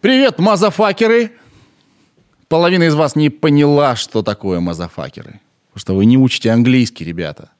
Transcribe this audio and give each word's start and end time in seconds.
Привет, 0.00 0.38
мазафакеры! 0.38 1.32
Половина 2.46 2.84
из 2.84 2.94
вас 2.94 3.16
не 3.16 3.28
поняла, 3.28 3.96
что 3.96 4.22
такое 4.22 4.60
мазафакеры. 4.60 5.40
Потому 5.70 5.80
что 5.80 5.96
вы 5.96 6.04
не 6.04 6.16
учите 6.16 6.52
английский, 6.52 7.04
ребята. 7.04 7.50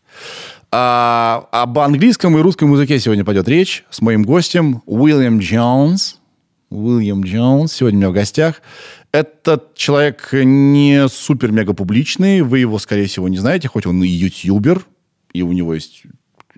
А, 0.70 1.48
об 1.50 1.76
английском 1.80 2.38
и 2.38 2.40
русском 2.40 2.72
языке 2.72 3.00
сегодня 3.00 3.24
пойдет 3.24 3.48
речь 3.48 3.84
с 3.90 4.00
моим 4.00 4.22
гостем 4.22 4.82
Уильям 4.86 5.40
Джонс. 5.40 6.20
Уильям 6.70 7.24
Джонс 7.24 7.72
сегодня 7.72 7.98
у 7.98 8.00
меня 8.02 8.10
в 8.10 8.14
гостях. 8.14 8.62
Этот 9.10 9.74
человек 9.74 10.28
не 10.32 11.08
супер-мега 11.08 11.74
публичный. 11.74 12.42
Вы 12.42 12.60
его, 12.60 12.78
скорее 12.78 13.06
всего, 13.06 13.28
не 13.28 13.38
знаете, 13.38 13.66
хоть 13.66 13.84
он 13.84 14.00
и 14.04 14.06
ютубер, 14.06 14.86
и 15.32 15.42
у 15.42 15.50
него 15.50 15.74
есть 15.74 16.04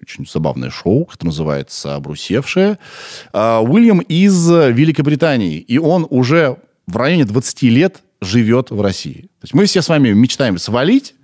очень 0.03 0.27
забавное 0.27 0.71
шоу, 0.71 1.05
которое 1.05 1.29
называется 1.29 1.95
«Обрусевшее». 1.95 2.79
А, 3.33 3.61
Уильям 3.61 4.01
из 4.01 4.49
Великобритании, 4.51 5.59
и 5.59 5.79
он 5.79 6.07
уже 6.11 6.59
в 6.87 6.97
районе 6.97 7.25
20 7.25 7.63
лет 7.63 8.03
живет 8.21 8.71
в 8.71 8.81
России. 8.81 9.23
То 9.23 9.45
есть 9.45 9.55
мы 9.55 9.67
все 9.67 9.83
с 9.83 9.89
вами 9.89 10.11
мечтаем 10.11 10.59
свалить 10.59 11.15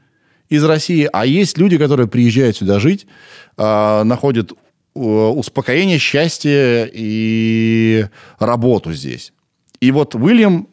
из 0.49 0.65
России, 0.65 1.09
а 1.13 1.27
есть 1.27 1.59
люди, 1.59 1.77
которые 1.79 2.09
приезжают 2.09 2.57
сюда 2.57 2.81
жить, 2.81 3.07
а, 3.57 4.05
находят 4.05 4.53
э, 4.53 4.99
успокоение, 4.99 5.99
счастье 5.99 6.91
и 6.93 8.07
работу 8.39 8.93
здесь. 8.93 9.33
И 9.81 9.91
вот 9.91 10.15
Уильям 10.15 10.69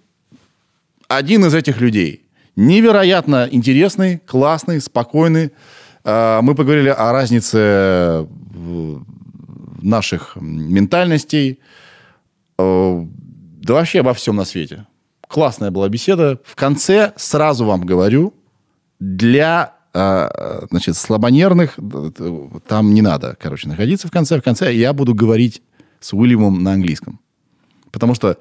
один 1.08 1.46
из 1.46 1.54
этих 1.54 1.80
людей. 1.82 2.26
Невероятно 2.56 3.48
интересный, 3.52 4.20
классный, 4.20 4.82
спокойный. 4.82 5.52
А, 6.06 6.42
мы 6.42 6.56
поговорили 6.56 6.90
о 6.90 7.12
разнице 7.12 8.28
наших 9.82 10.38
ментальностей, 10.38 11.60
да 12.58 13.74
вообще 13.74 14.00
обо 14.00 14.14
всем 14.14 14.38
на 14.38 14.46
свете. 14.46 14.88
Классная 15.28 15.72
была 15.72 15.90
беседа. 15.90 16.40
В 16.46 16.56
конце 16.56 17.12
сразу 17.18 17.66
вам 17.66 17.82
говорю, 17.82 18.34
для 19.00 19.74
а, 19.94 20.66
значит, 20.70 20.96
слабонервных 20.96 21.78
там 22.68 22.94
не 22.94 23.02
надо, 23.02 23.36
короче, 23.40 23.68
находиться 23.68 24.08
в 24.08 24.12
конце. 24.12 24.40
В 24.40 24.44
конце 24.44 24.74
я 24.74 24.94
буду 24.94 25.14
говорить 25.14 25.62
с 26.00 26.14
Уильямом 26.14 26.64
на 26.64 26.74
английском. 26.74 27.20
Потому 27.92 28.14
что 28.14 28.38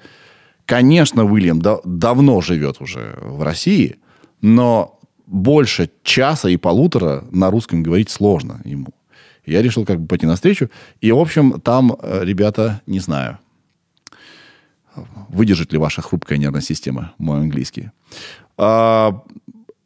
Конечно, 0.66 1.24
Уильям 1.24 1.60
да, 1.60 1.78
давно 1.84 2.40
живет 2.40 2.80
уже 2.80 3.18
в 3.20 3.42
России, 3.42 3.96
но 4.40 4.98
больше 5.26 5.90
часа 6.02 6.48
и 6.48 6.56
полутора 6.56 7.24
на 7.30 7.50
русском 7.50 7.82
говорить 7.82 8.10
сложно 8.10 8.60
ему. 8.64 8.88
Я 9.46 9.62
решил 9.62 9.84
как 9.84 10.00
бы 10.00 10.06
пойти 10.06 10.26
навстречу. 10.26 10.70
И, 11.00 11.12
в 11.12 11.18
общем, 11.18 11.60
там, 11.60 11.96
э, 12.00 12.24
ребята, 12.24 12.80
не 12.86 13.00
знаю, 13.00 13.38
выдержит 15.28 15.72
ли 15.72 15.78
ваша 15.78 16.02
хрупкая 16.02 16.38
нервная 16.38 16.60
система 16.60 17.12
мой 17.18 17.40
английский. 17.40 17.90
А, 18.56 19.22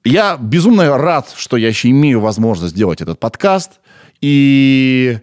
я 0.05 0.36
безумно 0.36 0.97
рад, 0.97 1.33
что 1.36 1.56
я 1.56 1.69
еще 1.69 1.91
имею 1.91 2.20
возможность 2.20 2.75
сделать 2.75 3.00
этот 3.00 3.19
подкаст. 3.19 3.80
И 4.20 5.19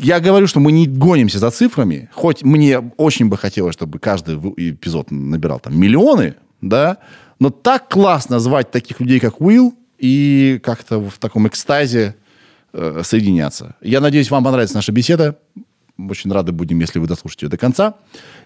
я 0.00 0.20
говорю, 0.20 0.46
что 0.46 0.60
мы 0.60 0.72
не 0.72 0.86
гонимся 0.86 1.38
за 1.38 1.50
цифрами, 1.50 2.08
хоть 2.12 2.42
мне 2.42 2.78
очень 2.96 3.28
бы 3.28 3.36
хотелось, 3.36 3.74
чтобы 3.74 3.98
каждый 3.98 4.36
эпизод 4.36 5.10
набирал 5.10 5.58
там 5.58 5.78
миллионы, 5.78 6.36
да, 6.60 6.98
но 7.38 7.50
так 7.50 7.88
классно 7.88 8.38
звать 8.40 8.70
таких 8.70 9.00
людей, 9.00 9.20
как 9.20 9.40
Уилл, 9.40 9.74
и 9.98 10.60
как-то 10.62 11.00
в 11.00 11.18
таком 11.18 11.48
экстазе 11.48 12.14
э, 12.72 13.02
соединяться. 13.04 13.76
Я 13.80 14.00
надеюсь, 14.00 14.30
вам 14.30 14.44
понравится 14.44 14.76
наша 14.76 14.92
беседа. 14.92 15.38
Очень 15.98 16.32
рады 16.32 16.52
будем, 16.52 16.78
если 16.78 17.00
вы 17.00 17.08
дослушаете 17.08 17.46
ее 17.46 17.50
до 17.50 17.56
конца. 17.56 17.94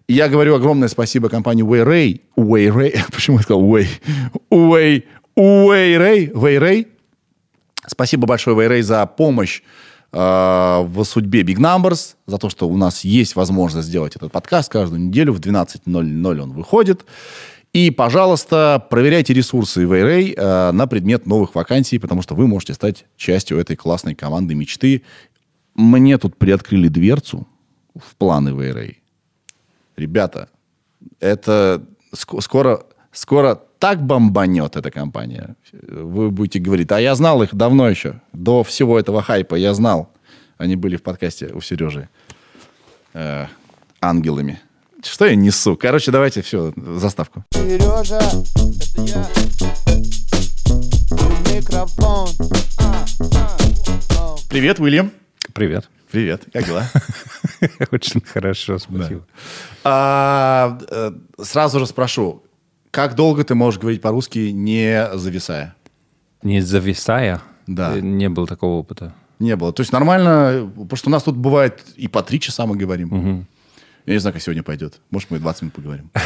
И 0.08 0.14
я 0.14 0.28
говорю 0.28 0.54
огромное 0.54 0.88
спасибо 0.88 1.28
компании 1.28 1.64
Wayray. 1.64 2.20
Wayray. 2.36 2.98
Почему 3.12 3.36
я 3.36 3.42
сказал 3.42 3.62
Way? 3.62 3.86
Way. 4.50 5.04
Wayray. 5.36 6.32
Wayray. 6.32 6.86
Спасибо 7.86 8.26
большое, 8.26 8.56
Wayray, 8.56 8.82
за 8.82 9.04
помощь 9.06 9.60
Э, 10.14 10.82
в 10.86 11.04
судьбе 11.04 11.40
Big 11.40 11.56
Numbers, 11.56 12.16
за 12.26 12.36
то, 12.36 12.50
что 12.50 12.68
у 12.68 12.76
нас 12.76 13.02
есть 13.02 13.34
возможность 13.34 13.88
сделать 13.88 14.14
этот 14.14 14.30
подкаст 14.30 14.70
каждую 14.70 15.00
неделю 15.00 15.32
в 15.32 15.40
12.00 15.40 16.40
он 16.40 16.52
выходит. 16.52 17.06
И, 17.72 17.90
пожалуйста, 17.90 18.86
проверяйте 18.90 19.32
ресурсы 19.32 19.84
Вейрей 19.84 20.34
э, 20.36 20.72
на 20.72 20.86
предмет 20.86 21.26
новых 21.26 21.54
вакансий, 21.54 21.98
потому 21.98 22.20
что 22.20 22.34
вы 22.34 22.46
можете 22.46 22.74
стать 22.74 23.06
частью 23.16 23.58
этой 23.58 23.76
классной 23.76 24.14
команды 24.14 24.54
мечты. 24.54 25.02
Мне 25.74 26.18
тут 26.18 26.36
приоткрыли 26.36 26.88
дверцу 26.88 27.48
в 27.94 28.14
планы 28.16 28.50
Вейрей. 28.50 29.02
Ребята, 29.96 30.50
это 31.18 31.82
скоро, 32.12 32.84
скоро 33.10 33.58
так 33.78 34.02
бомбанет 34.02 34.76
эта 34.76 34.90
компания. 34.90 35.56
Вы 35.72 36.30
будете 36.30 36.58
говорить, 36.58 36.92
а 36.92 37.00
я 37.00 37.14
знал 37.14 37.42
их 37.42 37.54
давно 37.54 37.88
еще, 37.88 38.20
до 38.34 38.64
всего 38.64 38.98
этого 38.98 39.22
хайпа, 39.22 39.54
я 39.54 39.72
знал. 39.72 40.12
Они 40.58 40.76
были 40.76 40.96
в 40.96 41.02
подкасте 41.02 41.46
у 41.54 41.62
Сережи 41.62 42.10
э, 43.14 43.46
ангелами. 44.00 44.60
Что 45.02 45.26
я 45.26 45.34
несу? 45.34 45.76
Короче, 45.76 46.12
давайте 46.12 46.42
все, 46.42 46.72
заставку. 46.76 47.44
Сережа, 47.50 48.18
это 48.18 49.02
я. 49.02 49.28
Микрофон. 51.52 52.28
Привет, 54.48 54.78
Уильям. 54.78 55.10
Привет. 55.54 55.90
Привет. 56.10 56.44
Как 56.52 56.66
дела? 56.66 56.84
Очень 57.90 58.20
хорошо, 58.20 58.78
спасибо. 58.78 59.26
А, 59.82 60.78
э, 60.90 61.12
сразу 61.42 61.80
же 61.80 61.86
спрошу, 61.86 62.42
как 62.90 63.14
долго 63.14 63.42
ты 63.44 63.54
можешь 63.54 63.80
говорить 63.80 64.02
по-русски, 64.02 64.50
не 64.50 65.08
зависая? 65.14 65.74
Не 66.42 66.60
зависая? 66.60 67.42
Да. 67.66 67.96
Э, 67.96 68.00
не 68.00 68.28
было 68.28 68.46
такого 68.46 68.78
опыта. 68.78 69.14
Не 69.38 69.56
было. 69.56 69.72
То 69.72 69.80
есть 69.80 69.92
нормально, 69.92 70.70
потому 70.74 70.96
что 70.96 71.08
у 71.08 71.12
нас 71.12 71.22
тут 71.24 71.36
бывает 71.36 71.82
и 71.96 72.06
по 72.06 72.22
три 72.22 72.38
часа 72.38 72.66
мы 72.66 72.76
говорим. 72.76 73.12
Угу. 73.12 73.46
Я 74.06 74.14
не 74.14 74.18
знаю, 74.18 74.34
как 74.34 74.42
сегодня 74.42 74.62
пойдет. 74.62 75.00
Может, 75.10 75.30
мы 75.30 75.38
20 75.38 75.62
минут 75.62 75.74
поговорим. 75.74 76.10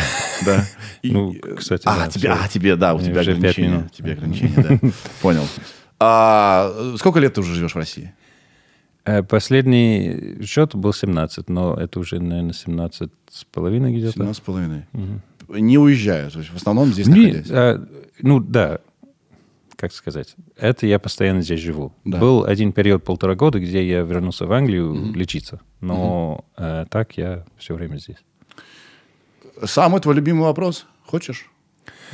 Да. 0.44 0.62
Ну, 1.03 1.34
кстати, 1.56 1.82
А, 1.87 2.09
тебе, 2.09 2.28
а, 2.28 2.47
тебе, 2.47 2.76
да, 2.76 2.92
у 2.92 3.00
тебя 3.00 3.22
ограничения. 3.22 3.88
Тебе 3.91 4.12
ограничения, 4.12 4.54
да. 4.82 4.91
Понял. 5.22 5.44
А 5.98 6.94
сколько 6.98 7.20
лет 7.20 7.32
ты 7.32 7.41
уже 7.41 7.54
живешь 7.54 7.72
в 7.72 7.78
России? 7.78 8.12
Э, 9.06 9.22
последний 9.22 10.44
счет 10.44 10.75
был 10.75 10.92
17, 10.92 11.48
но 11.48 11.75
это 11.75 12.00
уже, 12.00 12.20
наверное, 12.20 12.53
17 12.53 13.10
с 13.31 13.44
половиной 13.44 13.97
где-то. 13.97 14.12
17 14.12 14.36
с 14.36 14.41
половиной. 14.41 14.84
Не 15.48 15.78
уезжаю, 15.78 16.31
то 16.31 16.41
есть 16.41 16.50
в 16.50 16.56
основном 16.56 16.92
здесь 16.92 17.06
Не, 17.06 17.28
находясь. 17.28 17.50
А, 17.50 17.86
ну, 18.20 18.41
да, 18.41 18.81
как 19.76 19.92
сказать, 19.92 20.34
это 20.56 20.87
я 20.87 20.98
постоянно 20.98 21.42
здесь 21.42 21.60
живу. 21.60 21.92
Да. 22.04 22.19
Был 22.19 22.44
один 22.44 22.72
период 22.72 23.04
полтора 23.04 23.34
года, 23.34 23.60
где 23.60 23.87
я 23.87 24.00
вернулся 24.00 24.47
в 24.47 24.53
Англию 24.53 24.92
угу. 24.92 25.12
лечиться, 25.12 25.60
но 25.81 26.34
угу. 26.34 26.44
э, 26.56 26.87
так 26.91 27.16
я 27.16 27.44
все 27.59 27.75
время 27.75 27.98
здесь. 27.98 28.16
Самый 29.65 30.00
твой 30.00 30.15
любимый 30.15 30.42
вопрос? 30.42 30.86
Хочешь? 31.04 31.47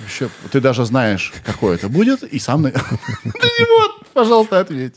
Еще, 0.07 0.31
ты 0.51 0.61
даже 0.61 0.85
знаешь, 0.85 1.33
какой 1.45 1.75
это 1.77 1.89
будет, 1.89 2.23
и 2.23 2.39
сам... 2.39 2.63
Ты 2.65 2.73
вот, 2.73 4.07
пожалуйста, 4.15 4.61
ответь. 4.61 4.95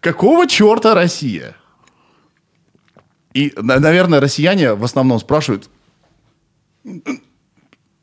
Какого 0.00 0.46
черта 0.46 0.94
Россия? 0.94 1.54
И, 3.34 3.52
наверное, 3.56 4.20
россияне 4.20 4.72
в 4.74 4.84
основном 4.84 5.18
спрашивают, 5.20 5.68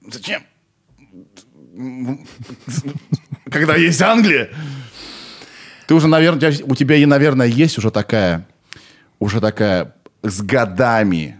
зачем? 0.08 0.44
Когда 3.50 3.76
есть 3.76 4.02
Англия? 4.02 4.50
Ты 5.88 5.96
уже, 5.96 6.08
наверное, 6.08 6.54
у 6.64 6.76
тебя, 6.76 6.96
и, 6.96 7.06
наверное, 7.06 7.48
есть 7.48 7.78
уже 7.78 7.92
такая, 7.92 8.48
уже 9.20 9.42
такая 9.42 9.96
с 10.22 10.42
годами, 10.42 11.40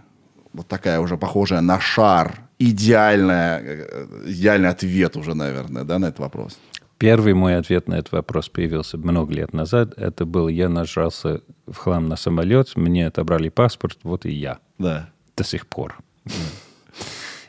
вот 0.52 0.68
такая 0.68 1.00
уже 1.00 1.16
похожая 1.16 1.60
на 1.60 1.80
шар, 1.80 2.40
идеальная, 2.58 3.60
э, 3.62 4.06
идеальный 4.26 4.68
ответ 4.68 5.16
уже, 5.16 5.34
наверное, 5.34 5.84
да, 5.84 5.98
на 5.98 6.06
этот 6.06 6.20
вопрос. 6.20 6.58
Первый 6.98 7.34
мой 7.34 7.56
ответ 7.56 7.88
на 7.88 7.94
этот 7.94 8.12
вопрос 8.12 8.48
появился 8.48 8.98
много 8.98 9.32
лет 9.32 9.52
назад. 9.52 9.94
Это 9.98 10.24
был, 10.24 10.48
я 10.48 10.68
нажался 10.68 11.40
в 11.66 11.76
хлам 11.76 12.08
на 12.08 12.16
самолет, 12.16 12.76
мне 12.76 13.06
отобрали 13.06 13.48
паспорт, 13.48 13.98
вот 14.02 14.26
и 14.26 14.30
я. 14.30 14.58
Да. 14.78 15.10
До 15.36 15.44
сих 15.44 15.66
пор. 15.66 15.98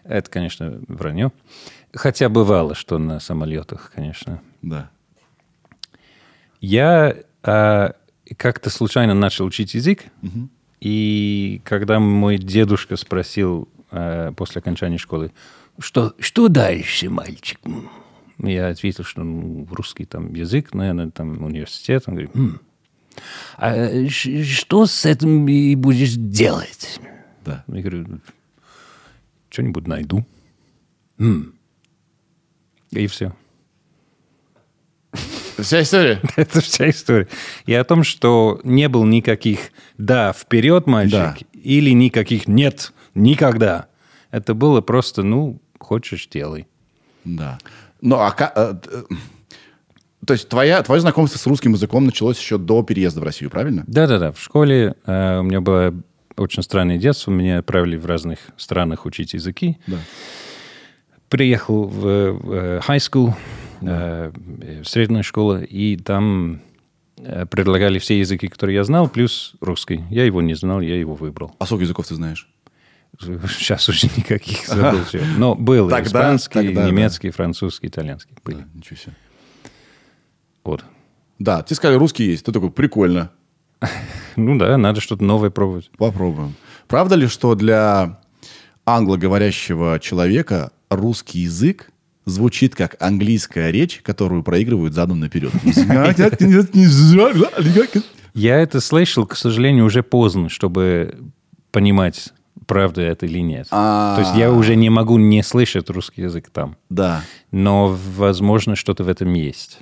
Это, 0.04 0.30
конечно, 0.30 0.82
вранье. 0.88 1.32
Хотя 1.96 2.28
бывало, 2.28 2.76
что 2.76 2.98
на 2.98 3.20
самолетах, 3.20 3.92
конечно. 3.96 4.42
Да. 4.62 4.90
Я 6.60 7.16
а, 7.42 7.96
как-то 8.38 8.70
случайно 8.70 9.14
начал 9.14 9.46
учить 9.46 9.74
язык, 9.76 10.04
угу. 10.22 10.50
и 10.82 11.62
когда 11.64 12.00
мой 12.00 12.38
дедушка 12.38 12.98
спросил 12.98 13.70
а, 13.92 14.34
после 14.34 14.60
окончания 14.60 14.98
школы, 14.98 15.32
что, 15.80 16.14
что 16.20 16.50
дальше, 16.50 17.10
мальчик? 17.10 17.60
Я 18.40 18.68
ответил, 18.68 19.06
что 19.06 19.24
ну, 19.24 19.66
русский 19.72 20.06
там 20.06 20.34
язык, 20.34 20.74
наверное, 20.74 21.12
там 21.12 21.44
университет. 21.44 22.04
Он 22.08 22.16
говорит, 22.16 22.32
хм, 22.34 22.60
а 23.58 24.08
что 24.10 24.86
с 24.86 25.06
этим 25.06 25.46
будешь 25.80 26.14
делать? 26.14 27.00
Да. 27.46 27.64
Я 27.68 27.82
говорю, 27.82 28.20
что-нибудь 29.50 29.88
найду. 29.88 30.26
М. 31.20 31.55
И 32.96 33.08
все. 33.08 33.34
Вся 35.58 35.82
история? 35.82 36.22
Это 36.36 36.62
вся 36.62 36.90
история. 36.90 37.28
И 37.66 37.74
о 37.74 37.84
том, 37.84 38.04
что 38.04 38.60
не 38.64 38.90
было 38.90 39.06
никаких 39.06 39.72
«да, 39.98 40.34
вперед, 40.34 40.86
мальчик», 40.88 41.14
Да. 41.14 41.38
или 41.54 41.92
никаких 41.92 42.48
«нет, 42.48 42.94
никогда». 43.14 43.88
Это 44.32 44.54
было 44.54 44.82
просто, 44.82 45.24
ну, 45.24 45.62
хочешь, 45.80 46.28
делай. 46.28 46.68
Да. 47.24 47.58
Ну, 48.02 48.18
а 48.18 48.36
э, 48.38 48.76
э, 48.92 49.04
То 50.26 50.34
есть 50.34 50.50
твоя, 50.50 50.84
твое 50.84 51.00
знакомство 51.00 51.38
с 51.38 51.48
русским 51.48 51.72
языком 51.74 52.06
началось 52.06 52.38
еще 52.38 52.58
до 52.58 52.84
переезда 52.84 53.22
в 53.22 53.24
Россию, 53.24 53.50
правильно? 53.50 53.86
Да-да-да, 53.88 54.34
в 54.34 54.42
школе 54.42 54.96
э, 55.06 55.40
у 55.40 55.44
меня 55.44 55.62
было 55.62 55.94
очень 56.36 56.64
странное 56.64 56.98
детство. 56.98 57.32
Меня 57.32 57.60
отправили 57.60 57.96
в 57.96 58.06
разных 58.06 58.40
странах 58.58 59.06
учить 59.06 59.34
языки. 59.34 59.78
Да. 59.88 59.98
Приехал 61.30 61.88
в 61.88 62.08
э, 62.08 62.80
high 62.88 62.98
school, 63.00 63.34
э, 63.82 64.32
в 64.84 64.88
среднюю 64.88 65.24
школу, 65.24 65.58
и 65.58 65.98
там 65.98 66.62
э, 67.18 67.46
предлагали 67.46 68.00
все 68.00 68.20
языки, 68.20 68.48
которые 68.48 68.76
я 68.76 68.84
знал, 68.84 69.10
плюс 69.10 69.56
русский. 69.60 70.04
Я 70.10 70.24
его 70.26 70.42
не 70.42 70.54
знал, 70.54 70.82
я 70.82 70.96
его 70.98 71.16
выбрал. 71.16 71.56
А 71.60 71.66
сколько 71.66 71.84
языков 71.84 72.08
ты 72.08 72.16
знаешь? 72.16 72.48
Сейчас 73.20 73.88
уже 73.90 74.08
никаких 74.18 74.68
забыл 74.68 75.04
все. 75.06 75.24
Но 75.38 75.56
был 75.56 75.90
Тогда- 75.90 76.08
испанский, 76.10 76.54
тогда 76.54 76.84
да. 76.84 76.88
немецкий, 76.90 77.30
французский, 77.32 77.88
итальянский. 77.88 78.36
Были. 78.44 78.58
Да, 78.58 78.68
ничего 78.74 78.98
себе. 78.98 79.14
Вот. 80.64 80.84
Да, 81.40 81.64
тебе 81.64 81.76
сказали, 81.76 81.98
русский 81.98 82.26
есть. 82.26 82.46
Ты 82.46 82.52
такой, 82.52 82.72
прикольно. 82.72 83.32
Ну 84.38 84.58
да, 84.58 84.78
надо 84.78 85.00
что-то 85.00 85.24
новое 85.24 85.50
пробовать. 85.50 85.90
Попробуем. 85.98 86.56
Правда 86.90 87.16
ли, 87.16 87.28
что 87.28 87.56
для 87.56 88.20
англоговорящего 88.86 89.98
человека 90.02 90.72
русский 90.90 91.40
язык 91.40 91.92
звучит 92.26 92.76
как 92.76 92.96
английская 93.00 93.72
речь, 93.72 94.02
которую 94.02 94.44
проигрывают 94.44 94.94
задом 94.94 95.20
наперед? 95.20 95.52
Я 98.34 98.60
это 98.60 98.82
слышал, 98.82 99.26
к 99.26 99.38
сожалению, 99.38 99.86
уже 99.86 100.04
поздно, 100.04 100.50
чтобы 100.50 101.18
понимать, 101.72 102.34
правда 102.66 103.02
это 103.02 103.26
или 103.26 103.40
нет. 103.40 103.68
А. 103.72 104.16
То 104.16 104.22
есть 104.22 104.36
я 104.36 104.52
уже 104.52 104.76
не 104.76 104.90
могу 104.90 105.18
не 105.18 105.42
слышать 105.42 105.90
русский 105.90 106.24
язык 106.24 106.50
там. 106.50 106.76
Да. 106.90 107.22
Но, 107.52 107.98
возможно, 108.18 108.76
что-то 108.76 109.04
в 109.04 109.08
этом 109.08 109.34
есть. 109.34 109.80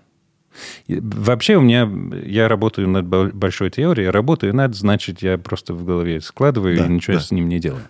Вообще 0.87 1.55
у 1.57 1.61
меня, 1.61 1.89
я 2.25 2.47
работаю 2.47 2.87
над 2.87 3.05
бо- 3.05 3.31
большой 3.33 3.69
теорией, 3.71 4.09
работаю 4.09 4.53
над, 4.55 4.75
значит, 4.75 5.21
я 5.21 5.37
просто 5.37 5.73
в 5.73 5.83
голове 5.85 6.21
складываю 6.21 6.77
Да, 6.77 6.85
и 6.85 6.89
ничего 6.89 7.17
да. 7.17 7.21
с 7.23 7.31
ним 7.31 7.49
не 7.49 7.59
делаю. 7.59 7.83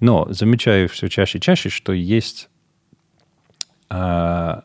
Но 0.00 0.26
замечаю 0.30 0.88
все 0.88 1.08
чаще 1.08 1.38
и 1.38 1.40
чаще, 1.40 1.68
что 1.68 1.92
есть 1.92 2.48
а, 3.88 4.64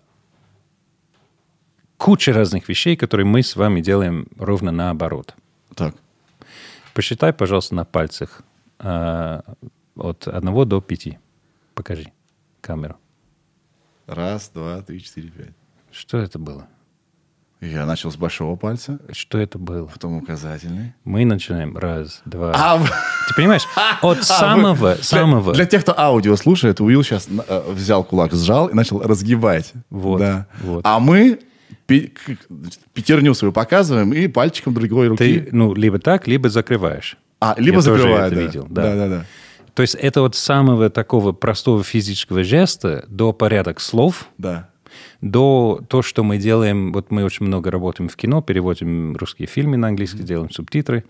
куча 1.98 2.34
разных 2.34 2.68
вещей, 2.70 2.96
которые 2.96 3.26
мы 3.26 3.44
с 3.44 3.56
вами 3.56 3.82
делаем 3.82 4.28
ровно 4.38 4.72
наоборот. 4.72 5.36
Так. 5.76 5.96
Посчитай, 6.94 7.32
пожалуйста, 7.34 7.76
на 7.76 7.86
пальцах 7.86 8.44
а, 8.80 9.44
от 9.96 10.28
1 10.28 10.68
до 10.68 10.82
5. 10.82 11.18
Покажи 11.74 12.12
камеру. 12.60 12.98
Раз, 14.08 14.50
два, 14.54 14.82
три, 14.82 15.02
четыре, 15.02 15.30
пять. 15.30 15.54
Что 15.92 16.18
это 16.18 16.38
было? 16.38 16.68
Я 17.62 17.86
начал 17.86 18.12
с 18.12 18.16
большого 18.16 18.56
пальца, 18.56 19.00
Что 19.12 19.38
это 19.38 19.60
было? 19.60 19.86
потом 19.86 20.18
указательный. 20.18 20.94
Мы 21.06 21.26
начинаем 21.26 21.78
раз, 21.78 22.22
два. 22.26 22.52
А, 22.56 22.80
Ты 23.28 23.36
понимаешь, 23.36 23.64
от 24.02 24.24
самого, 24.24 24.96
для- 24.96 25.04
самого. 25.04 25.54
Для, 25.54 25.66
тех, 25.68 25.84
кто 25.84 25.98
аудио 25.98 26.36
слушает, 26.38 26.82
Уилл 26.82 27.04
сейчас 27.04 27.28
взял 27.68 28.04
кулак, 28.04 28.34
сжал 28.34 28.68
и 28.68 28.74
начал 28.74 29.00
разгибать. 29.02 29.74
Вот, 29.92 30.18
Да. 30.20 30.48
вот. 30.64 30.82
А 30.84 31.00
мы 31.00 31.40
пятерню 32.94 33.34
свою 33.34 33.52
показываем 33.52 34.14
и 34.14 34.28
пальчиком 34.28 34.74
другой 34.74 35.10
руки. 35.10 35.42
Ты, 35.42 35.50
ну, 35.52 35.74
либо 35.74 36.00
так, 36.00 36.28
либо 36.28 36.50
закрываешь. 36.50 37.18
А, 37.40 37.56
либо 37.58 37.78
Я 37.78 37.84
тоже 37.84 37.98
закрываю, 38.02 38.26
это 38.28 38.36
да. 38.36 38.42
видел, 38.42 38.68
да. 38.70 38.82
Да, 38.84 38.96
да, 38.96 39.08
да. 39.08 39.26
То 39.74 39.82
есть 39.84 39.96
это 39.96 40.22
от 40.24 40.36
самого 40.36 40.90
такого 40.90 41.32
простого 41.32 41.84
физического 41.84 42.44
жеста 42.44 43.06
до 43.08 43.34
порядок 43.34 43.80
слов, 43.80 44.28
Да. 44.38 44.70
До 45.22 45.82
то, 45.88 46.02
что 46.02 46.24
мы 46.24 46.38
делаем, 46.38 46.92
вот 46.92 47.12
мы 47.12 47.24
очень 47.24 47.46
много 47.46 47.72
работаем 47.72 48.10
в 48.10 48.16
кино, 48.16 48.42
переводим 48.42 49.16
русские 49.16 49.48
фильмы 49.48 49.78
на 49.78 49.88
английский, 49.88 50.24
делаем 50.24 50.50
субтитры. 50.52 51.06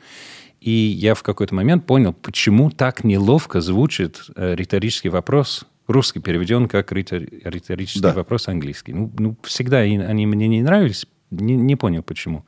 И 0.59 0.69
я 0.69 1.15
в 1.15 1.23
какой-то 1.23 1.55
момент 1.55 1.85
понял, 1.87 2.13
почему 2.13 2.69
так 2.69 3.03
неловко 3.03 3.61
звучит 3.61 4.21
э, 4.35 4.53
риторический 4.55 5.09
вопрос, 5.09 5.65
русский 5.87 6.19
переведен 6.19 6.67
как 6.67 6.91
ритор- 6.91 7.27
риторический 7.43 8.01
Да. 8.01 8.13
вопрос 8.13 8.47
английский. 8.47 8.93
Ну, 8.93 9.11
ну, 9.17 9.35
всегда 9.43 9.79
они 9.79 10.25
мне 10.27 10.47
не 10.47 10.61
нравились, 10.61 11.07
не, 11.31 11.55
не 11.55 11.75
понял 11.75 12.03
почему. 12.03 12.45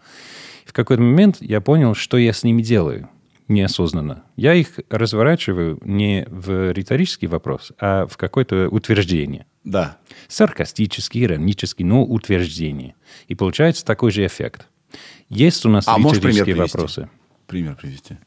В 0.65 0.73
какой-то 0.73 1.01
момент 1.01 1.37
я 1.39 1.59
понял, 1.61 1.95
что 1.95 2.17
я 2.17 2.33
с 2.33 2.43
ними 2.43 2.61
делаю 2.61 3.09
неосознанно. 3.47 4.23
Я 4.35 4.53
их 4.53 4.79
разворачиваю 4.89 5.79
не 5.83 6.25
в 6.29 6.71
риторический 6.71 7.27
вопрос, 7.27 7.71
а 7.79 8.07
в 8.07 8.17
какое-то 8.17 8.69
утверждение 8.69 9.45
Да. 9.63 9.97
саркастический, 10.27 11.23
иронический, 11.23 11.83
но 11.85 12.03
утверждение. 12.03 12.95
И 13.27 13.35
получается 13.35 13.85
такой 13.85 14.11
же 14.11 14.25
эффект. 14.25 14.67
Есть 15.29 15.65
у 15.65 15.69
нас 15.69 15.87
А 15.87 15.95
пример 15.95 16.13
риторические 16.15 16.55
привести? 16.55 16.77
вопросы. 16.77 17.09
Пример 17.47 17.75
привести. 17.75 18.17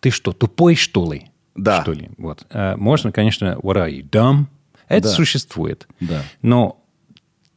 Ты 0.00 0.10
что, 0.10 0.32
тупой, 0.32 0.74
что 0.74 1.12
ли? 1.12 1.30
Да. 1.54 1.82
Что 1.82 1.92
ли? 1.92 2.10
Вот. 2.18 2.46
А, 2.50 2.76
можно, 2.76 3.12
конечно, 3.12 3.58
what 3.62 3.76
are 3.76 3.90
you, 3.90 4.08
dumb? 4.08 4.44
Это 4.88 5.08
Да. 5.08 5.14
существует. 5.14 5.86
Да. 6.00 6.22
Но 6.42 6.80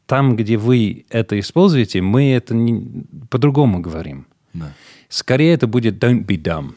там, 0.06 0.36
где 0.36 0.58
вы 0.58 1.06
это 1.10 1.38
используете, 1.40 2.02
мы 2.02 2.32
это 2.32 2.56
не- 2.56 3.06
по-другому 3.30 3.80
говорим. 3.80 4.28
Да. 4.54 4.74
Скорее 5.10 5.54
это 5.54 5.68
будет 5.68 6.02
don't 6.04 6.26
be 6.26 6.42
dumb. 6.42 6.74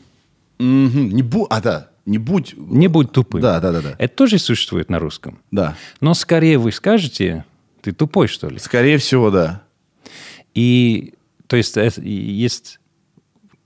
Мгм. 0.60 1.08
Не 1.08 1.22
бу... 1.22 1.46
А, 1.50 1.60
да. 1.60 1.90
Не 2.06 2.18
будь... 2.18 2.54
Не 2.56 2.88
будь 2.88 3.12
тупым. 3.12 3.40
Да, 3.40 3.60
да, 3.60 3.72
да, 3.72 3.80
да. 3.80 3.94
Это 3.98 4.14
тоже 4.14 4.38
существует 4.38 4.90
на 4.90 4.98
русском. 4.98 5.38
Да. 5.50 5.76
Но 6.00 6.14
скорее 6.14 6.58
вы 6.58 6.72
скажете, 6.72 7.44
ты 7.82 7.92
тупой, 7.92 8.28
что 8.28 8.48
ли? 8.48 8.58
Скорее 8.58 8.98
всего, 8.98 9.30
да. 9.30 9.62
И 10.54 11.14
то 11.46 11.56
есть 11.56 11.76
и 11.76 12.10
есть 12.10 12.78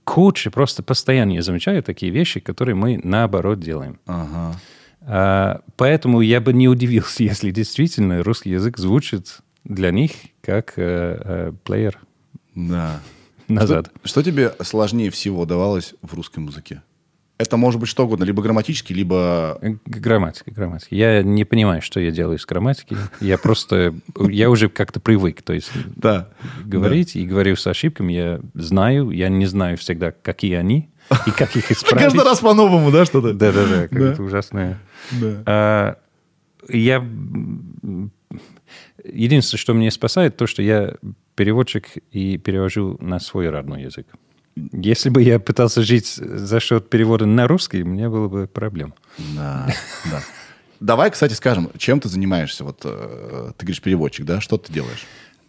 куча, 0.03 0.51
просто 0.51 0.83
постоянно 0.83 1.33
я 1.33 1.41
замечаю 1.41 1.83
такие 1.83 2.11
вещи, 2.11 2.39
которые 2.39 2.75
мы 2.75 2.99
наоборот 3.03 3.59
делаем. 3.59 3.99
Ага. 4.05 4.55
А, 5.01 5.61
поэтому 5.75 6.21
я 6.21 6.41
бы 6.41 6.53
не 6.53 6.67
удивился, 6.67 7.23
если 7.23 7.51
действительно 7.51 8.23
русский 8.23 8.51
язык 8.51 8.77
звучит 8.77 9.39
для 9.63 9.91
них 9.91 10.11
как 10.41 10.73
э, 10.77 11.21
э, 11.23 11.51
плеер 11.63 11.99
Да. 12.53 13.01
Назад. 13.47 13.91
Что, 14.03 14.07
что 14.09 14.23
тебе 14.23 14.53
сложнее 14.61 15.09
всего 15.11 15.45
давалось 15.45 15.93
в 16.01 16.13
русском 16.13 16.47
языке? 16.47 16.81
Это 17.37 17.57
может 17.57 17.81
быть 17.81 17.89
что 17.89 18.05
угодно, 18.05 18.23
либо 18.23 18.41
грамматически, 18.41 18.93
либо... 18.93 19.57
Г- 19.61 19.77
Грамматика, 19.99 20.51
грамматика. 20.51 20.95
Я 20.95 21.21
не 21.21 21.43
понимаю, 21.43 21.81
что 21.81 21.99
я 21.99 22.09
делаю 22.11 22.39
с 22.39 22.45
грамматикой. 22.45 22.97
Я 23.19 23.37
просто, 23.37 23.93
я 24.29 24.49
уже 24.49 24.69
как-то 24.69 25.01
привык. 25.01 25.41
То 25.41 25.51
есть 25.51 25.69
Да. 25.97 26.29
говорить 26.63 27.17
и 27.17 27.25
говорю 27.25 27.57
с 27.57 27.67
ошибками. 27.67 28.13
Я 28.13 28.39
знаю, 28.53 29.09
я 29.11 29.27
не 29.27 29.47
знаю 29.47 29.77
всегда, 29.77 30.11
какие 30.13 30.53
они 30.55 30.89
и 31.27 31.31
как 31.31 31.57
их 31.57 31.69
исправить. 31.73 32.05
Каждый 32.05 32.23
раз 32.23 32.39
по-новому, 32.39 32.89
да, 32.89 33.03
что-то? 33.03 33.33
Да-да-да, 33.33 33.81
Да. 33.81 33.87
как-то 33.89 34.23
ужасное. 34.23 34.79
А, 35.45 35.97
я... 36.69 37.05
Единственное, 39.11 39.59
что 39.59 39.73
меня 39.73 39.91
спасает, 39.91 40.37
то, 40.37 40.47
что 40.47 40.61
я 40.61 40.95
переводчик 41.35 41.87
и 42.11 42.37
перевожу 42.37 42.97
на 42.99 43.19
свой 43.19 43.49
родной 43.49 43.83
язык. 43.83 44.07
Если 44.71 45.09
бы 45.09 45.21
я 45.21 45.39
пытался 45.39 45.81
жить 45.81 46.07
за 46.15 46.59
счет 46.59 46.89
перевода 46.89 47.25
на 47.25 47.47
русский, 47.47 47.83
у 47.83 47.85
меня 47.85 48.09
было 48.09 48.27
бы 48.29 48.47
проблем. 48.47 48.93
Да, 49.35 49.67
да. 50.09 50.21
Давай, 50.79 51.11
кстати, 51.11 51.33
скажем, 51.33 51.69
чем 51.77 51.99
ты 51.99 52.09
занимаешься? 52.09 52.63
Вот 52.63 52.81
э, 52.83 53.51
ты 53.57 53.65
говоришь 53.65 53.81
переводчик, 53.81 54.25
да? 54.25 54.39
Что 54.39 54.57
ты 54.57 54.71
делаешь? 54.71 55.05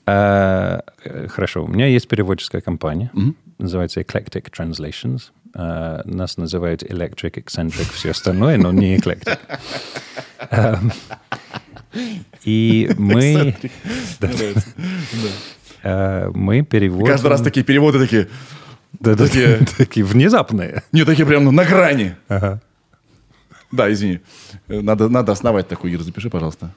А, 0.06 0.82
э, 1.04 1.28
хорошо, 1.28 1.64
у 1.64 1.68
меня 1.68 1.86
есть 1.86 2.08
переводческая 2.08 2.60
компания, 2.60 3.10
называется 3.58 4.00
Eclectic 4.00 4.50
Translations. 4.50 5.30
А, 5.54 6.02
нас 6.04 6.36
называют 6.36 6.82
Electric, 6.82 7.42
Eccentric, 7.42 7.92
все 7.92 8.10
остальное, 8.10 8.56
но 8.56 8.72
не 8.72 8.96
Eclectic. 8.96 9.38
И 12.45 12.91
мы... 12.99 13.55
А, 15.83 16.31
Мы 16.35 16.62
переводим... 16.62 17.07
Каждый 17.07 17.29
раз 17.29 17.43
такие 17.43 17.65
переводы 17.65 17.99
такие... 18.00 18.29
Да, 18.99 19.15
такие- 19.15 19.61
такие 19.76 20.05
внезапные. 20.05 20.83
Не, 20.93 21.05
такие 21.05 21.26
прям 21.26 21.45
на 21.55 21.65
грани. 21.65 22.17
Ага. 22.29 22.61
Да, 23.71 23.93
извини. 23.93 24.21
Э, 24.69 24.81
Надо, 24.81 25.09
надо 25.09 25.33
основать 25.33 25.69
такой, 25.69 25.93
Ир, 25.93 26.03
запиши, 26.03 26.31
пожалуйста. 26.31 26.71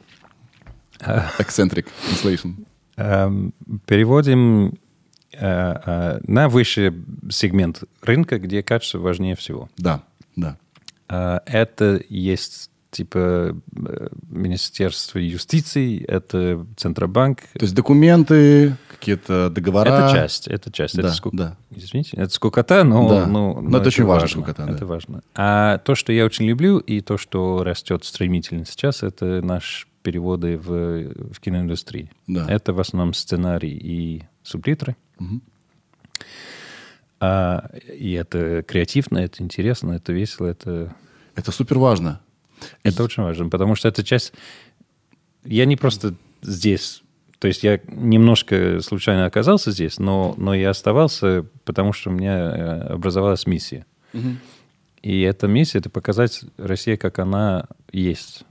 Eccentric 1.00 1.88
translation. 2.12 2.66
Эм, 2.98 3.54
Переводим 3.86 4.74
э, 5.32 5.38
э, 5.40 6.20
на 6.28 6.50
высший 6.50 6.94
сегмент 7.32 7.84
рынка, 8.02 8.38
где 8.38 8.62
качество 8.62 9.00
важнее 9.00 9.36
всего. 9.36 9.70
Да, 9.78 10.04
да. 10.36 10.58
Это 11.08 12.00
есть 12.10 12.69
типа 12.92 13.56
э, 13.76 14.08
Министерство 14.30 15.20
юстиции, 15.20 16.04
это 16.06 16.66
Центробанк. 16.78 17.42
То 17.54 17.62
есть 17.66 17.76
документы, 17.76 18.76
какие-то 18.90 19.50
договора. 19.50 19.90
Это 19.90 20.12
часть, 20.12 20.48
это 20.48 20.72
часть. 20.72 20.96
Да, 20.96 21.02
это 21.08 21.12
скук- 21.12 21.32
да. 21.36 21.56
Извините, 21.76 22.18
это 22.18 22.34
скукота, 22.34 22.84
но, 22.84 23.08
Да. 23.10 23.26
но, 23.28 23.62
Но 23.62 23.78
это 23.78 23.88
очень 23.88 24.04
важно, 24.06 24.22
важно. 24.24 24.42
скукота, 24.42 24.66
да. 24.66 24.74
Это 24.74 24.86
важно. 24.86 25.22
А 25.36 25.78
то, 25.80 25.96
что 25.96 26.12
я 26.12 26.26
очень 26.26 26.46
люблю, 26.46 26.80
и 26.80 27.02
то, 27.02 27.18
что 27.18 27.64
растет 27.64 28.04
стремительно 28.06 28.66
сейчас, 28.66 29.04
это 29.04 29.42
наши 29.42 29.86
переводы 30.02 30.58
в, 30.58 31.34
в 31.34 31.40
киноиндустрии. 31.40 32.10
Да. 32.28 32.46
Это 32.50 32.74
в 32.74 32.80
основном 32.80 33.14
сценарий 33.14 33.78
и 33.78 34.24
субтитры. 34.44 34.96
А, 37.22 37.70
и 37.94 38.14
это 38.14 38.64
креативно, 38.64 39.18
это 39.18 39.44
интересно, 39.44 39.92
это 39.94 40.14
весело, 40.14 40.48
это, 40.48 40.96
Это 41.36 41.52
супер 41.52 41.78
важно. 41.78 42.22
Это 42.84 43.04
очень 43.04 43.24
важно, 43.24 43.50
потому 43.50 43.76
что 43.76 43.88
это 43.88 44.04
часть... 44.04 44.34
Я 45.44 45.66
не 45.66 45.76
просто 45.76 46.16
здесь, 46.42 47.04
то 47.40 47.48
есть 47.48 47.64
я 47.64 47.80
немножко 47.88 48.82
случайно 48.82 49.26
оказался 49.26 49.72
здесь, 49.72 49.98
но, 49.98 50.36
но 50.38 50.54
я 50.54 50.72
оставался, 50.72 51.46
потому 51.64 51.94
что 51.94 52.10
у 52.10 52.14
меня 52.14 52.38
э, 52.38 52.80
образовалась 52.94 53.48
миссия. 53.48 53.86
И 55.02 55.22
эта 55.22 55.48
миссия— 55.48 55.78
это 55.80 55.90
показать 55.90 56.44
России, 56.58 56.98
как 56.98 57.20
она 57.20 57.68
есть. 57.94 58.44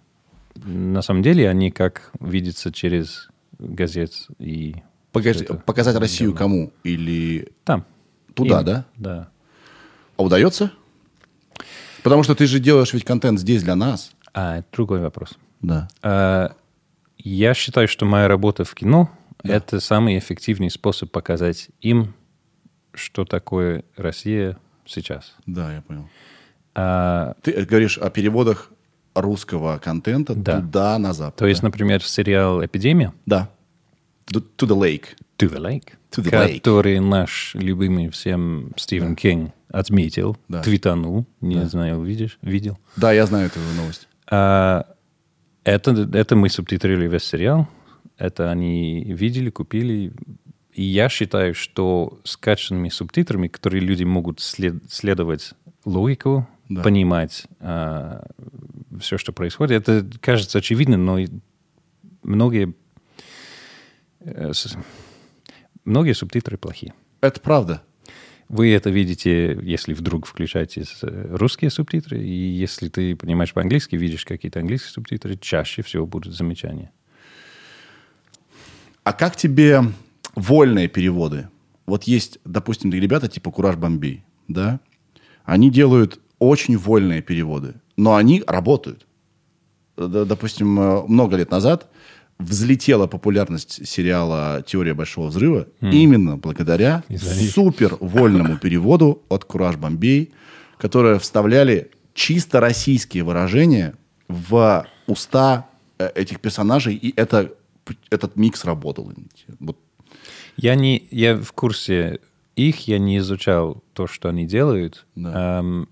На 0.55 1.03
самом 1.03 1.23
деле 1.23 1.49
они 1.49 1.71
как 1.71 2.11
видятся 2.21 2.73
через 2.73 3.29
газет 3.59 4.13
и... 4.39 4.77
Погоди, 5.13 5.41
это 5.41 5.55
показать 5.55 5.97
Россию 5.97 6.35
кому? 6.35 6.73
Или 6.85 7.49
Там. 7.65 7.85
туда, 8.35 8.61
Им. 8.61 8.65
да? 8.65 8.85
Да. 8.97 9.29
А 10.17 10.23
удается? 10.23 10.73
Потому 12.03 12.23
что 12.23 12.35
ты 12.35 12.47
же 12.47 12.59
делаешь 12.61 12.93
ведь 12.93 13.05
контент 13.05 13.39
здесь 13.41 13.63
для 13.63 13.75
нас. 13.77 14.13
А, 14.33 14.59
это 14.59 14.67
другой 14.73 15.01
вопрос. 15.01 15.31
Да. 15.63 15.89
А, 16.03 16.53
Я 17.19 17.55
считаю, 17.55 17.89
что 17.89 18.05
моя 18.07 18.29
работа 18.29 18.65
в 18.65 18.75
кино 18.75 19.11
это 19.43 19.81
самый 19.81 20.19
эффективный 20.19 20.71
способ 20.71 21.11
показать 21.11 21.69
им, 21.81 22.15
что 22.95 23.25
такое 23.25 23.85
Россия 23.97 24.57
сейчас. 24.87 25.35
Да, 25.47 25.73
я 25.75 25.83
понял. 25.83 26.09
А, 26.75 27.35
Ты 27.43 27.53
говоришь 27.65 27.99
о 27.99 28.11
переводах 28.11 28.71
русского 29.15 29.79
контента 29.79 30.35
Да. 30.35 30.61
туда, 30.61 30.99
на 30.99 31.13
запад. 31.13 31.37
то 31.37 31.47
есть, 31.47 31.63
например, 31.63 32.03
сериал 32.05 32.65
«Эпидемия» 32.65 33.13
Да. 33.27 33.51
To 34.33 34.43
the 34.61 34.79
lake. 34.79 35.07
«To 35.39 35.49
the 35.49 35.59
Lake», 35.61 35.93
To 36.11 36.23
the 36.23 36.31
Lake. 36.33 36.55
который 36.57 36.99
наш 37.01 37.55
любимый 37.55 38.09
всем 38.11 38.73
Стивен 38.77 39.15
Кинг 39.17 39.53
отметил, 39.69 40.37
Да. 40.49 40.63
твитанул, 40.63 41.27
не 41.41 41.65
знаю, 41.67 42.03
видишь, 42.03 42.39
видел. 42.43 42.79
Да, 42.97 43.13
я 43.13 43.27
знаю 43.27 43.47
эту 43.47 43.61
новость. 43.77 44.09
А, 44.31 44.87
это, 45.65 45.91
это 46.13 46.37
мы 46.37 46.49
субтитрировали 46.49 47.09
весь 47.09 47.25
сериал. 47.25 47.69
Это 48.17 48.51
они 48.51 49.05
видели, 49.05 49.51
купили. 49.51 50.13
И 50.73 50.83
я 50.83 51.09
считаю, 51.09 51.55
что 51.55 52.19
скачанными 52.25 52.89
субтитрами, 52.89 53.49
которые 53.49 53.81
люди 53.81 54.05
могут 54.05 54.41
след- 54.41 54.91
следовать 54.91 55.53
логику, 55.85 56.49
Да. 56.69 56.83
понимать 56.83 57.47
все, 57.61 59.19
что 59.19 59.33
происходит, 59.33 59.89
это 59.89 60.07
кажется 60.21 60.59
очевидным, 60.59 61.05
но 61.05 61.19
многие, 62.23 62.75
э, 64.21 64.53
с- 64.53 64.77
многие 65.89 66.13
субтитры 66.13 66.57
плохие. 66.57 66.95
Это 67.21 67.41
правда. 67.41 67.83
Вы 68.49 68.73
это 68.73 68.89
видите, 68.89 69.59
если 69.63 69.93
вдруг 69.93 70.27
включаете 70.27 70.85
э, 71.03 71.37
русские 71.37 71.71
субтитры, 71.71 72.19
и 72.23 72.33
если 72.33 72.89
ты 72.89 73.15
понимаешь 73.15 73.53
по-английски, 73.53 73.97
видишь 73.97 74.25
какие-то 74.25 74.61
английские 74.61 74.91
субтитры, 74.91 75.37
чаще 75.37 75.83
всего 75.83 76.07
будут 76.07 76.35
замечания. 76.35 76.91
А 79.05 79.13
как 79.13 79.37
тебе 79.37 79.83
вольные 80.35 80.89
переводы? 80.89 81.49
Вот 81.85 82.05
есть, 82.05 82.39
допустим, 82.45 82.91
ребята 82.91 83.29
типа 83.29 83.51
Кураж 83.51 83.77
Бомбей, 83.77 84.25
да? 84.47 84.81
Они 85.45 85.71
делают 85.71 86.21
очень 86.39 86.79
вольные 86.79 87.21
переводы, 87.21 87.75
но 87.97 88.15
они 88.15 88.43
работают. 88.47 89.07
Допустим, 89.97 90.79
э, 90.81 91.03
много 91.07 91.37
лет 91.37 91.51
назад 91.51 91.91
взлетела 92.39 93.07
популярность 93.07 93.87
сериала 93.87 94.63
«Теория 94.67 94.95
большого 94.95 95.29
взрыва» 95.29 95.69
именно 95.81 96.37
благодаря 96.37 97.03
супер 97.53 97.97
вольному 98.01 98.59
переводу 98.63 99.23
от 99.29 99.45
Кураж 99.45 99.77
Бомбей, 99.77 100.33
которые 100.79 101.19
вставляли 101.19 101.91
чисто 102.15 102.61
российские 102.61 103.25
выражения 103.25 103.95
в 104.29 104.87
уста 105.07 105.69
э, 105.99 106.11
этих 106.15 106.41
персонажей, 106.41 106.95
и 106.95 107.13
это, 107.17 107.53
этот 108.11 108.37
микс 108.37 108.65
работал. 108.65 109.13
Вот, 109.61 109.77
Я, 110.57 110.75
не, 110.75 111.07
я 111.11 111.37
в 111.37 111.53
курсе 111.53 112.21
их, 112.57 112.89
я 112.89 112.99
не 112.99 113.19
изучал 113.19 113.83
то, 113.95 114.07
что 114.07 114.29
они 114.29 114.47
делают. 114.47 115.07
Да. 115.15 115.61
Эм, 115.61 115.89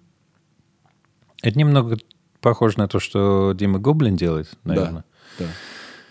это 1.42 1.58
немного 1.58 1.96
похоже 2.40 2.78
на 2.78 2.88
то, 2.88 3.00
что 3.00 3.52
Дима 3.52 3.78
Гоблин 3.78 4.16
делает, 4.16 4.50
наверное. 4.64 5.04
да, 5.38 5.46
да. 5.46 5.50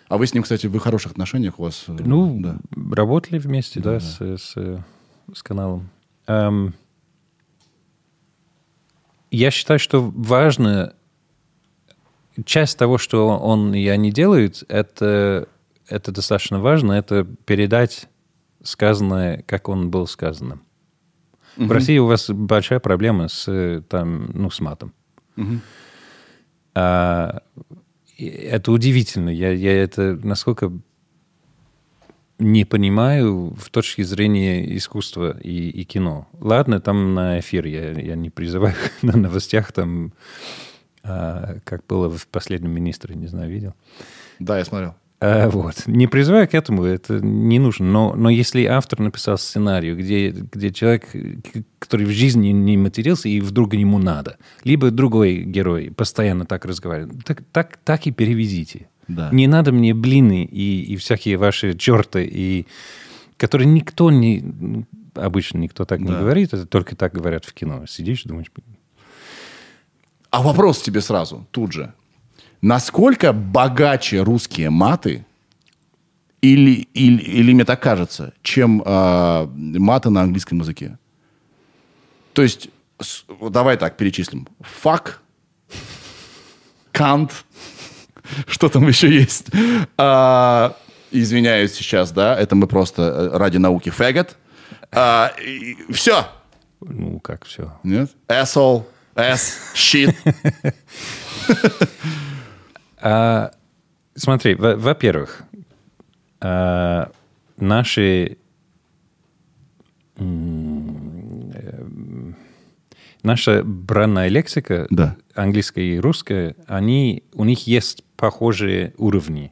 А 0.08 0.18
вы 0.18 0.28
с 0.28 0.34
ним, 0.34 0.44
кстати, 0.44 0.68
в 0.68 0.78
хороших 0.80 1.14
отношениях 1.14 1.60
у 1.60 1.64
вас? 1.64 1.86
э, 1.88 1.94
Ну, 1.94 2.40
да. 2.40 2.58
работали 2.96 3.40
вместе, 3.40 3.80
да, 3.80 4.00
С, 4.00 4.20
с, 4.22 4.54
с 5.34 5.44
каналом. 5.44 5.90
Эм, 6.28 6.74
я 9.32 9.52
считаю, 9.52 9.80
что 9.80 10.02
важно... 10.02 10.94
Часть 12.44 12.78
того, 12.78 12.98
что 12.98 13.30
он 13.40 13.74
и 13.74 13.88
они 13.88 14.12
делают, 14.12 14.64
это, 14.68 15.48
это 15.88 16.12
достаточно 16.12 16.60
важно, 16.60 16.92
это 16.92 17.24
передать 17.24 18.10
сказанное, 18.62 19.42
как 19.48 19.70
он 19.70 19.90
был 19.90 20.06
сказанным. 20.06 20.62
В 21.56 21.72
России 21.72 21.98
у 21.98 22.08
вас 22.08 22.30
большая 22.30 22.82
проблема 22.82 23.30
с, 23.30 23.48
э, 23.48 23.82
там, 23.88 24.32
ну, 24.34 24.50
с 24.50 24.60
матом. 24.60 24.94
А, 26.74 27.42
и 27.56 27.85
это 28.18 28.72
удивительно. 28.72 29.30
Я, 29.30 29.52
я 29.52 29.72
это 29.84 30.20
насколько 30.24 30.72
не 32.40 32.66
понимаю 32.66 33.56
в 33.56 33.70
точке 33.70 34.04
зрения 34.04 34.76
искусства 34.76 35.38
и, 35.40 35.70
и 35.70 35.84
кино. 35.86 36.28
Ладно, 36.40 36.82
там 36.82 37.14
на 37.14 37.40
эфир 37.40 37.66
я, 37.66 37.92
я 37.92 38.16
не 38.16 38.30
призываю 38.30 38.76
на 39.02 39.18
новостях, 39.18 39.72
там, 39.72 40.14
а, 41.04 41.60
как 41.64 41.86
было 41.88 42.10
в 42.10 42.28
последнем 42.28 42.72
министре, 42.72 43.16
не 43.16 43.28
знаю, 43.28 43.50
видел. 43.50 43.74
да, 44.40 44.58
я 44.58 44.66
смотрел. 44.66 44.96
А, 45.22 45.50
вот. 45.50 45.88
Не 45.88 46.08
призываю 46.08 46.48
к 46.48 46.54
этому, 46.54 46.84
это 46.84 47.20
не 47.20 47.58
нужно. 47.58 47.86
Но, 47.86 48.14
но 48.16 48.30
если 48.30 48.66
автор 48.66 49.00
написал 49.00 49.38
сценарий, 49.38 49.94
где, 49.96 50.30
где 50.30 50.72
человек, 50.72 51.08
который 51.80 52.06
в 52.06 52.12
жизни 52.12 52.50
не 52.50 52.78
матерился, 52.78 53.30
и 53.30 53.40
вдруг 53.40 53.74
ему 53.74 53.98
надо, 53.98 54.38
либо 54.64 54.92
другой 54.92 55.44
герой 55.44 55.92
постоянно 55.96 56.46
так 56.46 56.66
разговаривает, 56.66 57.24
так, 57.26 57.44
так, 57.52 57.78
так 57.84 58.08
и 58.08 58.12
переведите. 58.12 58.88
Да. 59.08 59.30
Не 59.32 59.48
надо 59.48 59.72
мне 59.72 59.94
блины 59.94 60.44
и, 60.44 60.82
и 60.84 60.98
всякие 60.98 61.38
ваши 61.38 61.76
черты, 61.76 62.28
и, 62.30 62.66
которые 63.38 63.68
никто 63.68 64.12
не... 64.12 64.86
Обычно 65.14 65.60
никто 65.60 65.86
так 65.86 66.02
не 66.02 66.08
Да. 66.08 66.20
говорит, 66.20 66.54
это 66.54 66.66
только 66.66 66.96
так 66.98 67.14
говорят 67.14 67.46
в 67.46 67.54
кино. 67.54 67.86
Сидишь, 67.88 68.24
думаешь... 68.24 68.52
А 70.30 70.42
вопрос 70.42 70.82
тебе 70.82 71.00
сразу, 71.00 71.48
тут 71.52 71.72
же. 71.72 71.94
Насколько 72.66 73.32
богаче 73.32 74.24
русские 74.24 74.72
маты, 74.72 75.24
или, 76.42 76.88
или, 76.96 77.22
или 77.22 77.54
мне 77.54 77.64
так 77.64 77.80
кажется, 77.80 78.34
чем 78.42 78.82
э, 78.84 79.46
маты 79.56 80.10
на 80.10 80.22
английском 80.22 80.58
языке? 80.62 80.98
То 82.34 82.42
есть, 82.42 82.70
с- 83.00 83.24
давай 83.52 83.78
так 83.78 83.98
перечислим. 83.98 84.48
Fuck, 84.84 85.12
can't, 86.92 87.32
что 88.48 88.68
там 88.70 88.88
еще 88.88 89.14
есть? 89.14 89.46
А, 90.00 90.76
извиняюсь 91.12 91.74
сейчас, 91.74 92.12
да, 92.12 92.36
это 92.36 92.56
мы 92.56 92.66
просто 92.66 93.02
э, 93.04 93.38
ради 93.38 93.58
науки 93.58 93.90
faggot. 93.90 94.32
все, 95.94 96.28
Ну, 96.82 97.20
как 97.20 97.46
все. 97.46 97.78
нет? 97.84 98.10
Asshole, 98.28 98.86
ass, 99.16 99.54
shit. 99.76 100.16
А, 103.08 103.52
смотри, 104.16 104.56
во- 104.56 104.76
во-первых, 104.76 105.44
а, 106.42 107.12
наши 107.58 108.38
э, 110.18 110.24
наша 113.24 113.64
бранная 113.64 114.28
лексика, 114.30 114.88
Да. 114.90 115.16
английская 115.36 115.84
и 115.84 116.00
русская, 116.00 116.56
они, 116.68 117.24
у 117.34 117.44
них 117.46 117.68
есть 117.68 118.04
похожие 118.18 118.94
уровни. 118.98 119.52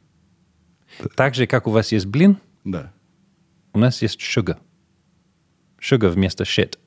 Так 1.16 1.36
же, 1.36 1.46
как 1.48 1.68
у 1.68 1.72
вас 1.72 1.92
есть 1.92 2.06
блин, 2.08 2.38
Да. 2.64 2.92
у 3.74 3.80
нас 3.80 4.02
есть 4.02 4.20
sugar. 4.20 4.58
Sugar 5.80 6.10
вместо 6.10 6.44
shit. 6.44 6.78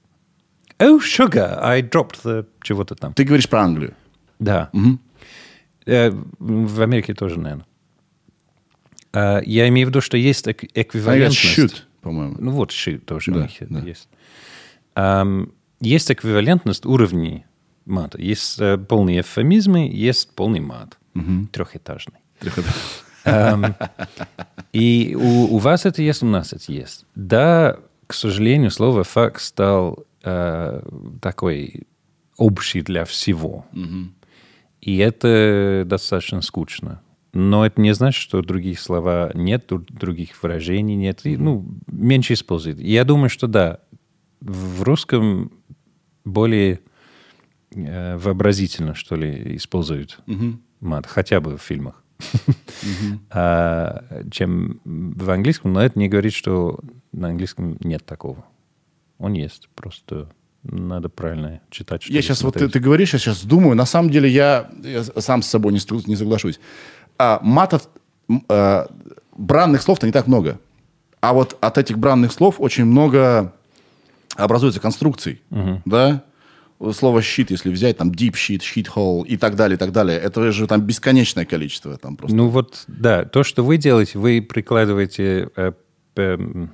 Oh, 0.79 0.99
sugar, 1.01 1.59
I 1.63 1.81
dropped 1.83 2.23
the 2.25 2.47
чего-то 2.63 2.95
там. 2.97 3.15
Ты 3.15 3.25
говоришь 3.25 3.49
про 3.49 3.61
Англию. 3.63 3.95
Да. 4.39 4.71
Э, 4.73 4.79
В 5.87 6.83
Америке 6.83 7.15
тоже, 7.15 7.39
наверное. 7.39 7.67
А, 9.13 9.41
Я 9.45 9.69
имею 9.69 9.87
в 9.87 9.91
виду, 9.91 10.01
что 10.01 10.17
есть 10.17 10.47
эквивалентность. 10.49 11.59
shoot, 11.59 11.83
по-моему. 12.03 12.37
Ну 12.39 12.51
вот 12.51 12.71
shoot 12.71 12.99
тоже 12.99 13.33
Да, 13.33 13.39
у 13.39 13.43
них 13.43 13.53
да. 13.61 13.81
есть. 13.81 14.09
Есть 15.81 16.11
эквивалентность 16.11 16.87
уровней 16.87 17.45
мата. 17.85 18.21
Есть 18.21 18.59
э, 18.61 18.79
полные 18.79 19.21
эвфемизмы, 19.21 19.89
есть 19.93 20.35
полный 20.35 20.61
мат. 20.61 20.99
Трехэтажный. 21.53 22.19
Эм, 23.25 23.75
И 24.73 25.15
у, 25.19 25.55
у 25.55 25.59
вас 25.59 25.85
это 25.87 26.01
есть, 26.03 26.23
у 26.23 26.27
нас 26.27 26.53
это 26.53 26.73
есть. 26.73 27.05
Да, 27.15 27.77
к 28.07 28.15
сожалению, 28.15 28.71
слово 28.71 29.05
факт 29.05 29.41
стал 29.43 30.05
э, 30.25 30.83
такой 31.21 31.83
общий 32.37 32.83
для 32.83 33.05
всего. 33.05 33.65
И 34.87 34.99
это 34.99 35.83
достаточно 35.85 36.41
скучно. 36.43 37.03
Но 37.33 37.67
это 37.67 37.81
не 37.81 37.93
значит, 37.93 38.23
что 38.23 38.41
других 38.41 38.79
слова 38.79 39.33
нет, 39.35 39.67
дру- 39.69 39.85
других 39.91 40.41
выражений 40.41 40.95
нет. 40.95 41.27
И, 41.27 41.37
ну, 41.37 41.67
меньше 41.89 42.35
используют. 42.35 42.79
Я 42.79 43.03
думаю, 43.05 43.29
что 43.29 43.49
да, 43.49 43.81
в 44.41 44.85
русском 44.85 45.51
более 46.25 46.79
э, 47.75 48.17
вообразительно, 48.17 48.95
что 48.95 49.17
ли, 49.17 49.57
используют 49.57 50.21
мат, 50.79 51.07
хотя 51.07 51.41
бы 51.41 51.59
в 51.59 51.63
фильмах, 51.63 52.05
А, 53.31 54.23
чем 54.31 54.81
в 54.85 55.29
английском. 55.29 55.73
Но 55.73 55.83
это 55.83 55.99
не 55.99 56.09
говорит, 56.09 56.33
что 56.33 56.79
на 57.11 57.31
английском 57.31 57.77
нет 57.81 58.07
такого. 58.07 58.45
Он 59.19 59.33
есть, 59.33 59.69
просто 59.75 60.31
надо 60.71 61.09
правильно 61.09 61.61
читать. 61.71 62.03
Я 62.03 62.07
чтобы 62.07 62.23
сейчас, 62.23 62.43
вот 62.43 62.55
ты, 62.55 62.59
смотреть. 62.61 62.73
ты 62.73 62.81
говоришь, 62.81 63.13
я 63.13 63.19
сейчас 63.19 63.45
думаю, 63.45 63.77
на 63.77 63.87
самом 63.87 64.11
деле 64.11 64.29
я, 64.29 64.71
я 64.83 65.05
сам 65.05 65.43
с 65.43 65.47
собой 65.47 65.73
не, 65.73 65.81
не 66.09 66.17
соглашусь. 66.17 66.61
А, 67.19 67.41
матов, 67.43 67.89
а, 68.49 68.89
бранных 69.37 69.83
слов-то 69.83 70.07
не 70.07 70.13
так 70.13 70.27
много. 70.27 70.59
А 71.21 71.33
вот 71.33 71.57
от 71.61 71.79
этих 71.79 71.99
бранных 71.99 72.33
слов 72.33 72.57
очень 72.59 72.85
много 72.85 73.53
образуется 74.37 74.81
конструкций. 74.81 75.41
Да? 75.85 76.23
Слово 76.93 77.23
щит, 77.23 77.51
если 77.51 77.71
взять, 77.71 77.97
там 77.97 78.11
deep 78.11 78.33
sheet, 78.35 78.61
sheet 78.61 78.89
hole 78.95 79.27
и 79.27 79.39
так 79.39 79.57
далее, 79.57 79.77
и 79.77 79.79
так 79.79 79.93
далее. 79.93 80.19
Это 80.19 80.53
же 80.53 80.67
там 80.67 80.83
бесконечное 80.83 81.47
количество. 81.47 81.97
Там 81.97 82.17
просто. 82.17 82.37
Ну 82.37 82.49
вот, 82.49 82.85
да, 82.87 83.25
то, 83.25 83.45
что 83.45 83.65
вы 83.65 83.79
делаете, 83.79 84.19
вы 84.19 84.43
прикладываете 84.43 85.49
э, 85.57 85.73
п- 86.13 86.69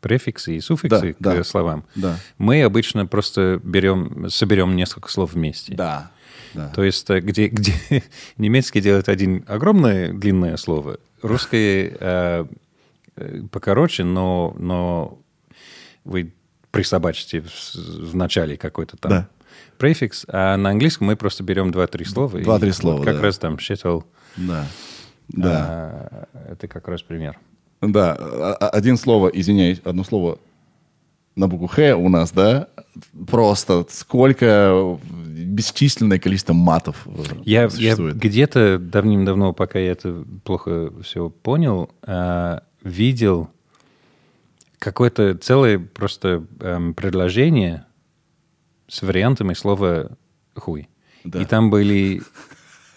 префиксы 0.00 0.56
и 0.56 0.60
суффиксы 0.60 1.16
Да, 1.18 1.32
к 1.32 1.36
да, 1.38 1.44
словам. 1.44 1.84
да. 1.94 2.18
Мы 2.38 2.62
обычно 2.62 3.06
просто 3.06 3.60
берем, 3.62 4.28
соберем 4.30 4.76
несколько 4.76 5.10
слов 5.10 5.32
вместе. 5.32 5.74
Да. 5.74 6.10
да. 6.54 6.68
То 6.70 6.82
есть, 6.84 7.08
э, 7.10 7.20
где, 7.20 7.48
где 7.48 7.72
немецкий 8.36 8.80
делает 8.80 9.08
один 9.08 9.44
огромное 9.48 10.12
длинное 10.12 10.56
слово, 10.56 10.98
русский 11.22 11.92
э, 11.98 12.44
э, 13.16 13.42
покороче, 13.50 14.04
но, 14.04 14.54
но 14.58 15.18
вы 16.04 16.32
присобачите 16.70 17.40
в, 17.40 17.74
в 18.10 18.14
начале 18.14 18.56
какой-то 18.56 18.96
там 18.96 19.10
Да. 19.10 19.28
префикс, 19.78 20.26
а 20.28 20.56
на 20.56 20.70
английском 20.70 21.06
мы 21.06 21.16
просто 21.16 21.42
берем 21.42 21.70
два-три 21.70 22.04
слова. 22.04 22.38
Два-три 22.38 22.70
слова, 22.72 23.02
Как 23.02 23.16
да. 23.16 23.22
раз 23.22 23.38
там 23.38 23.54
shithole. 23.56 24.04
Да. 24.36 24.66
Да. 25.28 25.50
А, 25.50 26.28
это 26.52 26.68
как 26.68 26.86
раз 26.88 27.02
пример. 27.02 27.38
Да, 27.92 28.16
а- 28.18 28.56
а- 28.60 28.68
один 28.70 28.96
слово, 28.96 29.28
извиняюсь, 29.28 29.80
одно 29.84 30.04
слово 30.04 30.38
на 31.36 31.48
букву 31.48 31.66
Х 31.66 31.96
у 31.96 32.08
нас, 32.08 32.32
да, 32.32 32.68
просто 33.28 33.84
сколько 33.90 34.98
бесчисленное 35.26 36.18
количество 36.18 36.54
матов 36.54 37.06
э, 37.06 37.22
Я, 37.44 37.62
я 37.62 37.70
существует. 37.70 38.16
где-то 38.16 38.78
давным-давно, 38.78 39.52
пока 39.52 39.78
я 39.78 39.92
это 39.92 40.24
плохо 40.44 40.92
все 41.02 41.28
понял, 41.30 41.90
а, 42.02 42.62
видел 42.82 43.50
какое-то 44.78 45.34
целое 45.36 45.78
просто 45.78 46.44
эм, 46.60 46.94
предложение 46.94 47.84
с 48.88 49.02
вариантами 49.02 49.54
слова 49.54 50.10
хуй. 50.54 50.88
Да. 51.24 51.40
И 51.42 51.44
там 51.44 51.70
были 51.70 52.22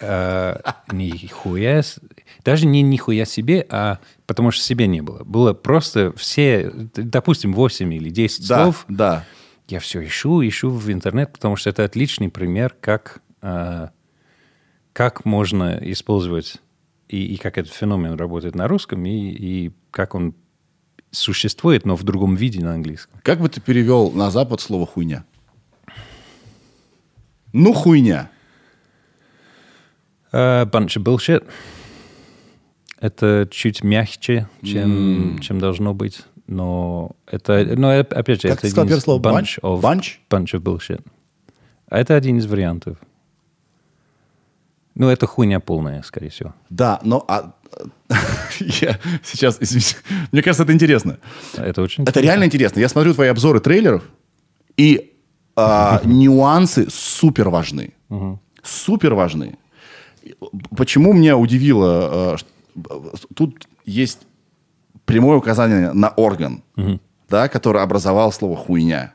э, 0.01 0.55
нихуя, 0.91 1.81
с- 1.81 1.99
даже 2.45 2.65
не 2.67 2.81
нихуя 2.81 3.25
себе, 3.25 3.65
а 3.69 3.99
потому 4.29 4.51
что 4.51 4.63
себе 4.63 4.85
не 4.85 5.01
было. 5.01 5.23
Было 5.23 5.53
просто 5.53 6.13
все, 6.15 6.71
допустим, 6.95 7.51
8 7.51 7.91
или 7.95 8.09
10 8.11 8.47
Да, 8.47 8.63
слов. 8.63 8.85
да. 8.87 9.25
Я 9.67 9.79
все 9.79 10.05
ищу, 10.05 10.47
ищу 10.47 10.69
в 10.69 10.91
интернет, 10.91 11.33
потому 11.33 11.55
что 11.55 11.71
это 11.71 11.83
отличный 11.83 12.29
пример, 12.29 12.75
как, 12.79 13.21
э, 13.41 13.87
как 14.93 15.25
можно 15.25 15.79
использовать 15.81 16.57
и, 17.07 17.33
и 17.33 17.37
как 17.37 17.57
этот 17.57 17.73
феномен 17.73 18.13
работает 18.13 18.53
на 18.53 18.67
русском, 18.67 19.03
и, 19.05 19.11
и 19.31 19.71
как 19.89 20.13
он 20.13 20.35
существует, 21.09 21.85
но 21.87 21.95
в 21.95 22.03
другом 22.03 22.35
виде 22.35 22.63
на 22.63 22.73
английском. 22.75 23.19
Как 23.23 23.39
бы 23.41 23.49
ты 23.49 23.59
перевел 23.61 24.11
на 24.11 24.29
Запад 24.29 24.61
слово 24.61 24.85
хуйня? 24.85 25.25
Ну, 27.51 27.73
хуйня. 27.73 28.29
A 30.31 30.65
bunch 30.65 30.97
of 30.97 31.03
bullshit. 31.03 31.43
Это 32.99 33.47
чуть 33.49 33.83
мягче, 33.83 34.47
чем, 34.61 35.39
чем 35.39 35.59
должно 35.59 35.93
быть. 35.93 36.21
Но 36.47 37.11
это, 37.27 37.63
но 37.77 37.91
опять 37.99 38.41
же, 38.41 38.47
Как 38.49 38.57
это 38.57 38.61
ты 38.63 38.69
сказал 38.69 38.85
первое 38.87 39.01
слово? 39.01 39.21
bunch 39.21 39.59
Bunch? 39.61 39.61
of, 39.61 39.81
Bunch? 39.81 40.05
bunch 40.29 40.53
of 40.53 40.61
bullshit. 40.61 41.01
А 41.89 41.97
это 41.99 42.15
один 42.15 42.37
из 42.37 42.45
вариантов. 42.47 42.97
Ну, 44.95 45.07
это 45.09 45.27
хуйня 45.27 45.59
полная, 45.59 46.01
скорее 46.01 46.29
всего. 46.29 46.53
Да, 46.69 46.99
но... 47.03 47.23
а- 47.27 47.53
я 48.59 48.99
сейчас, 49.23 49.57
извините, 49.61 49.95
мне 50.31 50.41
кажется, 50.41 50.63
это 50.63 50.73
интересно. 50.73 51.19
Это 51.55 51.81
очень 51.83 52.03
Это 52.03 52.19
реально 52.19 52.45
интересно. 52.45 52.79
Я 52.79 52.89
смотрю 52.89 53.13
твои 53.13 53.29
обзоры 53.29 53.59
трейлеров, 53.59 54.03
и 54.75 55.13
а, 55.55 56.01
нюансы 56.05 56.87
супер 56.89 57.49
важны. 57.49 57.93
Супер 58.63 59.13
важны. 59.13 59.57
Почему 60.75 61.13
меня 61.13 61.37
удивило, 61.37 62.33
а, 62.33 62.35
тут 63.35 63.67
есть 63.85 64.19
прямое 65.05 65.37
указание 65.37 65.93
на 65.93 66.09
орган, 66.09 66.63
да, 67.29 67.47
который 67.47 67.81
образовал 67.81 68.31
слово 68.31 68.55
хуйня. 68.55 69.13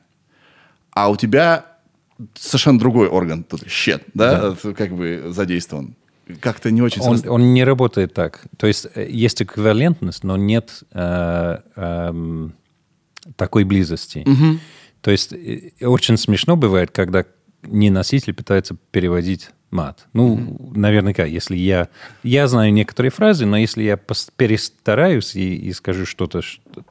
А 0.92 1.10
у 1.10 1.16
тебя 1.16 1.66
совершенно 2.34 2.78
другой 2.78 3.08
орган, 3.08 3.44
тут 3.44 3.68
щет, 3.68 4.04
да, 4.14 4.54
как 4.76 4.92
бы 4.92 5.24
задействован. 5.28 5.96
Как-то 6.40 6.70
не 6.70 6.80
очень... 6.80 7.02
Он, 7.02 7.20
он 7.28 7.52
не 7.52 7.64
работает 7.64 8.14
так. 8.14 8.46
То 8.56 8.66
есть 8.66 8.86
э, 8.94 9.06
есть 9.10 9.42
эквивалентность, 9.42 10.24
но 10.24 10.38
нет 10.38 10.82
э, 10.92 11.58
эм, 11.76 12.54
такой 13.36 13.64
близости. 13.64 14.24
То 15.02 15.10
есть 15.10 15.34
э, 15.34 15.72
очень 15.82 16.16
смешно 16.16 16.56
бывает, 16.56 16.92
когда 16.92 17.26
неноситель 17.62 18.32
пытается 18.32 18.74
переводить 18.90 19.50
мат. 19.74 20.06
Ну, 20.14 20.70
наверняка, 20.74 21.24
если 21.24 21.56
я... 21.56 21.88
Я 22.22 22.48
знаю 22.48 22.72
некоторые 22.72 23.10
фразы, 23.10 23.44
но 23.44 23.56
если 23.58 23.82
я 23.82 23.96
перестараюсь 23.98 25.34
и, 25.36 25.56
и 25.56 25.72
скажу 25.72 26.06
что-то, 26.06 26.40
что, 26.40 26.84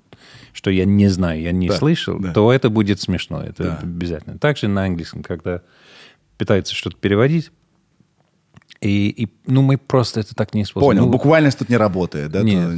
что 0.52 0.70
я 0.70 0.86
не 0.86 1.08
знаю, 1.08 1.42
я 1.42 1.52
не 1.52 1.70
Да, 1.70 1.78
слышал, 1.78 2.20
да. 2.20 2.34
то 2.34 2.52
это 2.54 2.70
будет 2.70 3.00
смешно. 3.02 3.42
Это 3.42 3.64
Да. 3.64 3.80
обязательно. 3.82 4.38
Также 4.38 4.68
на 4.68 4.84
английском, 4.84 5.24
когда 5.24 5.62
пытаются 6.38 6.76
что-то 6.76 6.98
переводить, 6.98 7.52
и, 8.82 9.08
и, 9.10 9.30
ну, 9.48 9.62
мы 9.62 9.78
просто 9.78 10.20
это 10.20 10.36
так 10.36 10.54
не 10.54 10.64
используем. 10.64 10.98
Понял, 10.98 11.06
Ну, 11.06 11.12
буквальность 11.12 11.58
тут 11.60 11.70
не 11.70 11.78
работает, 11.78 12.32
да? 12.32 12.44
Нет. 12.44 12.70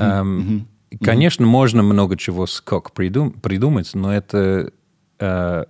Эм, 0.00 0.68
Конечно, 1.02 1.46
можно 1.46 1.82
много 1.82 2.16
чего 2.16 2.46
скок 2.46 2.92
придум- 2.94 3.38
придумать, 3.40 3.90
но 3.94 4.12
это 4.14 4.72
э, 5.18 5.64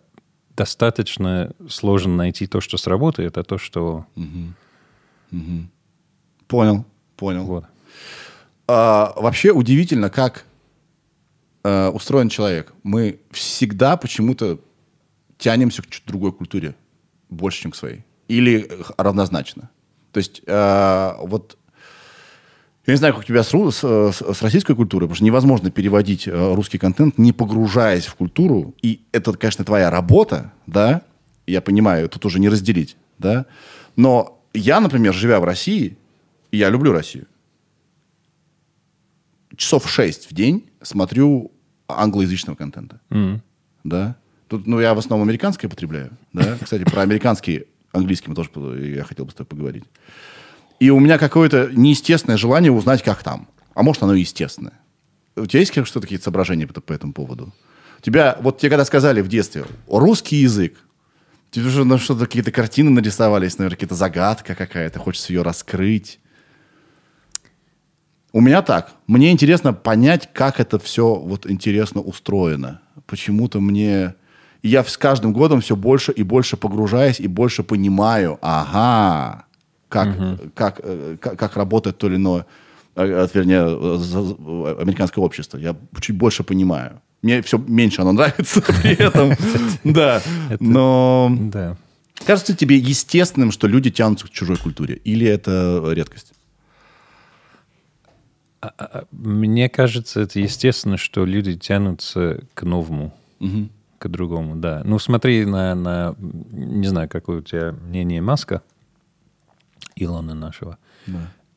достаточно 0.57 1.53
сложно 1.69 2.17
найти 2.17 2.47
то, 2.47 2.61
что 2.61 2.77
сработает, 2.79 3.39
а 3.39 3.45
то, 3.45 3.59
что... 3.59 4.07
Понял, 6.49 6.85
понял. 7.17 7.45
Вот. 7.45 7.65
А, 8.69 9.13
вообще 9.17 9.51
удивительно, 9.51 10.11
как 10.11 10.45
э, 11.65 11.89
устроен 11.89 12.29
человек. 12.29 12.73
Мы 12.83 13.21
всегда 13.31 13.97
почему-то 13.97 14.61
тянемся 15.39 15.83
к 15.83 15.87
другой 16.07 16.33
культуре 16.33 16.75
больше, 17.29 17.63
чем 17.63 17.73
к 17.73 17.77
своей. 17.77 18.05
Или 18.29 18.67
э, 18.69 18.83
равнозначно. 18.97 19.71
То 20.13 20.19
есть 20.19 20.43
э, 20.47 21.13
вот 21.21 21.59
я 22.87 22.93
не 22.93 22.97
знаю, 22.99 23.15
как 23.15 23.25
у 23.25 23.27
тебя 23.27 23.43
с, 23.43 23.51
с, 23.51 23.83
с- 23.83 24.43
российской 24.43 24.75
культурой, 24.77 25.07
потому 25.09 25.17
что 25.17 25.25
невозможно 25.25 25.71
переводить 25.71 26.29
э, 26.29 26.55
русский 26.55 26.79
контент, 26.79 27.19
не 27.19 27.33
погружаясь 27.33 28.07
в 28.07 28.15
культуру. 28.15 28.75
И 28.83 29.01
это, 29.13 29.33
конечно, 29.33 29.65
твоя 29.65 29.91
работа, 29.91 30.53
да, 30.67 31.03
я 31.47 31.61
понимаю, 31.61 32.09
тут 32.09 32.25
уже 32.27 32.39
не 32.41 32.49
разделить, 32.49 32.97
да. 33.19 33.47
Но 33.97 34.41
я, 34.55 34.81
например, 34.81 35.13
живя 35.15 35.41
в 35.41 35.45
России, 35.45 35.97
я 36.53 36.71
люблю 36.71 36.93
Россию, 36.93 37.27
часов 39.57 39.89
шесть 39.91 40.31
в 40.31 40.35
день 40.35 40.69
смотрю 40.83 41.51
англоязычного 41.89 42.57
контента. 42.57 43.01
Да. 43.85 44.17
Тут, 44.49 44.67
ну, 44.67 44.81
я 44.81 44.95
в 44.95 44.99
основном 44.99 45.27
американское 45.29 45.69
потребляю. 45.69 46.11
Да. 46.33 46.57
Кстати, 46.63 46.85
про 46.85 47.03
американский 47.03 47.65
английским 47.93 48.35
тоже 48.35 48.51
по- 48.51 48.75
я 48.77 49.03
хотел 49.05 49.25
бы 49.25 49.31
с 49.31 49.35
тобой 49.35 49.49
поговорить. 49.49 49.85
И 50.79 50.91
у 50.91 51.01
меня 51.01 51.19
какое-то 51.19 51.71
неестественное 51.73 52.37
желание 52.37 52.71
узнать, 52.71 53.03
как 53.03 53.23
там. 53.23 53.49
А 53.75 53.83
может, 53.83 54.03
оно 54.03 54.15
естественное. 54.15 54.79
У 55.37 55.47
тебя 55.47 55.61
есть 55.61 55.73
что-то, 55.73 56.01
какие-то 56.01 56.25
соображения 56.25 56.67
по, 56.67 56.81
по 56.81 56.93
этому 56.93 57.13
поводу? 57.13 57.53
Тебя, 58.03 58.37
вот 58.41 58.59
тебе 58.59 58.71
когда 58.71 58.85
сказали 58.85 59.21
в 59.21 59.29
детстве, 59.29 59.65
русский 59.89 60.37
язык, 60.37 60.77
тебе 61.51 61.67
уже 61.67 61.85
на 61.85 61.99
что-то 61.99 62.27
какие-то 62.27 62.53
картины 62.53 62.91
нарисовались, 62.91 63.59
наверное, 63.59 63.77
какая-то 63.77 63.95
загадка 63.95 64.55
какая-то, 64.55 64.99
хочется 64.99 65.33
ее 65.33 65.43
раскрыть. 65.43 66.21
У 68.33 68.41
меня 68.41 68.61
так. 68.61 68.93
Мне 69.07 69.31
интересно 69.31 69.73
понять, 69.73 70.29
как 70.35 70.61
это 70.61 70.79
все 70.79 71.15
вот 71.15 71.51
интересно 71.51 72.03
устроено. 72.03 72.83
Почему-то 73.07 73.61
мне... 73.61 74.15
Я 74.63 74.85
с 74.85 74.99
каждым 74.99 75.33
годом 75.33 75.61
все 75.61 75.77
больше 75.77 76.13
и 76.13 76.23
больше 76.23 76.57
погружаюсь 76.57 77.21
и 77.21 77.29
больше 77.29 77.63
понимаю, 77.63 78.39
ага, 78.43 79.46
как, 79.89 80.09
как, 80.55 80.81
э, 80.83 81.17
как, 81.21 81.39
как 81.39 81.57
работает 81.57 81.99
то 81.99 82.07
или 82.09 82.17
иное, 82.17 82.47
вернее, 82.97 83.65
э, 83.67 83.97
за- 83.99 84.23
за- 84.23 84.81
американское 84.81 85.25
общество. 85.25 85.59
Я 85.59 85.77
чуть 86.01 86.17
больше 86.17 86.43
понимаю. 86.45 87.01
Мне 87.23 87.41
все 87.43 87.59
меньше 87.59 88.03
оно 88.03 88.13
нравится 88.13 88.61
при 88.83 88.93
этом. 88.93 89.33
Да. 89.85 90.21
Но 90.61 91.31
Да. 91.41 91.77
кажется 92.25 92.55
тебе 92.57 92.77
естественным, 92.77 93.51
что 93.53 93.67
люди 93.69 93.91
тянутся 93.91 94.27
к 94.27 94.31
чужой 94.31 94.57
культуре? 94.57 94.97
Или 94.97 95.27
это 95.27 95.83
редкость? 95.93 96.33
Мне 99.13 99.69
кажется, 99.69 100.21
это 100.23 100.41
естественно, 100.41 100.97
что 100.97 101.25
люди 101.25 101.55
тянутся 101.57 102.41
к 102.55 102.63
новому, 102.65 103.13
к 103.99 104.09
другому, 104.09 104.57
да. 104.57 104.83
Ну, 104.85 104.99
смотри 104.99 105.45
на, 105.45 105.75
на, 105.75 106.15
не 106.19 106.87
знаю, 106.89 107.09
какое 107.09 107.39
у 107.39 107.43
тебя 107.43 107.73
мнение 107.73 108.21
Маска, 108.21 108.63
Илона 109.97 110.35
нашего, 110.35 110.79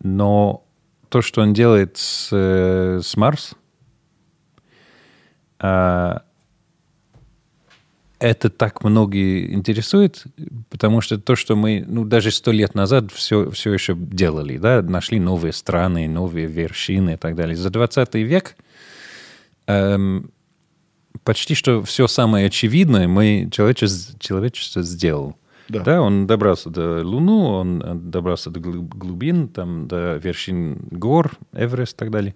но 0.01 0.65
то, 1.09 1.21
что 1.21 1.41
он 1.41 1.53
делает 1.53 1.97
с, 1.97 2.29
э, 2.31 3.01
с 3.03 3.17
Марс, 3.17 3.55
а, 5.59 6.23
это 8.19 8.49
так 8.49 8.83
многие 8.83 9.53
интересует, 9.53 10.25
потому 10.69 11.01
что 11.01 11.17
то, 11.17 11.35
что 11.35 11.55
мы, 11.55 11.83
ну, 11.87 12.03
даже 12.03 12.31
сто 12.31 12.51
лет 12.51 12.75
назад 12.75 13.11
все, 13.11 13.49
все 13.51 13.73
еще 13.73 13.95
делали, 13.95 14.57
да, 14.57 14.81
нашли 14.81 15.19
новые 15.19 15.53
страны, 15.53 16.07
новые 16.07 16.47
вершины 16.47 17.13
и 17.13 17.17
так 17.17 17.35
далее. 17.35 17.55
За 17.55 17.69
20 17.69 18.15
век 18.15 18.57
эм, 19.67 20.31
почти 21.23 21.55
что 21.55 21.81
все 21.83 22.07
самое 22.07 22.47
очевидное 22.47 23.07
мы, 23.07 23.49
человечество, 23.51 24.19
человечество 24.19 24.83
сделал. 24.83 25.37
Да. 25.69 26.01
он 26.01 26.27
добрался 26.27 26.69
до 26.69 27.05
Луны, 27.05 27.31
он 27.31 27.81
э, 27.81 27.93
добрался 27.95 28.49
до 28.49 28.59
глуб- 28.59 28.93
глубин, 28.93 29.47
там, 29.47 29.87
до 29.87 30.15
вершин 30.17 30.79
гор, 30.91 31.37
Эверест 31.53 31.93
и 31.93 31.97
так 31.97 32.11
далее. 32.11 32.35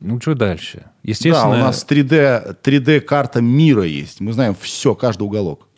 Ну, 0.00 0.20
что 0.20 0.34
дальше? 0.34 0.78
Да, 0.84 0.90
Естественно, 1.02 1.50
у 1.50 1.56
нас 1.56 1.86
3D, 1.86 2.56
3D-карта 2.62 3.42
мира 3.42 3.84
есть. 3.84 4.20
Мы 4.20 4.32
знаем 4.32 4.54
все, 4.58 4.94
каждый 4.94 5.24
уголок. 5.24 5.68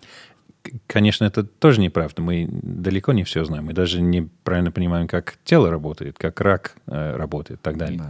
Конечно, 0.87 1.25
это 1.25 1.42
тоже 1.42 1.81
неправда. 1.81 2.22
Мы 2.22 2.48
далеко 2.48 3.12
не 3.12 3.25
все 3.25 3.44
знаем. 3.44 3.64
Мы 3.64 3.72
даже 3.72 4.01
неправильно 4.01 4.70
понимаем, 4.70 5.09
как 5.09 5.38
тело 5.44 5.70
работает, 5.70 6.18
как 6.18 6.40
рак 6.40 6.77
э, 6.87 7.16
работает 7.16 7.61
и 7.61 7.62
так 7.62 7.77
далее. 7.77 8.01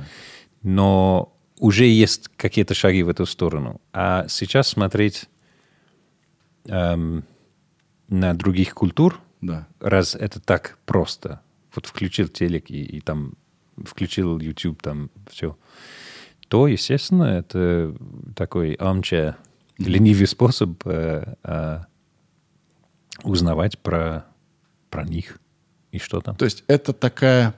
Но 0.63 1.33
уже 1.59 1.87
есть 1.87 2.29
какие-то 2.37 2.75
шаги 2.75 3.03
в 3.03 3.09
эту 3.09 3.25
сторону. 3.25 3.81
А 3.93 4.27
сейчас 4.29 4.69
смотреть 4.69 5.31
эм, 6.67 7.25
на 8.13 8.35
других 8.35 8.75
культур, 8.75 9.21
Да. 9.41 9.67
раз 9.81 10.15
это 10.15 10.39
так 10.41 10.79
просто. 10.87 11.41
Вот 11.75 11.87
включил 11.87 12.29
телек 12.29 12.71
и, 12.71 12.83
и 12.85 13.01
там 13.01 13.35
включил 13.83 14.39
YouTube, 14.39 14.83
там 14.83 15.11
все. 15.31 15.57
То, 16.49 16.67
естественно, 16.69 17.25
это 17.25 17.95
такой 18.37 18.75
armchair, 18.75 19.35
ленивый 19.79 20.27
способ 20.27 20.83
э, 20.85 21.35
э, 21.43 21.79
узнавать 23.25 23.79
про, 23.79 24.27
про 24.91 25.05
них 25.05 25.41
и 25.91 25.99
что 25.99 26.21
там. 26.21 26.37
То 26.37 26.45
есть 26.45 26.65
это 26.67 26.93
такая 26.93 27.55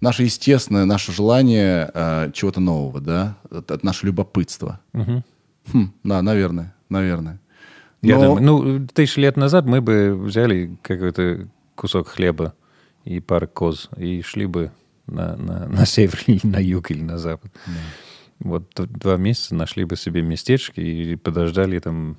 наше 0.00 0.24
естественное, 0.24 0.84
наше 0.84 1.12
желание 1.12 1.88
э, 1.94 2.30
чего-то 2.34 2.60
нового, 2.60 3.00
да? 3.00 3.38
Это, 3.50 3.74
это 3.74 3.86
наше 3.86 4.06
любопытство. 4.06 4.80
Хм, 4.92 5.92
да, 6.02 6.20
наверное, 6.20 6.74
наверное. 6.88 7.40
Я 8.04 8.18
Но- 8.18 8.36
думаю, 8.36 8.42
ну, 8.80 8.86
тысячи 8.92 9.18
лет 9.18 9.36
назад 9.36 9.64
мы 9.66 9.80
бы 9.80 10.14
взяли 10.14 10.76
какой-то 10.82 11.48
кусок 11.74 12.08
хлеба 12.08 12.54
и 13.04 13.20
пару 13.20 13.48
коз 13.48 13.88
и 13.96 14.22
шли 14.22 14.46
бы 14.46 14.70
на, 15.06 15.36
на, 15.36 15.66
на 15.68 15.86
север, 15.86 16.18
или 16.26 16.40
на 16.44 16.58
юг 16.62 16.90
или 16.90 17.02
на 17.02 17.18
запад. 17.18 17.50
Вот 18.40 18.70
д- 18.76 18.86
два 18.86 19.16
месяца 19.16 19.54
нашли 19.54 19.84
бы 19.84 19.96
себе 19.96 20.22
местечко 20.22 20.80
и 20.80 21.16
подождали 21.16 21.78
там 21.78 22.16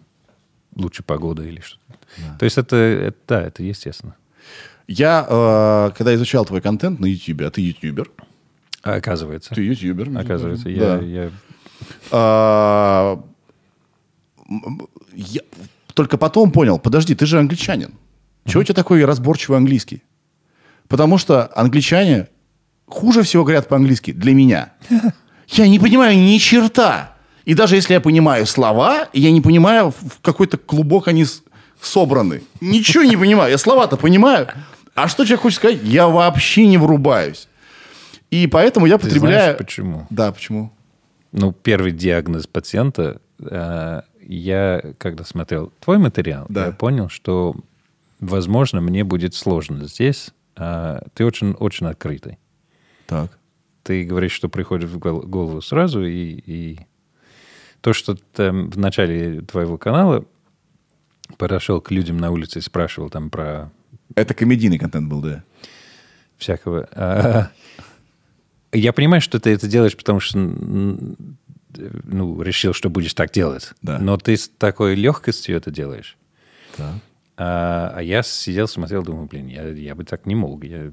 лучше 0.76 1.04
погоды 1.04 1.48
или 1.48 1.62
что-то. 1.62 1.98
То 2.40 2.46
есть 2.46 2.58
это, 2.58 2.76
это, 2.76 3.18
да, 3.28 3.42
это 3.44 3.64
естественно. 3.64 4.16
Я, 4.88 5.26
э, 5.28 5.92
когда 5.98 6.14
изучал 6.16 6.46
твой 6.46 6.62
контент 6.62 7.00
на 7.00 7.06
YouTube, 7.06 7.42
а 7.42 7.50
ты 7.52 7.62
ютубер, 7.62 8.10
А 8.84 8.94
оказывается. 8.96 9.54
ты 9.56 9.62
ютубер, 9.64 10.16
Оказывается, 10.18 10.70
я, 10.70 10.80
Да. 10.98 11.02
я 11.02 11.32
А, 12.12 13.24
я 15.14 15.42
только 15.96 16.18
потом 16.18 16.52
понял, 16.52 16.78
подожди, 16.78 17.16
ты 17.16 17.26
же 17.26 17.40
англичанин. 17.40 17.96
Чего 18.46 18.62
у 18.62 18.64
тебя 18.64 18.76
такой 18.76 19.04
разборчивый 19.04 19.58
английский? 19.58 20.04
Потому 20.88 21.18
что 21.18 21.50
англичане 21.56 22.28
хуже 22.86 23.24
всего 23.24 23.44
говорят 23.44 23.68
по-английски 23.68 24.12
для 24.12 24.34
меня. 24.36 24.74
Я 25.48 25.68
не 25.68 25.80
понимаю 25.80 26.18
ни 26.18 26.38
черта. 26.38 27.16
И 27.46 27.54
даже 27.54 27.76
если 27.76 27.94
я 27.94 28.02
понимаю 28.02 28.48
слова, 28.48 29.08
я 29.14 29.30
не 29.30 29.40
понимаю, 29.40 29.92
в 29.92 30.20
какой-то 30.24 30.58
клубок 30.58 31.08
они 31.08 31.28
собраны. 31.80 32.42
Ничего 32.60 33.04
не 33.04 33.16
понимаю. 33.16 33.52
Я 33.52 33.60
слова-то 33.60 33.98
понимаю. 33.98 34.48
А 34.96 35.08
что 35.08 35.26
человек 35.26 35.42
хочет 35.42 35.60
сказать, 35.60 35.84
я 35.84 36.08
вообще 36.08 36.66
не 36.66 36.80
врубаюсь. 36.80 37.48
И 38.32 38.48
поэтому 38.48 38.88
я 38.88 38.98
Ты 38.98 39.04
потребляю... 39.04 39.36
знаешь, 39.38 39.58
почему? 39.60 40.08
Да, 40.10 40.32
почему? 40.32 40.74
Ну, 41.32 41.52
первый 41.52 41.92
диагноз 41.92 42.48
пациента, 42.48 43.22
э, 43.40 44.02
я, 44.28 44.82
когда 44.98 45.24
смотрел 45.24 45.72
твой 45.80 45.98
материал, 45.98 46.46
Да. 46.50 46.68
я 46.68 46.72
понял, 46.72 47.10
что, 47.10 47.56
возможно, 48.20 48.82
мне 48.82 49.04
будет 49.04 49.34
сложно 49.34 49.86
здесь. 49.88 50.32
а 50.58 51.02
ты 51.14 51.26
очень, 51.26 51.52
очень 51.52 51.86
открытый. 51.88 52.38
Так. 53.08 53.38
Ты 53.84 54.06
говоришь, 54.06 54.32
что 54.32 54.48
приходит 54.48 54.90
в 54.90 54.98
гол- 54.98 55.22
голову 55.24 55.62
сразу, 55.62 56.06
и, 56.06 56.42
и 56.46 56.80
то, 57.82 57.92
что 57.92 58.16
там 58.34 58.70
в 58.70 58.78
начале 58.78 59.42
твоего 59.42 59.78
канала 59.78 60.24
подошел 61.38 61.82
к 61.82 61.92
людям 61.92 62.18
на 62.18 62.32
улице 62.32 62.60
и 62.60 62.62
спрашивал 62.62 63.10
там 63.10 63.30
про 63.30 63.70
Это 64.16 64.34
комедийный 64.34 64.80
контент 64.80 65.10
был, 65.10 65.22
да. 65.22 65.44
всякого. 66.38 66.88
А, 66.94 67.50
Я 68.72 68.94
понимаю, 68.94 69.20
что 69.22 69.40
ты 69.42 69.50
это 69.52 69.68
делаешь, 69.68 69.98
потому 69.98 70.20
что 70.22 70.40
ну, 72.04 72.42
решил, 72.42 72.74
что 72.74 72.90
будешь 72.90 73.14
так 73.14 73.32
делать. 73.32 73.72
Да. 73.82 74.00
Но 74.00 74.18
ты 74.18 74.38
с 74.38 74.50
такой 74.50 74.96
легкостью 74.96 75.56
это 75.56 75.72
делаешь. 75.72 76.18
Так. 76.78 76.96
А, 77.38 77.94
а 77.96 78.02
я 78.02 78.24
сидел, 78.24 78.68
смотрел, 78.68 79.04
думаю, 79.04 79.28
блин, 79.28 79.48
я, 79.48 79.68
я 79.70 79.96
бы 79.96 80.06
так 80.06 80.26
не 80.26 80.36
мог. 80.36 80.64
Я 80.64 80.92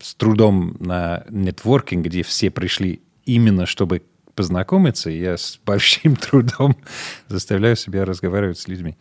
с 0.00 0.14
трудом 0.14 0.76
на 0.80 1.24
нетворкинг, 1.30 2.06
где 2.06 2.22
все 2.22 2.50
пришли 2.50 3.02
именно, 3.24 3.66
чтобы 3.66 4.02
познакомиться, 4.34 5.10
я 5.10 5.36
с 5.36 5.60
большим 5.64 6.16
трудом 6.30 6.76
заставляю 7.28 7.76
себя 7.76 8.04
разговаривать 8.04 8.58
с 8.58 8.68
людьми. 8.68 8.96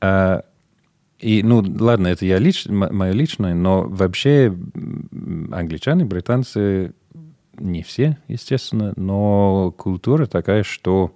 А, 0.00 0.44
и, 1.18 1.42
ну, 1.42 1.64
ладно, 1.80 2.08
это 2.08 2.24
я 2.24 2.38
лич, 2.38 2.66
мое 2.66 3.12
личное, 3.12 3.54
но 3.54 3.82
вообще 3.82 4.56
англичане, 5.50 6.04
британцы, 6.04 6.92
не 7.58 7.82
все, 7.82 8.18
естественно, 8.28 8.92
но 8.96 9.72
культура 9.76 10.26
такая, 10.26 10.62
что 10.62 11.14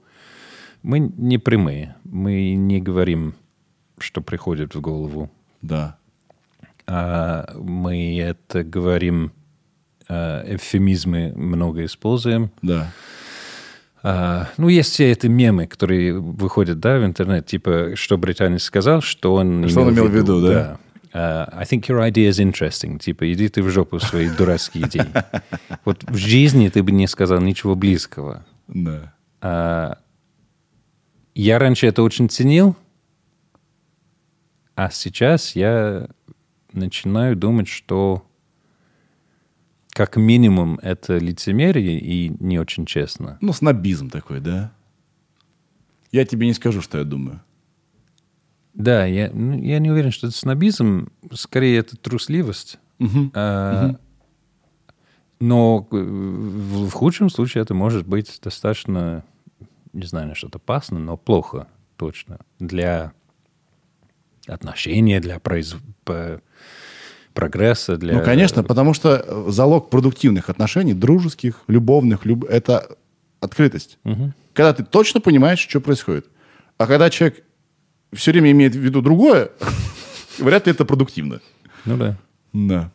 мы 0.83 0.98
не 0.98 1.38
прямые, 1.38 1.96
мы 2.05 2.55
не 2.55 2.81
говорим, 2.81 3.35
что 3.98 4.20
приходит 4.20 4.74
в 4.74 4.81
голову, 4.81 5.31
Да. 5.61 5.96
а 6.87 7.46
мы 7.57 8.18
это 8.18 8.64
говорим, 8.64 9.33
а, 10.09 10.42
эвфемизмы 10.46 11.33
много 11.37 11.85
используем. 11.85 12.50
Да. 12.62 12.92
А, 14.05 14.48
ну, 14.57 14.66
есть 14.68 14.90
все 14.92 15.12
эти 15.12 15.28
мемы, 15.28 15.68
которые 15.68 16.18
выходят, 16.18 16.81
да, 16.81 16.98
в 16.98 17.05
интернет, 17.05 17.46
типа, 17.46 17.92
что 17.94 18.18
британец 18.18 18.64
сказал, 18.64 19.00
что 19.00 19.35
он 19.35 19.68
Что 19.68 19.83
он 19.83 19.94
имел 19.94 20.09
в 20.09 20.14
виду, 20.14 20.40
да? 20.40 20.78
А, 21.12 21.48
I 21.53 21.64
think 21.64 21.88
your 21.88 22.01
idea 22.01 22.29
is 22.29 22.38
interesting. 22.40 22.98
Типа, 22.98 23.31
иди 23.33 23.48
ты 23.48 23.62
в 23.62 23.70
жопу 23.70 24.01
свои 24.01 24.29
дурацкие 24.29 24.87
идеи. 24.87 25.12
Вот 25.85 26.05
в 26.05 26.16
жизни 26.16 26.68
ты 26.68 26.83
бы 26.83 26.92
не 26.92 27.07
сказал 27.07 27.40
ничего 27.40 27.75
близкого. 27.75 28.44
Да. 28.68 29.12
А, 29.40 29.98
я 31.35 31.59
раньше 31.59 31.87
это 31.87 32.03
очень 32.03 32.29
ценил, 32.29 32.77
А 34.75 34.90
сейчас 34.90 35.55
я 35.55 36.09
начинаю 36.72 37.37
думать, 37.37 37.68
что 37.68 38.27
как 39.90 40.16
минимум 40.16 40.79
это 40.83 41.18
лицемерие 41.18 42.01
и 42.01 42.33
не 42.40 42.59
очень 42.59 42.87
честно. 42.87 43.37
Ну, 43.42 43.53
снобизм 43.53 44.09
такой, 44.09 44.40
да? 44.40 44.72
Я 46.11 46.25
тебе 46.25 46.46
не 46.46 46.55
скажу, 46.55 46.81
что 46.81 46.98
я 46.98 47.05
думаю. 47.05 47.42
Да, 48.75 49.05
я, 49.05 49.31
ну, 49.33 49.59
я 49.59 49.79
не 49.79 49.91
уверен, 49.91 50.11
что 50.11 50.29
это 50.29 50.37
снобизм. 50.37 51.09
Скорее, 51.33 51.79
это 51.79 51.97
трусливость. 51.97 52.79
А, 53.35 53.97
Но 55.41 55.89
э, 55.91 55.97
в, 55.97 56.89
в 56.89 56.93
худшем 56.93 57.29
случае 57.29 57.63
это 57.63 57.75
может 57.75 58.07
быть 58.07 58.39
достаточно, 58.43 59.25
не 59.93 60.07
знаю, 60.07 60.29
насчет 60.29 60.55
опасно, 60.55 60.99
но 60.99 61.17
плохо 61.17 61.67
точно 61.97 62.39
для 62.61 63.13
отношения, 64.47 65.21
для 65.21 65.39
произ... 65.41 65.75
прогресса, 67.35 67.97
для... 67.97 68.15
Ну, 68.15 68.25
конечно, 68.25 68.63
потому 68.63 68.95
что 68.95 69.25
э, 69.27 69.45
залог 69.51 69.91
продуктивных 69.91 70.49
отношений, 70.49 70.95
дружеских, 70.95 71.63
любовных, 71.67 72.25
люб... 72.25 72.45
это 72.45 72.97
открытость. 73.41 73.99
Когда 74.53 74.73
ты 74.75 74.85
точно 74.85 75.21
понимаешь, 75.21 75.59
что 75.59 75.81
происходит. 75.81 76.29
А 76.79 76.87
когда 76.87 77.11
человек 77.11 77.43
все 78.12 78.33
время 78.33 78.51
имеет 78.53 78.75
в 78.75 78.79
виду 78.79 79.03
другое, 79.03 79.51
вряд 80.38 80.66
ли 80.66 80.72
это 80.72 80.85
продуктивно. 80.85 81.40
Ну 81.85 81.96
да. 81.96 82.18
Да. 82.53 82.92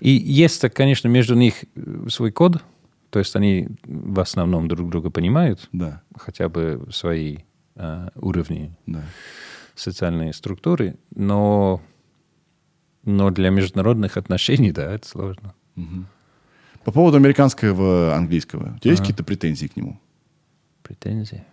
И 0.00 0.10
есть, 0.10 0.60
конечно, 0.74 1.08
между 1.08 1.34
них 1.34 1.54
э, 1.76 2.06
свой 2.08 2.32
код, 2.32 2.62
то 3.10 3.18
есть 3.18 3.36
они 3.36 3.68
в 3.84 4.18
основном 4.20 4.66
друг 4.68 4.90
друга 4.90 5.10
понимают, 5.10 5.68
Да. 5.72 6.02
хотя 6.16 6.48
бы 6.48 6.86
свои 6.90 7.38
э, 7.76 8.08
уровни 8.16 8.76
Да. 8.86 9.02
социальной 9.76 10.34
структуры, 10.34 10.96
но, 11.14 11.80
но 13.04 13.30
для 13.30 13.50
международных 13.50 14.16
отношений, 14.16 14.72
да, 14.72 14.92
это 14.92 15.06
сложно. 15.08 15.54
По 16.84 16.90
поводу 16.90 17.16
американского 17.16 18.14
английского. 18.16 18.74
У 18.74 18.78
тебя 18.80 18.90
есть 18.90 19.02
какие-то 19.02 19.22
претензии 19.22 19.68
к 19.68 19.76
нему? 19.76 20.00
Претензии. 20.82 21.44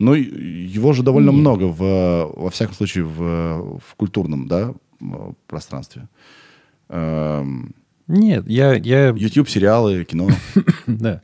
Ну, 0.00 0.14
его 0.14 0.94
же 0.94 1.02
довольно 1.02 1.30
много, 1.30 1.64
в, 1.64 2.32
во 2.34 2.50
всяком 2.50 2.74
случае, 2.74 3.04
в, 3.04 3.78
в 3.78 3.94
культурном 3.96 4.48
да, 4.48 4.72
пространстве. 5.46 6.08
Эм, 6.88 7.74
Нет, 8.08 8.48
я, 8.48 8.72
я, 8.76 9.10
YouTube, 9.10 9.50
сериалы, 9.50 10.06
кино. 10.06 10.28
да. 10.86 11.20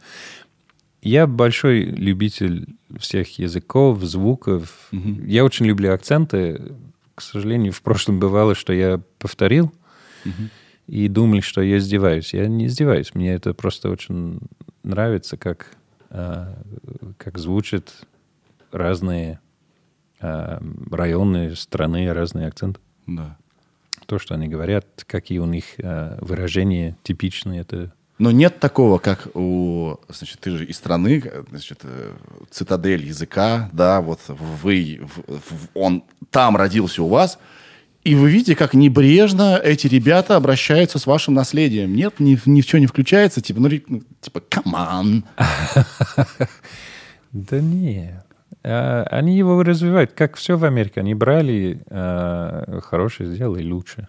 Я 1.01 1.27
большой 1.27 1.85
любитель 1.85 2.77
всех 2.99 3.39
языков, 3.39 4.03
звуков. 4.03 4.91
Я 4.93 5.47
очень 5.47 5.65
люблю 5.65 5.95
акценты. 5.95 6.75
К 7.15 7.23
сожалению, 7.23 7.73
в 7.73 7.81
прошлом 7.81 8.19
бывало, 8.21 8.55
что 8.55 8.75
я 8.75 9.01
повторил 9.19 9.73
и 10.87 11.09
думали, 11.09 11.41
что 11.41 11.63
я 11.63 11.79
издеваюсь. 11.79 12.35
Я 12.35 12.47
не 12.47 12.67
издеваюсь. 12.67 13.15
Мне 13.15 13.33
это 13.33 13.55
просто 13.55 13.89
очень 13.89 14.39
нравится, 14.83 15.39
как, 15.39 15.75
а, 16.11 16.63
как 17.17 17.39
звучат 17.39 18.07
разные 18.77 19.41
а, 20.21 20.61
районы 20.91 21.55
страны, 21.57 22.13
разные 22.13 22.49
акценты. 22.49 22.81
Да. 23.07 23.37
То, 24.07 24.19
что 24.19 24.35
они 24.35 24.49
говорят, 24.49 24.87
какие 25.07 25.39
у 25.39 25.47
них 25.47 25.65
а, 25.83 26.19
выражения 26.21 26.97
типичные, 27.03 27.63
это 27.63 27.93
Но 28.19 28.31
нет 28.31 28.61
такого, 28.61 28.99
как 28.99 29.29
у... 29.35 29.97
Значит, 30.09 30.41
ты 30.41 30.51
же 30.53 30.65
из 30.65 30.77
страны, 30.77 31.23
значит, 31.51 31.81
э, 31.83 32.15
цитадель 32.51 33.05
языка, 33.05 33.69
да, 33.73 34.01
вот 34.01 34.21
вы, 34.29 35.01
он 35.75 36.03
там 36.31 36.57
родился 36.57 37.03
у 37.03 37.09
вас, 37.09 37.39
и 38.05 38.15
вы 38.15 38.31
видите, 38.31 38.55
как 38.55 38.73
небрежно 38.73 39.61
эти 39.63 39.89
ребята 39.89 40.37
обращаются 40.37 41.01
с 41.01 41.07
вашим 41.07 41.35
наследием. 41.35 41.95
Нет, 41.95 42.21
ни, 42.21 42.39
ни 42.47 42.61
в 42.61 42.65
что 42.65 42.79
не 42.79 42.87
включается, 42.87 43.41
типа, 43.41 43.61
ну, 43.61 43.69
ну, 43.89 44.03
типа, 44.21 44.41
каман. 44.49 45.25
Да 47.33 47.61
нет. 47.61 48.26
А, 48.69 49.05
Они 49.11 49.37
его 49.37 49.63
развивают, 49.63 50.13
как 50.13 50.37
все 50.37 50.57
в 50.57 50.65
Америке. 50.65 51.01
Они 51.01 51.15
брали 51.15 51.83
а, 51.89 52.81
хорошее, 52.83 53.33
сделали 53.33 53.65
лучше. 53.71 54.09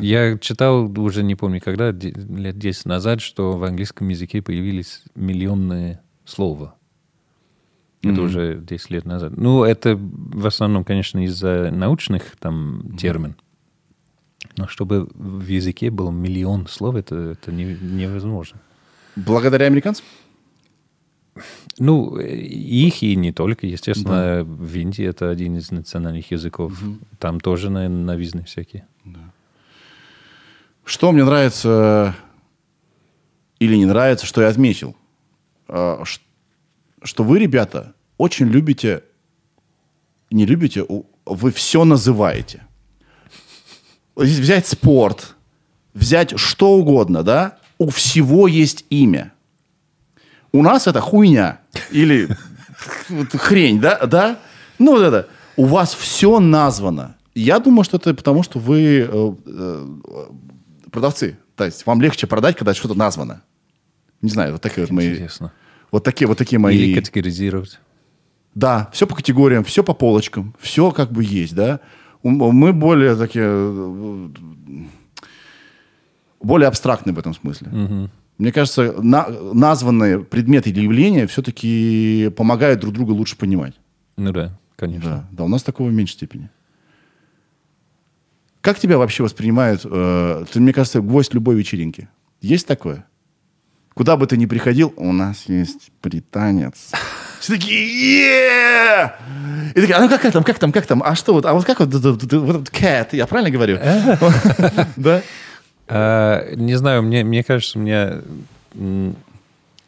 Я 0.00 0.38
читал, 0.38 0.90
уже 0.98 1.22
не 1.22 1.36
помню 1.36 1.60
когда, 1.60 1.90
лет 1.92 2.58
10 2.58 2.86
назад, 2.86 3.20
что 3.20 3.52
в 3.56 3.62
английском 3.64 4.08
языке 4.08 4.42
появились 4.42 5.02
миллионные 5.14 6.00
слова. 6.24 6.74
Это 8.02 8.20
уже 8.22 8.58
10 8.60 8.90
лет 8.90 9.04
назад. 9.04 9.36
Ну, 9.36 9.62
это 9.62 9.96
в 9.96 10.44
основном, 10.46 10.82
конечно, 10.82 11.24
из-за 11.24 11.70
научных 11.70 12.36
там 12.40 12.96
термин. 12.98 13.36
Но 14.56 14.66
чтобы 14.66 15.08
в 15.14 15.46
языке 15.46 15.90
был 15.90 16.10
миллион 16.10 16.66
слов, 16.66 16.96
это, 16.96 17.14
это 17.14 17.52
не- 17.52 17.78
невозможно. 17.80 18.58
Благодаря 19.14 19.66
американцам? 19.66 20.04
Ну, 21.78 22.18
их 22.18 23.02
и 23.02 23.16
не 23.16 23.32
только. 23.32 23.66
Естественно, 23.66 24.44
в 24.44 24.74
Индии 24.76 25.04
это 25.04 25.30
один 25.30 25.56
из 25.56 25.70
национальных 25.70 26.30
языков. 26.30 26.78
Там 27.18 27.40
тоже, 27.40 27.70
наверное, 27.70 28.04
новизны 28.04 28.44
всякие. 28.44 28.86
Что 30.84 31.12
мне 31.12 31.24
нравится 31.24 32.14
или 33.60 33.76
не 33.76 33.86
нравится, 33.86 34.26
что 34.26 34.42
я 34.42 34.48
отметил? 34.48 34.96
А, 35.68 36.02
Что 37.02 37.24
вы, 37.24 37.38
ребята, 37.38 37.94
очень 38.18 38.46
любите, 38.46 39.04
не 40.30 40.44
любите, 40.46 40.84
вы 41.24 41.52
все 41.52 41.84
называете. 41.84 42.66
Взять 44.16 44.66
спорт, 44.66 45.36
взять 45.94 46.38
что 46.38 46.72
угодно, 46.72 47.22
да? 47.22 47.58
У 47.78 47.88
всего 47.90 48.46
есть 48.46 48.84
имя. 48.90 49.32
У 50.52 50.62
нас 50.62 50.86
это 50.86 51.00
хуйня 51.00 51.60
или 51.90 52.28
хрень, 53.32 53.80
да? 53.80 53.98
да? 54.06 54.38
Ну, 54.78 54.92
вот 54.92 55.02
это. 55.02 55.28
У 55.56 55.64
вас 55.64 55.94
все 55.94 56.40
названо. 56.40 57.16
Я 57.34 57.58
думаю, 57.58 57.84
что 57.84 57.96
это 57.96 58.14
потому, 58.14 58.42
что 58.42 58.58
вы 58.58 59.08
э, 59.10 59.32
э, 59.46 59.86
продавцы. 60.90 61.38
То 61.56 61.64
есть 61.64 61.86
вам 61.86 62.02
легче 62.02 62.26
продать, 62.26 62.56
когда 62.56 62.74
что-то 62.74 62.94
названо. 62.94 63.42
Не 64.20 64.30
знаю, 64.30 64.52
вот 64.52 64.62
такие 64.62 64.86
вот 64.86 64.92
мои... 64.92 65.10
Интересно. 65.12 65.52
Вот 65.90 66.04
такие, 66.04 66.28
вот 66.28 66.38
такие 66.38 66.58
мои... 66.58 66.76
Или 66.76 66.94
категоризировать. 66.94 67.80
Да, 68.54 68.90
все 68.92 69.06
по 69.06 69.14
категориям, 69.14 69.64
все 69.64 69.82
по 69.82 69.94
полочкам, 69.94 70.54
все 70.60 70.90
как 70.90 71.10
бы 71.10 71.24
есть, 71.24 71.54
да. 71.54 71.80
Мы 72.22 72.72
более 72.72 73.16
такие, 73.16 73.46
э, 73.46 74.28
более 76.40 76.68
абстрактны 76.68 77.12
в 77.12 77.18
этом 77.18 77.34
смысле. 77.34 78.10
Мне 78.38 78.50
кажется, 78.52 78.92
на- 79.02 79.28
названные 79.28 80.20
предметы 80.20 80.70
или 80.70 80.80
явления 80.80 81.26
все-таки 81.26 82.30
помогают 82.36 82.80
друг 82.80 82.94
друга 82.94 83.12
лучше 83.12 83.36
понимать. 83.36 83.74
Ну 84.16 84.32
да, 84.32 84.58
конечно. 84.76 85.10
Да, 85.10 85.28
да, 85.30 85.44
у 85.44 85.48
нас 85.48 85.62
такого 85.62 85.88
в 85.88 85.92
меньшей 85.92 86.14
степени. 86.14 86.50
Как 88.60 88.78
тебя 88.78 88.96
вообще 88.98 89.22
воспринимают? 89.22 89.82
э, 89.84 90.44
ты, 90.52 90.60
мне 90.60 90.72
кажется, 90.72 91.00
гвоздь 91.00 91.34
любой 91.34 91.56
вечеринки. 91.56 92.08
Есть 92.40 92.66
такое? 92.66 93.04
Куда 93.94 94.16
бы 94.16 94.26
ты 94.26 94.36
ни 94.36 94.46
приходил, 94.46 94.92
у 94.96 95.12
нас 95.12 95.44
есть 95.48 95.90
британец. 96.02 96.92
Все 97.40 97.54
такие! 97.54 99.12
И 99.74 99.80
такие, 99.80 99.94
а 99.96 100.00
ну 100.00 100.08
как 100.08 100.22
там, 100.32 100.44
как 100.44 100.58
там, 100.58 100.72
как 100.72 100.86
там, 100.86 101.02
а 101.04 101.14
что 101.16 101.32
вот, 101.34 101.44
а 101.44 101.52
вот 101.52 101.64
как 101.64 101.80
вот, 101.80 101.92
вот 101.92 102.22
этот 102.24 102.68
cat, 102.70 103.08
я 103.12 103.26
правильно 103.26 103.50
говорю? 103.50 103.78
Да? 104.96 105.22
А, 105.94 106.54
не 106.54 106.74
знаю, 106.76 107.02
мне, 107.02 107.22
мне 107.22 107.44
кажется, 107.44 107.78
у 107.78 107.82
меня 107.82 108.22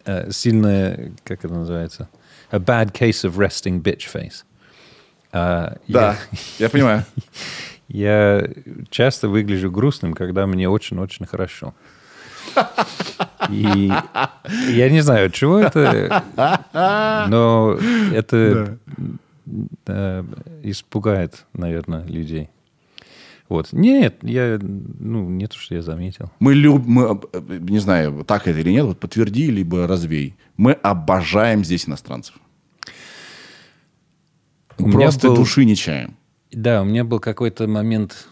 э, 0.05 0.31
сильная, 0.31 1.13
как 1.25 1.47
это 1.47 1.55
называется, 1.55 2.09
a 2.51 2.59
bad 2.59 2.93
case 2.93 3.25
of 3.25 3.37
resting 3.37 3.81
bitch 3.81 4.13
face. 4.13 4.45
А, 5.33 5.79
Да, 5.89 6.19
я 6.59 6.69
понимаю. 6.71 7.05
Я, 7.89 8.37
я 8.41 8.49
часто 8.91 9.31
выгляжу 9.31 9.71
грустным, 9.71 10.13
когда 10.13 10.47
мне 10.47 10.69
очень-очень 10.69 11.25
хорошо. 11.25 11.75
И 13.49 13.91
я 14.69 14.91
не 14.91 15.01
знаю, 15.01 15.29
от 15.29 15.35
чего 15.35 15.59
это, 15.59 16.23
но 17.31 17.79
это 18.13 18.79
э, 19.87 20.25
испугает, 20.63 21.47
наверное, 21.55 22.05
людей. 22.05 22.51
Вот. 23.55 23.73
Нет, 23.73 24.17
я, 24.23 24.59
ну, 24.61 25.29
не 25.29 25.47
то, 25.47 25.57
что 25.59 25.75
я 25.75 25.83
заметил. 25.83 26.31
Мы 26.41 26.55
любим, 26.55 27.23
не 27.69 27.79
знаю, 27.79 28.25
так 28.25 28.49
это 28.49 28.59
или 28.61 28.71
нет, 28.71 28.85
вот 28.85 28.99
подтверди, 29.01 29.51
либо 29.51 29.87
развей. 29.87 30.35
Мы 30.57 30.73
обожаем 30.73 31.65
здесь 31.65 31.89
иностранцев. 31.89 32.35
У 34.79 34.91
Просто 34.91 35.29
был- 35.29 35.37
души 35.37 35.65
не 35.65 35.77
чаем. 35.77 36.17
Да, 36.51 36.83
у 36.83 36.85
меня 36.85 37.05
был 37.05 37.21
какой-то 37.21 37.67
момент 37.69 38.29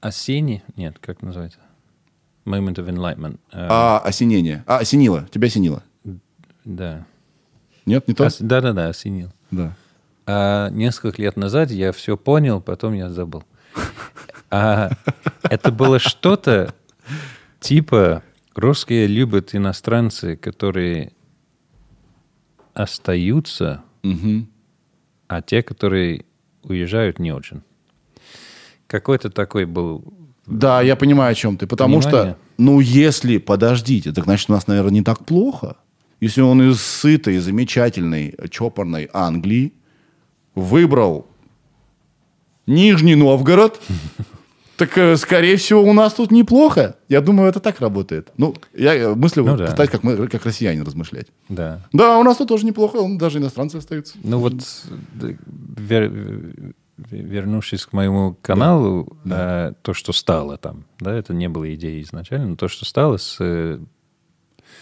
осенний, 0.00 0.62
нет, 0.76 0.98
как 1.00 1.22
называется? 1.22 1.58
Moment 2.44 2.74
of 2.76 2.88
enlightenment. 2.88 3.38
Э, 3.52 3.66
А 3.68 3.98
осенение. 3.98 4.62
А, 4.66 4.78
осенило. 4.78 5.26
Тебя 5.32 5.46
осенило. 5.48 5.82
Да. 6.64 7.04
Нет, 7.84 8.06
не 8.06 8.14
то? 8.14 8.26
Ос- 8.26 8.38
Да-да-да, 8.38 8.88
осенил. 8.88 9.30
Да. 9.50 9.76
А 10.26 10.70
несколько 10.70 11.20
лет 11.22 11.36
назад 11.36 11.70
я 11.72 11.90
все 11.92 12.16
понял, 12.16 12.60
потом 12.60 12.94
я 12.94 13.10
забыл. 13.10 13.42
А 14.50 14.90
это 15.42 15.72
было 15.72 15.98
что-то 15.98 16.74
типа 17.60 18.22
русские 18.54 19.06
любят 19.06 19.54
иностранцы, 19.54 20.36
которые 20.36 21.12
остаются, 22.74 23.82
Мгм. 24.02 24.48
а 25.28 25.42
те, 25.42 25.62
которые 25.62 26.24
уезжают, 26.62 27.18
не 27.18 27.32
очень. 27.32 27.62
Какой-то 28.86 29.30
такой 29.30 29.64
был... 29.64 30.04
Да, 30.46 30.80
я 30.80 30.94
понимаю, 30.94 31.32
о 31.32 31.34
чем 31.34 31.56
ты. 31.56 31.66
Потому 31.66 32.00
Понимание. 32.00 32.32
что, 32.34 32.38
ну, 32.58 32.80
если, 32.80 33.38
подождите, 33.38 34.12
так 34.12 34.24
значит, 34.24 34.48
у 34.48 34.52
нас, 34.52 34.66
наверное, 34.68 34.92
не 34.92 35.02
так 35.02 35.24
плохо. 35.24 35.76
Если 36.20 36.40
он 36.40 36.62
из 36.70 36.80
сытой, 36.80 37.38
замечательной, 37.38 38.34
чопорной 38.50 39.08
Англии 39.12 39.72
выбрал 40.54 41.26
Нижний 42.66 43.16
Новгород, 43.16 43.80
так, 44.76 44.96
э, 44.98 45.16
скорее 45.16 45.56
всего, 45.56 45.82
у 45.82 45.92
нас 45.92 46.14
тут 46.14 46.30
неплохо. 46.30 46.96
Я 47.08 47.20
думаю, 47.20 47.48
это 47.48 47.60
так 47.60 47.80
работает. 47.80 48.30
Ну, 48.36 48.54
я 48.74 48.94
э, 48.94 49.14
мыслю 49.14 49.44
Ну 49.44 49.56
да. 49.56 49.66
пытаюсь 49.66 49.90
как, 49.90 50.02
мы, 50.02 50.28
как 50.28 50.44
россиянин 50.44 50.82
размышлять. 50.84 51.28
Да. 51.48 51.86
Да, 51.92 52.18
у 52.18 52.22
нас 52.22 52.36
тут 52.36 52.48
тоже 52.48 52.66
неплохо, 52.66 52.96
он 52.96 53.18
даже 53.18 53.38
иностранцы 53.38 53.76
остаются. 53.76 54.16
Ну 54.22 54.38
вот, 54.38 54.54
д- 55.14 55.36
вер- 55.76 56.74
вернувшись 56.98 57.84
к 57.86 57.92
моему 57.92 58.36
каналу, 58.42 59.16
э, 59.24 59.72
то, 59.82 59.94
что 59.94 60.12
стало 60.12 60.56
там, 60.56 60.84
да, 61.00 61.14
это 61.14 61.34
не 61.34 61.48
было 61.48 61.72
идеей 61.74 62.02
изначально, 62.02 62.48
но 62.48 62.56
то, 62.56 62.68
что 62.68 62.84
стало 62.84 63.16
с, 63.18 63.36
э, 63.40 63.78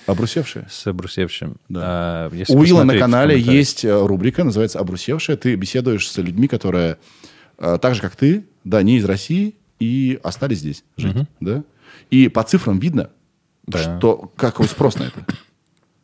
Обрусевшие. 0.07 0.67
с 0.71 0.87
Обрусевшим. 0.87 1.57
Да. 1.69 1.81
а, 1.85 2.31
У 2.49 2.59
Уилла 2.59 2.85
на 2.85 2.99
канале 2.99 3.39
есть 3.41 3.85
э, 3.85 4.07
рубрика, 4.07 4.45
называется 4.45 4.79
«Обрусевшая». 4.79 5.37
Ты 5.37 5.55
беседуешь 5.55 6.09
с 6.11 6.17
людьми, 6.19 6.47
которые 6.47 6.99
э, 7.59 7.79
так 7.81 7.95
же, 7.95 8.01
как 8.03 8.15
ты, 8.15 8.45
да, 8.65 8.83
не 8.83 8.99
из 8.99 9.05
России, 9.07 9.55
и 9.85 10.19
остались 10.23 10.59
здесь 10.59 10.85
жить. 10.97 11.17
Да? 11.41 11.63
И 12.11 12.29
по 12.29 12.43
цифрам 12.43 12.79
видно, 12.79 13.11
Да. 13.67 13.79
что 13.99 14.33
какой 14.37 14.67
спрос 14.67 14.97
на 14.99 15.05
это. 15.05 15.25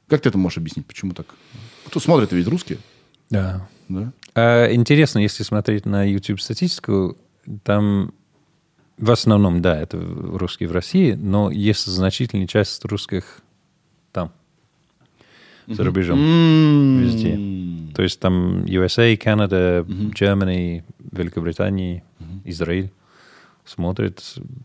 Как 0.09 0.21
ты 0.23 0.29
это 0.29 0.38
можешь 0.38 0.59
объяснить? 0.59 0.87
Почему 0.87 1.12
так? 1.12 1.27
Кто 1.87 2.01
смотрит, 2.01 2.33
ведь 2.33 2.47
русские. 2.49 2.79
Да. 3.31 3.69
Да? 3.88 4.12
А, 4.35 4.73
Интересно, 4.73 5.19
если 5.19 5.43
смотреть 5.43 5.87
на 5.87 6.05
YouTube 6.05 6.40
статистику, 6.40 7.16
там 7.64 8.12
в 8.99 9.11
основном, 9.11 9.62
да, 9.62 9.81
это 9.81 9.99
русские 9.99 10.69
в 10.69 10.73
России, 10.73 11.12
но 11.12 11.51
есть 11.51 11.87
значительная 11.87 12.47
часть 12.47 12.85
русских 12.85 13.40
там, 14.12 14.33
за 15.66 15.85
рубежом, 15.85 16.19
везде. 17.01 17.95
То 17.95 18.03
есть 18.03 18.21
там 18.21 18.64
USA, 18.64 19.16
Канада, 19.16 19.85
Германия, 19.88 20.85
Великобритания, 21.12 22.03
Израиль 22.45 22.90
смотрят. 23.64 24.23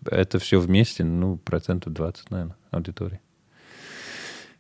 Это 0.10 0.40
все 0.40 0.60
вместе, 0.60 1.04
ну, 1.04 1.38
процентов 1.38 1.94
20, 1.94 2.32
наверное, 2.32 2.56
аудитории. 2.72 3.20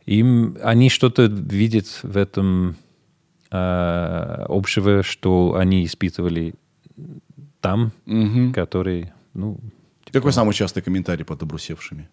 Им, 0.06 0.58
они 0.62 0.90
что-то 0.90 1.24
видят 1.26 1.88
в 2.04 2.16
этом 2.16 2.76
а, 3.52 4.46
общего, 4.48 5.02
что 5.02 5.56
они 5.56 5.86
испытывали 5.86 6.54
там, 7.62 7.92
который, 8.54 9.12
ну, 9.34 9.60
Какой 10.12 10.32
самый 10.32 10.54
частый 10.54 10.84
комментарий 10.84 11.26
под 11.26 11.42
обрусевшими? 11.42 12.08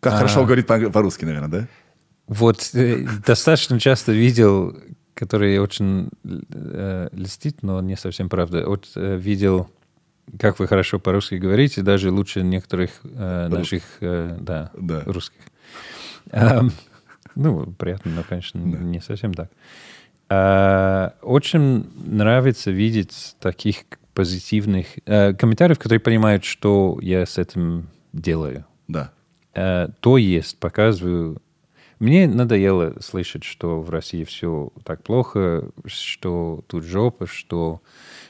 Как 0.00 0.14
хорошо 0.14 0.40
он 0.40 0.46
говорит 0.46 0.66
по- 0.66 0.90
по-русски, 0.90 1.24
наверное, 1.24 1.48
да? 1.48 1.68
Вот 2.26 2.70
э, 2.74 3.06
достаточно 3.24 3.78
часто 3.78 4.12
видел, 4.12 4.76
который 5.14 5.58
очень 5.58 6.08
э, 6.24 7.08
льстит, 7.12 7.62
но 7.62 7.80
не 7.80 7.96
совсем 7.96 8.28
правда. 8.28 8.64
Вот 8.66 8.90
э, 8.96 9.16
видел, 9.16 9.68
как 10.38 10.58
вы 10.58 10.66
хорошо 10.66 10.98
по-русски 10.98 11.36
говорите, 11.36 11.82
даже 11.82 12.10
лучше 12.10 12.42
некоторых 12.42 12.90
э, 13.04 13.48
наших 13.48 13.82
э, 14.00 14.36
да, 14.40 14.70
Да. 14.76 15.02
русских. 15.06 15.40
Ам, 16.30 16.70
ну, 17.34 17.66
приятно, 17.78 18.12
но, 18.12 18.22
конечно, 18.28 18.58
не 18.58 19.00
совсем 19.00 19.34
так. 19.34 19.50
А, 20.28 21.14
очень 21.22 21.90
нравится 22.06 22.70
видеть 22.70 23.36
таких 23.40 23.78
позитивных 24.14 24.86
э, 25.06 25.34
комментариев, 25.34 25.78
которые 25.78 26.00
понимают, 26.00 26.44
что 26.44 26.98
я 27.02 27.26
с 27.26 27.38
этим 27.38 27.88
делаю. 28.12 28.64
Да. 28.88 29.12
Э, 29.54 29.88
то 30.00 30.16
есть 30.16 30.58
показываю. 30.58 31.40
Мне 32.02 32.26
надоело 32.26 32.96
слышать, 32.98 33.44
что 33.44 33.80
в 33.80 33.88
России 33.88 34.24
все 34.24 34.72
так 34.82 35.04
плохо, 35.04 35.70
что 35.86 36.64
тут 36.66 36.82
жопа, 36.82 37.28
что 37.28 37.80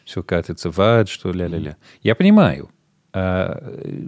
все 0.04 0.22
катится 0.22 0.70
в 0.70 0.78
ад, 0.78 1.08
что 1.08 1.32
ля-ля-ля. 1.32 1.78
Я 2.02 2.14
понимаю. 2.14 2.68
э, 3.14 4.04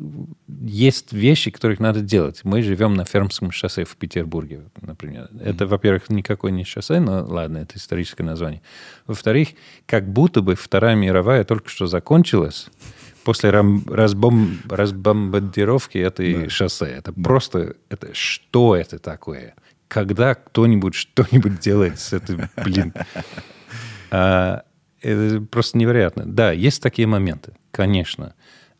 Есть 0.61 1.15
вещи, 1.15 1.51
которых 1.51 1.81
надо 1.81 2.03
делать. 2.03 2.43
Мы 2.45 2.61
живем 2.61 2.93
на 2.93 3.07
Фермском 3.07 3.53
шоссе 3.53 3.85
в 3.85 3.97
Петербурге, 3.97 4.65
например. 4.83 5.31
Это, 5.41 5.67
во-первых, 5.67 6.11
никакое 6.11 6.53
не 6.53 6.65
шоссе, 6.65 7.01
но 7.01 7.25
ладно, 7.25 7.57
это 7.57 7.79
историческое 7.79 8.25
название. 8.25 8.61
Во-вторых, 9.07 9.49
как 9.87 10.07
будто 10.13 10.43
бы 10.43 10.57
Вторая 10.57 10.95
мировая 10.95 11.43
только 11.45 11.71
что 11.71 11.87
закончилась 11.87 12.69
после 13.25 13.51
рам- 13.51 13.85
разбом- 13.87 14.59
разбомбардировки 14.69 15.99
этой 15.99 16.49
шоссе. 16.49 16.87
Это 16.87 17.13
просто... 17.13 17.77
Это, 17.89 18.15
что 18.15 18.77
это 18.77 18.99
такое? 18.99 19.55
Когда 19.89 20.35
кто-нибудь 20.35 20.95
что-нибудь 20.95 21.61
делает 21.61 21.99
с 21.99 22.13
этим, 22.13 22.49
блин... 22.57 22.93
А, 24.11 24.63
это 25.01 25.41
просто 25.41 25.77
невероятно. 25.77 26.25
Да, 26.25 26.53
есть 26.53 26.83
такие 26.83 27.09
моменты, 27.09 27.55
конечно. 27.71 28.35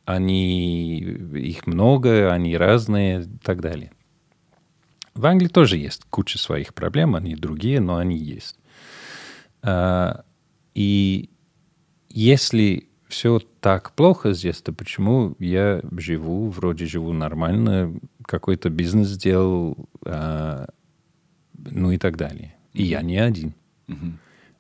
Они, 0.05 1.01
их 1.01 1.67
много, 1.67 2.33
они 2.33 2.57
разные 2.57 3.23
и 3.23 3.39
так 3.43 3.61
далее. 3.61 3.91
В 5.15 5.27
Англии 5.27 5.49
тоже 5.49 5.77
есть 5.77 6.03
куча 6.11 6.39
своих 6.39 6.75
проблем, 6.75 7.15
они 7.15 7.35
другие, 7.37 7.81
но 7.81 7.97
они 7.97 8.17
есть. 8.17 8.59
А, 9.63 10.25
и 10.75 11.31
если 12.09 12.89
все 13.15 13.41
так 13.61 13.93
плохо 13.93 14.33
здесь, 14.33 14.61
то 14.61 14.73
почему 14.73 15.37
я 15.39 15.81
живу, 15.93 16.51
вроде 16.51 16.85
живу 16.85 17.13
нормально, 17.13 17.95
какой-то 18.27 18.71
бизнес 18.71 19.09
сделал, 19.09 19.89
а, 20.05 20.67
ну 21.53 21.93
и 21.93 21.99
так 21.99 22.17
далее. 22.17 22.57
И 22.73 22.83
я 22.83 23.03
не 23.03 23.19
один. 23.19 23.55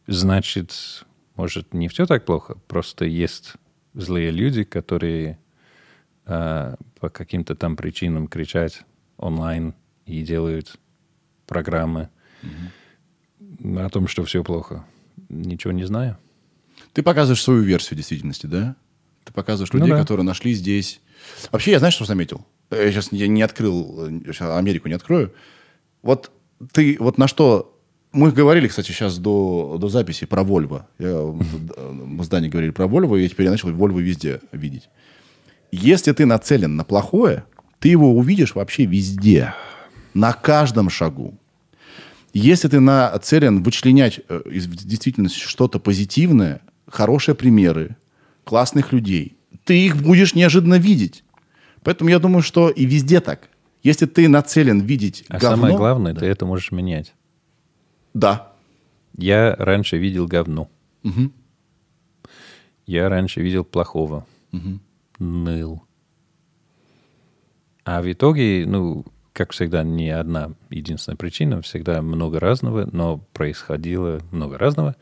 Значит, 0.06 1.04
может, 1.34 1.74
не 1.74 1.88
все 1.88 2.06
так 2.06 2.24
плохо, 2.24 2.56
просто 2.68 3.06
есть 3.06 3.54
злые 3.92 4.30
люди, 4.30 4.62
которые 4.62 5.40
а, 6.24 6.76
по 7.00 7.08
каким-то 7.08 7.56
там 7.56 7.74
причинам 7.74 8.28
кричат 8.28 8.84
онлайн 9.16 9.74
и 10.06 10.22
делают 10.22 10.78
программы 11.46 12.08
о 13.60 13.88
том, 13.88 14.06
что 14.06 14.22
все 14.24 14.44
плохо. 14.44 14.84
Ничего 15.28 15.72
не 15.72 15.84
знаю. 15.84 16.18
Ты 16.94 17.02
показываешь 17.02 17.42
свою 17.42 17.62
версию 17.62 17.96
действительности, 17.96 18.46
да? 18.46 18.76
Ты 19.24 19.32
показываешь 19.32 19.72
Ну 19.72 19.80
людей, 19.80 19.92
да. 19.92 20.00
которые 20.00 20.24
нашли 20.24 20.54
здесь. 20.54 21.00
Вообще, 21.50 21.72
я 21.72 21.78
знаешь, 21.80 21.94
что 21.94 22.04
заметил? 22.04 22.46
Я 22.70 22.90
сейчас 22.90 23.12
не, 23.12 23.26
не 23.28 23.42
открыл, 23.42 24.06
э, 24.08 24.32
щас 24.32 24.56
Америку 24.56 24.88
не 24.88 24.94
открою. 24.94 25.34
Вот 26.02 26.30
ты 26.72 26.96
вот 26.98 27.18
на 27.18 27.28
что... 27.28 27.70
Мы 28.12 28.30
говорили, 28.30 28.68
кстати, 28.68 28.92
сейчас 28.92 29.18
до, 29.18 29.76
до 29.80 29.88
записи 29.88 30.24
про 30.24 30.44
Вольво. 30.44 30.86
Я, 31.00 31.20
в 31.20 32.22
здании 32.22 32.48
говорили 32.48 32.70
про 32.70 32.86
Вольво, 32.86 33.16
и 33.16 33.28
теперь 33.28 33.46
я 33.46 33.50
начал 33.50 33.72
Вольво 33.72 33.98
везде 33.98 34.40
видеть. 34.52 34.88
Если 35.72 36.12
ты 36.12 36.24
нацелен 36.24 36.76
на 36.76 36.84
плохое, 36.84 37.44
ты 37.80 37.88
его 37.88 38.16
увидишь 38.16 38.54
вообще 38.54 38.84
везде. 38.84 39.52
На 40.14 40.32
каждом 40.32 40.90
шагу. 40.90 41.36
Если 42.32 42.68
ты 42.68 42.78
нацелен 42.78 43.64
вычленять 43.64 44.20
э, 44.28 44.42
из 44.48 44.68
действительности 44.68 45.40
что-то 45.40 45.80
позитивное, 45.80 46.60
хорошие 46.94 47.34
примеры, 47.34 47.96
классных 48.44 48.92
людей, 48.92 49.36
ты 49.64 49.84
их 49.84 49.96
будешь 49.96 50.34
неожиданно 50.34 50.78
видеть. 50.78 51.24
Поэтому 51.82 52.10
я 52.10 52.18
думаю, 52.18 52.42
что 52.42 52.70
и 52.70 52.86
везде 52.86 53.20
так. 53.20 53.48
Если 53.82 54.06
ты 54.06 54.28
нацелен 54.28 54.80
видеть 54.80 55.24
А 55.28 55.38
говно... 55.38 55.56
самое 55.56 55.76
главное, 55.76 56.14
ты 56.14 56.26
это 56.26 56.46
можешь 56.46 56.72
менять. 56.72 57.12
Да. 58.14 58.52
Я 59.16 59.56
раньше 59.56 59.98
видел 59.98 60.26
говно. 60.26 60.70
Я 62.86 63.08
раньше 63.08 63.42
видел 63.42 63.64
плохого. 63.64 64.26
Ныл. 65.18 65.82
А 67.84 68.02
в 68.02 68.10
итоге, 68.10 68.64
ну, 68.66 69.04
как 69.32 69.52
всегда, 69.52 69.82
не 69.82 70.10
одна 70.10 70.52
единственная 70.70 71.16
причина, 71.16 71.60
всегда 71.60 72.00
много 72.02 72.40
разного, 72.40 72.88
но 72.90 73.18
происходило 73.32 74.20
много 74.30 74.58
разного. 74.58 74.96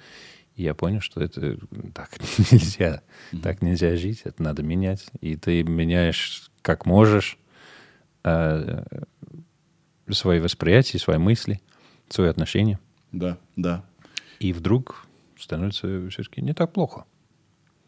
И 0.57 0.62
я 0.64 0.74
понял, 0.74 1.00
что 1.00 1.20
это 1.22 1.59
так 1.94 2.11
нельзя. 2.53 3.03
Так 3.42 3.62
нельзя 3.62 3.96
жить, 3.96 4.22
это 4.24 4.42
надо 4.42 4.62
менять. 4.62 5.07
И 5.20 5.36
ты 5.36 5.62
меняешь 5.62 6.50
как 6.62 6.86
можешь 6.86 7.38
э, 8.24 8.84
свои 10.11 10.40
восприятия, 10.40 10.98
свои 10.98 11.18
мысли, 11.18 11.61
свои 12.09 12.28
отношения. 12.28 12.78
Да, 13.12 13.38
да. 13.57 13.84
И 14.40 14.53
вдруг 14.53 15.07
становится 15.38 16.09
все-таки 16.11 16.42
не 16.42 16.53
так 16.55 16.72
плохо. 16.72 17.05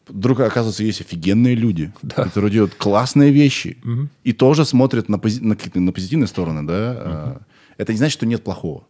Вдруг, 0.06 0.40
оказывается, 0.40 0.82
есть 0.82 1.00
офигенные 1.00 1.54
люди, 1.54 1.92
Да. 2.02 2.24
которые 2.24 2.50
делают 2.50 2.74
классные 2.74 3.30
вещи 3.30 3.78
и 4.22 4.32
тоже 4.32 4.64
смотрят 4.64 5.08
на, 5.08 5.16
пози- 5.16 5.40
на 5.42 5.56
на 5.80 5.92
позитивные 5.92 6.26
стороны, 6.28 6.66
да. 6.66 6.74
А, 6.96 7.40
Это 7.78 7.92
не 7.92 7.98
значит, 7.98 8.14
что 8.14 8.26
нет 8.26 8.42
плохого. 8.44 8.86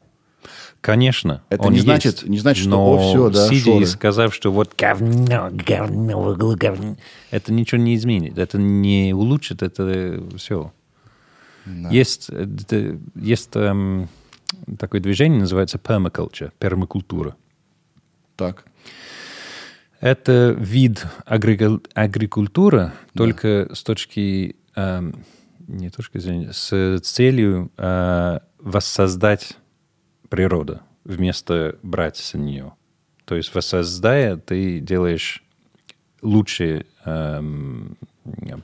Конечно. 0.84 1.42
Это 1.48 1.68
не 1.68 1.76
есть, 1.76 1.84
значит- 1.86 2.28
не 2.28 2.36
значит, 2.38 2.64
что, 2.64 2.70
но 2.72 2.92
о, 2.92 2.98
всё, 2.98 3.30
да, 3.30 3.48
сидя 3.48 3.64
шоры. 3.72 3.82
и 3.84 3.86
сказав, 3.86 4.34
что 4.34 4.52
вот 4.52 4.74
говно, 4.76 5.48
говно, 5.50 6.20
в 6.22 6.26
углу 6.28 6.54
говно, 6.56 6.96
это 7.30 7.54
ничего 7.54 7.80
не 7.80 7.94
изменит, 7.94 8.36
это 8.36 8.58
не 8.58 9.14
улучшит, 9.14 9.62
это 9.62 10.22
все. 10.36 10.74
Есть, 11.90 12.28
э, 12.28 12.98
есть 13.14 13.48
эм, 13.54 14.10
такое 14.78 15.00
движение, 15.00 15.40
называется 15.40 15.78
permaculture, 15.82 16.52
пермакультура. 16.58 17.34
Так. 18.36 18.64
Это 20.00 20.54
вид 20.58 21.06
агрикул- 21.24 21.82
агрикультуры, 21.94 22.92
только 23.16 23.70
с 23.72 23.82
точки, 23.82 24.54
эм, 24.76 25.24
не 25.66 25.88
точки 25.88 26.18
зрения, 26.18 26.52
с 26.52 26.98
целью 27.00 27.70
э, 27.78 28.40
воссоздать 28.58 29.56
природу, 30.28 30.80
вместо 31.04 31.78
брать 31.82 32.16
с 32.16 32.34
нее. 32.34 32.72
То 33.24 33.34
есть 33.36 33.54
воссоздая, 33.54 34.36
ты 34.36 34.80
делаешь 34.80 35.42
лучшие 36.22 36.86
эм, 37.04 37.96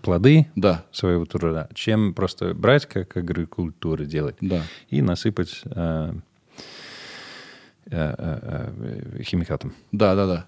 плоды 0.03 0.47
Да. 0.57 0.85
своего 0.93 1.25
труда, 1.27 1.69
чем 1.75 2.15
просто 2.15 2.55
брать, 2.55 2.87
как 2.87 3.17
агрикультура 3.17 4.05
делать, 4.05 4.37
Да. 4.41 4.63
и 4.89 5.03
насыпать 5.03 5.63
э, 5.65 6.13
э, 7.87 8.15
э, 8.19 8.73
э, 9.19 9.23
химикатом. 9.23 9.75
Да, 9.93 10.15
да, 10.15 10.27
да. 10.27 10.47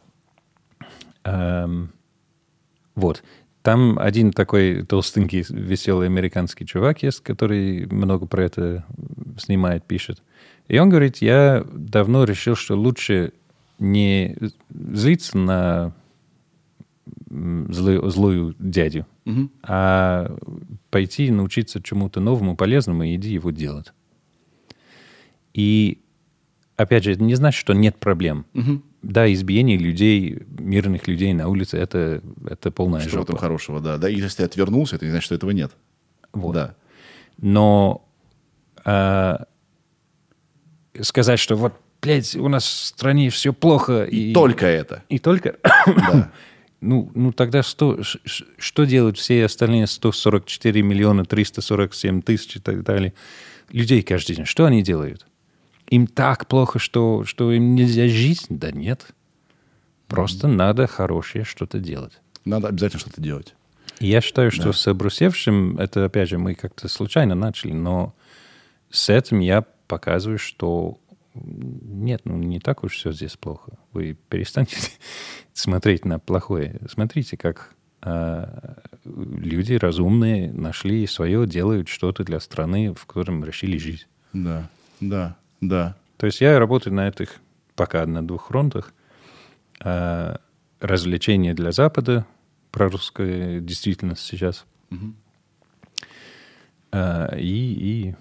Эм, 1.25 1.93
вот. 2.95 3.23
Там 3.63 3.97
один 3.99 4.33
такой 4.33 4.85
толстенький, 4.85 5.45
веселый 5.49 6.09
американский 6.09 6.67
чувак 6.67 7.03
есть, 7.05 7.21
который 7.23 7.87
много 7.87 8.27
про 8.27 8.43
это 8.45 8.85
снимает, 9.39 9.85
пишет. 9.85 10.21
И 10.69 10.79
он 10.79 10.89
говорит, 10.89 11.19
я 11.19 11.65
давно 11.73 12.25
решил, 12.25 12.55
что 12.57 12.77
лучше 12.77 13.33
не 13.79 14.37
злиться 14.71 15.37
на 15.39 15.93
злы- 17.29 18.09
злую 18.11 18.55
дядю, 18.59 19.07
а 19.63 20.35
пойти 20.91 21.31
научиться 21.31 21.83
чему-то 21.83 22.21
новому, 22.21 22.57
полезному 22.57 23.03
и 23.05 23.15
иди 23.17 23.33
его 23.33 23.51
делать. 23.51 23.93
И, 25.55 25.99
опять 26.77 27.05
же, 27.05 27.13
это 27.13 27.23
не 27.23 27.35
значит, 27.35 27.59
что 27.61 27.73
нет 27.75 27.97
проблем. 27.99 28.47
Да, 29.03 29.31
избиение 29.33 29.77
людей, 29.77 30.43
мирных 30.59 31.09
людей 31.09 31.33
на 31.35 31.49
улице, 31.49 31.77
это, 31.77 32.23
это 32.49 32.71
полная 32.71 33.01
Что 33.01 33.09
в 33.09 33.13
жопа. 33.13 33.25
этом 33.25 33.37
хорошего, 33.37 33.81
да. 33.81 33.99
Да, 33.99 34.09
и 34.09 34.15
если 34.15 34.37
ты 34.39 34.45
отвернулся, 34.45 34.95
это 34.95 35.05
не 35.05 35.11
значит, 35.11 35.25
что 35.27 35.35
этого 35.35 35.51
нет. 35.51 35.73
Вот. 36.33 36.53
Да. 36.55 36.77
Но 37.39 38.07
а, 38.85 39.47
сказать, 41.03 41.39
что 41.39 41.57
вот, 41.57 41.75
блядь, 42.01 42.35
у 42.37 42.49
нас 42.49 42.65
в 42.65 42.87
стране 42.87 43.31
все 43.31 43.53
плохо. 43.53 44.05
И, 44.05 44.33
Только 44.33 44.67
это. 44.67 45.03
И 45.09 45.19
только... 45.19 45.57
ну, 46.81 47.11
ну, 47.15 47.33
тогда 47.33 47.63
что, 47.63 48.01
что 48.59 48.85
делают 48.85 49.19
все 49.19 49.45
остальные 49.45 49.87
144 49.87 50.83
миллиона 50.83 51.25
347 51.25 52.23
тысяч 52.23 52.57
и 52.57 52.61
так 52.61 52.83
далее 52.83 53.15
людей 53.71 54.03
каждый 54.03 54.37
день? 54.37 54.47
Что 54.47 54.65
они 54.65 54.83
делают? 54.83 55.27
Им 55.89 56.07
так 56.07 56.47
плохо, 56.47 56.79
что, 56.79 57.25
что 57.25 57.53
им 57.53 57.75
нельзя 57.75 58.09
жить? 58.09 58.47
Да 58.49 58.71
нет. 58.71 59.09
Просто 60.09 60.49
надо 60.49 60.87
хорошее 60.87 61.45
что-то 61.45 61.79
делать. 61.79 62.21
Надо 62.45 62.69
обязательно 62.69 63.01
что-то 63.01 63.21
делать. 63.21 63.55
И 63.99 64.09
Я 64.09 64.21
считаю, 64.21 64.51
что 64.51 64.73
с 64.73 64.87
обрусевшим, 64.89 65.79
это, 65.79 66.05
опять 66.05 66.29
же, 66.29 66.39
мы 66.39 66.55
как-то 66.55 66.89
случайно 66.89 67.35
начали, 67.35 67.73
но 67.73 68.15
с 68.91 69.09
этим 69.09 69.41
я 69.41 69.65
показываю, 69.93 70.39
что 70.39 70.99
нет, 71.35 72.23
ну 72.25 72.39
не 72.39 72.61
так 72.61 72.83
уж 72.83 72.95
все 72.95 73.13
здесь 73.13 73.37
плохо. 73.37 73.79
Вы 73.93 74.17
перестаньте 74.31 74.79
смотреть 75.53 76.07
на 76.07 76.19
плохое. 76.19 76.81
Смотрите, 76.89 77.37
как 77.37 77.75
а, 78.01 78.79
люди 79.05 79.75
разумные 79.75 80.51
нашли 80.51 81.07
свое, 81.07 81.47
делают 81.47 81.89
что-то 81.89 82.25
для 82.25 82.41
страны, 82.41 82.95
в 82.95 83.05
котором 83.05 83.45
решили 83.45 83.77
жить. 83.77 84.09
Да, 84.33 84.71
да, 85.01 85.37
да. 85.61 85.95
То 86.17 86.25
есть 86.25 86.41
я 86.41 86.59
работаю 86.59 86.95
на 86.95 87.07
этих 87.07 87.37
пока 87.77 88.07
на 88.07 88.27
двух 88.27 88.47
фронтах. 88.47 88.95
А, 89.81 90.41
развлечения 90.81 91.53
для 91.53 91.71
Запада, 91.71 92.25
про 92.71 92.89
русская 92.89 93.61
действительность 93.61 94.25
сейчас. 94.25 94.65
А, 96.93 97.37
и, 97.37 98.07
и 98.09 98.15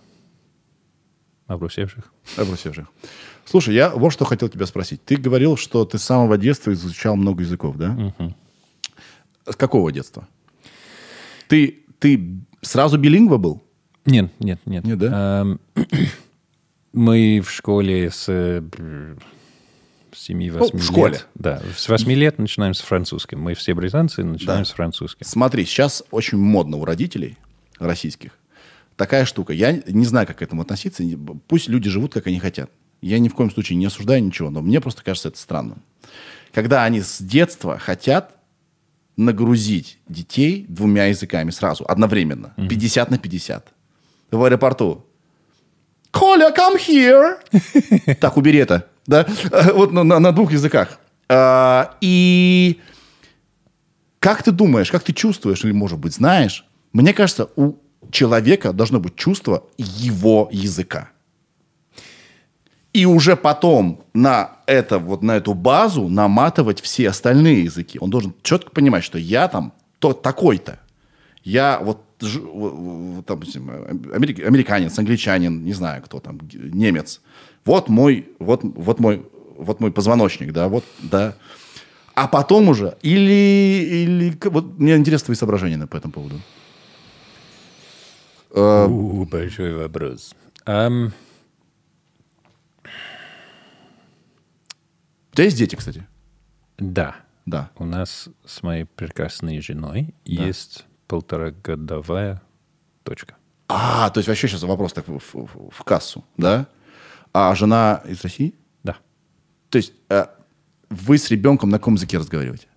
обрусевших. 1.53 2.05
Обрусевших. 2.37 2.87
Слушай, 3.45 3.75
я 3.75 3.89
вот 3.89 4.11
что 4.11 4.25
хотел 4.25 4.49
тебя 4.49 4.65
спросить. 4.65 5.03
Ты 5.03 5.15
говорил, 5.17 5.57
что 5.57 5.83
ты 5.85 5.97
с 5.97 6.03
самого 6.03 6.37
детства 6.37 6.71
изучал 6.73 7.15
много 7.15 7.43
языков, 7.43 7.75
да? 7.77 8.13
С 9.49 9.55
какого 9.55 9.91
детства? 9.91 10.27
Ты, 11.47 11.79
ты 11.99 12.39
сразу 12.61 12.97
билингва 12.97 13.37
был? 13.37 13.61
Нет, 14.05 14.31
нет, 14.39 14.59
нет. 14.65 14.83
Нет, 14.85 14.97
да? 14.97 15.41
Ам, 15.41 15.59
Мы 16.93 17.41
в 17.45 17.49
школе 17.51 18.11
с 18.11 18.25
э, 18.27 18.59
б- 18.61 19.17
с 20.13 20.29
7-8 20.29 20.69
Ну, 20.73 20.77
в 20.79 20.83
школе. 20.83 21.13
лет. 21.13 21.27
Да, 21.35 21.61
с 21.77 21.87
8 21.87 22.11
лет 22.11 22.37
начинаем 22.37 22.73
с 22.73 22.81
французским. 22.81 23.39
Мы 23.39 23.53
все 23.53 23.73
британцы 23.73 24.23
начинаем 24.23 24.63
Да. 24.63 24.65
с 24.65 24.71
французским. 24.71 25.25
Смотри, 25.25 25.65
сейчас 25.65 26.03
очень 26.11 26.37
модно 26.37 26.77
у 26.77 26.85
родителей 26.85 27.37
российских 27.79 28.31
такая 29.01 29.25
штука. 29.25 29.51
Я 29.51 29.81
не 29.87 30.05
знаю, 30.05 30.27
как 30.27 30.37
к 30.37 30.41
этому 30.43 30.61
относиться. 30.61 31.03
Пусть 31.47 31.67
люди 31.69 31.89
живут, 31.89 32.13
как 32.13 32.27
они 32.27 32.37
хотят. 32.39 32.69
Я 33.01 33.17
ни 33.17 33.29
в 33.29 33.33
коем 33.33 33.49
случае 33.49 33.77
не 33.77 33.87
осуждаю 33.87 34.23
ничего, 34.23 34.51
но 34.51 34.61
мне 34.61 34.79
просто 34.79 35.03
кажется 35.03 35.29
это 35.29 35.39
странным. 35.39 35.81
Когда 36.53 36.83
они 36.83 37.01
с 37.01 37.17
детства 37.19 37.79
хотят 37.79 38.35
нагрузить 39.17 39.97
детей 40.07 40.65
двумя 40.69 41.05
языками 41.05 41.49
сразу, 41.49 41.83
одновременно, 41.87 42.53
50 42.69 43.09
на 43.09 43.17
50. 43.17 43.73
В 44.31 44.43
аэропорту. 44.43 45.03
Коля, 46.11 46.53
come 46.55 46.77
here! 46.77 48.15
Так, 48.19 48.37
убери 48.37 48.59
это. 48.59 48.87
Да? 49.07 49.25
Вот 49.73 49.91
на, 49.91 50.03
на- 50.03 50.19
на 50.19 50.31
двух 50.31 50.51
языках. 50.51 50.99
А, 51.27 51.97
И 52.01 52.79
как 54.19 54.43
ты 54.43 54.51
думаешь, 54.51 54.91
как 54.91 55.01
ты 55.03 55.11
чувствуешь, 55.13 55.63
или, 55.65 55.71
может 55.71 55.97
быть, 55.97 56.13
знаешь, 56.13 56.65
мне 56.93 57.13
кажется, 57.13 57.49
у 57.55 57.73
человека 58.11 58.73
должно 58.73 58.99
быть 58.99 59.15
чувство 59.15 59.63
его 59.77 60.49
языка. 60.51 61.09
И 62.93 63.05
уже 63.05 63.37
потом 63.37 64.03
на, 64.13 64.57
это, 64.65 64.99
вот 64.99 65.23
на 65.23 65.37
эту 65.37 65.53
базу 65.53 66.09
наматывать 66.09 66.81
все 66.81 67.09
остальные 67.09 67.63
языки. 67.63 67.97
Он 68.01 68.09
должен 68.09 68.33
четко 68.43 68.71
понимать, 68.71 69.03
что 69.03 69.17
я 69.17 69.47
там 69.47 69.71
то, 69.99 70.11
такой-то. 70.13 70.79
Я 71.43 71.79
вот, 71.81 72.01
америк- 74.13 74.45
американец, 74.45 74.99
англичанин, 74.99 75.63
не 75.63 75.73
знаю 75.73 76.03
кто 76.03 76.19
там, 76.19 76.39
немец. 76.53 77.21
Вот 77.63 77.87
мой, 77.87 78.27
вот, 78.39 78.61
вот 78.63 78.99
мой, 78.99 79.25
вот 79.57 79.79
мой 79.79 79.91
позвоночник, 79.91 80.51
да, 80.51 80.67
вот, 80.67 80.83
да. 80.99 81.35
А 82.13 82.27
потом 82.27 82.67
уже, 82.67 82.97
или, 83.01 83.87
или, 84.03 84.37
вот 84.49 84.77
мне 84.79 84.97
интересны 84.97 85.27
твои 85.27 85.35
соображения 85.37 85.87
по 85.87 85.95
этому 85.95 86.11
поводу. 86.11 86.35
У, 88.53 89.25
большой 89.25 89.73
вопрос. 89.75 90.35
Ам, 90.65 91.11
У 95.31 95.35
тебя 95.35 95.45
есть 95.45 95.57
дети, 95.57 95.75
кстати? 95.75 96.07
да. 96.77 97.15
Да. 97.47 97.71
У 97.77 97.85
нас 97.85 98.29
с 98.45 98.61
моей 98.61 98.85
прекрасной 98.85 99.59
женой 99.61 100.13
есть 100.25 100.85
полуторагодовая 101.07 102.39
дочка. 103.03 103.35
А, 103.67 104.09
то 104.11 104.19
есть 104.19 104.27
вообще 104.27 104.47
сейчас 104.47 104.61
вопрос 104.61 104.93
так 104.93 105.07
в, 105.07 105.19
в- 105.33 105.69
в 105.71 105.83
кассу, 105.83 106.23
да? 106.37 106.67
А 107.33 107.53
жена 107.55 108.03
из 108.05 108.21
России? 108.21 108.53
Да. 108.83 108.97
То 109.69 109.77
есть 109.79 109.93
э, 110.09 110.27
вы 110.91 111.17
с 111.17 111.31
ребенком 111.31 111.69
на 111.71 111.79
каком 111.79 111.95
языке 111.95 112.19
разговариваете? 112.19 112.67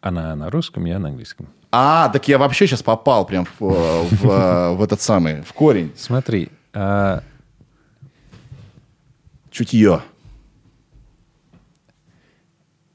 Она 0.00 0.34
на 0.36 0.50
русском, 0.50 0.84
я 0.84 0.98
на 0.98 1.08
английском. 1.08 1.48
А, 1.70 2.08
так 2.08 2.28
я 2.28 2.38
вообще 2.38 2.66
сейчас 2.66 2.82
попал 2.82 3.26
прям 3.26 3.46
в, 3.58 3.64
э, 3.64 4.02
в, 4.10 4.30
э, 4.30 4.74
в 4.74 4.82
этот 4.82 5.00
самый, 5.00 5.42
в 5.42 5.52
корень. 5.52 5.92
Смотри, 5.96 6.50
а, 6.72 7.22
Чутье. 9.50 10.02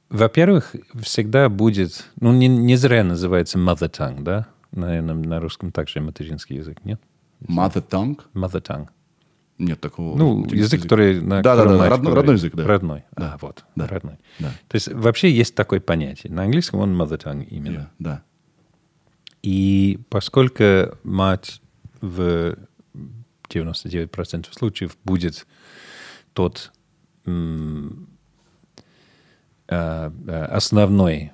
во-первых, 0.09 0.75
всегда 1.01 1.49
будет... 1.49 2.05
Ну, 2.19 2.31
не, 2.31 2.47
не 2.47 2.75
зря 2.75 3.03
называется 3.03 3.57
mother 3.59 3.91
tongue, 3.91 4.21
да? 4.21 4.47
Наверное, 4.71 5.15
на 5.15 5.39
русском 5.39 5.71
также 5.71 5.99
материнский 5.99 6.57
язык, 6.57 6.83
нет? 6.83 7.01
Mother 7.41 7.85
tongue. 7.87 8.19
Mother 8.33 8.61
tongue. 8.61 8.87
Нет 9.57 9.79
такого. 9.79 10.17
Ну, 10.17 10.45
язык, 10.51 10.81
который 10.81 11.21
на 11.21 11.41
Да, 11.41 11.55
да, 11.55 11.65
да, 11.65 11.77
мать 11.77 11.89
родной, 11.89 12.13
родной 12.13 12.35
язык, 12.35 12.55
да. 12.55 12.65
Родной. 12.65 13.03
Да. 13.15 13.33
А, 13.33 13.37
вот. 13.39 13.63
Да. 13.75 13.87
Родной. 13.87 14.17
Да. 14.39 14.49
То 14.67 14.75
есть 14.75 14.91
вообще 14.91 15.31
есть 15.31 15.55
такое 15.55 15.79
понятие. 15.79 16.33
На 16.33 16.43
английском 16.43 16.79
он 16.79 16.99
mother 16.99 17.21
tongue 17.21 17.45
именно. 17.45 17.91
Да, 17.99 18.09
да. 18.11 18.23
И 19.43 19.99
поскольку 20.09 20.97
мать 21.03 21.61
в 22.01 22.57
99% 23.49 24.47
случаев 24.51 24.97
будет 25.03 25.45
тот 26.33 26.71
м, 27.25 28.07
а, 29.67 30.11
а, 30.27 30.45
основной 30.45 31.31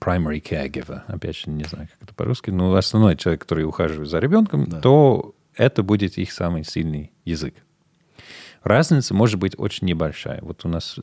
primary 0.00 0.42
caregiver, 0.42 1.02
опять 1.06 1.36
же, 1.36 1.50
не 1.50 1.64
знаю, 1.64 1.88
как 1.88 2.02
это 2.02 2.14
по-русски, 2.14 2.50
но 2.50 2.74
основной 2.74 3.16
человек, 3.16 3.42
который 3.42 3.64
ухаживает 3.64 4.10
за 4.10 4.18
ребенком, 4.18 4.66
то 4.80 5.34
это 5.60 5.82
будет 5.82 6.16
их 6.16 6.32
самый 6.32 6.64
сильный 6.64 7.12
язык. 7.26 7.54
Разница 8.62 9.12
может 9.12 9.38
быть 9.38 9.54
очень 9.58 9.86
небольшая. 9.86 10.40
Вот 10.40 10.64
у 10.64 10.68
нас 10.68 10.98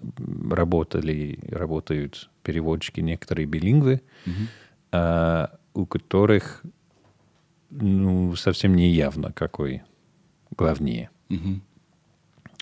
работали, 0.50 1.38
работают 1.50 2.30
переводчики, 2.42 3.00
некоторые 3.00 3.46
билингвы, 3.46 4.02
а, 4.92 5.60
у 5.76 5.86
которых 5.86 6.64
ну, 7.70 8.36
совсем 8.36 8.76
не 8.76 8.90
явно, 8.90 9.32
какой 9.32 9.84
главнее. 10.56 11.12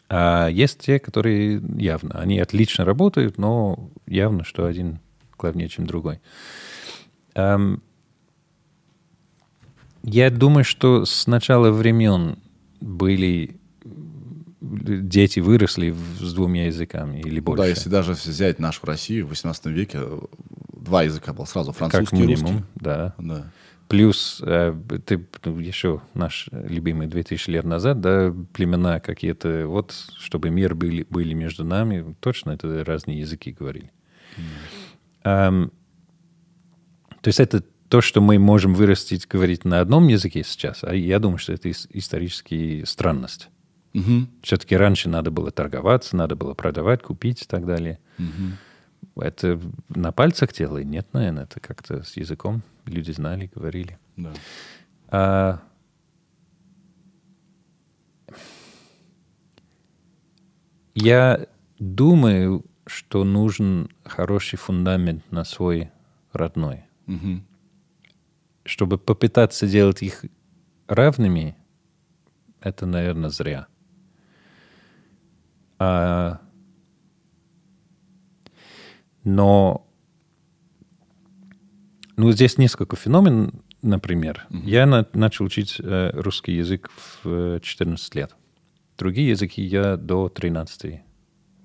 А 0.09 0.47
есть 0.49 0.79
те, 0.79 0.99
которые 0.99 1.61
явно, 1.77 2.19
они 2.19 2.39
отлично 2.39 2.83
работают, 2.83 3.37
но 3.37 3.89
явно, 4.05 4.43
что 4.43 4.65
один 4.65 4.99
главнее, 5.37 5.69
чем 5.69 5.87
другой. 5.87 6.19
Ам, 7.35 7.81
я 10.05 10.29
думаю, 10.29 10.63
что 10.63 11.03
с 11.03 11.25
начала 11.25 11.71
времен 11.71 12.37
были 12.79 13.57
дети 14.61 15.39
выросли 15.39 15.95
с 16.19 16.33
двумя 16.33 16.67
языками 16.67 17.19
или 17.21 17.39
больше. 17.39 17.63
Да, 17.63 17.67
если 17.67 17.89
даже 17.89 18.11
взять 18.13 18.59
нашу 18.59 18.85
Россию 18.85 19.25
в 19.25 19.29
18 19.29 19.65
веке, 19.67 19.99
два 20.73 21.03
языка 21.03 21.33
было 21.33 21.45
сразу, 21.45 21.71
как 21.71 21.91
французский 21.91 22.17
и 22.17 22.27
русский. 22.27 22.43
минимум, 22.43 22.65
да. 22.75 23.15
Да. 23.17 23.51
Плюс 23.87 24.41
э, 24.43 24.75
ты 25.05 25.27
ну, 25.43 25.59
еще 25.59 26.01
наш 26.13 26.49
любимый 26.51 27.07
2000 27.07 27.49
лет 27.49 27.65
назад, 27.65 27.99
да, 28.01 28.33
племена 28.53 28.99
какие-то, 28.99 29.65
вот, 29.67 29.91
чтобы 30.19 30.49
мир 30.49 30.75
были, 30.75 31.05
были 31.09 31.33
между 31.33 31.63
нами, 31.63 32.15
точно 32.19 32.51
это 32.51 32.83
разные 32.83 33.19
языки 33.19 33.51
говорили. 33.51 33.91
Ам, 35.23 35.71
то 37.21 37.27
есть 37.27 37.39
это 37.39 37.63
то, 37.89 38.01
что 38.01 38.19
мы 38.21 38.39
можем 38.39 38.73
вырастить, 38.73 39.27
говорить 39.27 39.63
на 39.65 39.79
одном 39.79 40.07
языке 40.07 40.43
сейчас, 40.43 40.83
а 40.83 40.93
я 40.95 41.19
думаю, 41.19 41.37
что 41.37 41.53
это 41.53 41.69
ис- 41.69 41.87
историческая 41.91 42.85
странность. 42.85 43.49
Все-таки 44.41 44.75
раньше 44.75 45.07
надо 45.07 45.31
было 45.31 45.51
торговаться, 45.51 46.15
надо 46.17 46.35
было 46.35 46.53
продавать, 46.53 47.01
купить 47.01 47.43
и 47.43 47.45
так 47.45 47.65
далее. 47.65 47.99
Это 49.15 49.59
на 49.89 50.11
пальцах 50.11 50.51
делали? 50.51 50.83
Нет, 50.83 51.07
наверное, 51.13 51.43
это 51.43 51.59
как-то 51.59 52.03
с 52.03 52.17
языком 52.17 52.63
люди 52.85 53.11
знали, 53.11 53.49
говорили. 53.55 53.97
Да. 54.17 54.33
А, 55.07 55.61
я 60.93 61.45
думаю, 61.79 62.65
что 62.85 63.23
нужен 63.23 63.89
хороший 64.03 64.57
фундамент 64.57 65.29
на 65.31 65.43
свой 65.43 65.91
родной. 66.31 66.85
Чтобы 68.65 68.97
попытаться 68.97 69.67
делать 69.67 70.01
их 70.01 70.25
равными, 70.87 71.55
это, 72.59 72.85
наверное, 72.85 73.29
зря. 73.29 73.67
А, 75.77 76.41
но 79.23 79.85
ну, 82.17 82.31
здесь 82.31 82.57
несколько 82.57 82.95
феномен, 82.95 83.61
например. 83.81 84.47
Я 84.49 84.85
на- 84.85 85.07
начал 85.13 85.45
учить 85.45 85.79
э, 85.79 86.11
русский 86.13 86.53
язык 86.53 86.89
в 86.89 87.27
э, 87.55 87.59
14 87.61 88.15
лет. 88.15 88.35
Другие 88.97 89.29
языки 89.29 89.61
я 89.61 89.97
до 89.97 90.29
13 90.29 91.01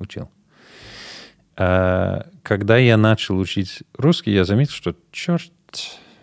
учил. 0.01 0.31
А, 1.57 2.27
когда 2.43 2.79
я 2.79 2.97
начал 2.97 3.39
учить 3.39 3.85
русский, 3.97 4.33
я 4.33 4.45
заметил, 4.45 4.73
что, 4.73 4.97
черт, 5.13 5.53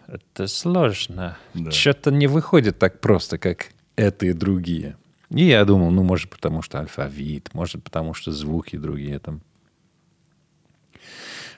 это 0.07 0.47
сложно. 0.47 1.37
Да. 1.53 1.71
Что-то 1.71 2.11
не 2.11 2.27
выходит 2.27 2.79
так 2.79 3.01
просто, 3.01 3.37
как 3.37 3.67
это 3.95 4.25
и 4.25 4.33
другие. 4.33 4.97
И 5.29 5.45
я 5.45 5.65
думал, 5.65 5.91
ну, 5.91 6.03
может, 6.03 6.29
потому 6.29 6.61
что 6.61 6.79
алфавит, 6.79 7.53
может, 7.53 7.83
потому 7.83 8.13
что 8.13 8.31
звуки 8.31 8.77
другие 8.77 9.19
там. 9.19 9.41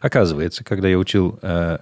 Оказывается, 0.02 0.64
когда 0.64 0.88
я 0.88 0.98
учил 0.98 1.38
э, 1.42 1.80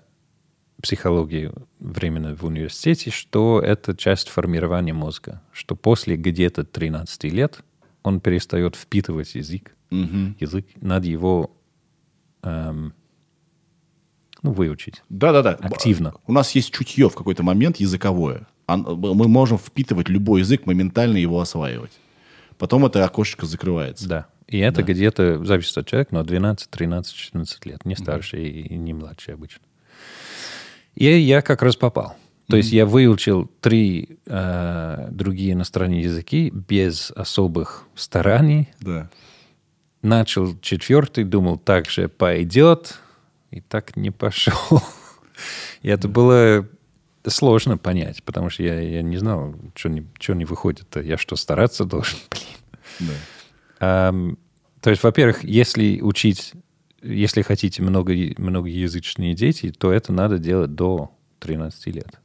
психологию 0.82 1.68
временно 1.80 2.36
в 2.36 2.43
университете, 2.43 3.11
что 3.11 3.61
это 3.63 3.95
часть 3.95 4.28
формирования 4.28 4.93
мозга, 4.93 5.41
что 5.53 5.76
после 5.76 6.18
где-то 6.18 6.65
13 6.65 7.24
лет 7.26 7.63
он 8.03 8.20
перестает 8.20 8.76
впитывать 8.76 9.36
язык, 9.36 9.76
язык, 9.91 10.65
надо 10.82 11.07
его 11.07 11.55
эм, 12.43 12.93
ну, 14.41 14.51
выучить. 14.51 15.03
Да-да-да. 15.09 15.51
Активно. 15.61 16.13
У 16.25 16.33
нас 16.33 16.51
есть 16.51 16.71
чутье 16.71 17.09
в 17.09 17.15
какой-то 17.15 17.43
момент 17.43 17.77
языковое. 17.77 18.47
Мы 18.67 19.27
можем 19.27 19.57
впитывать 19.57 20.09
любой 20.09 20.41
язык, 20.41 20.65
моментально 20.65 21.17
его 21.17 21.39
осваивать. 21.39 21.91
Потом 22.57 22.85
это 22.85 23.03
окошечко 23.05 23.45
закрывается. 23.45 24.07
Да. 24.07 24.27
И 24.47 24.59
это 24.59 24.81
где-то 24.81 25.43
зависит 25.43 25.77
от 25.77 25.88
человека, 25.88 26.15
но 26.15 26.23
12, 26.23 26.69
13, 26.69 27.13
14 27.13 27.65
лет. 27.65 27.85
Не 27.85 27.95
старше 27.95 28.41
и 28.41 28.75
не 28.75 28.93
младше 28.93 29.31
обычно. 29.31 29.61
И 30.95 31.05
я 31.05 31.41
как 31.41 31.61
раз 31.61 31.75
попал. 31.75 32.15
То 32.49 32.55
есть 32.55 32.71
я 32.71 32.85
выучил 32.85 33.51
три 33.59 34.19
э, 34.25 35.07
другие 35.11 35.51
иностранные 35.51 36.01
языки 36.01 36.49
без 36.49 37.11
особых 37.11 37.85
стараний. 37.93 38.69
Да. 38.79 39.09
Начал 40.01 40.57
четвертый, 40.61 41.25
думал, 41.25 41.57
так 41.57 41.89
же 41.89 42.07
пойдет. 42.07 42.99
И 43.51 43.61
так 43.61 43.95
не 43.95 44.11
пошел. 44.11 44.81
И 45.81 45.89
это 45.89 46.07
было 46.07 46.67
сложно 47.27 47.77
понять, 47.77 48.23
потому 48.23 48.49
что 48.49 48.63
я, 48.63 48.79
я 48.79 49.01
не 49.01 49.17
знал, 49.17 49.55
что 49.75 49.89
не, 49.89 50.05
что 50.19 50.33
не 50.33 50.45
выходит. 50.45 50.95
Я 50.95 51.17
что, 51.17 51.35
стараться 51.35 51.85
должен? 51.85 52.17
Блин. 52.99 53.11
Да. 53.79 54.09
Ам, 54.09 54.37
то 54.81 54.89
есть, 54.89 55.03
во-первых, 55.03 55.43
если 55.43 56.01
учить, 56.01 56.53
если 57.01 57.41
хотите 57.41 57.81
много, 57.81 58.13
многоязычные 58.37 59.33
дети, 59.33 59.71
то 59.71 59.91
это 59.91 60.13
надо 60.13 60.39
делать 60.39 60.75
до 60.75 61.11
13 61.39 61.87
лет. 61.87 62.19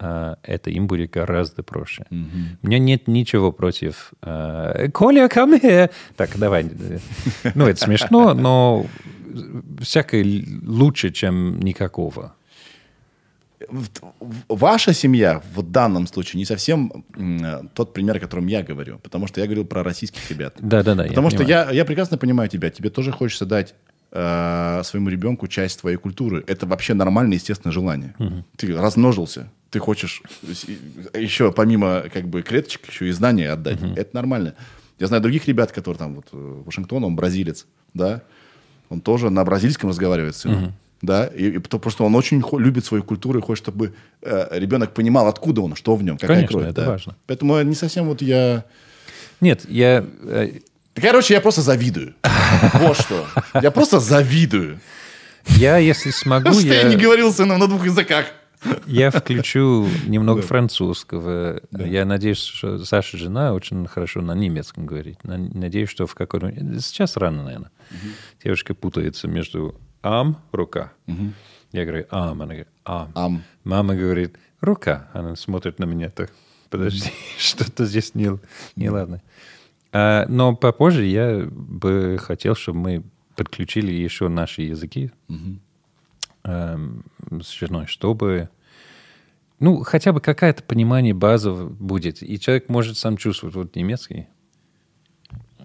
А, 0.00 0.36
это 0.42 0.70
им 0.70 0.86
будет 0.86 1.10
гораздо 1.10 1.62
проще. 1.62 2.04
У 2.10 2.66
меня 2.66 2.78
нет 2.78 3.08
ничего 3.08 3.52
против 3.52 4.12
а, 4.22 4.88
Коля, 4.90 5.26
come 5.26 5.60
here. 5.60 5.90
Так, 6.16 6.38
давай. 6.38 6.70
Ну, 7.54 7.66
это 7.66 7.80
смешно, 7.80 8.34
но 8.34 8.86
всякое 9.80 10.44
лучше, 10.62 11.10
чем 11.10 11.60
никакого. 11.60 12.34
Ваша 14.48 14.92
семья 14.92 15.42
в 15.54 15.62
данном 15.62 16.06
случае 16.06 16.38
не 16.38 16.44
совсем 16.44 17.04
тот 17.74 17.92
пример, 17.92 18.16
о 18.16 18.20
котором 18.20 18.46
я 18.46 18.62
говорю. 18.62 18.98
Потому 18.98 19.26
что 19.26 19.40
я 19.40 19.46
говорил 19.46 19.64
про 19.64 19.82
российских 19.82 20.30
ребят. 20.30 20.56
Да-да-да. 20.58 21.04
Потому 21.04 21.30
что 21.30 21.38
понимаю. 21.38 21.68
я, 21.68 21.72
я 21.72 21.84
прекрасно 21.84 22.18
понимаю 22.18 22.48
тебя. 22.48 22.70
Тебе 22.70 22.90
тоже 22.90 23.12
хочется 23.12 23.46
дать 23.46 23.74
э, 24.12 24.82
своему 24.84 25.08
ребенку 25.08 25.48
часть 25.48 25.80
твоей 25.80 25.96
культуры. 25.96 26.44
Это 26.46 26.66
вообще 26.66 26.94
нормальное, 26.94 27.36
естественное 27.36 27.72
желание. 27.72 28.14
Ты 28.56 28.76
размножился. 28.76 29.50
Ты 29.70 29.78
хочешь 29.80 30.22
еще 31.14 31.50
помимо 31.50 32.04
как 32.12 32.28
бы 32.28 32.42
клеточек 32.42 32.88
еще 32.88 33.08
и 33.08 33.12
знания 33.12 33.50
отдать. 33.50 33.78
Это 33.96 34.14
нормально. 34.14 34.54
Я 34.98 35.08
знаю 35.08 35.22
других 35.22 35.48
ребят, 35.48 35.72
которые 35.72 35.98
там 35.98 36.14
вот 36.14 36.28
э, 36.32 36.62
Вашингтон, 36.64 37.02
он 37.02 37.16
бразилец, 37.16 37.66
да, 37.94 38.22
он 38.88 39.00
тоже 39.00 39.30
на 39.30 39.44
бразильском 39.44 39.90
разговаривает 39.90 40.36
с 40.36 40.40
сыном. 40.40 40.74
Да, 41.02 41.26
и, 41.26 41.50
и 41.50 41.58
потому 41.58 41.90
что 41.90 42.04
он 42.04 42.14
очень 42.14 42.42
любит 42.52 42.86
свою 42.86 43.02
культуру 43.02 43.38
и 43.38 43.42
хочет, 43.42 43.64
чтобы 43.64 43.92
э, 44.22 44.46
ребенок 44.52 44.94
понимал, 44.94 45.28
откуда 45.28 45.60
он, 45.60 45.76
что 45.76 45.96
в 45.96 46.02
нем, 46.02 46.16
какая 46.16 46.36
Конечно, 46.36 46.58
кровь. 46.58 46.70
это 46.70 46.80
да. 46.80 46.90
важно. 46.90 47.14
Поэтому 47.26 47.60
не 47.60 47.74
совсем 47.74 48.06
вот 48.06 48.22
я... 48.22 48.64
Нет, 49.42 49.68
я... 49.68 50.06
э, 50.22 50.48
Да, 50.94 51.02
Короче, 51.02 51.34
я 51.34 51.40
просто 51.40 51.60
завидую. 51.60 52.14
Вот 52.74 52.96
что. 52.96 53.26
Я 53.60 53.70
просто 53.70 54.00
завидую. 54.00 54.80
Я, 55.48 55.76
если 55.76 56.10
смогу, 56.10 56.52
что 56.52 56.72
я 56.72 56.84
не 56.84 56.96
говорил 56.96 57.32
сыном 57.32 57.58
на 57.58 57.66
двух 57.66 57.84
языках. 57.84 58.26
Я 58.86 59.10
включу 59.10 59.86
немного 60.06 60.42
французского. 60.42 61.60
Я 61.72 62.04
надеюсь, 62.04 62.38
что 62.38 62.78
Саша 62.84 63.16
жена 63.16 63.52
очень 63.54 63.86
хорошо 63.86 64.20
на 64.20 64.32
немецком 64.34 64.86
говорит. 64.86 65.22
На- 65.24 65.38
Надеюсь, 65.38 65.88
что 65.88 66.06
в 66.06 66.14
какой-то... 66.14 66.52
Сейчас 66.80 67.16
рано, 67.16 67.44
наверное. 67.44 67.70
Девушка 68.42 68.74
путается 68.74 69.28
между 69.28 69.80
ам, 70.02 70.38
рука. 70.52 70.92
Я 71.72 71.84
говорю 71.84 72.06
ам, 72.10 72.42
она 72.42 72.54
говорит 72.54 72.68
ам. 72.84 73.12
Ам. 73.14 73.42
Мама 73.64 73.94
говорит 73.96 74.36
рука. 74.60 75.08
Она 75.12 75.34
смотрит 75.36 75.78
на 75.78 75.84
меня 75.84 76.08
так 76.10 76.30
подожди, 76.70 77.10
что-то 77.38 77.84
здесь 77.84 78.14
не, 78.14 78.36
не 78.76 78.90
ладно. 78.90 79.22
А, 79.92 80.26
но 80.28 80.56
попозже 80.56 81.04
я 81.04 81.46
бы 81.50 82.18
хотел, 82.20 82.56
чтобы 82.56 82.78
мы 82.78 83.02
подключили 83.36 83.92
еще 83.92 84.28
наши 84.28 84.62
языки 84.62 85.12
эм, 85.28 85.60
с 86.44 87.50
женой, 87.50 87.86
чтобы 87.86 88.50
ну, 89.60 89.82
хотя 89.82 90.12
бы 90.12 90.20
какое-то 90.20 90.62
понимание 90.62 91.14
базовое 91.14 91.66
будет. 91.66 92.22
И 92.22 92.38
человек 92.38 92.68
может 92.68 92.98
сам 92.98 93.16
чувствовать, 93.16 93.54
вот 93.54 93.76
немецкий, 93.76 94.28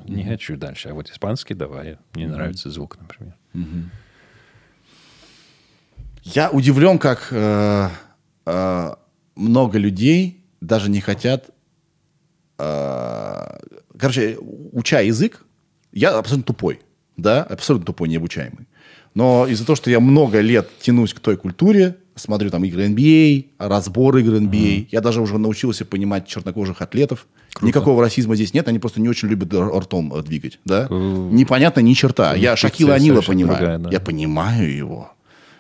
не 0.10 0.24
хочу 0.24 0.58
дальше, 0.58 0.90
а 0.90 0.94
вот 0.94 1.10
испанский 1.10 1.54
давай. 1.54 1.98
Мне 2.14 2.28
нравится 2.28 2.70
звук, 2.70 2.98
например. 3.00 3.36
Я 6.24 6.50
удивлен, 6.50 7.00
как 7.00 7.28
э, 7.32 7.90
э, 8.46 8.96
много 9.36 9.78
людей 9.78 10.44
даже 10.62 10.90
не 10.90 11.02
хотят... 11.02 11.50
Э, 12.58 13.58
короче, 13.98 14.38
уча 14.40 15.00
язык, 15.00 15.46
я 15.92 16.18
абсолютно 16.18 16.54
тупой, 16.54 16.82
да, 17.18 17.44
абсолютно 17.44 17.86
тупой, 17.86 18.10
необучаемый. 18.10 18.68
Но 19.16 19.48
из-за 19.48 19.66
того, 19.66 19.76
что 19.76 19.90
я 19.90 20.00
много 20.00 20.40
лет 20.40 20.70
тянусь 20.82 21.14
к 21.14 21.20
той 21.20 21.36
культуре, 21.38 21.98
смотрю 22.16 22.50
там 22.50 22.64
игры 22.64 22.88
NBA, 22.88 23.48
разбор 23.58 24.18
игр 24.18 24.34
NBA, 24.36 24.50
mm-hmm. 24.50 24.88
я 24.92 25.02
даже 25.02 25.22
уже 25.22 25.38
научился 25.38 25.86
понимать 25.86 26.28
чернокожих 26.28 26.82
атлетов. 26.82 27.28
Круто. 27.54 27.66
Никакого 27.66 28.02
расизма 28.02 28.36
здесь 28.36 28.54
нет, 28.54 28.68
они 28.68 28.80
просто 28.80 29.02
не 29.02 29.10
очень 29.10 29.28
любят 29.28 29.54
ртом 29.54 30.14
э, 30.14 30.22
двигать, 30.22 30.60
да? 30.66 30.86
Uh, 30.86 31.32
Непонятно 31.32 31.80
ни 31.80 31.94
черта. 31.94 32.36
Я 32.36 32.56
Шакила 32.56 32.94
Анила 32.94 33.22
понимаю. 33.22 33.58
Другая, 33.58 33.80
да. 33.80 33.90
Я 33.90 34.00
понимаю 34.00 34.76
его. 34.76 35.12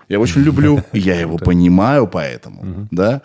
Я 0.08 0.20
очень 0.20 0.42
люблю, 0.44 0.84
я 0.94 1.20
его 1.20 1.38
понимаю 1.38 2.08
поэтому, 2.08 2.88
да? 2.92 3.22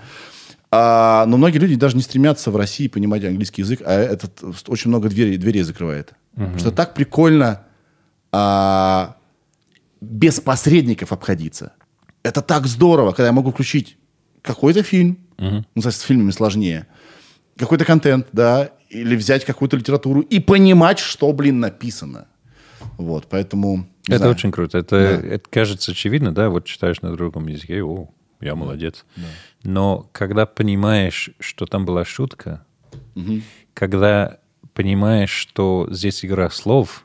А, 0.76 1.24
но 1.26 1.36
многие 1.36 1.58
люди 1.58 1.76
даже 1.76 1.94
не 1.94 2.02
стремятся 2.02 2.50
в 2.50 2.56
России 2.56 2.88
понимать 2.88 3.24
английский 3.24 3.62
язык, 3.62 3.80
а 3.84 3.92
этот 3.92 4.42
очень 4.66 4.88
много 4.88 5.08
дверей, 5.08 5.36
дверей 5.36 5.62
закрывает. 5.62 6.14
Потому 6.34 6.58
что 6.58 6.72
так 6.72 6.94
прикольно 6.94 7.62
а, 8.32 9.14
без 10.04 10.40
посредников 10.40 11.12
обходиться. 11.12 11.72
Это 12.22 12.42
так 12.42 12.66
здорово, 12.66 13.10
когда 13.10 13.26
я 13.26 13.32
могу 13.32 13.50
включить 13.50 13.98
какой-то 14.42 14.82
фильм, 14.82 15.18
угу. 15.38 15.64
ну, 15.74 15.82
с 15.82 16.00
фильмами 16.00 16.30
сложнее, 16.30 16.86
какой-то 17.56 17.84
контент, 17.84 18.28
да, 18.32 18.70
или 18.90 19.16
взять 19.16 19.44
какую-то 19.44 19.76
литературу 19.76 20.20
и 20.20 20.40
понимать, 20.40 20.98
что, 20.98 21.32
блин, 21.32 21.60
написано. 21.60 22.26
Вот, 22.96 23.26
поэтому... 23.28 23.86
Это 24.06 24.18
знаю. 24.18 24.32
очень 24.32 24.52
круто. 24.52 24.78
Это, 24.78 24.96
да. 24.96 25.28
это 25.28 25.48
кажется 25.50 25.92
очевидно, 25.92 26.34
да, 26.34 26.50
вот 26.50 26.66
читаешь 26.66 27.00
на 27.00 27.12
другом 27.12 27.46
языке, 27.48 27.82
о, 27.82 28.10
я 28.40 28.54
молодец. 28.54 29.04
Да. 29.16 29.22
Но 29.62 30.08
когда 30.12 30.44
понимаешь, 30.46 31.30
что 31.40 31.64
там 31.66 31.86
была 31.86 32.04
шутка, 32.04 32.64
угу. 33.14 33.40
когда 33.72 34.38
понимаешь, 34.74 35.30
что 35.30 35.88
здесь 35.90 36.24
игра 36.24 36.50
слов, 36.50 37.03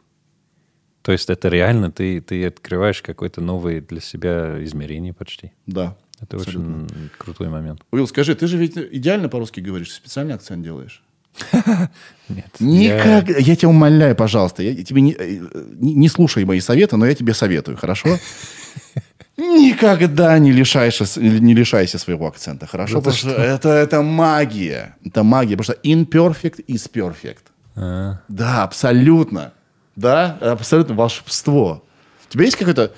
то 1.10 1.14
есть 1.14 1.28
это 1.32 1.50
реально, 1.50 1.90
ты, 1.90 2.22
ты 2.22 2.46
открываешь 2.46 3.02
какое-то 3.02 3.42
новое 3.42 3.82
для 3.82 4.00
себя 4.00 4.64
измерение 4.64 5.12
почти. 5.12 5.54
Да. 5.66 5.96
Это 6.22 6.38
абсолютно. 6.38 6.84
очень 6.84 7.10
крутой 7.18 7.50
момент. 7.50 7.82
Уилл, 7.90 8.08
скажи, 8.08 8.36
ты 8.36 8.46
же 8.46 8.58
ведь 8.58 8.78
идеально 8.78 9.28
по-русски 9.28 9.60
говоришь, 9.60 9.92
специальный 9.92 10.36
акцент 10.36 10.64
делаешь? 10.64 11.02
Нет. 12.30 12.46
Никак... 12.60 13.28
Я... 13.28 13.38
я 13.40 13.56
тебя 13.56 13.70
умоляю, 13.70 14.16
пожалуйста, 14.16 14.62
я 14.62 14.76
тебе 14.84 15.02
не, 15.02 15.16
э, 15.18 15.40
не, 15.80 15.96
не 15.96 16.10
слушай 16.10 16.46
мои 16.46 16.60
советы, 16.60 16.96
но 16.96 17.08
я 17.08 17.16
тебе 17.16 17.34
советую, 17.34 17.76
хорошо? 17.76 18.10
Никогда 19.36 20.38
не 20.38 20.52
лишайся, 20.52 21.06
не 21.20 21.56
лишайся 21.56 21.98
своего 21.98 22.28
акцента, 22.28 22.68
хорошо? 22.68 23.00
Это, 23.00 23.10
потому 23.10 23.18
что 23.18 23.32
это, 23.32 23.70
это 23.70 24.04
магия. 24.04 24.96
Это 25.04 25.24
магия, 25.24 25.58
потому 25.58 25.74
что 25.74 25.90
imperfect 25.90 26.64
is 26.68 26.88
perfect. 26.88 27.46
А. 27.76 28.20
Да, 28.28 28.62
абсолютно. 28.62 29.54
Да, 30.00 30.38
абсолютно 30.42 30.96
волшебство. 30.96 31.84
У 32.30 32.32
тебя 32.32 32.46
есть 32.46 32.56
какое-то 32.56 32.94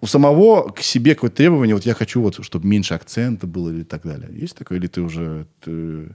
у 0.00 0.06
самого 0.06 0.70
к 0.70 0.80
себе 0.80 1.14
какое-то 1.14 1.36
требование, 1.36 1.74
вот 1.74 1.86
я 1.86 1.94
хочу 1.94 2.20
вот, 2.20 2.44
чтобы 2.44 2.66
меньше 2.66 2.92
акцента 2.92 3.46
было 3.46 3.70
или 3.70 3.84
так 3.84 4.02
далее. 4.02 4.28
Есть 4.30 4.54
такое? 4.54 4.76
Или 4.76 4.86
ты 4.86 5.00
уже... 5.00 5.46
Ты, 5.62 6.14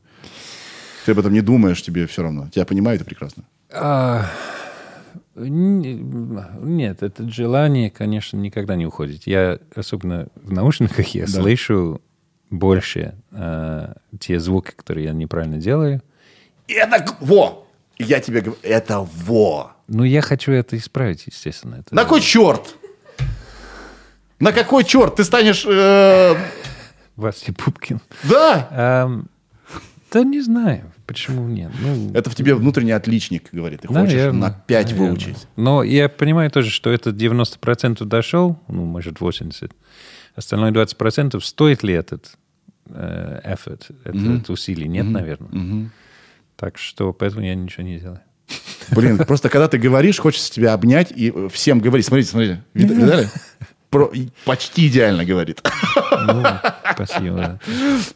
ты 1.05 1.13
об 1.13 1.19
этом 1.19 1.33
не 1.33 1.41
думаешь, 1.41 1.81
тебе 1.81 2.05
все 2.05 2.21
равно? 2.21 2.47
Тебя 2.49 2.65
понимают, 2.65 3.01
это 3.01 3.09
прекрасно. 3.09 3.43
А, 3.71 4.29
нет, 5.35 7.01
это 7.01 7.27
желание, 7.31 7.89
конечно, 7.89 8.37
никогда 8.37 8.75
не 8.75 8.85
уходит. 8.85 9.25
Я, 9.25 9.57
особенно 9.75 10.27
в 10.35 10.51
наушниках, 10.51 11.07
я 11.15 11.25
да. 11.25 11.31
слышу 11.31 12.01
больше 12.51 13.15
э, 13.31 13.93
те 14.19 14.39
звуки, 14.39 14.71
которые 14.75 15.05
я 15.05 15.13
неправильно 15.13 15.57
делаю. 15.57 16.03
Это 16.67 17.17
во! 17.19 17.67
Я 17.99 18.21
тебе 18.21 18.39
говорю, 18.39 18.57
это 18.63 18.99
во! 18.99 19.73
Ну, 19.87 20.05
я 20.05 20.21
хочу 20.21 20.53
это 20.53 20.77
исправить, 20.77 21.25
естественно. 21.27 21.75
Это... 21.75 21.93
На 21.93 22.05
кой 22.05 22.21
черт? 22.21 22.75
На 24.39 24.53
какой 24.53 24.85
черт? 24.85 25.17
Ты 25.17 25.25
станешь... 25.25 25.65
Э... 25.65 26.35
Вася 27.17 27.53
Пупкин. 27.53 27.99
Да? 28.23 29.05
Эм, 29.05 29.29
да 30.13 30.23
не 30.23 30.39
знаю, 30.41 30.93
почему 31.05 31.47
нет. 31.49 31.71
Ну, 31.81 32.11
это 32.13 32.29
в 32.29 32.35
тебе 32.35 32.55
внутренний 32.55 32.93
отличник, 32.93 33.49
говорит. 33.51 33.81
Ты 33.81 33.91
наверное, 33.91 34.29
хочешь 34.29 34.39
на 34.39 34.51
5 34.51 34.85
наверное. 34.85 35.09
выучить. 35.09 35.47
Но 35.57 35.83
я 35.83 36.07
понимаю 36.07 36.49
тоже, 36.49 36.69
что 36.69 36.89
это 36.91 37.09
90% 37.09 38.05
дошел, 38.05 38.57
ну, 38.69 38.85
может, 38.85 39.17
80%. 39.17 39.71
Остальное 40.35 40.71
20% 40.71 41.41
стоит 41.41 41.83
ли 41.83 41.93
этот 41.93 42.37
э, 42.87 43.41
effort, 43.43 43.91
это, 44.05 44.17
mm-hmm. 44.17 44.41
это 44.41 44.53
усилие? 44.53 44.87
Нет, 44.87 45.05
mm-hmm. 45.05 45.09
наверное. 45.09 45.49
Mm-hmm. 45.49 45.87
Так 46.59 46.77
что 46.77 47.13
поэтому 47.13 47.45
я 47.45 47.55
ничего 47.55 47.83
не 47.83 47.99
делаю. 47.99 48.19
Блин, 48.91 49.17
просто 49.17 49.49
когда 49.49 49.69
ты 49.69 49.77
говоришь, 49.77 50.19
хочется 50.19 50.51
тебя 50.51 50.73
обнять 50.73 51.11
и 51.15 51.33
всем 51.49 51.79
говорить. 51.79 52.05
Смотрите, 52.05 52.29
смотрите. 52.29 52.63
Видали? 52.73 53.29
Про, 53.89 54.11
почти 54.45 54.87
идеально 54.87 55.25
говорит. 55.25 55.63
Ну, 56.11 56.43
спасибо. 56.93 57.59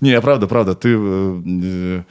Не, 0.02 0.20
правда, 0.22 0.48
правда. 0.48 0.76
Ты... 0.76 0.90
Э, 0.96 2.04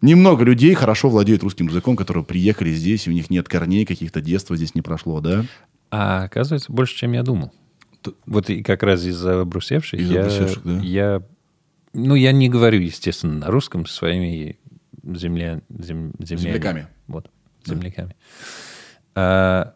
немного 0.00 0.44
людей 0.44 0.74
хорошо 0.74 1.08
владеют 1.10 1.42
русским 1.42 1.68
языком, 1.68 1.96
которые 1.96 2.24
приехали 2.24 2.72
здесь, 2.72 3.06
и 3.06 3.10
у 3.10 3.12
них 3.12 3.30
нет 3.30 3.46
корней, 3.46 3.84
каких-то 3.84 4.20
детства 4.20 4.56
здесь 4.56 4.74
не 4.74 4.82
прошло, 4.82 5.20
да? 5.20 5.44
А 5.90 6.24
оказывается, 6.24 6.72
больше, 6.72 6.96
чем 6.96 7.12
я 7.12 7.22
думал. 7.22 7.52
Вот 8.26 8.48
и 8.48 8.62
как 8.62 8.82
раз 8.82 9.04
из-за 9.04 9.44
брусевших 9.44 10.00
из 10.00 10.10
я, 10.10 10.28
да? 10.64 10.80
я... 10.80 11.22
Ну, 11.92 12.14
я 12.14 12.32
не 12.32 12.48
говорю, 12.48 12.80
естественно, 12.80 13.34
на 13.34 13.46
русском 13.48 13.86
со 13.86 13.94
своими 13.94 14.58
земля, 15.16 15.60
зем, 15.68 16.12
земляками. 16.18 16.86
Вот 17.06 17.30
земляками. 17.64 18.16
А, 19.14 19.74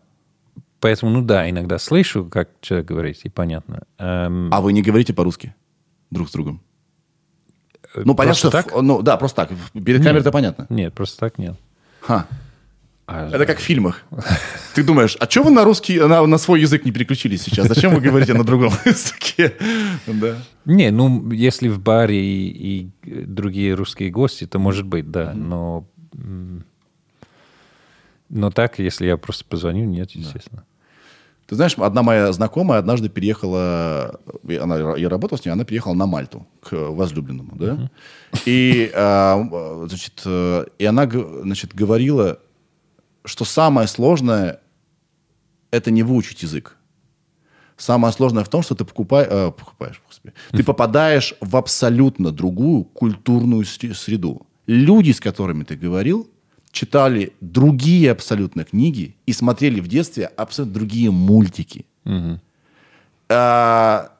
поэтому, 0.80 1.12
ну 1.12 1.22
да, 1.22 1.48
иногда 1.48 1.78
слышу, 1.78 2.24
как 2.24 2.50
человек 2.60 2.86
говорит, 2.86 3.20
и 3.24 3.28
понятно. 3.28 3.82
Um, 3.98 4.48
а 4.50 4.60
вы 4.60 4.72
не 4.72 4.82
говорите 4.82 5.12
по-русски 5.12 5.54
друг 6.10 6.28
с 6.28 6.32
другом? 6.32 6.62
Ну, 7.94 8.14
понятно, 8.14 8.38
что... 8.38 8.50
Так? 8.50 8.72
Ну, 8.80 9.02
да, 9.02 9.16
просто 9.16 9.46
так. 9.46 9.50
Перед 9.84 10.02
камерой-то 10.02 10.32
понятно. 10.32 10.66
Нет, 10.70 10.94
просто 10.94 11.18
так 11.18 11.38
нет. 11.38 11.56
Ха. 12.00 12.26
А, 13.12 13.30
Это 13.32 13.46
как 13.46 13.58
в 13.58 13.62
фильмах. 13.62 14.04
Ты 14.74 14.82
думаешь, 14.82 15.16
а 15.20 15.28
что 15.28 15.42
вы 15.42 15.50
на 15.50 15.64
русский, 15.64 16.00
на, 16.00 16.26
на 16.26 16.38
свой 16.38 16.60
язык 16.60 16.84
не 16.84 16.92
переключились 16.92 17.42
сейчас? 17.42 17.68
Зачем 17.68 17.94
вы 17.94 18.00
говорите 18.00 18.34
на 18.34 18.44
другом 18.44 18.72
языке? 18.84 19.54
Да. 20.06 20.36
Не, 20.64 20.90
ну, 20.90 21.30
если 21.30 21.68
в 21.68 21.78
баре 21.78 22.24
и, 22.24 22.90
и 23.02 23.24
другие 23.24 23.74
русские 23.74 24.10
гости, 24.10 24.46
то 24.46 24.58
может 24.58 24.86
быть, 24.86 25.10
да. 25.10 25.32
Но 25.34 25.86
но 28.32 28.50
так, 28.50 28.78
если 28.78 29.06
я 29.06 29.18
просто 29.18 29.44
позвоню, 29.44 29.84
нет, 29.84 30.12
естественно. 30.12 30.62
Да. 30.62 30.64
Ты 31.52 31.56
знаешь, 31.56 31.74
одна 31.76 32.02
моя 32.02 32.32
знакомая 32.32 32.78
однажды 32.78 33.10
переехала, 33.10 34.18
она, 34.42 34.96
я 34.96 35.10
работал 35.10 35.36
с 35.36 35.44
ней, 35.44 35.50
она 35.50 35.64
переехала 35.64 35.92
на 35.92 36.06
Мальту 36.06 36.46
к 36.62 36.72
возлюбленному, 36.72 37.56
да? 37.56 37.66
Uh-huh. 37.74 38.40
И, 38.46 38.90
а, 38.94 39.84
значит, 39.86 40.22
э, 40.24 40.64
и 40.78 40.84
она, 40.86 41.06
значит, 41.10 41.74
говорила, 41.74 42.38
что 43.24 43.44
самое 43.44 43.88
сложное– 43.88 44.60
это 45.70 45.90
не 45.90 46.02
выучить 46.02 46.42
язык. 46.42 46.76
Самое 47.76 48.12
сложное 48.12 48.44
в 48.44 48.48
том, 48.48 48.62
что 48.62 48.74
ты 48.74 48.84
покупай, 48.84 49.26
э, 49.28 49.50
покупаешь, 49.50 50.00
господи, 50.06 50.34
ты 50.52 50.62
попадаешь 50.62 51.34
в 51.40 51.56
абсолютно 51.56 52.30
другую 52.30 52.84
культурную 52.84 53.64
среду. 53.64 54.46
Люди, 54.66 55.10
с 55.10 55.20
которыми 55.20 55.64
ты 55.64 55.76
говорил, 55.76 56.30
читали 56.70 57.32
другие 57.40 58.10
абсолютно 58.10 58.64
книги 58.64 59.16
и 59.26 59.32
смотрели 59.32 59.80
в 59.80 59.88
детстве 59.88 60.26
абсолютно 60.26 60.74
другие 60.74 61.10
мультики. 61.10 61.86
Угу. 62.04 62.40
А, 63.28 64.12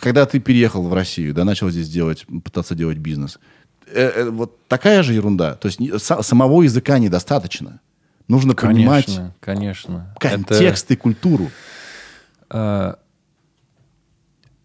когда 0.00 0.26
ты 0.26 0.40
переехал 0.40 0.82
в 0.82 0.94
Россию, 0.94 1.34
да, 1.34 1.44
начал 1.44 1.70
здесь 1.70 1.88
делать, 1.88 2.26
пытаться 2.44 2.74
делать 2.74 2.98
бизнес, 2.98 3.38
э, 3.86 4.12
э, 4.16 4.30
вот 4.30 4.58
такая 4.68 5.02
же 5.02 5.14
ерунда. 5.14 5.54
То 5.54 5.68
есть 5.68 5.80
с, 5.80 6.22
самого 6.22 6.62
языка 6.62 6.98
недостаточно. 6.98 7.80
Нужно 8.28 8.54
конечно, 8.54 8.80
понимать 8.80 9.32
конечно. 9.40 10.14
контекст 10.18 10.86
Это... 10.86 10.94
и 10.94 10.96
культуру. 10.96 11.50
А, 12.48 12.98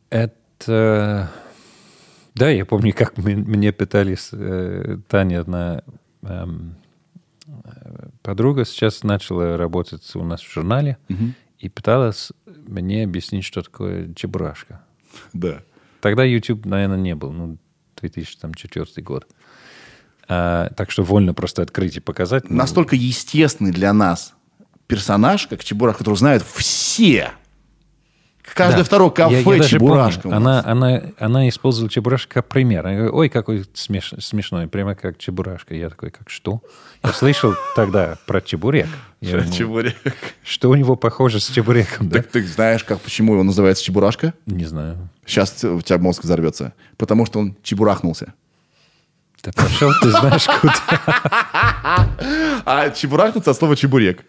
это 0.09 1.30
Да, 2.36 2.49
я 2.49 2.66
помню, 2.66 2.93
как 2.93 3.18
мы- 3.18 3.36
мне 3.36 3.72
пытались 3.72 4.30
э, 4.32 4.97
Таня, 5.07 5.41
одна 5.41 5.84
э, 6.24 6.45
подруга, 8.22 8.66
сейчас 8.66 9.03
начала 9.03 9.57
работать 9.57 10.16
у 10.16 10.24
нас 10.24 10.41
в 10.41 10.51
журнале 10.51 10.97
и 11.59 11.70
пыталась 11.70 12.32
мне 12.45 13.03
объяснить, 13.03 13.43
что 13.45 13.62
такое 13.62 14.14
чебурашка. 14.16 14.82
Да. 15.34 15.62
Тогда 15.99 16.24
YouTube, 16.24 16.66
наверное, 16.66 16.97
не 16.97 17.16
был, 17.16 17.32
ну, 17.32 17.57
2004 17.99 19.03
год. 19.03 19.28
А, 20.34 20.69
так 20.77 20.91
что 20.91 21.03
вольно 21.03 21.34
просто 21.34 21.61
открыть 21.61 21.97
и 21.97 21.99
показать. 21.99 22.49
ну, 22.49 22.55
Настолько 22.55 22.95
естественный 22.95 23.71
для 23.71 23.91
нас 23.91 24.34
персонаж, 24.88 25.47
как 25.47 25.61
Чебурашка, 25.61 25.99
которого 25.99 26.17
знают 26.17 26.41
все. 26.43 27.32
Каждое 28.55 28.79
Да. 28.79 28.84
второе 28.86 29.09
кафе 29.11 29.41
Я- 29.45 29.55
я 29.55 29.63
Чебурашка. 29.63 30.21
помню. 30.23 30.36
у 30.38 30.39
Она, 30.41 30.55
нас. 30.55 30.65
она, 30.65 31.01
она 31.19 31.49
использовала 31.49 31.89
чебурашка 31.89 32.36
как 32.36 32.47
пример. 32.49 32.86
Она 32.86 32.95
говорит, 32.95 33.13
Ой, 33.13 33.29
какой 33.29 33.59
смеш- 33.73 34.19
смешной, 34.21 34.67
прямо 34.67 34.95
как 34.95 35.17
чебурашка. 35.17 35.75
Я 35.75 35.89
такой, 35.89 36.11
как 36.11 36.29
что? 36.29 36.61
Я 37.03 37.11
слышал 37.13 37.53
тогда 37.75 38.17
про 38.25 38.41
чебурек. 38.41 38.88
Думал, 39.21 39.51
Чебурек. 39.51 39.95
Что 40.43 40.69
у 40.69 40.75
него 40.75 40.95
похоже 40.95 41.39
с 41.39 41.47
чебуреком, 41.49 42.09
да? 42.09 42.17
Так 42.17 42.27
ты 42.27 42.45
знаешь, 42.45 42.84
как, 42.84 42.99
почему 43.01 43.34
его 43.34 43.43
называется 43.43 43.84
Чебурашка? 43.84 44.34
Не 44.45 44.65
знаю. 44.65 44.97
Сейчас 45.25 45.63
у 45.63 45.79
тебя 45.82 45.97
мозг 45.99 46.23
взорвется. 46.23 46.73
Потому 46.97 47.25
что 47.25 47.39
он 47.39 47.55
чебурахнулся. 47.63 48.34
Да 49.43 49.51
пошел 49.55 49.91
ты 50.01 50.09
знаешь 50.11 50.47
куда. 50.59 50.73
А 52.65 52.89
чебурахнуться 52.91 53.51
от 53.51 53.57
слова 53.57 53.75
чебурек. 53.75 54.23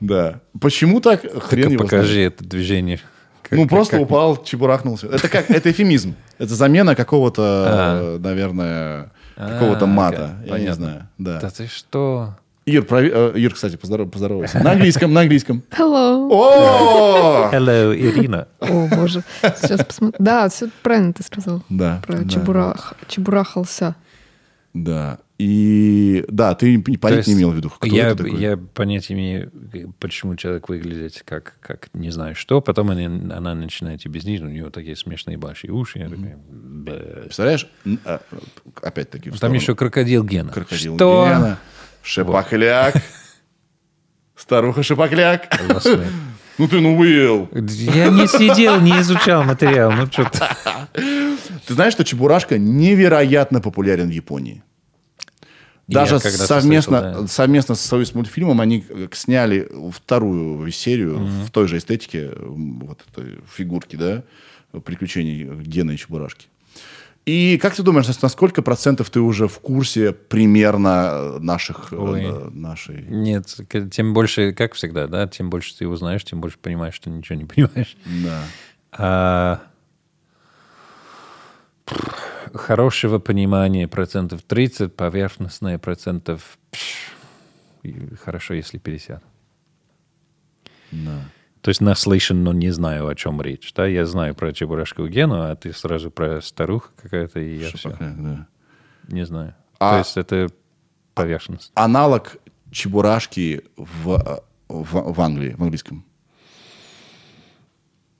Да. 0.00 0.40
Почему 0.60 1.00
так? 1.00 1.20
Хрен 1.44 1.70
его 1.70 1.84
Покажи 1.84 2.20
это 2.22 2.44
движение. 2.44 3.00
Как- 3.42 3.58
Ну, 3.58 3.66
просто 3.68 3.92
как- 3.96 4.02
упал, 4.02 4.42
чебурахнулся. 4.42 5.06
Это 5.06 5.28
как, 5.28 5.50
это 5.50 5.70
эфемизм. 5.70 6.16
Это 6.38 6.54
замена 6.54 6.94
какого-то, 6.96 7.42
А. 7.68 8.16
э, 8.16 8.18
наверное, 8.18 9.12
какого-то 9.36 9.84
А, 9.84 9.88
мата. 9.88 10.36
окей, 10.42 10.52
Я 10.52 10.58
не 10.58 10.74
знаю. 10.74 11.08
Да. 11.18 11.40
Да 11.40 11.50
ты 11.50 11.68
что? 11.68 12.34
Ир, 12.66 12.82
прови- 12.82 13.12
э, 13.14 13.38
Ир, 13.38 13.54
кстати, 13.54 13.76
поздоров, 13.76 14.10
поздоровайся. 14.10 14.58
На 14.58 14.72
английском, 14.72 15.12
на 15.12 15.20
английском. 15.20 15.62
Hello. 15.70 16.28
О! 16.32 17.48
Hello, 17.52 17.96
Ирина. 17.96 18.48
О, 18.58 18.88
боже. 18.88 19.22
Сейчас 19.62 19.84
посмотрю. 19.84 20.16
Да, 20.18 20.48
все 20.48 20.68
правильно 20.82 21.12
ты 21.12 21.22
сказал. 21.22 21.62
Да. 21.68 22.02
Про 22.04 22.18
да, 22.18 22.28
чебурах. 22.28 22.94
Чебурахался. 23.06 23.94
Да. 24.76 25.18
И 25.38 26.24
да, 26.28 26.54
ты 26.54 26.68
есть 26.68 27.28
не 27.28 27.34
имел 27.34 27.50
в 27.50 27.56
виду, 27.56 27.70
кто 27.70 27.86
я, 27.86 28.08
это 28.08 28.24
такой. 28.24 28.40
я 28.40 28.56
понятия 28.56 29.14
имею, 29.14 29.50
почему 29.98 30.36
человек 30.36 30.68
выглядит 30.68 31.22
как, 31.26 31.56
как 31.60 31.88
не 31.94 32.10
знаю 32.10 32.34
что. 32.34 32.60
Потом 32.60 32.90
она, 32.90 33.36
она 33.36 33.54
начинает 33.54 34.04
объяснить, 34.06 34.42
у 34.42 34.46
нее 34.46 34.70
такие 34.70 34.96
смешные 34.96 35.36
большие 35.36 35.72
уши. 35.72 35.98
Я 35.98 36.08
такой, 36.08 36.36
«Бэ». 36.48 37.22
Представляешь? 37.24 37.68
А, 38.04 38.20
Опять-таки. 38.82 39.30
Там 39.30 39.52
еще 39.52 39.74
крокодил 39.74 40.24
Гена. 40.24 40.52
крокодил 40.52 40.96
Что? 40.96 41.26
Гена, 41.26 41.58
Шипокляк. 42.02 42.94
Старуха 44.36 44.82
Шипокляк. 44.82 45.48
Ну 46.58 46.68
ты, 46.68 46.80
ну, 46.80 46.96
Уилл. 46.96 47.48
Я 47.52 48.08
не 48.08 48.26
сидел, 48.26 48.80
не 48.80 48.98
изучал 49.00 49.44
материал. 49.44 49.92
Ну, 49.92 50.06
что-то. 50.06 50.56
Ты 50.94 51.74
знаешь, 51.74 51.92
что 51.92 52.04
Чебурашка 52.04 52.58
невероятно 52.58 53.60
популярен 53.60 54.08
в 54.08 54.12
Японии? 54.12 54.62
Даже 55.88 56.18
совместно, 56.18 57.00
слышал, 57.00 57.22
да. 57.22 57.28
совместно 57.28 57.74
с 57.76 57.80
Союз 57.80 58.12
мультфильмом 58.12 58.60
они 58.60 58.84
э, 58.88 59.06
сняли 59.12 59.70
вторую 59.92 60.68
серию 60.72 61.28
в 61.44 61.50
той 61.52 61.68
же 61.68 61.78
эстетике 61.78 62.32
вот 62.36 62.98
этой 63.08 63.38
фигурки, 63.54 63.94
да, 63.94 64.24
приключений 64.80 65.44
Гена 65.62 65.92
и 65.92 65.96
Чебурашки. 65.96 66.48
И 67.26 67.58
как 67.58 67.74
ты 67.74 67.82
думаешь, 67.82 68.06
на 68.22 68.28
сколько 68.28 68.62
процентов 68.62 69.10
ты 69.10 69.18
уже 69.18 69.48
в 69.48 69.58
курсе 69.58 70.12
примерно 70.12 71.40
наших, 71.40 71.92
э, 71.92 71.96
Ой. 71.96 72.22
э, 72.22 72.50
нашей... 72.50 73.02
Нет, 73.02 73.52
тем 73.90 74.14
больше, 74.14 74.52
как 74.52 74.74
всегда, 74.74 75.08
да, 75.08 75.26
тем 75.26 75.50
больше 75.50 75.76
ты 75.76 75.84
его 75.84 75.96
знаешь, 75.96 76.22
тем 76.22 76.40
больше 76.40 76.56
понимаешь, 76.58 76.94
что 76.94 77.10
ничего 77.10 77.36
не 77.36 77.44
понимаешь. 77.44 77.96
Да. 78.04 78.44
А, 78.92 79.62
хорошего 82.54 83.18
понимания 83.18 83.88
процентов 83.88 84.42
30, 84.42 84.94
поверхностное 84.94 85.78
процентов 85.78 86.58
хорошо, 88.22 88.54
если 88.54 88.78
50. 88.78 89.22
Да. 90.92 91.24
То 91.66 91.70
есть 91.70 91.80
наслышан, 91.80 92.44
но 92.44 92.52
не 92.52 92.70
знаю, 92.70 93.08
о 93.08 93.16
чем 93.16 93.42
речь. 93.42 93.72
Да? 93.74 93.86
Я 93.86 94.06
знаю 94.06 94.36
про 94.36 94.52
Чебурашку 94.52 95.08
Гену, 95.08 95.42
а 95.50 95.56
ты 95.56 95.72
сразу 95.72 96.12
про 96.12 96.40
старуху 96.40 96.90
какая-то, 96.94 97.40
и 97.40 97.56
я 97.58 97.66
все 97.70 97.78
Шипокляк, 97.78 98.22
да. 98.22 98.46
не 99.08 99.26
знаю. 99.26 99.56
А- 99.80 99.94
То 99.94 99.98
есть 99.98 100.16
это 100.16 100.46
поверхность. 101.14 101.72
Аналог 101.74 102.36
Чебурашки 102.70 103.64
в, 103.76 104.12
э, 104.12 104.38
в, 104.68 105.12
в 105.12 105.20
Англии, 105.20 105.56
в 105.58 105.62
английском. 105.64 106.04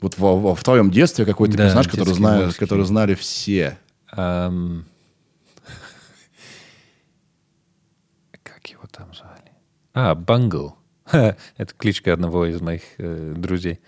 Вот 0.01 0.19
во- 0.19 0.37
во- 0.41 0.57
в, 0.57 0.65
твоем 0.65 0.91
детстве 0.91 1.25
какой-то 1.25 1.57
Да, 1.57 1.67
персонаж, 1.67 1.87
который, 1.87 2.19
мультики. 2.19 2.59
который 2.59 2.85
знали 2.85 3.15
все. 3.15 3.79
Ам, 4.11 4.87
Как 8.43 8.67
его 8.67 8.83
там 8.91 9.15
звали? 9.15 9.53
А, 9.95 10.17
Бангл. 10.17 10.76
Это 11.13 11.75
кличка 11.77 12.13
одного 12.13 12.47
из 12.47 12.61
моих 12.61 12.83
э, 12.99 13.35
друзей. 13.37 13.81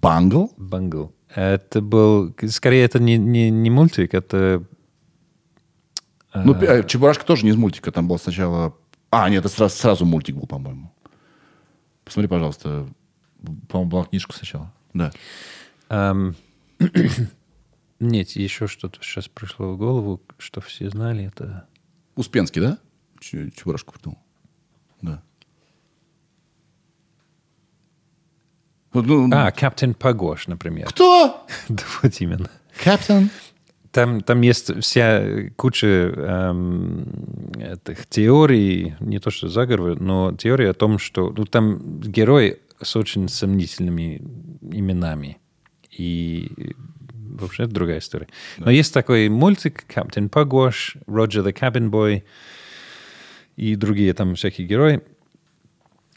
Бангл? 0.00 0.52
Бангл. 0.56 1.14
Это 1.34 1.80
был... 1.80 2.34
Скорее, 2.48 2.84
это 2.84 2.98
не, 2.98 3.16
не, 3.16 3.50
не 3.50 3.70
мультик, 3.70 4.14
это... 4.14 4.64
Ну, 6.34 6.54
э, 6.54 6.86
Чебурашка 6.86 7.26
тоже 7.26 7.44
не 7.44 7.50
из 7.50 7.56
мультика, 7.56 7.92
там 7.92 8.08
был 8.08 8.18
сначала... 8.18 8.74
А, 9.10 9.28
нет, 9.28 9.44
это 9.44 9.54
сразу, 9.54 9.76
сразу 9.76 10.06
мультик 10.06 10.36
был, 10.36 10.46
по-моему. 10.46 10.90
Посмотри, 12.04 12.28
пожалуйста. 12.28 12.88
По-моему, 13.68 13.90
была 13.90 14.04
книжка 14.04 14.32
сначала. 14.32 14.72
Да. 14.94 15.12
ам, 15.88 16.34
Нет, 18.00 18.30
еще 18.30 18.66
что-то 18.66 19.00
сейчас 19.02 19.28
пришло 19.28 19.74
в 19.74 19.78
голову, 19.78 20.20
что 20.38 20.60
все 20.60 20.90
знали. 20.90 21.26
Это... 21.26 21.68
Успенский, 22.16 22.60
да? 22.60 22.78
Чебурашку 23.20 23.92
придумал. 23.92 24.18
Да. 25.02 25.12
Вот, 25.12 25.22
ну, 28.92 29.28
А, 29.32 29.50
Капитан 29.50 29.94
Пагош, 29.94 30.46
например. 30.46 30.88
Кто? 30.88 31.46
Да 31.68 31.82
вот 32.02 32.20
именно. 32.20 32.50
Капитан? 32.82 33.30
Там, 33.90 34.22
там 34.22 34.40
есть 34.40 34.82
вся 34.82 35.50
куча 35.56 35.86
эм, 35.86 37.06
этих 37.58 38.06
теорий, 38.06 38.94
не 39.00 39.18
то 39.18 39.30
что 39.30 39.48
заговор, 39.48 40.00
но 40.00 40.32
теория 40.32 40.70
о 40.70 40.74
том, 40.74 40.98
что 40.98 41.32
ну, 41.36 41.44
там 41.44 42.00
герой 42.00 42.60
с 42.80 42.96
очень 42.96 43.28
сомнительными 43.28 44.22
именами. 44.62 45.38
И 45.90 46.74
вообще 47.38 47.64
это 47.64 47.72
другая 47.72 47.98
история. 47.98 48.28
Но 48.58 48.70
есть 48.70 48.94
такой 48.94 49.28
мультик 49.28 49.84
Капитан 49.86 50.28
Пагош, 50.28 50.96
Роджер 51.06 51.46
the 51.46 51.52
Cabin 51.52 51.90
Boy 51.90 52.22
и 53.56 53.76
другие 53.76 54.14
там 54.14 54.34
всякие 54.34 54.66
герои, 54.66 55.02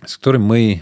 с 0.05 0.17
которым 0.17 0.43
мы... 0.43 0.81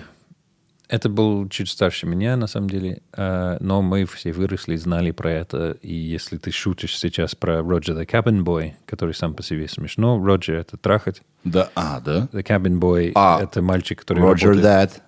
Это 0.94 1.10
был 1.10 1.50
чуть 1.50 1.70
старше 1.70 2.06
меня, 2.06 2.38
на 2.38 2.46
самом 2.46 2.70
деле, 2.70 3.02
э, 3.18 3.58
но 3.60 3.82
мы 3.82 4.06
все 4.06 4.32
выросли, 4.32 4.76
знали 4.76 5.10
про 5.10 5.32
это. 5.32 5.72
И 5.82 5.91
если 5.91 6.38
ты 6.38 6.52
шутишь 6.52 6.96
сейчас 7.00 7.34
про 7.34 7.64
Роджер 7.64 7.98
the 7.98 8.06
Cabin 8.06 8.44
Boy, 8.44 8.74
который 8.86 9.16
сам 9.16 9.34
по 9.34 9.41
себе 9.41 9.68
смешно, 9.68 10.24
Роджер— 10.24 10.56
это 10.58 10.78
трахать, 10.78 11.24
Да, 11.44 11.70
а, 11.74 12.00
да? 12.00 12.30
the 12.32 12.44
Cabin 12.44 12.78
Boy 12.80 13.12
А, 13.16 13.39
это 13.41 13.64
мальчик, 13.64 14.02
который 14.02 14.20
Роджер 14.20 14.50
работает... 14.52 14.91
Дad. 14.91 15.02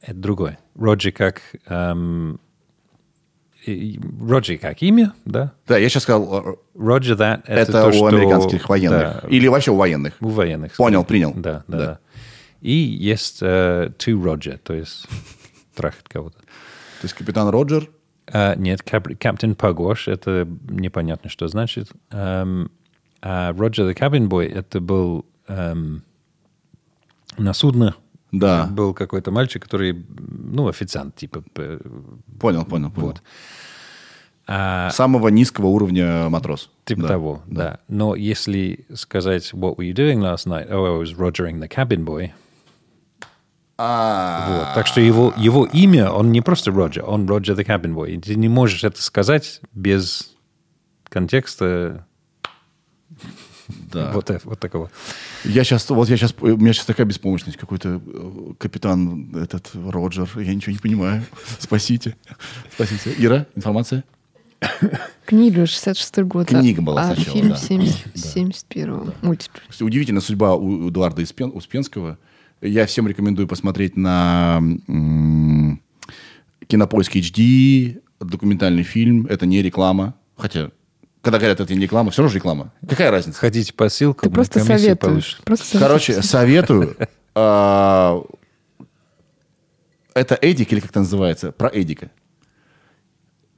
Это 0.00 0.14
другой. 0.18 0.58
Роджер 0.74 1.12
как... 1.12 1.40
эм, 1.68 2.40
и- 3.64 4.00
Роджер 4.20 4.58
как 4.58 4.82
имя, 4.82 5.12
да? 5.24 5.52
Да, 5.68 5.78
я 5.78 5.88
сейчас 5.88 6.02
сказал, 6.02 6.48
э, 6.50 6.54
Роджер 6.76 7.16
that 7.16 7.42
это, 7.46 7.60
это, 7.60 7.72
то, 7.72 7.88
у 7.90 7.92
что- 7.92 8.06
американских 8.08 8.68
военных. 8.68 9.22
Да, 9.22 9.28
Или 9.28 9.46
вообще 9.46 9.70
у 9.70 9.76
военных. 9.76 10.14
у 10.20 10.30
военных. 10.30 10.72
Понял, 10.74 11.04
принял. 11.04 11.32
Да, 11.32 11.62
да, 11.68 11.78
Да. 11.78 11.78
да. 11.78 11.98
И 12.62 12.72
есть 12.72 13.38
э, 13.42 13.90
to 13.98 14.14
Roger, 14.22 14.56
то 14.58 14.72
есть 14.72 15.06
трахать 15.74 16.08
кого-то. 16.08 16.38
То 16.38 16.44
есть 17.04 17.14
капитан 17.14 17.48
Роджер. 17.50 17.90
А, 18.32 18.54
нет, 18.54 18.82
кап- 18.82 19.18
Капитан 19.18 19.54
Пагош, 19.56 20.06
это 20.08 20.46
непонятно, 20.68 21.28
что 21.28 21.48
значит. 21.48 21.90
Эм, 22.10 22.70
а 23.20 23.52
Роджер 23.52 23.86
the 23.90 23.94
Cabin 23.98 24.28
Boy, 24.28 24.46
это 24.46 24.80
был 24.80 25.26
эм, 25.48 26.02
на 27.36 27.52
судно. 27.52 27.96
Да. 28.30 28.66
Был 28.66 28.94
какой-то 28.94 29.30
мальчик, 29.32 29.64
который, 29.64 30.06
ну, 30.08 30.68
официант, 30.68 31.16
типа. 31.16 31.42
Понял, 32.40 32.64
понял, 32.64 32.90
понял. 32.90 33.08
Вот. 33.08 33.22
А, 34.46 34.90
Самого 34.90 35.28
низкого 35.28 35.66
уровня 35.66 36.28
матрос. 36.28 36.70
Типа 36.84 37.02
Да. 37.02 37.08
того, 37.08 37.42
да. 37.46 37.80
Но 37.88 38.14
если 38.14 38.86
сказать 38.94 39.52
«What 39.52 39.76
were 39.76 39.88
you 39.90 39.94
doing 39.94 40.18
last 40.20 40.46
night?» 40.46 40.68
«Oh, 40.70 40.84
I 40.86 41.02
was 41.04 41.14
rogering 41.16 41.58
the 41.60 41.68
cabin 41.68 42.04
boy». 42.04 42.30
А, 43.78 44.46
Вот. 44.48 44.74
Так 44.74 44.86
что 44.86 45.00
его, 45.00 45.32
его 45.36 45.64
имя, 45.66 46.10
он 46.10 46.30
не 46.30 46.40
просто 46.40 46.70
Роджер, 46.70 47.04
он 47.08 47.26
Роджер 47.26 47.58
the 47.58 47.64
cabin 47.66 47.94
boy. 47.94 48.20
Ты 48.20 48.34
не 48.34 48.48
можешь 48.48 48.84
это 48.84 49.02
сказать 49.02 49.60
без 49.72 50.34
контекста 51.08 52.06
Да. 53.90 54.10
вот, 54.14 54.30
э- 54.30 54.40
вот 54.44 54.60
такого. 54.60 54.90
Я 55.44 55.64
сейчас, 55.64 55.88
вот 55.90 56.08
я 56.08 56.16
сейчас, 56.16 56.34
у 56.40 56.56
меня 56.56 56.72
сейчас 56.72 56.86
такая 56.86 57.06
беспомощность, 57.06 57.58
какой-то 57.58 58.00
э, 58.04 58.52
капитан 58.58 59.34
этот 59.34 59.70
Роджер, 59.74 60.28
я 60.36 60.54
ничего 60.54 60.72
не 60.72 60.78
понимаю. 60.78 61.24
Спасите, 61.58 62.16
спасите. 62.72 63.14
Ира, 63.18 63.46
информация? 63.56 64.04
Книга 65.26 65.66
66 65.66 66.18
год. 66.20 66.52
а- 66.52 66.60
Книга 66.60 66.82
была 66.82 67.02
а 67.02 67.14
сначала, 67.14 67.36
фильм 67.36 67.48
да. 67.50 67.56
70 67.56 68.16
71 68.18 69.12
мультик. 69.22 69.50
Удивительная 69.80 70.22
судьба 70.22 70.54
у 70.54 70.88
Эдуарда 70.88 71.22
Успенского. 71.22 72.18
Я 72.62 72.86
всем 72.86 73.08
рекомендую 73.08 73.48
посмотреть 73.48 73.96
на 73.96 74.62
Кинопоиск 76.68 77.16
HD, 77.16 78.00
документальный 78.20 78.84
фильм. 78.84 79.26
Это 79.26 79.46
не 79.46 79.60
реклама. 79.62 80.14
Хотя, 80.36 80.70
когда 81.22 81.38
говорят, 81.38 81.58
это 81.58 81.74
не 81.74 81.80
реклама, 81.80 82.12
все 82.12 82.22
равно 82.22 82.30
же 82.30 82.38
реклама. 82.38 82.72
Какая 82.88 83.10
разница? 83.10 83.40
Ходите 83.40 83.74
по 83.74 83.88
ссылкам, 83.88 84.28
Ты 84.30 84.34
просто 84.34 84.60
советуешь. 84.60 85.40
Просто. 85.44 85.76
Короче, 85.76 86.22
советую. 86.22 86.96
а, 87.34 88.22
Это 90.14 90.38
Эдик 90.40 90.72
или 90.72 90.78
как 90.78 90.90
это 90.90 91.00
называется? 91.00 91.50
Про 91.50 91.68
Эдика. 91.68 92.12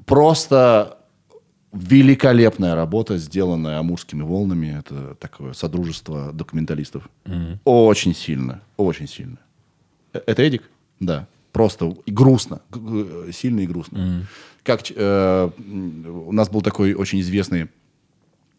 Просто 0.06 0.96
великолепная 1.74 2.74
работа, 2.74 3.18
сделанная 3.18 3.78
амурскими 3.78 4.22
волнами. 4.22 4.78
Это 4.78 5.14
такое 5.16 5.52
содружество 5.52 6.32
документалистов. 6.32 7.08
Очень 7.64 8.14
сильно, 8.14 8.60
очень 8.76 9.08
сильно. 9.08 9.38
Э, 10.12 10.20
Это 10.26 10.42
Эдик? 10.42 10.62
Да. 11.00 11.26
Просто 11.52 11.96
и 12.06 12.10
грустно. 12.12 12.60
Сильно 13.32 13.60
и 13.60 13.66
грустно. 13.66 14.26
Как 14.62 14.82
ч- 14.82 14.94
э, 14.96 15.50
у 16.28 16.32
нас 16.32 16.48
был 16.48 16.62
такой 16.62 16.94
очень 16.94 17.20
известный 17.20 17.68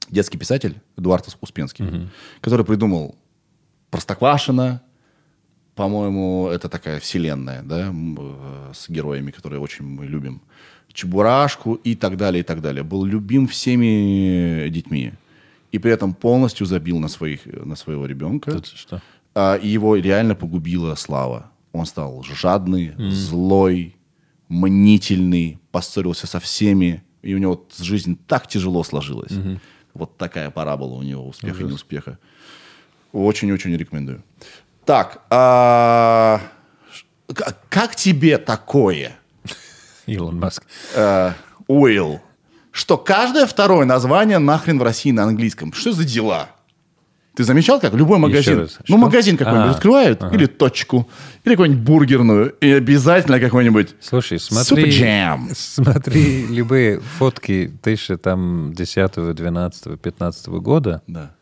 детский 0.09 0.37
писатель 0.37 0.75
Эдуард 0.97 1.27
Ус- 1.27 1.37
Успенский, 1.41 2.09
который 2.41 2.65
придумал 2.65 3.15
Простоквашино, 3.89 4.81
по-моему, 5.75 6.47
это 6.47 6.69
такая 6.69 6.99
вселенная, 6.99 7.61
да, 7.63 7.91
э, 7.93 8.71
с 8.73 8.89
героями, 8.89 9.31
которые 9.31 9.59
очень 9.59 9.85
мы 9.85 10.05
любим. 10.05 10.41
Чебурашку 10.95 11.75
и 11.75 11.93
так 11.93 12.17
далее, 12.17 12.39
и 12.39 12.43
так 12.43 12.61
далее. 12.61 12.81
Был 12.83 13.05
любим 13.05 13.47
всеми 13.47 14.69
детьми. 14.69 15.11
И 15.71 15.77
при 15.77 15.91
этом 15.91 16.13
полностью 16.13 16.65
забил 16.65 16.99
на, 16.99 17.09
своих, 17.09 17.45
на 17.45 17.75
своего 17.75 18.05
ребенка. 18.05 18.63
Что? 18.63 19.01
А, 19.35 19.55
и 19.55 19.67
его 19.67 19.97
реально 19.97 20.35
погубила 20.35 20.95
слава. 20.95 21.51
Он 21.73 21.85
стал 21.85 22.23
жадный, 22.23 22.93
злой, 23.11 23.97
мнительный, 24.47 25.59
поссорился 25.71 26.27
со 26.27 26.39
всеми. 26.39 27.03
И 27.21 27.35
у 27.35 27.39
него 27.39 27.51
вот 27.51 27.75
жизнь 27.77 28.17
так 28.27 28.47
тяжело 28.47 28.83
сложилась. 28.83 29.33
Вот 29.93 30.17
такая 30.17 30.49
парабола 30.49 30.93
у 30.93 31.03
него, 31.03 31.27
успеха 31.27 31.61
и 31.61 31.65
неуспеха. 31.65 32.19
Очень-очень 33.11 33.75
рекомендую. 33.75 34.23
Так, 34.85 35.25
а, 35.29 36.41
как 37.69 37.95
тебе 37.95 38.37
такое, 38.37 39.17
Илон 40.07 40.39
Маск. 40.39 40.63
э, 40.95 41.31
Уилл, 41.67 42.21
что 42.71 42.97
каждое 42.97 43.45
второе 43.45 43.85
название 43.85 44.37
нахрен 44.39 44.79
в 44.79 44.83
России 44.83 45.11
на 45.11 45.23
английском? 45.23 45.73
Что 45.73 45.91
за 45.91 46.03
дела? 46.03 46.49
Ты 47.35 47.43
замечал, 47.43 47.81
как 47.81 47.93
любой 47.93 48.17
магазин, 48.17 48.69
ну 48.87 48.95
магазин 48.95 49.35
какой-нибудь 49.35 49.67
А, 49.67 49.75
открывают, 49.75 50.23
или 50.31 50.45
точку, 50.45 51.09
или 51.43 51.55
какую-нибудь 51.55 51.83
бургерную, 51.83 52.51
и 52.61 52.71
обязательно 52.71 53.41
какой-нибудь 53.41 53.93
Слушай, 53.99 54.39
смотри, 54.39 54.89
Jam. 54.89 55.51
смотри 55.53 56.47
любые 56.47 57.01
фотки 57.01 57.69
1010, 57.81 59.35
12, 59.35 59.99
15 59.99 60.47
года, 60.47 61.01
Да. 61.07 61.35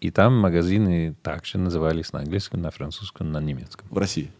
и 0.00 0.12
там 0.12 0.38
магазины 0.38 1.16
также 1.22 1.58
назывались 1.58 2.12
на 2.12 2.20
английском, 2.20 2.62
на 2.62 2.70
французском, 2.70 3.32
на 3.32 3.38
немецком. 3.40 3.88
В 3.90 3.98
России. 3.98 4.30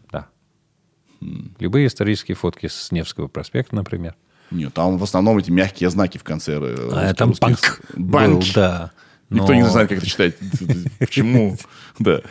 Любые 1.59 1.87
исторические 1.87 2.35
фотки 2.35 2.67
с 2.67 2.91
Невского 2.91 3.27
проспекта, 3.27 3.75
например. 3.75 4.15
Нет, 4.51 4.73
там 4.73 4.97
в 4.97 5.03
основном 5.03 5.37
эти 5.37 5.49
мягкие 5.51 5.89
знаки 5.89 6.17
в 6.17 6.23
конце. 6.23 6.59
э, 6.61 6.89
А 6.91 7.13
там 7.13 7.33
банк 7.39 7.81
Банк. 7.95 8.39
был, 8.39 8.43
да. 8.53 8.91
Никто 9.29 9.53
не 9.53 9.67
знает, 9.67 9.89
как 9.89 9.97
это 9.99 10.07
читать. 10.07 10.35
Почему? 10.99 11.57
Да. 11.97 12.21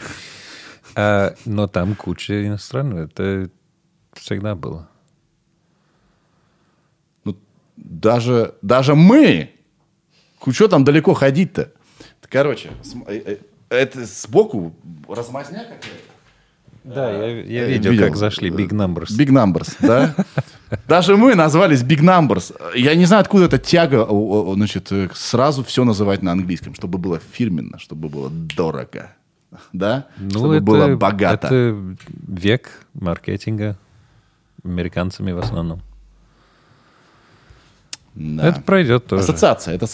А, 0.95 1.35
но 1.47 1.67
там 1.67 1.95
куча 1.97 2.47
иностранного. 2.47 3.05
Это 3.07 3.51
всегда 4.13 4.55
было. 4.55 4.89
Ну, 7.25 7.37
даже, 7.77 8.55
даже 8.63 8.95
мы, 8.95 9.51
что 10.53 10.69
там 10.69 10.85
далеко 10.85 11.15
ходить-то? 11.15 11.73
Короче, 12.29 12.71
э, 13.09 13.17
э, 13.27 13.37
это 13.69 14.05
сбоку 14.05 14.75
размазня 15.09 15.61
какая-то. 15.65 16.12
Да, 16.85 17.11
я, 17.11 17.27
я 17.43 17.65
Э, 17.67 17.69
видел, 17.73 17.93
видел. 17.93 18.07
как 18.07 18.17
зашли 18.17 18.51
Big 18.51 18.71
Numbers. 18.71 19.11
Big 19.17 19.29
Numbers, 19.29 19.77
да? 19.81 20.15
Даже 20.89 21.17
мы 21.17 21.35
назвались 21.35 21.83
Big 21.83 22.01
Numbers. 22.01 22.53
Я 22.77 22.95
не 22.97 23.05
знаю, 23.07 23.21
откуда 23.21 23.45
эта 23.45 23.59
тяга, 23.59 24.07
значит, 24.55 24.91
э, 24.91 25.09
сразу 25.15 25.63
все 25.63 25.85
называть 25.85 26.23
на 26.23 26.33
английском, 26.33 26.75
чтобы 26.75 26.99
было 26.99 27.21
фирменно, 27.33 27.79
чтобы 27.79 28.09
было 28.09 28.31
дорого, 28.31 29.13
да? 29.73 30.07
чтобы 30.31 30.61
было 30.61 30.97
богато. 30.97 31.49
Ну, 31.51 31.93
Это 31.93 31.97
век 32.27 32.71
маркетинга 32.95 33.77
американцами 34.65 35.31
в 35.33 35.39
основном. 35.39 35.83
Да. 38.15 38.49
Это 38.49 38.61
пройдет 38.61 39.07
тоже. 39.07 39.23
Ассоциация, 39.23 39.75
это. 39.75 39.87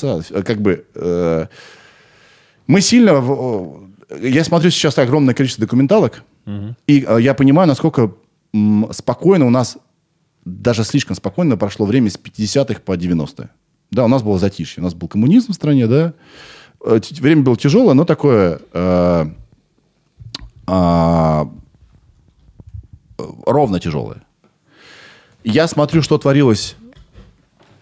Как 0.43 0.61
бы 0.61 0.85
э, 0.95 1.47
мы 2.67 2.81
сильно... 2.81 3.15
в- 3.15 3.89
я 4.21 4.43
смотрю 4.43 4.71
сейчас 4.71 4.99
огромное 4.99 5.35
количество 5.35 5.65
документалок, 5.67 6.23
и 6.87 7.05
э, 7.07 7.19
я 7.21 7.35
понимаю, 7.35 7.69
насколько 7.69 8.13
м, 8.55 8.89
спокойно 8.93 9.47
у 9.47 9.51
нас, 9.51 9.79
даже 10.45 10.85
слишком 10.85 11.15
спокойно 11.17 11.57
прошло 11.57 11.85
время 11.87 12.09
с 12.11 12.19
50-х 12.19 12.81
по 12.81 12.93
90-е. 12.97 13.49
Да, 13.91 14.05
у 14.05 14.09
нас 14.09 14.23
было 14.23 14.39
затишье, 14.39 14.81
у 14.81 14.85
нас 14.85 14.95
был 14.95 15.09
коммунизм 15.09 15.53
в 15.53 15.55
стране, 15.55 15.87
да. 15.87 16.13
Э, 16.85 17.01
Время 17.21 17.43
было 17.43 17.57
тяжелое, 17.57 17.95
но 17.95 18.05
такое... 18.05 18.61
э, 18.73 19.27
а, 20.67 21.49
э, 23.19 23.23
ровно 23.47 23.81
тяжелое. 23.81 24.23
Я 25.45 25.67
смотрю, 25.69 26.03
что 26.03 26.19
творилось 26.19 26.77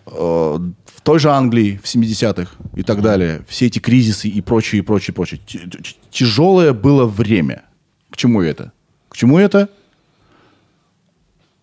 э, 0.07 0.11
в 0.11 1.01
той 1.03 1.19
же 1.19 1.31
Англии 1.31 1.81
в 1.83 1.87
70-х 1.87 2.51
и 2.77 2.83
так 2.83 3.01
далее, 3.03 3.45
все 3.49 3.67
эти 3.67 3.79
кризисы 3.81 4.29
и 4.29 4.41
прочее, 4.41 4.81
и 4.81 4.83
прочее, 4.83 5.15
прочее. 5.15 5.41
Т- 5.47 5.59
т- 5.59 5.79
Тяжелое 6.11 6.73
было 6.73 7.07
время. 7.07 7.63
К 8.11 8.17
чему 8.17 8.43
это? 8.43 8.73
К 9.09 9.17
чему 9.17 9.39
это? 9.39 9.69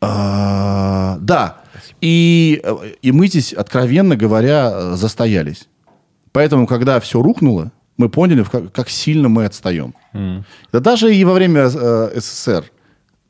А, 0.01 1.17
да. 1.21 1.57
И, 2.01 2.59
э, 2.63 2.75
и 3.01 3.11
мы 3.11 3.27
здесь, 3.27 3.53
откровенно 3.53 4.15
говоря, 4.15 4.71
э, 4.73 4.95
застоялись. 4.95 5.67
Поэтому, 6.31 6.67
когда 6.67 6.99
все 6.99 7.21
рухнуло, 7.21 7.71
мы 7.97 8.09
поняли, 8.09 8.43
как, 8.43 8.71
как 8.71 8.89
сильно 8.89 9.29
мы 9.29 9.45
отстаем. 9.45 9.93
Да 10.71 10.79
даже 10.79 11.15
и 11.15 11.23
во 11.23 11.33
время 11.33 11.69
э, 11.73 12.19
СССР. 12.19 12.65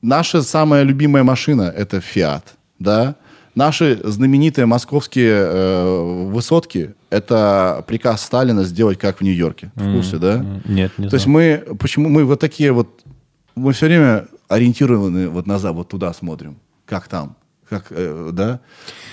Наша 0.01 0.41
самая 0.41 0.83
любимая 0.83 1.23
машина– 1.23 1.73
это 1.77 2.01
«Фиат». 2.01 2.55
Да? 2.79 3.15
Наши 3.55 3.99
знаменитые 4.03 4.65
московские 4.65 5.33
э, 5.33 6.27
высотки– 6.31 6.93
это 7.13 7.83
приказ 7.87 8.21
Сталина 8.23 8.63
сделать 8.63 8.97
как 8.97 9.19
в 9.19 9.21
Нью-Йорке. 9.21 9.71
В 9.75 9.93
курсе, 9.93 10.17
да? 10.17 10.43
Нет, 10.65 10.91
не 10.97 11.09
То 11.09 11.15
есть 11.15 11.27
мы, 11.27 11.63
почему 11.79 12.09
мы 12.09 12.25
вот 12.25 12.39
такие 12.39 12.71
вот, 12.71 13.03
мы 13.55 13.71
все 13.73 13.85
время 13.85 14.27
ориентированы 14.47 15.29
вот 15.29 15.47
назад, 15.47 15.73
вот 15.75 15.89
туда 15.89 16.13
смотрим, 16.13 16.57
как 16.85 17.07
там, 17.07 17.35
как, 17.69 17.85
э, 17.91 18.31
да. 18.33 18.59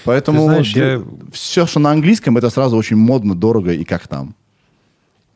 Поэтому 0.04 0.38
Ты 0.38 0.44
знаешь, 0.44 0.76
я- 0.76 1.02
все, 1.32 1.66
что 1.66 1.80
на 1.80 1.90
английском, 1.90 2.36
это 2.38 2.50
сразу 2.50 2.76
очень 2.76 2.96
модно, 2.96 3.34
дорого 3.34 3.72
и 3.72 3.84
как 3.84 4.08
там. 4.08 4.34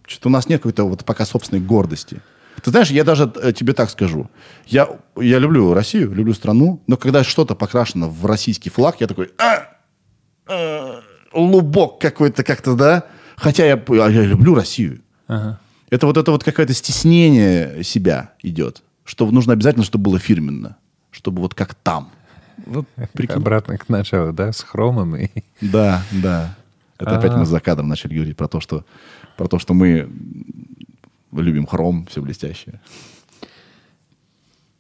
Что-то 0.06 0.28
у 0.28 0.32
нас 0.32 0.48
нет 0.48 0.60
какой-то 0.60 0.84
вот 0.84 1.04
пока 1.04 1.24
собственной 1.24 1.62
гордости. 1.62 2.20
Ты 2.62 2.70
знаешь, 2.70 2.90
я 2.90 3.04
даже 3.04 3.30
э, 3.42 3.52
тебе 3.52 3.72
так 3.72 3.90
скажу. 3.90 4.30
Я, 4.66 4.88
я 5.16 5.38
люблю 5.38 5.74
Россию, 5.74 6.14
люблю 6.14 6.32
страну, 6.34 6.80
но 6.86 6.96
когда 6.96 7.24
что-то 7.24 7.54
покрашено 7.54 8.08
в 8.08 8.24
российский 8.26 8.70
флаг, 8.70 9.00
я 9.00 9.06
такой, 9.06 9.32
«А! 9.38 9.68
А, 10.46 11.00
лубок 11.34 12.00
какой-то 12.00 12.44
как-то, 12.44 12.74
да? 12.74 13.04
Хотя 13.36 13.66
я, 13.66 13.74
а 13.74 14.10
я 14.10 14.22
люблю 14.24 14.54
Россию. 14.54 15.00
Это 15.90 16.06
вот 16.06 16.16
это 16.16 16.30
вот 16.30 16.44
какое-то 16.44 16.72
стеснение 16.72 17.82
себя 17.84 18.32
идет, 18.42 18.82
что 19.04 19.30
нужно 19.30 19.52
обязательно, 19.52 19.84
чтобы 19.84 20.04
было 20.04 20.18
фирменно, 20.18 20.76
чтобы 21.10 21.42
вот 21.42 21.54
как 21.54 21.74
там. 21.74 22.10
Вот, 22.66 22.86
прикинь. 23.12 23.36
Обратно 23.36 23.76
к 23.76 23.88
началу, 23.88 24.32
да, 24.32 24.52
с 24.52 24.60
хромом 24.62 25.16
и... 25.16 25.28
Да, 25.60 26.02
да. 26.10 26.56
Это 26.98 27.18
опять 27.18 27.34
мы 27.34 27.44
за 27.44 27.60
кадром 27.60 27.88
начали 27.88 28.14
говорить 28.14 28.36
про 28.36 28.48
то, 28.48 28.60
что, 28.60 28.84
про 29.36 29.48
то, 29.48 29.58
что 29.58 29.74
мы 29.74 30.08
любим 31.32 31.66
хром, 31.66 32.06
все 32.06 32.22
блестящее. 32.22 32.80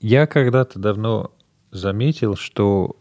Я 0.00 0.26
когда-то 0.26 0.78
давно 0.78 1.32
заметил, 1.70 2.36
что 2.36 2.96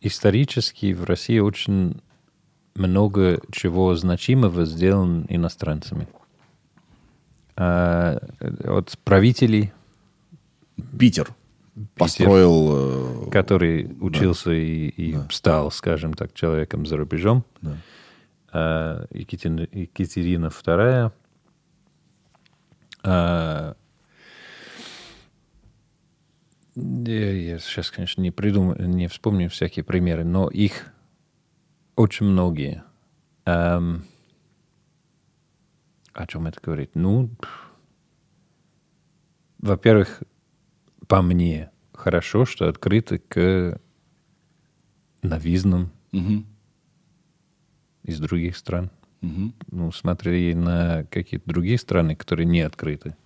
исторически 0.00 0.92
в 0.92 1.04
России 1.04 1.38
очень 1.38 2.00
много 2.76 3.40
чего 3.52 3.94
значимого 3.94 4.64
сделано 4.64 5.26
иностранцами. 5.28 6.08
А, 7.56 8.18
от 8.64 8.98
правителей, 9.04 9.72
Питер 10.98 11.34
построил... 11.94 13.26
э, 13.26 13.30
который 13.30 13.96
учился 14.00 14.52
и, 14.52 14.88
и 14.88 15.16
стал, 15.30 15.70
скажем 15.70 16.14
так, 16.14 16.34
человеком 16.34 16.86
за 16.86 16.96
рубежом. 16.96 17.44
Да. 17.62 17.76
А, 18.52 19.06
Екатерина, 19.10 19.66
Екатерина 19.72 20.46
II. 20.46 21.12
А, 23.02 23.76
я 26.74 27.58
сейчас, 27.58 27.90
конечно, 27.90 28.20
не 28.20 28.30
придумаю, 28.30 28.88
не 28.88 29.08
вспомню 29.08 29.48
всякие 29.48 29.84
примеры, 29.84 30.24
но 30.24 30.48
их 30.48 30.92
очень 31.96 32.26
многие. 32.26 32.84
Ам, 33.44 34.04
о 36.12 36.26
чем 36.26 36.46
это 36.46 36.60
говорит? 36.62 36.90
Ну, 36.94 37.30
во-первых, 39.58 40.22
по 41.08 41.22
мне, 41.22 41.70
хорошо, 41.92 42.44
что 42.44 42.68
открыты 42.68 43.18
к 43.18 43.80
новизнам 45.22 45.90
Мгм, 46.12 46.46
из 48.04 48.20
других 48.20 48.56
стран. 48.56 48.90
мгм. 49.20 49.54
Ну, 49.70 49.90
смотри 49.92 50.54
на 50.54 51.04
какие-то 51.04 51.48
другие 51.48 51.78
страны, 51.78 52.14
которые 52.14 52.46
не 52.46 52.60
открыты. 52.60 53.16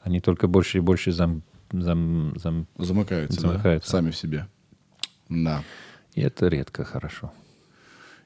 Они 0.00 0.20
только 0.20 0.46
больше 0.46 0.78
и 0.78 0.80
больше 0.80 1.10
зам, 1.12 1.42
зам, 1.72 2.38
зам... 2.38 2.66
Замыкаются, 2.78 3.40
да? 3.42 3.48
Замыкаются. 3.48 3.90
Сами 3.90 4.10
в 4.10 4.16
себе. 4.16 4.46
Да. 5.28 5.62
И 6.14 6.20
это 6.20 6.46
редко 6.48 6.84
хорошо. 6.84 7.32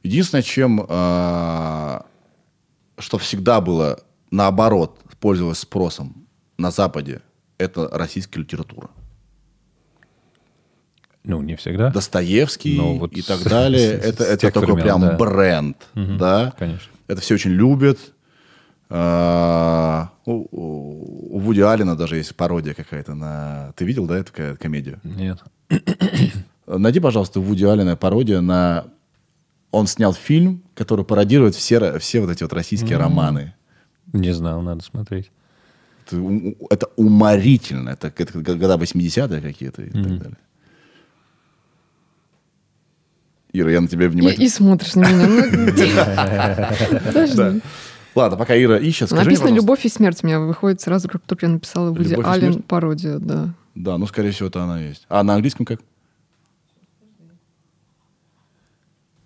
Единственное, 0.03 0.43
чем, 0.43 0.85
а, 0.89 2.07
что 2.99 3.19
всегда 3.19 3.61
было 3.61 4.01
наоборот, 4.31 4.99
пользовалось 5.21 5.59
спросом 5.59 6.27
на 6.59 6.71
Западе, 6.71 7.21
это 7.59 7.89
российская 7.93 8.41
литература. 8.41 8.89
Ну, 11.25 11.43
не 11.43 11.55
всегда. 11.57 11.91
Достоевский 11.91 12.77
Но 12.79 12.95
вот 12.97 13.13
и 13.13 13.21
так 13.23 13.39
с- 13.41 13.43
далее. 13.45 14.01
с- 14.01 14.05
это 14.05 14.25
с 14.25 14.27
это 14.29 14.51
такой 14.53 14.65
времен, 14.75 14.83
прям 14.83 15.01
да. 15.03 15.17
бренд, 15.17 15.77
Мгм, 15.95 16.17
да? 16.19 16.55
конечно. 16.59 16.91
Это 17.09 17.21
все 17.21 17.35
очень 17.35 17.51
любят. 17.51 17.99
А, 18.89 20.11
У, 20.25 21.39
Вуди 21.39 21.61
Аллена 21.61 21.95
даже 21.97 22.17
есть 22.17 22.35
пародия 22.35 22.73
какая-то 22.75 23.15
на... 23.15 23.73
Ты 23.77 23.85
видел, 23.85 24.07
да, 24.07 24.19
эту 24.19 24.33
ко- 24.33 24.57
комедию? 24.57 24.99
Нет. 25.05 25.39
Найди, 26.67 27.01
пожалуйста, 27.01 27.41
Вуди 27.41 27.65
Аллена 27.65 27.97
пародия 27.97 28.41
на... 28.41 28.87
Он 29.71 29.87
снял 29.87 30.13
фильм, 30.13 30.63
который 30.75 31.05
пародирует 31.05 31.55
все, 31.55 31.99
все 31.99 32.21
вот 32.21 32.31
эти 32.31 32.43
вот 32.43 32.53
российские 32.53 32.99
романы. 32.99 33.55
Не 34.13 34.33
знал, 34.33 34.63
надо 34.63 34.83
смотреть. 34.83 35.31
Это, 36.07 36.21
это 36.71 36.89
уморительно. 36.97 37.91
Это, 37.91 38.13
это 38.17 38.41
года 38.41 38.77
80-е 38.77 39.41
какие-то 39.41 39.83
и 39.83 39.91
так 39.91 40.19
далее. 40.19 40.39
Ира, 43.53 43.71
я 43.71 43.81
на 43.81 43.89
тебя 43.89 44.07
И, 44.07 44.09
внимательно... 44.09 44.45
и 44.45 44.49
смотришь 44.49 44.95
на 44.95 45.11
меня. 45.11 45.27
Ну. 47.37 47.61
Ладно, 48.15 48.37
пока 48.37 48.61
Ира 48.61 48.79
ищет, 48.79 49.09
скажи 49.09 49.25
Написано. 49.25 49.55
«Любовь 49.55 49.85
и 49.85 49.89
смерть» 49.89 50.19
у 50.23 50.27
меня 50.27 50.41
выходит 50.41 50.81
сразу, 50.81 51.09
как 51.09 51.23
только 51.23 51.47
я 51.47 51.53
написала 51.53 51.91
Вуди 51.91 52.11
«Любовь 52.11 52.27
и 52.27 52.29
Аллен 52.29 52.53
смерть»? 52.55 52.67
пародия, 52.67 53.19
да. 53.19 53.55
Да, 53.75 53.99
ну, 53.99 54.07
скорее 54.07 54.33
всего, 54.33 54.49
это 54.49 54.65
она 54.65 54.81
есть. 54.81 55.07
А 55.09 55.23
на 55.23 55.35
английском 55.35 55.65
как? 55.65 55.81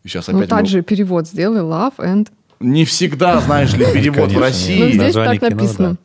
Сейчас 0.04 0.28
Ну, 0.28 0.38
опять... 0.38 0.50
так 0.50 0.60
мы- 0.62 0.66
же 0.66 0.82
перевод 0.82 1.26
сделай, 1.26 1.60
love 1.62 1.96
and... 1.98 2.28
Не 2.60 2.84
всегда, 2.84 3.40
знаешь 3.40 3.72
ли, 3.74 3.84
перевод 3.92 4.30
в 4.30 4.34
Конечно, 4.34 4.38
Ну, 4.38 4.40
России. 4.40 4.88
здесь 4.92 4.96
Название 5.14 5.40
так 5.40 5.50
написано. 5.52 5.96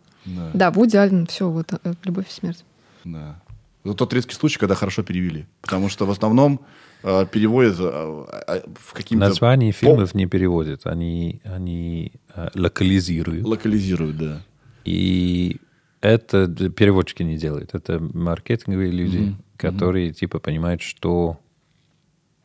Да. 0.54 0.72
Вуди 0.72 0.97
Аллен, 0.97 1.26
все, 1.28 1.50
вот, 1.50 1.72
э, 1.74 1.93
«Любовь 2.04 2.28
и 2.28 2.32
смерть». 2.32 2.64
Да. 3.06 3.41
Это 3.86 3.93
тот 3.93 4.14
редкий 4.14 4.36
случай, 4.36 4.60
когда 4.60 4.76
хорошо 4.76 5.04
перевели. 5.04 5.45
Потому 5.62 5.89
что 5.89 6.06
в 6.06 6.12
основном 6.12 6.60
э, 7.04 7.26
переводят 7.32 7.78
э, 7.80 8.26
э, 8.47 8.62
в 8.80 8.93
каким-то... 8.93 9.28
Названия 9.28 9.72
по- 9.72 9.78
фильмов 9.80 10.14
не 10.14 10.26
переводят, 10.26 10.86
они, 10.86 11.41
они 11.45 12.12
э, 12.36 12.50
локализируют. 12.56 13.45
Локализируют, 13.45 14.18
да. 14.18 14.41
И 14.86 15.58
это 16.02 16.47
переводчики 16.47 17.24
не 17.24 17.38
делают. 17.38 17.74
Это 17.74 18.00
маркетинговые 18.00 18.91
люди, 18.91 19.36
которые 19.58 20.12
типа 20.14 20.39
понимают, 20.39 20.82
что 20.82 21.38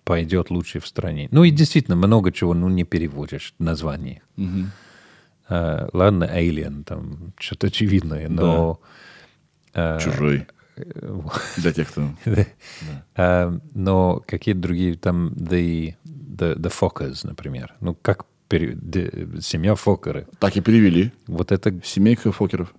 пойдет 0.05 0.50
лучше 0.50 0.80
в 0.80 0.86
стране. 0.86 1.28
Ну 1.30 1.44
и 1.44 1.50
действительно 1.50 1.96
много 1.96 2.30
чего 2.32 2.55
ну, 2.55 2.68
не 2.68 2.84
переводишь 2.84 3.55
название. 3.59 4.22
Мгм. 4.36 4.70
А, 5.48 5.88
ладно, 5.92 6.24
Alien, 6.24 6.84
там 6.84 7.32
что-то 7.38 7.66
очевидное, 7.66 8.28
но... 8.28 8.80
а, 9.74 9.98
Чужой. 9.98 10.46
э, 10.76 11.20
Для 11.57 11.72
тех, 11.72 11.88
кто... 11.90 12.09
а, 13.16 13.59
но 13.74 14.22
какие-то 14.26 14.61
другие, 14.61 14.96
там, 14.96 15.28
the, 15.34 15.94
the, 16.05 16.57
the 16.57 16.72
Fockers, 16.72 17.26
например. 17.26 17.74
Ну, 17.80 17.94
как 17.94 18.26
семья 18.50 19.74
Фокеры. 19.74 20.26
Так 20.38 20.57
и 20.57 20.61
перевели. 20.61 21.12
Вот 21.26 21.50
это, 21.50 21.74
Семейка 21.82 22.30
Фокеров. 22.30 22.72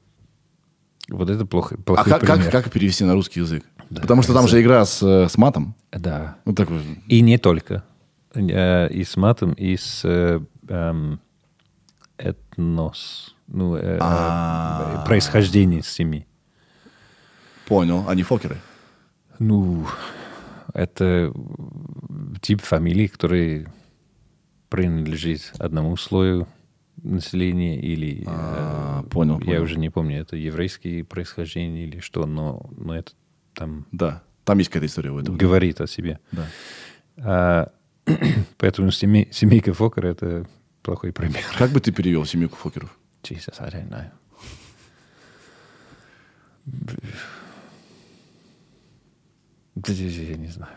вот 1.09 1.30
это 1.30 1.45
плохо, 1.45 1.76
А 1.76 1.82
плохой 1.84 2.11
как, 2.13 2.21
как, 2.21 2.36
пример. 2.38 2.51
как 2.51 2.71
перевести 2.71 3.03
на 3.03 3.13
русский 3.13 3.41
язык? 3.41 3.63
Потому 3.89 4.21
что 4.21 4.33
там 4.33 4.47
же 4.47 4.61
игра 4.61 4.86
с, 4.86 5.01
э, 5.03 5.27
с 5.29 5.38
матом. 5.38 5.75
Да. 5.91 6.36
Вот 6.45 6.55
такой. 6.57 6.81
И 7.07 7.21
не 7.21 7.38
только. 7.38 7.83
Э, 8.33 8.88
И 8.89 9.03
с 9.03 9.15
матом, 9.17 9.53
и 9.53 9.77
с 9.77 10.01
э, 10.03 10.39
эм, 10.67 11.19
этнос. 12.17 13.36
Ну, 13.47 13.75
э, 13.75 13.97
А. 14.01 15.03
происхождение 15.05 15.81
семьи. 15.83 16.25
Понял. 17.67 18.05
Они 18.07 18.23
Фокеры. 18.23 18.57
Ну, 19.39 19.86
это 20.73 21.31
тип 22.41 22.61
фамилии, 22.61 23.07
который 23.07 23.67
принадлежит 24.69 25.53
одному 25.59 25.95
слою 25.97 26.47
населения 27.03 27.79
или... 27.79 28.21
э, 28.21 28.25
А, 28.27 29.03
понял, 29.03 29.39
Я 29.39 29.45
понял. 29.45 29.63
уже 29.63 29.77
не 29.79 29.89
помню, 29.89 30.21
это 30.21 30.36
еврейское 30.36 31.03
происхождение 31.03 31.86
или 31.88 31.99
что, 31.99 32.25
но, 32.25 32.67
но 32.77 32.95
это 32.95 33.11
там 33.56 33.86
Да. 33.91 34.22
Там 34.43 34.60
есть 34.60 34.70
какая-то 34.70 34.86
история 34.86 35.12
в 35.12 35.18
этом. 35.18 35.38
говорит 35.38 35.82
о 35.82 35.88
себе. 35.88 36.20
Да. 36.32 36.45
А, 37.18 37.72
поэтому 38.58 38.89
семей- 38.91 39.30
семейка 39.32 39.74
Фокер— 39.74 40.06
это 40.08 40.45
плохой 40.84 41.12
пример. 41.12 41.41
Как 41.58 41.72
бы 41.72 41.80
ты 41.80 41.91
перевел 41.91 42.26
семейку 42.26 42.56
Фокеров? 42.58 42.95
Jesus, 43.24 43.56
I 43.60 43.70
don't 43.72 43.89
know. 43.89 44.06
Я 49.88 50.38
не 50.38 50.47
знаю. 50.47 50.72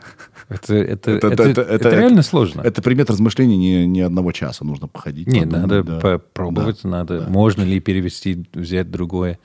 Это, 0.48 0.74
это, 0.74 1.10
Это- 1.12 1.26
это, 1.28 1.42
это- 1.44 1.60
это, 1.62 1.88
это- 1.88 1.90
реально 1.90 2.22
сложно. 2.22 2.62
Это 2.62 2.82
предмет 2.82 3.08
размышлений 3.10 3.56
не, 3.56 3.86
не 3.86 4.00
одного 4.00 4.32
часа. 4.32 4.64
Нужно 4.64 4.88
походить. 4.88 5.28
Не, 5.28 5.40
подумать, 5.42 5.60
надо 5.62 5.82
да. 5.84 6.00
попробовать, 6.00 6.82
надо. 6.84 7.26
Можно 7.28 7.62
ли 7.62 7.78
перевести, 7.80 8.44
взять 8.54 8.90
другое 8.90 9.38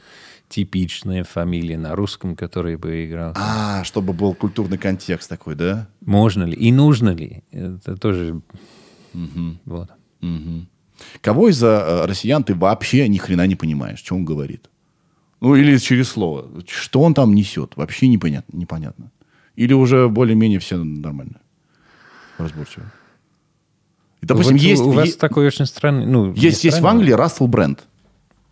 типичное 0.53 1.23
фамилия 1.23 1.77
на 1.77 1.95
русском, 1.95 2.35
который 2.35 2.75
бы 2.75 3.05
играл? 3.05 3.33
А, 3.35 3.83
чтобы 3.83 4.13
был 4.13 4.35
культурный 4.35 4.77
контекст 4.77 5.27
такой, 5.29 5.55
да? 5.55 5.87
Можно 6.01 6.43
ли 6.43 6.53
и 6.53 6.71
нужно 6.71 7.09
ли? 7.09 7.43
Это 7.51 7.97
тоже 7.97 8.41
вот. 9.65 9.89
Мгм. 10.21 10.67
Кого 11.21 11.49
из 11.49 11.61
э, 11.63 12.05
россиян 12.05 12.43
ты 12.43 12.53
вообще 12.53 13.07
ни 13.07 13.17
хрена 13.17 13.47
не 13.47 13.55
понимаешь, 13.55 13.99
что 13.99 14.15
он 14.15 14.25
говорит? 14.25 14.69
Ну, 15.41 15.55
или 15.55 15.77
через 15.77 16.09
слово. 16.09 16.47
Что 16.67 17.01
он 17.01 17.13
там 17.13 17.33
несет? 17.33 17.75
Вообще 17.75 18.07
непонятно. 18.07 18.55
непонятно. 18.57 19.11
Или 19.55 19.73
уже 19.73 20.07
более-менее 20.07 20.59
все 20.59 20.77
нормально? 20.77 21.41
Разборчиво. 22.37 22.85
И, 24.21 24.25
допустим, 24.25 24.55
Вот 24.55 24.61
есть, 24.61 24.81
у 24.81 24.91
вас 24.91 25.07
е- 25.07 25.13
такой 25.13 25.47
очень 25.47 25.65
странный... 25.65 26.05
Ну, 26.05 26.33
есть, 26.33 26.63
есть 26.63 26.79
в 26.79 26.87
Англии 26.87 27.11
Рассел 27.11 27.47
Бренд. 27.47 27.83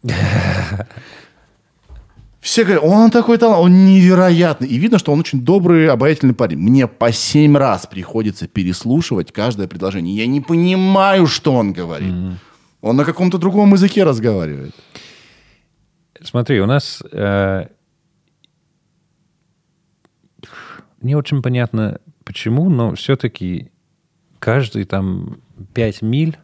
Все 2.41 2.63
говорят, 2.63 2.83
он 2.83 3.11
такой 3.11 3.37
талант, 3.37 3.63
он 3.63 3.85
невероятный. 3.85 4.67
И 4.67 4.77
видно, 4.77 4.97
что 4.97 5.13
он 5.13 5.19
очень 5.19 5.41
добрый, 5.45 5.87
обаятельный 5.87 6.33
парень. 6.33 6.57
Мне 6.57 6.87
по 6.87 7.11
семь 7.11 7.55
раз 7.55 7.85
приходится 7.85 8.47
переслушивать 8.47 9.31
каждое 9.31 9.67
предложение. 9.67 10.15
Я 10.15 10.25
не 10.25 10.41
понимаю, 10.41 11.27
что 11.27 11.53
он 11.53 11.71
говорит. 11.71 12.13
Он 12.81 12.95
на 12.95 13.05
каком-то 13.05 13.37
другом 13.37 13.73
языке 13.73 14.03
разговаривает. 14.03 14.73
Смотри, 16.23 16.59
у 16.61 16.65
нас 16.65 17.03
э, 17.11 17.67
не 21.01 21.15
очень 21.15 21.41
понятно 21.41 21.99
почему, 22.23 22.69
но 22.69 22.95
все-таки 22.95 23.71
каждый 24.39 24.85
там 24.85 25.41
5 25.73 26.01
миль, 26.01 26.37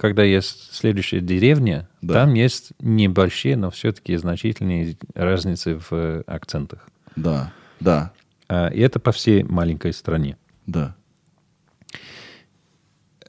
когда 0.00 0.22
есть 0.24 0.74
следующая 0.74 1.20
деревня, 1.20 1.86
Да. 2.00 2.14
там 2.14 2.32
есть 2.32 2.72
небольшие, 2.80 3.54
но 3.56 3.70
все-таки 3.70 4.16
значительные 4.16 4.96
разницы 5.14 5.76
в 5.76 5.92
э, 5.92 6.22
акцентах. 6.26 6.88
Да, 7.16 7.52
да, 7.80 8.12
А, 8.48 8.68
и 8.68 8.80
это 8.80 8.98
по 8.98 9.12
всей 9.12 9.42
маленькой 9.42 9.92
стране. 9.92 10.38
да. 10.66 10.96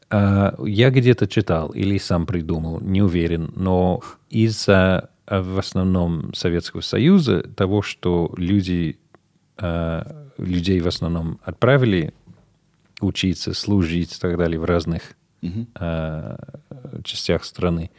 А, 0.10 0.56
Я 0.66 0.90
где-то 0.92 1.28
читал 1.28 1.70
или 1.70 1.98
сам 1.98 2.26
придумал, 2.26 2.80
не 2.82 3.02
уверен, 3.02 3.52
но 3.56 4.02
из-за 4.30 5.10
а, 5.26 5.42
в 5.42 5.60
основном 5.60 6.34
Советского 6.34 6.82
Союза 6.82 7.42
того, 7.42 7.82
что 7.82 8.34
люди, 8.38 8.98
людей 10.38 10.80
в 10.80 10.88
основном 10.88 11.40
отправили 11.44 12.14
учиться, 13.02 13.54
служить 13.54 14.16
и 14.16 14.20
так 14.20 14.38
далее 14.38 14.60
в 14.60 14.64
разных 14.66 15.02
а, 15.76 16.38
частях 17.04 17.44
страны, 17.46 17.90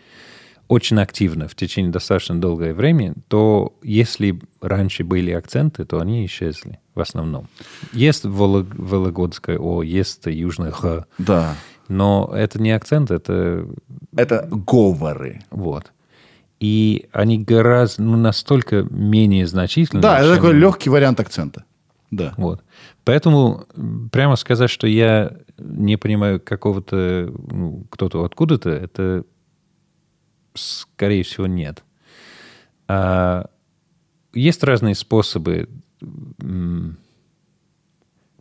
очень 0.68 0.98
активно 1.00 1.48
в 1.48 1.54
течение 1.54 1.92
достаточно 1.92 2.40
долгое 2.40 2.72
время, 2.72 3.14
то 3.28 3.74
если 3.82 4.40
раньше 4.60 5.04
были 5.04 5.30
акценты, 5.32 5.84
то 5.84 6.00
они 6.00 6.24
исчезли 6.24 6.78
в 6.94 7.00
основном. 7.00 7.48
Есть 7.92 8.24
Волог- 8.24 8.74
Вологодское 8.74 9.58
О, 9.58 9.82
есть 9.82 10.22
Южное 10.26 10.70
Х, 10.70 11.04
Да. 11.18 11.54
но 11.88 12.30
это 12.34 12.62
не 12.62 12.70
акцент, 12.70 13.10
это 13.10 13.66
Это 14.16 14.48
говоры. 14.50 15.42
вот. 15.50 15.92
И 16.60 17.06
они 17.12 17.38
гораздо, 17.38 18.02
ну, 18.04 18.16
настолько 18.16 18.86
менее 18.88 19.46
значительны. 19.48 20.00
Да, 20.00 20.20
это 20.20 20.36
такой 20.36 20.54
легкий 20.54 20.90
вариант 20.90 21.18
акцента. 21.18 21.64
Да. 22.12 22.34
Вот. 22.36 22.62
Поэтому 23.04 23.66
прямо 24.12 24.36
сказать, 24.36 24.70
что 24.70 24.86
я 24.86 25.36
не 25.58 25.96
понимаю 25.96 26.40
какого-то, 26.40 27.32
ну, 27.50 27.84
кто-то 27.90 28.24
откуда-то, 28.24 28.70
это, 28.70 29.24
скорее 30.54 31.24
всего, 31.24 31.46
нет. 31.46 31.82
А, 32.86 33.46
есть 34.32 34.62
разные 34.62 34.94
способы. 34.94 35.68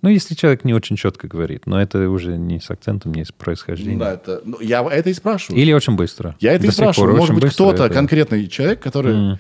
Ну, 0.03 0.09
если 0.09 0.33
человек 0.33 0.63
не 0.63 0.73
очень 0.73 0.95
четко 0.95 1.27
говорит, 1.27 1.67
но 1.67 1.79
это 1.79 2.09
уже 2.09 2.35
не 2.37 2.59
с 2.59 2.71
акцентом, 2.71 3.13
не 3.13 3.23
с 3.23 3.31
происхождением. 3.31 3.99
Да, 3.99 4.13
это, 4.13 4.41
ну, 4.43 4.59
я 4.59 4.81
это 4.83 5.11
и 5.11 5.13
спрашиваю. 5.13 5.61
Или 5.61 5.73
очень 5.73 5.95
быстро. 5.95 6.35
Я 6.39 6.53
это 6.53 6.63
До 6.63 6.67
и 6.69 6.71
сих 6.71 6.77
пор 6.77 6.93
спрашиваю. 6.93 7.17
Может 7.17 7.35
быть, 7.35 7.53
кто-то, 7.53 7.85
это- 7.85 7.93
конкретный 7.93 8.47
человек, 8.47 8.79
который 8.79 9.37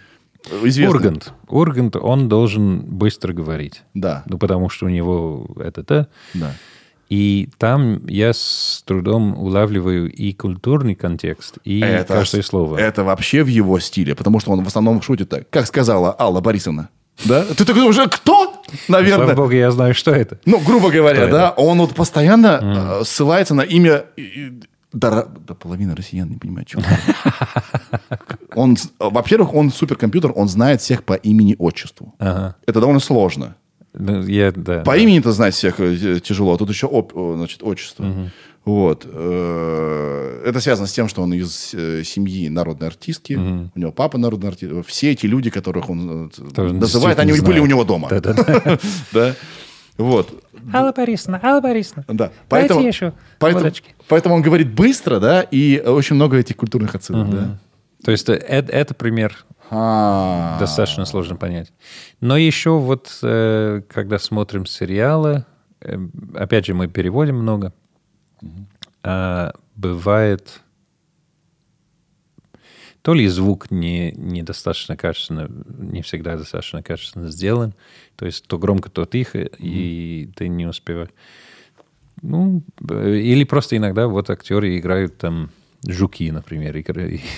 известный. 0.63 0.87
Ургант. 0.95 1.33
Ургант, 1.47 1.95
он 1.95 2.29
должен 2.29 2.79
быстро 2.81 3.33
говорить. 3.33 3.83
Да, 3.93 4.23
Ну, 4.27 4.37
потому 4.37 4.69
что 4.69 4.85
у 4.85 4.89
него 4.89 5.47
это-то. 5.59 6.07
да. 6.33 6.53
И 7.09 7.49
там 7.57 8.07
я 8.07 8.31
с 8.31 8.83
трудом 8.85 9.37
улавливаю 9.37 10.09
и 10.09 10.31
культурный 10.31 10.95
контекст, 10.95 11.57
и 11.65 11.81
каждое 12.07 12.41
слово. 12.41 12.77
Это 12.77 13.03
вообще 13.03 13.43
в 13.43 13.47
его 13.47 13.79
стиле, 13.79 14.15
потому 14.15 14.39
что 14.39 14.51
он 14.51 14.63
в 14.63 14.67
основном 14.67 15.01
шутит 15.01 15.27
так. 15.27 15.49
Как 15.49 15.67
сказала 15.67 16.15
Алла 16.17 16.39
Борисовна. 16.39 16.87
Да? 17.25 17.43
Ты 17.43 17.65
такой 17.65 17.83
уже 17.83 18.07
кто? 18.07 18.63
Наверное. 18.87 19.25
Слава 19.25 19.35
богу, 19.35 19.51
я 19.51 19.71
знаю, 19.71 19.93
что 19.93 20.11
это. 20.11 20.39
Ну, 20.45 20.59
грубо 20.59 20.89
говоря, 20.89 21.27
Кто 21.27 21.31
да, 21.31 21.49
он 21.51 21.79
вот 21.79 21.93
постоянно 21.93 22.99
э, 23.01 23.03
ссылается 23.03 23.53
на 23.55 23.61
имя... 23.61 24.05
Да, 24.93 25.25
да 25.47 25.53
половина 25.53 25.95
россиян 25.95 26.29
не 26.29 26.37
понимает, 26.37 26.69
что 26.69 26.81
он. 28.55 28.77
Во-первых, 28.99 29.53
он 29.53 29.71
суперкомпьютер, 29.71 30.33
он 30.35 30.47
знает 30.47 30.81
всех 30.81 31.03
по 31.03 31.13
имени-отчеству. 31.13 32.13
Ага. 32.19 32.55
Это 32.65 32.79
довольно 32.79 32.99
сложно. 32.99 33.55
Ну, 33.93 34.23
я, 34.23 34.51
да. 34.51 34.81
По 34.81 34.97
имени-то 34.97 35.31
знать 35.31 35.53
всех 35.53 35.79
э, 35.79 36.19
тяжело, 36.21 36.53
а 36.53 36.57
тут 36.57 36.69
еще 36.69 36.89
значит, 37.35 37.61
отчество. 37.63 38.05
Вот. 38.63 39.07
Э, 39.09 40.43
Это 40.45 40.59
связано 40.61 40.87
с 40.87 40.93
тем, 40.93 41.07
что 41.07 41.23
он 41.23 41.33
из 41.33 41.73
э, 41.73 42.03
семьи 42.03 42.47
народной 42.47 42.87
артистки, 42.87 43.33
у 43.33 43.79
него 43.79 43.91
папа 43.91 44.17
народный 44.17 44.49
артист. 44.49 44.73
Все 44.87 45.11
эти 45.11 45.25
люди, 45.25 45.49
которых 45.49 45.89
он 45.89 46.27
э, 46.27 46.51
Тоже 46.53 46.73
называет, 46.73 47.19
они 47.19 47.33
были 47.39 47.59
у 47.59 47.65
него 47.65 47.83
дома. 47.83 48.09
Да-да-да. 48.09 48.79
Да. 49.13 49.35
Вот. 49.97 50.40
Алла 50.73 50.91
Борисовна, 50.91 51.39
Алла 51.43 51.61
Борисовна. 51.61 52.05
Да. 52.07 52.31
Дайте 52.49 52.85
еще 52.85 53.13
поэтому, 53.39 53.63
водочки. 53.63 53.95
поэтому 54.07 54.35
он 54.35 54.41
говорит 54.41 54.73
быстро, 54.73 55.19
да, 55.19 55.41
и 55.41 55.79
очень 55.79 56.15
много 56.15 56.37
этих 56.37 56.57
культурных 56.57 56.95
отсылок, 56.95 57.29
да. 57.29 57.59
То 58.03 58.11
есть 58.11 58.27
э, 58.29 58.33
это, 58.33 58.71
это 58.71 58.93
пример 58.93 59.45
А. 59.69 60.57
достаточно 60.59 61.05
сложно 61.05 61.35
понять. 61.35 61.71
Но 62.19 62.37
еще 62.37 62.71
вот, 62.71 63.19
э, 63.21 63.81
когда 63.87 64.19
смотрим 64.19 64.65
сериалы, 64.65 65.45
э, 65.81 65.97
опять 66.35 66.65
же, 66.65 66.73
мы 66.73 66.87
переводим 66.87 67.37
много, 67.37 67.73
а, 69.03 69.53
бывает 69.75 70.61
то 73.01 73.13
ли 73.13 73.27
звук 73.27 73.71
не, 73.71 74.11
недостаточно 74.11 74.95
качественно, 74.95 75.49
не 75.79 76.01
всегда 76.01 76.37
достаточно 76.37 76.83
качественно 76.83 77.29
сделан, 77.31 77.73
то 78.15 78.25
есть 78.25 78.45
то 78.47 78.57
громко, 78.59 78.89
то 78.89 79.05
тихо, 79.05 79.39
и 79.39 80.29
ты 80.35 80.47
не 80.47 80.65
успеваешь. 80.67 81.09
Ну, 82.21 82.63
б- 82.79 83.19
или 83.19 83.43
просто 83.43 83.77
иногда 83.77 84.07
вот 84.07 84.29
актеры 84.29 84.77
играют 84.77 85.17
там 85.17 85.49
жуки, 85.87 86.29
например, 86.31 86.77
и 86.77 86.83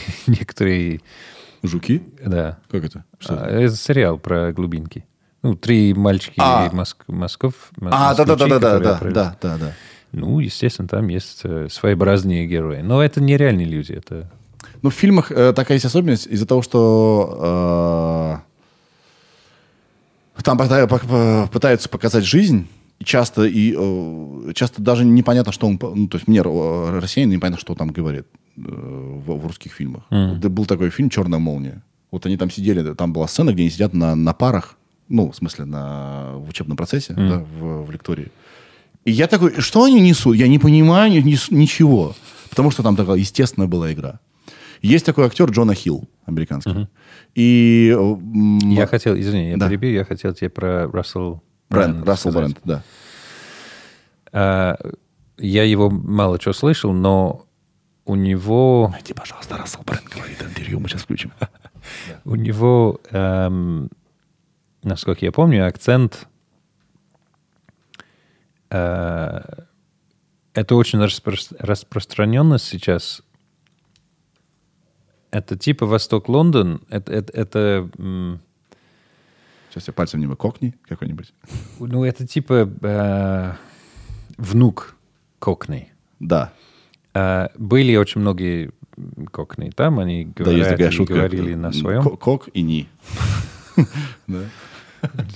некоторые, 0.27 0.99
Жуки? 1.61 2.03
да. 2.25 2.59
Как 2.69 2.83
это? 2.83 3.05
Что 3.19 3.41
А, 3.41 3.47
это? 3.47 3.55
Это 3.59 3.75
сериал 3.77 4.17
про 4.19 4.51
глубинки. 4.51 5.05
Ну, 5.43 5.55
три 5.55 5.93
мальчики 5.93 6.35
А. 6.37 6.69
Моск- 6.73 7.03
Москов. 7.07 7.71
А, 7.81 8.13
да, 8.15 8.25
да, 8.25 8.35
да, 8.35 8.47
да, 8.47 8.59
да, 8.59 8.79
да, 8.99 9.37
да, 9.41 9.57
да. 9.57 9.73
Ну, 10.11 10.39
естественно, 10.39 10.87
там 10.89 11.07
есть 11.07 11.41
э, 11.43 11.67
своеобразные 11.69 12.45
герои. 12.47 12.81
Но 12.81 13.01
это 13.01 13.21
нереальные 13.21 13.65
люди. 13.65 13.93
Это 13.93 14.29
Ну, 14.83 14.89
в 14.89 14.93
фильмах 14.93 15.31
э, 15.31 15.53
такая 15.53 15.77
есть 15.77 15.85
особенность 15.85 16.27
из-за 16.27 16.45
того, 16.45 16.61
что 16.61 18.41
э, 20.37 20.41
там 20.43 20.57
пытаются 20.57 21.89
показать 21.89 22.25
жизнь, 22.25 22.67
и 22.99 23.05
часто, 23.05 23.43
и, 23.45 23.73
э, 23.77 24.51
часто 24.53 24.81
даже 24.81 25.05
непонятно, 25.05 25.51
что 25.51 25.67
он... 25.67 25.79
Ну, 25.81 26.07
то 26.07 26.17
есть 26.17 26.27
мне, 26.27 26.39
э, 26.43 26.99
россиянин, 26.99 27.31
непонятно, 27.37 27.59
что 27.59 27.75
там 27.75 27.89
говорит 27.89 28.25
э, 28.57 28.61
в, 28.61 29.37
в 29.37 29.47
русских 29.47 29.71
фильмах. 29.73 30.03
Да 30.39 30.49
Был 30.49 30.65
такой 30.65 30.89
фильм 30.89 31.09
«Черная 31.09 31.39
молния». 31.39 31.81
Вот 32.11 32.25
они 32.25 32.37
там 32.37 32.51
сидели, 32.51 32.93
там 32.93 33.13
была 33.13 33.27
сцена, 33.27 33.51
где 33.53 33.63
они 33.63 33.71
сидят 33.71 33.93
на, 33.93 34.15
на 34.15 34.33
парах, 34.33 34.75
ну, 35.09 35.31
в 35.31 35.35
смысле, 35.35 35.65
на, 35.65 36.33
в 36.37 36.49
учебном 36.49 36.77
процессе, 36.77 37.13
да, 37.29 37.43
в, 37.59 37.85
в 37.85 37.91
лектории. 37.91 38.31
И 39.05 39.11
я 39.11 39.27
такой, 39.27 39.59
что 39.61 39.83
они 39.85 39.99
несут? 40.01 40.35
Я 40.35 40.47
не 40.47 40.59
понимаю 40.59 41.11
ни- 41.11 41.21
ни- 41.21 41.53
ничего. 41.53 42.15
Потому 42.49 42.69
что 42.71 42.83
там 42.83 42.95
такая 42.95 43.15
естественная 43.17 43.67
была 43.67 43.91
игра. 43.91 44.19
Есть 44.83 45.05
такой 45.05 45.25
актер 45.25 45.49
Джона 45.49 45.73
Хилл, 45.73 46.07
американский. 46.25 46.87
И... 47.35 47.89
э, 47.91 47.97
м, 47.97 48.59
Я 48.59 48.85
хотел, 48.85 49.17
извини, 49.17 49.51
я 49.51 49.57
Да. 49.57 49.67
перебью, 49.69 49.91
я 49.93 50.03
хотел 50.05 50.33
тебе 50.33 50.49
про 50.49 50.87
Рассел 50.91 51.41
Брэнд, 51.69 52.05
Рассел. 52.05 52.31
Брэнд, 52.33 52.59
да. 52.65 52.83
А, 54.33 54.77
я 55.37 55.63
его 55.63 55.89
мало 55.89 56.37
чего 56.37 56.53
слышал, 56.53 56.91
но 56.93 57.45
у 58.05 58.15
него, 58.15 58.89
Найди, 58.91 59.13
пожалуйста, 59.13 59.57
Рассел 59.57 59.81
Брэнд 59.85 60.03
говорит 60.09 60.41
интервью, 60.43 60.79
мы 60.81 60.89
сейчас 60.89 61.03
включим. 61.03 61.31
у 62.25 62.35
него, 62.35 62.99
эм, 63.11 63.89
насколько 64.83 65.23
я 65.25 65.31
помню, 65.31 65.65
акцент 65.65 66.27
э, 68.69 69.41
это 70.53 70.75
очень 70.75 70.99
распро- 70.99 71.55
распространенно 71.59 72.57
сейчас. 72.59 73.21
Это 75.33 75.57
типа 75.57 75.87
Восток-Лондон. 75.87 76.81
Это, 76.89 77.11
это, 77.11 77.33
это, 77.33 77.89
м, 77.97 78.39
Сейчас 79.71 79.87
я 79.87 79.93
пальцем 79.93 80.19
не 80.19 80.35
кокни 80.35 80.75
какой-нибудь. 80.87 81.33
ну, 81.79 82.03
это 82.05 82.27
типа 82.27 82.69
э, 82.81 83.53
внук 84.37 84.95
Кокней. 85.39 85.91
Да. 86.19 86.53
А, 87.15 87.49
были 87.57 87.95
очень 87.95 88.21
многие 88.21 88.69
кокни 89.31 89.71
там, 89.71 89.97
они 89.97 90.25
Да, 90.35 90.43
есть 90.51 90.57
говорят 90.59 90.69
такая 90.69 90.91
шутка. 90.91 91.13
говорили 91.15 91.55
на 91.55 91.73
своем. 91.73 92.03
Ко- 92.03 92.15
Кок 92.17 92.49
и 92.53 92.61
ни. 92.61 92.87
Не 94.27 94.45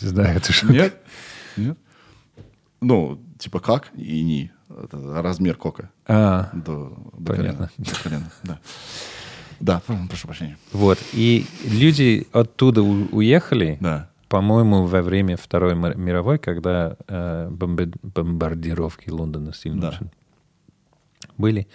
знаю, 0.07 0.37
это 0.37 0.53
шутка. 0.53 0.73
Нет? 0.73 1.01
Нет? 1.57 1.77
Ну, 2.81 3.19
типа 3.39 3.59
как 3.59 3.89
и 3.95 4.23
ни. 4.23 4.51
Это 4.69 5.21
размер 5.23 5.55
кока. 5.55 5.89
А, 6.05 6.51
Понятно. 7.25 7.71
колена, 8.03 8.31
да. 8.43 8.59
Да, 9.59 9.81
прошу 10.09 10.27
прощения. 10.27 10.57
вот. 10.73 10.99
И 11.13 11.45
люди 11.65 12.27
оттуда 12.31 12.81
уехали, 12.81 13.77
Да. 13.81 14.09
по-моему, 14.29 14.85
во 14.85 15.01
время 15.01 15.37
Второй 15.37 15.75
мировой, 15.75 16.37
когда 16.39 16.95
э, 17.07 17.49
бомбе- 17.51 17.93
бомбардировки 18.03 19.09
Лондона 19.09 19.53
сильно 19.53 19.91
Да. 19.91 19.99
были. 21.37 21.67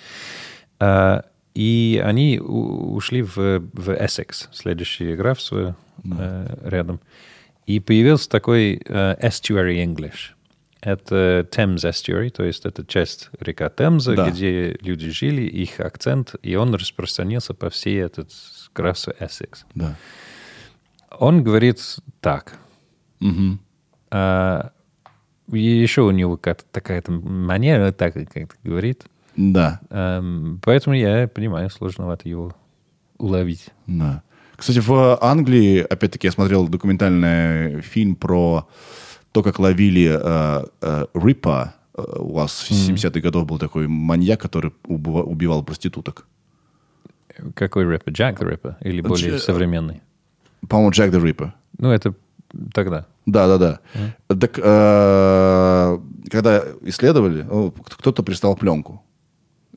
А, 0.78 1.24
и 1.54 2.00
они 2.04 2.38
ушли 2.40 3.22
в, 3.22 3.36
в 3.36 3.90
Эссекс, 3.94 4.48
следующая 4.52 5.14
игра 5.14 5.34
в 5.34 5.40
свою, 5.40 5.74
э, 6.04 6.56
рядом. 6.64 7.00
И 7.66 7.78
появился 7.78 8.28
такой 8.28 8.82
э, 8.84 9.16
estuary 9.26 9.84
English. 9.84 10.34
Это 10.82 11.46
Thames 11.52 11.76
Estuary, 11.88 12.30
то 12.30 12.42
есть 12.42 12.66
это 12.66 12.84
часть 12.84 13.30
река 13.38 13.68
Темза, 13.70 14.16
Да. 14.16 14.28
где 14.30 14.76
люди 14.80 15.10
жили, 15.10 15.42
их 15.42 15.78
акцент, 15.80 16.34
и 16.42 16.56
он 16.56 16.74
распространился 16.74 17.54
по 17.54 17.70
всей 17.70 18.00
этот 18.02 18.30
красу 18.72 19.12
Эссекс. 19.20 19.64
Да. 19.76 19.96
Он 21.18 21.44
говорит 21.44 21.78
так. 22.20 22.58
Мгм. 23.20 23.60
А, 24.10 24.72
еще 25.50 26.02
у 26.02 26.10
него 26.10 26.36
как 26.36 26.62
такая-то 26.64 27.12
манера, 27.12 27.92
так 27.92 28.14
как 28.14 28.56
говорит. 28.64 29.04
Да, 29.36 29.80
Эм, 29.90 30.60
поэтому 30.64 30.94
я 30.96 31.26
понимаю, 31.28 31.70
сложновато 31.70 32.28
его 32.28 32.54
уловить. 33.18 33.68
да. 33.86 34.22
Кстати, 34.56 34.78
в 34.80 35.18
Англии, 35.20 35.80
опять-таки, 35.80 36.26
я 36.28 36.32
смотрел 36.32 36.68
документальный 36.68 37.80
фильм 37.80 38.14
про 38.14 38.68
то, 39.32 39.42
как 39.42 39.58
ловили 39.58 40.10
э, 40.22 40.64
э, 40.80 41.06
Рипа. 41.14 41.74
Э, 41.94 42.02
У 42.18 42.32
вас 42.34 42.52
в 42.52 42.70
70-х 42.70 43.20
годов 43.20 43.46
был 43.46 43.58
такой 43.58 43.86
маньяк, 43.88 44.40
который 44.40 44.72
убива- 44.84 45.22
убивал 45.24 45.64
проституток. 45.64 46.26
Какой 47.54 47.84
рэпер? 47.84 48.12
Джек 48.12 48.40
the 48.40 48.48
Ripper? 48.48 48.74
Или 48.82 49.00
более 49.00 49.32
Дж- 49.32 49.38
современный? 49.38 50.00
По-моему, 50.68 50.90
Джек 50.92 51.12
the 51.12 51.20
Ripper. 51.22 51.52
Ну, 51.78 51.90
это 51.90 52.14
тогда. 52.74 53.06
Да, 53.26 53.46
да, 53.46 53.58
да. 53.58 53.80
Так, 54.36 54.58
э, 54.58 55.98
когда 56.30 56.62
исследовали, 56.82 57.46
кто-то 57.84 58.22
пристал 58.22 58.56
пленку. 58.56 59.02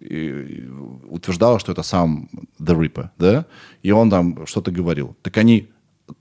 И 0.02 0.68
утверждал, 1.10 1.60
что 1.60 1.72
это 1.72 1.84
сам 1.84 2.30
The 2.60 2.76
Ripper, 2.78 3.10
да? 3.18 3.46
И 3.82 3.92
он 3.92 4.10
там 4.10 4.46
что-то 4.46 4.72
говорил. 4.72 5.16
Так 5.22 5.38
они 5.38 5.70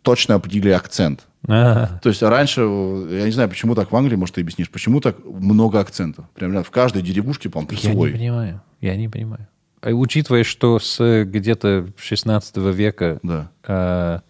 точно 0.02 0.36
определили 0.36 0.70
акцент. 0.73 1.27
То 1.47 2.09
есть 2.09 2.23
раньше, 2.23 2.62
э, 2.62 3.19
я 3.21 3.25
не 3.27 3.31
знаю, 3.33 3.49
почему 3.49 3.75
так 3.75 3.93
в 3.93 3.97
Англии, 3.97 4.16
может, 4.16 4.37
ты 4.37 4.41
объяснишь, 4.41 4.71
почему 4.71 5.01
так 5.01 5.23
много 5.25 5.81
акцентов? 5.81 6.25
Прям 6.35 6.62
в 6.62 6.71
каждой 6.71 7.03
деревушке, 7.03 7.51
по-моему, 7.51 7.73
я 7.83 7.89
не 7.91 7.95
свой. 7.95 8.12
понимаю. 8.12 8.62
Я 8.81 8.97
не 8.97 9.09
понимаю. 9.09 9.47
А 9.83 9.91
Учитывая, 9.91 10.45
что 10.45 10.79
с 10.79 11.25
где-то 11.25 11.89
16 11.99 12.57
века 12.75 13.19
Да. 13.23 13.51
э, 13.65 14.21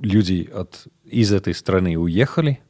люди 0.00 0.48
от, 0.52 0.86
из 1.04 1.32
этой 1.32 1.54
страны 1.54 1.96
уехали, 1.98 2.60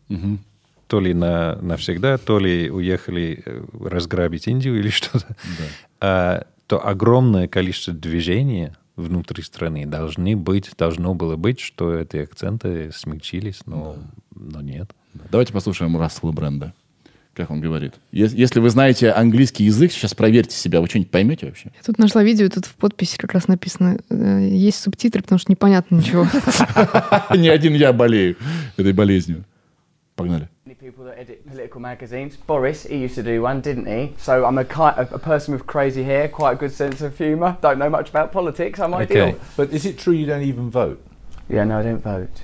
то 0.88 0.98
ли 0.98 1.14
на, 1.14 1.54
навсегда, 1.62 2.18
то 2.18 2.40
ли 2.40 2.68
уехали 2.68 3.42
э, 3.46 3.64
разграбить 3.88 4.48
Индию 4.48 4.78
или 4.80 4.88
что-то, 4.90 5.36
А, 6.00 6.46
то 6.66 6.84
огромное 6.84 7.46
количество 7.46 7.92
движения 7.92 8.76
внутри 9.00 9.42
страны 9.42 9.86
должны 9.86 10.36
быть, 10.36 10.70
должно 10.78 11.14
было 11.14 11.36
быть, 11.36 11.60
что 11.60 11.94
эти 11.94 12.18
акценты 12.18 12.90
смягчились, 12.94 13.60
но, 13.66 13.96
но 14.34 14.60
нет. 14.60 14.90
Давайте 15.30 15.52
послушаем 15.52 15.96
Рассела 15.98 16.32
Бренда. 16.32 16.72
Как 17.32 17.50
он 17.50 17.60
говорит. 17.60 17.94
Ес- 18.10 18.32
Если 18.34 18.58
вы 18.60 18.70
знаете 18.70 19.10
английский 19.12 19.64
язык, 19.64 19.92
сейчас 19.92 20.14
проверьте 20.14 20.54
себя. 20.56 20.80
Вы 20.80 20.88
что-нибудь 20.88 21.10
поймете 21.12 21.46
вообще? 21.46 21.70
Я 21.76 21.82
тут 21.84 21.96
нашла 21.98 22.22
видео, 22.24 22.46
и 22.46 22.48
тут 22.48 22.66
в 22.66 22.74
подписи 22.74 23.16
как 23.16 23.32
раз 23.32 23.46
написано, 23.48 23.98
э, 24.10 24.48
есть 24.50 24.80
субтитры, 24.80 25.22
потому 25.22 25.38
что 25.38 25.50
непонятно 25.50 25.94
ничего. 25.96 26.26
Не 27.36 27.48
один 27.48 27.74
я 27.74 27.92
болею 27.92 28.36
этой 28.76 28.92
болезнью. 28.92 29.44
Погнали. 30.16 30.48
people 30.90 31.04
that 31.04 31.20
edit 31.20 31.46
political 31.46 31.80
magazines. 31.80 32.36
Boris, 32.36 32.82
he 32.82 32.96
used 32.96 33.14
to 33.14 33.22
do 33.22 33.42
one, 33.42 33.60
didn't 33.60 33.86
he? 33.86 34.12
So 34.18 34.44
I'm 34.44 34.58
a, 34.58 34.64
ki- 34.64 34.98
a 35.14 35.20
person 35.20 35.54
with 35.54 35.64
crazy 35.64 36.02
hair, 36.02 36.26
quite 36.26 36.54
a 36.54 36.56
good 36.56 36.72
sense 36.72 37.00
of 37.00 37.16
humour. 37.16 37.56
Don't 37.60 37.78
know 37.78 37.88
much 37.88 38.10
about 38.10 38.32
politics. 38.32 38.80
I'm 38.80 38.92
okay. 38.94 39.36
But 39.56 39.70
is 39.70 39.86
it 39.86 39.98
true 39.98 40.14
you 40.14 40.26
don't 40.26 40.42
even 40.42 40.68
vote? 40.68 41.00
Yeah, 41.48 41.62
no, 41.62 41.78
I 41.78 41.82
don't 41.84 42.02
vote. 42.02 42.42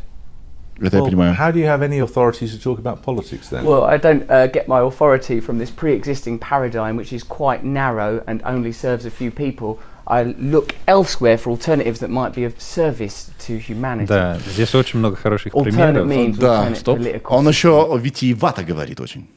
Well, 0.78 1.32
how 1.32 1.50
do 1.50 1.58
you 1.58 1.64
have 1.64 1.82
any 1.82 1.98
authorities 1.98 2.54
to 2.54 2.60
talk 2.60 2.78
about 2.78 3.02
politics 3.02 3.48
then? 3.48 3.64
Well, 3.64 3.82
I 3.82 3.96
don't 3.96 4.30
uh, 4.30 4.46
get 4.46 4.68
my 4.68 4.80
authority 4.80 5.40
from 5.40 5.58
this 5.58 5.70
pre 5.70 5.92
existing 5.92 6.38
paradigm, 6.38 6.94
which 6.94 7.12
is 7.12 7.24
quite 7.24 7.64
narrow 7.64 8.22
and 8.28 8.42
only 8.44 8.70
serves 8.70 9.06
a 9.06 9.10
few 9.10 9.32
people, 9.32 9.80
I 10.08 10.22
look 10.38 10.74
elsewhere 10.86 11.36
for 11.36 11.50
alternatives 11.50 11.98
that 12.00 12.10
might 12.10 12.32
be 12.34 12.44
of 12.44 12.54
service 12.60 13.28
to 13.46 13.58
humanity. 13.58 14.06
Да, 14.06 14.38
здесь 14.54 14.72
очень 14.74 15.00
много 15.00 15.16
хороших 15.16 15.52
примеров. 15.52 16.06
means 16.06 16.38
Да, 16.38 16.72
стоп. 16.76 16.98
political 16.98 17.22
Он 17.30 17.48
еще 17.48 17.98
витиевато 18.00 18.62
говорит 18.64 19.00
очень. 19.00 19.28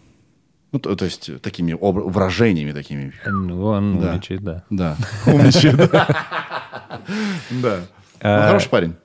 Ну, 0.71 0.77
то, 0.77 0.95
то 0.95 1.05
есть 1.05 1.41
такими 1.41 1.73
обра- 1.73 2.07
выражениями 2.07 2.71
такими. 2.73 3.11
Ну, 3.25 3.63
он 3.65 3.99
Да. 3.99 4.09
умничает, 4.11 4.43
да. 4.43 4.63
Да. 4.69 4.95
Умничает, 5.25 5.75
да. 5.91 6.07
Да. 7.49 7.79
Ну, 7.79 7.87
А, 8.21 8.47
Хороший 8.47 8.69
парень. 8.69 8.95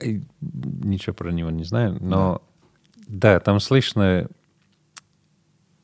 И 0.00 0.20
Ничего 0.40 1.14
про 1.14 1.30
него 1.30 1.50
не 1.50 1.62
знаю, 1.64 1.98
но 2.00 2.42
да, 3.06 3.38
там 3.38 3.60
слышно 3.60 4.26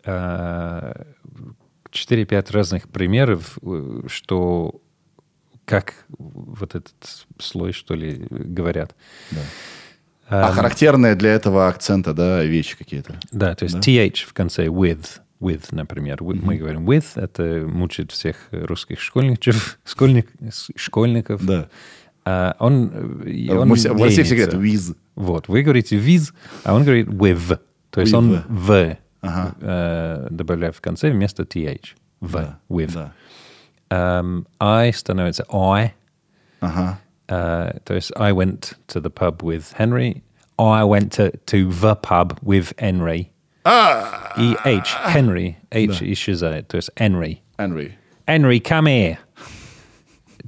а, 0.04 1.06
4-5 1.92 2.52
разных 2.52 2.88
примеров, 2.88 3.58
э, 3.62 4.00
что 4.08 4.80
как 5.68 5.94
вот 6.18 6.74
этот 6.74 6.94
слой, 7.38 7.72
что 7.72 7.94
ли, 7.94 8.26
говорят. 8.30 8.94
А 10.30 10.50
характерные 10.52 11.14
для 11.14 11.30
этого 11.30 11.68
акцента, 11.68 12.12
да, 12.14 12.42
вещи 12.44 12.76
какие-то. 12.76 13.18
Да, 13.32 13.54
то 13.54 13.64
есть 13.64 13.76
th 13.76 14.24
в 14.26 14.32
конце 14.32 14.66
with, 14.66 15.20
with, 15.40 15.66
например. 15.70 16.18
With- 16.22 16.40
Мы 16.42 16.56
говорим 16.56 16.88
with, 16.88 17.04
это 17.14 17.66
мучает 17.66 18.12
всех 18.12 18.36
русских 18.50 19.00
школьников, 19.00 19.78
школьник, 19.84 20.28
школьников. 20.76 21.44
Да. 21.44 21.68
А 22.24 22.56
он, 22.58 22.90
он 23.50 23.68
в 23.72 24.02
России 24.02 24.22
все 24.22 24.34
говорят 24.36 24.54
with. 24.54 24.96
Вот, 25.14 25.48
вы 25.48 25.62
говорите 25.62 25.96
with, 25.96 26.32
а 26.64 26.74
он 26.74 26.84
говорит 26.84 27.08
with. 27.08 27.58
То 27.90 28.00
есть 28.02 28.12
он 28.12 28.32
With. 28.34 28.44
в 28.48 28.96
Ага. 29.20 29.54
э, 29.60 30.28
добавляет 30.30 30.76
в 30.76 30.80
конце 30.82 31.10
вместо 31.10 31.44
th. 31.44 31.80
В, 32.20 32.32
Да, 32.32 32.58
with. 32.68 32.92
да. 32.92 33.12
Эм, 33.90 34.46
I 34.60 34.92
становится 34.92 35.44
I. 35.50 35.94
Ага. 36.60 36.98
Uh, 37.28 37.78
то 37.84 37.94
есть 37.94 38.10
I 38.16 38.32
went 38.32 38.74
to 38.88 39.00
the 39.00 39.10
pub 39.10 39.42
with 39.42 39.74
Henry. 39.78 40.22
I 40.58 40.82
went 40.82 41.12
to, 41.12 41.30
to 41.46 41.70
the 41.70 41.94
pub 41.94 42.38
with 42.42 42.74
Henry. 42.78 43.30
А! 43.64 44.32
И 44.38 44.56
H, 44.64 44.94
Henry, 45.06 45.56
H 45.70 46.02
исчезает. 46.02 46.68
То 46.68 46.76
есть 46.76 46.90
Henry. 46.96 47.40
Henry. 47.58 47.92
Henry, 48.26 48.60
come 48.60 48.86
here. 48.86 49.18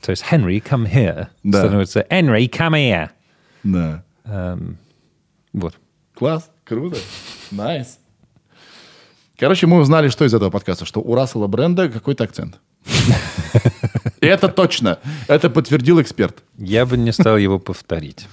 То 0.00 0.10
есть 0.10 0.24
Henry, 0.24 0.62
come 0.62 0.90
here. 0.90 1.28
Да. 1.42 1.60
Становится 1.60 2.06
Henry, 2.10 2.48
come 2.48 2.74
here. 2.74 3.10
Да. 3.62 4.02
Эм, 4.24 4.78
вот. 5.52 5.74
Класс, 6.14 6.50
круто. 6.64 6.96
Nice. 7.50 7.98
Короче, 9.38 9.66
мы 9.66 9.78
узнали, 9.78 10.08
что 10.08 10.24
из 10.24 10.34
этого 10.34 10.50
подкаста, 10.50 10.84
что 10.84 11.00
у 11.00 11.14
Рассела 11.14 11.46
Бренда 11.46 11.88
какой-то 11.88 12.24
акцент. 12.24 12.60
И 14.20 14.26
это 14.26 14.48
точно. 14.48 14.98
Это 15.28 15.48
подтвердил 15.50 16.00
эксперт. 16.00 16.42
Я 16.58 16.84
бы 16.86 16.96
не 16.96 17.12
стал 17.12 17.36
его 17.38 17.58
повторить. 17.58 18.28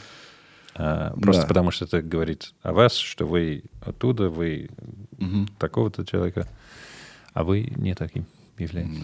А, 0.76 1.14
Просто 1.20 1.44
Да. 1.44 1.48
потому 1.48 1.72
что 1.72 1.86
это 1.86 2.02
говорит 2.02 2.54
о 2.62 2.74
вас, 2.74 2.96
что 2.96 3.26
вы 3.26 3.64
оттуда, 3.82 4.30
вы 4.30 4.70
такого-то 5.58 6.06
человека, 6.06 6.48
а 7.34 7.44
вы 7.44 7.72
не 7.76 7.96
таким 7.96 8.26
являетесь. 8.58 9.02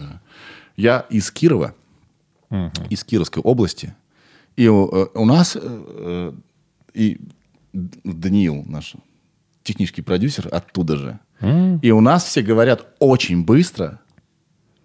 Я 0.76 1.06
из 1.10 1.30
Кирова, 1.30 1.74
из 2.90 3.02
Кировской 3.04 3.42
области. 3.42 3.94
И 4.56 4.68
у, 4.68 4.88
э, 4.88 5.06
у 5.14 5.24
нас, 5.24 5.56
э, 5.56 5.60
э, 5.62 6.32
и 6.94 7.18
Даниил, 7.72 8.62
наш 8.66 8.94
технический 9.64 10.02
продюсер, 10.02 10.48
оттуда 10.52 10.96
же. 10.96 11.18
И 11.82 11.90
у 11.90 12.00
нас 12.00 12.24
все 12.24 12.40
говорят 12.42 12.86
очень 13.00 13.44
быстро, 13.44 13.98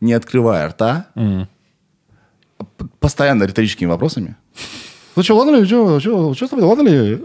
не 0.02 0.14
открывая 0.14 0.68
рта, 0.70 1.08
п- 1.16 2.86
постоянно 3.00 3.44
риторическими 3.44 3.88
вопросами. 3.90 4.36
Ну 5.16 5.24
что, 5.24 5.38
ладно 5.38 5.58
ли? 5.58 5.66
Что, 5.66 6.00
что, 6.00 6.34
что 6.34 6.48
с 6.48 6.50
тобой, 6.50 6.66
ладно 6.66 6.88
ли? 6.88 7.22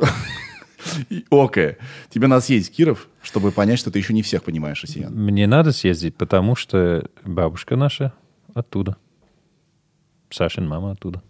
Окей. 1.30 1.76
Тебе 2.10 2.26
надо 2.26 2.42
съездить 2.42 2.74
Киров, 2.76 3.09
чтобы 3.22 3.51
понять, 3.52 3.78
что 3.78 3.90
ты 3.90 3.98
еще 3.98 4.12
не 4.12 4.22
всех 4.22 4.42
понимаешь, 4.42 4.82
россиян. 4.82 5.12
Мне 5.14 5.46
надо 5.46 5.72
съездить, 5.72 6.16
потому 6.16 6.56
что 6.56 7.09
бабушка 7.24 7.76
наша 7.76 8.12
оттуда. 8.55 8.96
Сашин 10.30 10.66
мама 10.68 10.92
оттуда. 10.92 11.22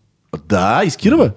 Да, 0.48 0.82
из 0.82 0.96
Кирова? 0.96 1.36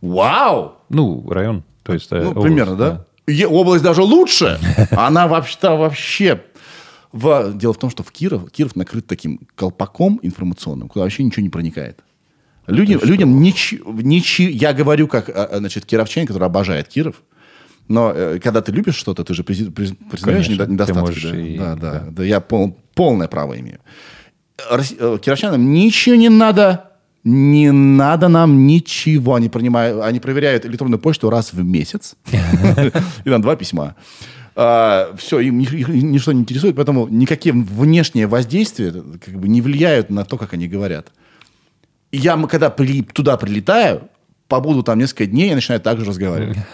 Вау! 0.00 0.74
Ну, 0.88 1.28
район. 1.30 1.64
То 1.82 1.92
есть, 1.94 2.12
э, 2.12 2.20
Ну, 2.22 2.30
область, 2.30 2.46
примерно, 2.46 2.76
да? 2.76 3.04
Е- 3.26 3.46
область 3.48 3.82
даже 3.82 4.02
лучше. 4.02 4.58
Она 4.90 5.26
вообще-то 5.26 5.76
вообще... 5.76 6.42
В... 7.12 7.52
Дело 7.54 7.72
в 7.72 7.78
том, 7.78 7.90
что 7.90 8.02
в 8.02 8.12
Киров, 8.12 8.50
Киров 8.50 8.76
накрыт 8.76 9.06
таким 9.06 9.40
колпаком 9.54 10.20
информационным, 10.22 10.88
куда 10.88 11.04
вообще 11.04 11.22
ничего 11.24 11.42
не 11.42 11.48
проникает. 11.48 12.00
Люди, 12.66 12.98
людям 13.02 13.40
ничего... 13.40 14.48
Я 14.48 14.74
говорю 14.74 15.08
как, 15.08 15.30
а, 15.30 15.44
а, 15.44 15.58
значит, 15.58 15.86
кировчанин, 15.86 16.26
который 16.26 16.44
обожает 16.44 16.88
Киров, 16.88 17.22
но 17.88 18.12
э, 18.14 18.38
когда 18.40 18.60
ты 18.60 18.72
любишь 18.72 18.96
что-то, 18.96 19.24
ты 19.24 19.32
же 19.32 19.42
приз- 19.42 19.72
приз- 19.72 19.96
признаешь 20.10 20.46
Конечно, 20.46 20.70
недостатки. 20.70 21.00
можешь 21.00 21.22
да? 21.22 21.36
и- 21.40 21.58
да, 21.58 21.74
да, 21.76 21.92
да. 21.92 22.06
да, 22.10 22.24
я 22.24 22.40
пол- 22.40 22.76
полное 22.94 23.28
право 23.28 23.58
имею. 23.58 23.78
Росси- 24.70 24.96
э, 24.98 25.18
Кировчанам 25.18 25.72
ничего 25.72 26.16
не 26.16 26.28
надо, 26.28 26.90
не 27.24 27.72
надо 27.72 28.28
нам 28.28 28.66
ничего. 28.66 29.36
Они, 29.36 29.48
принимают, 29.48 30.02
они 30.02 30.20
проверяют 30.20 30.66
электронную 30.66 30.98
почту 31.00 31.30
раз 31.30 31.54
в 31.54 31.64
месяц. 31.64 32.16
И 33.24 33.30
там 33.30 33.40
два 33.40 33.56
письма. 33.56 33.96
Все, 35.16 35.38
им 35.40 35.60
их 35.60 35.88
ничто 35.88 36.32
не 36.32 36.40
интересует, 36.40 36.74
поэтому 36.74 37.06
никакие 37.08 37.52
внешние 37.52 38.26
воздействия 38.26 38.90
как 39.24 39.34
бы 39.38 39.46
не 39.48 39.62
влияют 39.62 40.10
на 40.10 40.24
то, 40.24 40.36
как 40.36 40.52
они 40.54 40.66
говорят. 40.66 41.12
И 42.10 42.16
я, 42.18 42.36
когда 42.46 42.68
при- 42.68 43.02
туда 43.02 43.36
прилетаю, 43.36 44.08
побуду 44.48 44.82
там 44.82 44.98
несколько 44.98 45.26
дней, 45.26 45.50
я 45.50 45.54
начинаю 45.54 45.80
так 45.80 45.98
же 46.00 46.04
разговаривать. 46.06 46.56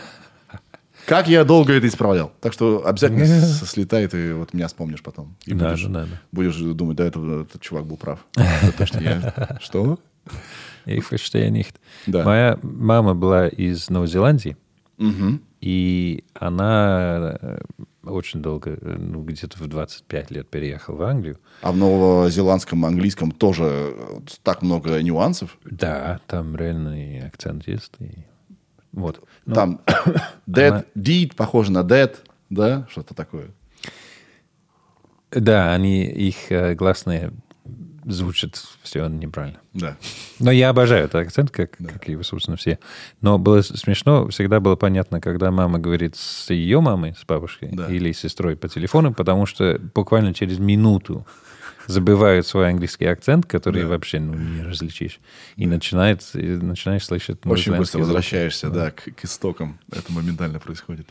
Как 1.07 1.29
я 1.29 1.45
долго 1.45 1.75
это 1.75 1.87
исправлял. 1.87 2.33
Так 2.41 2.55
что 2.55 2.87
обязательно 2.87 3.27
с- 3.27 3.69
слетай, 3.69 4.07
ты 4.09 4.35
вот 4.35 4.55
меня 4.55 4.69
вспомнишь 4.69 5.03
потом. 5.03 5.37
И 5.45 5.53
Да, 5.53 5.71
будешь, 5.73 5.85
да, 5.85 6.05
да, 6.05 6.09
будешь 6.33 6.57
думать, 6.57 6.97
да, 6.97 7.05
это, 7.05 7.43
этот 7.43 7.61
чувак 7.61 7.85
был 7.85 7.99
прав. 7.99 8.21
Это 8.37 8.73
то, 8.79 8.87
что 8.87 9.01
я- 9.03 9.59
Что? 9.61 9.99
Ich 10.87 11.03
verstehe 11.11 11.51
nicht. 11.51 11.75
Да. 12.07 12.25
Моя 12.25 12.59
мама 12.63 13.15
была 13.15 13.49
из 13.49 13.91
Новой 13.91 14.07
Зеландии, 14.09 14.57
Мгм. 14.97 15.43
И 15.65 16.25
она 16.35 17.39
э, 17.41 17.59
очень 18.03 18.43
долго, 18.43 18.73
э, 18.73 18.97
ну, 18.99 19.23
где-то 19.23 19.57
в 19.57 19.67
25 19.67 20.31
лет 20.31 20.51
переехала 20.51 20.97
в 20.97 21.03
Англию. 21.05 21.39
А 21.63 21.73
в 21.73 21.77
новозеландском 21.79 22.85
английском 22.85 23.31
тоже 23.31 23.95
э, 23.97 24.21
так 24.43 24.61
много 24.61 25.03
нюансов. 25.03 25.57
Да, 25.65 26.21
там 26.27 26.55
реально 26.55 27.03
и 27.03 27.19
акцент 27.19 27.67
есть. 27.67 27.93
И... 27.99 28.11
Вот. 28.93 29.27
Ну, 29.47 29.55
Там 29.55 29.81
dead, 30.47 30.69
она- 30.69 30.85
deed 30.95 31.35
похоже 31.35 31.73
на 31.73 31.79
dead, 31.81 32.15
да, 32.51 32.87
что-то 32.91 33.15
такое. 33.15 33.49
Да, 35.31 35.73
они, 35.73 36.05
их 36.05 36.77
гласные 36.77 37.33
звучат 38.05 38.63
все 38.83 39.09
неправильно. 39.09 39.59
Да. 39.73 39.97
Но 40.39 40.51
я 40.51 40.69
обожаю 40.71 41.05
этот 41.05 41.17
акцент, 41.27 41.51
как, 41.51 41.77
как 41.77 42.09
и, 42.09 42.23
собственно, 42.23 42.57
все. 42.57 42.79
Но 43.21 43.39
было 43.39 43.63
смешно, 43.63 44.29
всегда 44.29 44.61
было 44.61 44.77
понятно, 44.77 45.21
когда 45.21 45.51
мама 45.51 45.79
говорит 45.79 46.17
с 46.17 46.51
ее 46.51 46.81
мамой, 46.81 47.15
с 47.19 47.25
бабушкой 47.25 47.71
Да. 47.73 47.87
или 47.87 48.13
с 48.13 48.21
сестрой 48.21 48.57
по 48.57 48.69
телефону, 48.69 49.13
потому 49.13 49.47
что 49.47 49.81
буквально 49.95 50.35
через 50.35 50.59
минуту 50.59 51.27
забывают 51.87 52.47
свой 52.47 52.71
английский 52.71 53.07
акцент, 53.07 53.47
который 53.47 53.83
Да. 53.83 53.89
вообще 53.89 54.21
ну, 54.21 54.35
не 54.35 54.63
различишь. 54.63 55.21
И, 55.57 55.67
начинает, 55.67 56.23
и 56.35 56.43
начинаешь 56.43 57.05
слышать 57.05 57.39
Очень 57.45 57.77
быстро 57.77 58.01
возвращаешься, 58.01 58.71
да, 58.71 58.91
к, 58.91 59.03
к 59.03 59.25
истокам. 59.25 59.79
Это 59.93 60.13
моментально 60.13 60.61
происходит. 60.61 61.07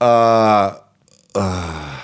А, 0.00 0.84
а, 1.34 2.00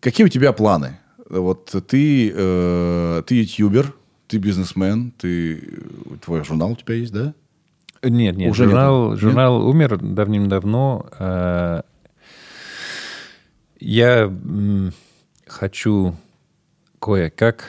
какие 0.00 0.26
у 0.26 0.28
тебя 0.28 0.52
планы? 0.52 0.98
Вот 1.28 1.66
ты, 1.88 2.32
э, 2.34 3.22
ты 3.26 3.34
ютубер, 3.42 3.94
ты 4.28 4.38
бизнесмен, 4.38 5.12
ты, 5.18 5.56
э, 5.58 5.60
твой 6.24 6.44
журнал 6.44 6.72
у 6.72 6.76
тебя 6.76 6.94
есть, 6.94 7.12
да? 7.12 7.34
Нет, 8.02 8.36
нет, 8.36 8.50
Уже 8.50 8.64
журнал, 8.64 9.10
нету? 9.10 9.20
журнал 9.20 9.66
умер 9.68 9.98
давным-давно. 9.98 11.06
А, 11.18 11.82
Я 13.80 14.22
м, 14.24 14.92
хочу 15.46 16.14
кое-как... 17.00 17.64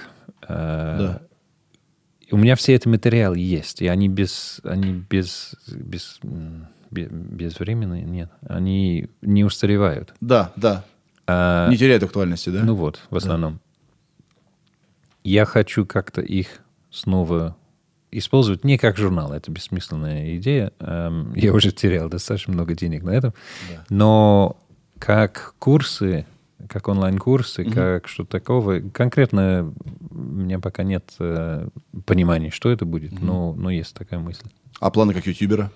а, 0.47 0.97
Да. 0.97 1.21
У 2.31 2.37
меня 2.37 2.55
все 2.55 2.75
эти 2.75 2.87
материалы 2.87 3.39
есть, 3.39 3.81
и 3.81 3.87
они 3.87 4.07
без, 4.07 4.61
они 4.63 5.03
без, 5.09 5.55
без, 5.67 6.19
м, 6.23 6.67
бе- 6.91 7.07
безвременные, 7.09 8.03
нет, 8.03 8.29
они 8.47 9.07
не 9.23 9.43
устаревают. 9.43 10.13
Да, 10.21 10.53
да. 10.55 10.85
А, 11.31 11.69
Не 11.69 11.77
теряет 11.77 12.01
актуальности, 12.01 12.49
да? 12.49 12.63
ну 12.63 12.73
вот, 12.73 12.99
в 13.11 13.15
основном. 13.15 13.59
Я 15.23 15.45
хочу 15.45 15.85
как-то 15.85 16.21
их 16.21 16.47
снова 16.89 17.55
использовать 18.11 18.63
не 18.63 18.79
как 18.79 18.97
журнал, 18.97 19.31
это 19.31 19.51
бессмысленная 19.51 20.37
идея. 20.37 20.71
Эм, 20.79 21.33
Я 21.35 21.53
уже 21.53 21.71
терял 21.71 22.09
достаточно 22.09 22.53
много 22.53 22.73
денег 22.73 23.03
на 23.03 23.11
этом. 23.11 23.33
Но 23.89 24.57
как 24.97 25.53
курсы, 25.59 26.25
как 26.67 26.87
онлайн-курсы, 26.87 27.63
как 27.65 28.07
что-то 28.07 28.31
такого, 28.31 28.79
конкретно 28.79 29.71
у 30.09 30.15
меня 30.15 30.57
пока 30.59 30.81
нет 30.83 31.13
э, 31.19 31.67
понимания, 32.05 32.49
что 32.49 32.71
это 32.71 32.85
будет, 32.85 33.21
но, 33.21 33.53
но 33.53 33.69
есть 33.69 33.93
такая 33.93 34.19
мысль. 34.19 34.45
А 34.79 34.89
планы 34.89 35.13
как 35.13 35.27
ютубера? 35.27 35.71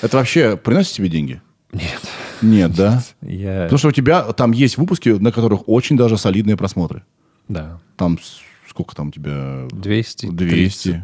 Это 0.00 0.16
вообще 0.16 0.56
приносит 0.56 0.94
тебе 0.94 1.08
деньги? 1.10 1.42
Нет. 1.72 2.00
Нет, 2.42 2.74
да? 2.74 3.02
Я... 3.22 3.62
Потому 3.64 3.78
что 3.78 3.88
у 3.88 3.92
тебя 3.92 4.22
там 4.32 4.52
есть 4.52 4.76
выпуски, 4.78 5.10
на 5.10 5.32
которых 5.32 5.68
очень 5.68 5.96
даже 5.96 6.16
солидные 6.18 6.56
просмотры. 6.56 7.02
Да. 7.48 7.78
Там 7.96 8.18
сколько 8.68 8.94
там 8.94 9.08
у 9.08 9.10
тебя? 9.10 9.68
200, 9.70 10.26
200. 10.30 11.02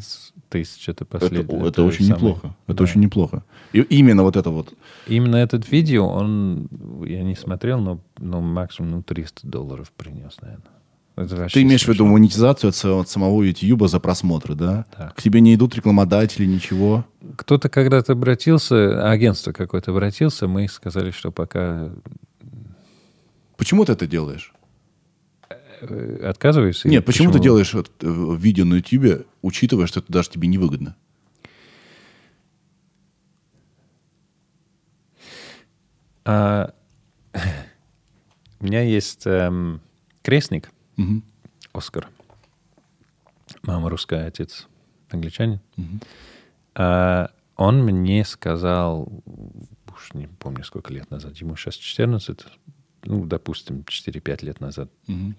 тысяч 0.49 0.87
это 0.89 1.05
Это, 1.05 1.19
последнее. 1.19 1.67
это 1.69 1.83
очень 1.83 2.05
самое- 2.07 2.15
неплохо. 2.17 2.55
Это 2.67 2.77
Да. 2.79 2.85
очень 2.85 3.01
неплохо. 3.01 3.43
И 3.73 3.81
именно 3.81 4.23
вот 4.23 4.37
это 4.37 4.51
вот. 4.51 4.75
Именно 5.07 5.37
этот 5.37 5.71
видео, 5.73 6.07
он, 6.07 6.69
я 7.07 7.23
не 7.23 7.35
смотрел, 7.35 7.81
но, 7.81 8.01
но 8.19 8.41
максимум 8.43 8.91
ну, 8.91 9.03
300 9.03 9.47
долларов 9.47 9.91
принес, 9.97 10.37
наверное. 10.43 10.67
Ты 11.15 11.63
имеешь 11.63 11.85
в 11.85 11.89
виду 11.89 12.07
монетизацию 12.07 12.71
от, 12.71 12.75
са- 12.75 13.01
от 13.01 13.09
самого 13.09 13.43
Ютьюба 13.43 13.87
за 13.87 14.01
просмотры, 14.01 14.55
да? 14.55 14.87
Да. 14.97 15.11
К 15.11 15.21
тебе 15.21 15.41
не 15.41 15.55
идут 15.55 15.75
рекламодатели, 15.75 16.47
ничего. 16.47 17.05
Кто-то 17.37 17.69
когда-то 17.69 18.13
обратился, 18.13 19.11
агентство 19.11 19.53
какое-то 19.53 19.91
обратился, 19.91 20.49
мы 20.49 20.67
сказали, 20.69 21.11
что 21.11 21.31
пока 21.31 21.91
Почему 23.59 23.85
ты 23.85 23.93
это 23.93 24.07
делаешь? 24.07 24.53
э, 25.83 26.27
отказываюсь. 26.27 26.85
или 26.85 26.93
Нет, 26.93 27.05
почему, 27.05 27.31
ты 27.31 27.39
делаешь 27.41 27.75
э, 27.75 27.83
видео 28.39 28.65
на 28.65 28.75
Ютьюбе, 28.77 29.27
учитывая, 29.43 29.87
что 29.87 30.01
это 30.01 30.11
даже 30.11 30.31
тебе 30.31 30.49
невыгодно? 30.49 30.97
А, 36.25 36.73
у 38.61 38.65
меня 38.65 38.83
есть 38.83 39.27
эм, 39.27 39.81
крестник, 40.23 40.72
Мгм. 40.97 41.25
Оскар. 41.73 42.09
Мама 43.63 43.89
русская, 43.91 44.27
отец 44.27 44.67
англичанин. 45.11 45.61
А, 46.75 47.31
он 47.57 47.83
мне 47.85 48.25
сказал, 48.25 49.09
уж 49.95 50.15
не 50.15 50.27
помню, 50.27 50.65
сколько 50.65 50.93
лет 50.93 51.11
назад, 51.11 51.37
ему 51.37 51.55
сейчас 51.57 51.75
14, 51.77 52.45
ну, 53.05 53.27
допустим, 53.27 53.85
4-5 53.87 54.43
лет 54.43 54.61
назад, 54.61 54.91
Мгм. 55.07 55.37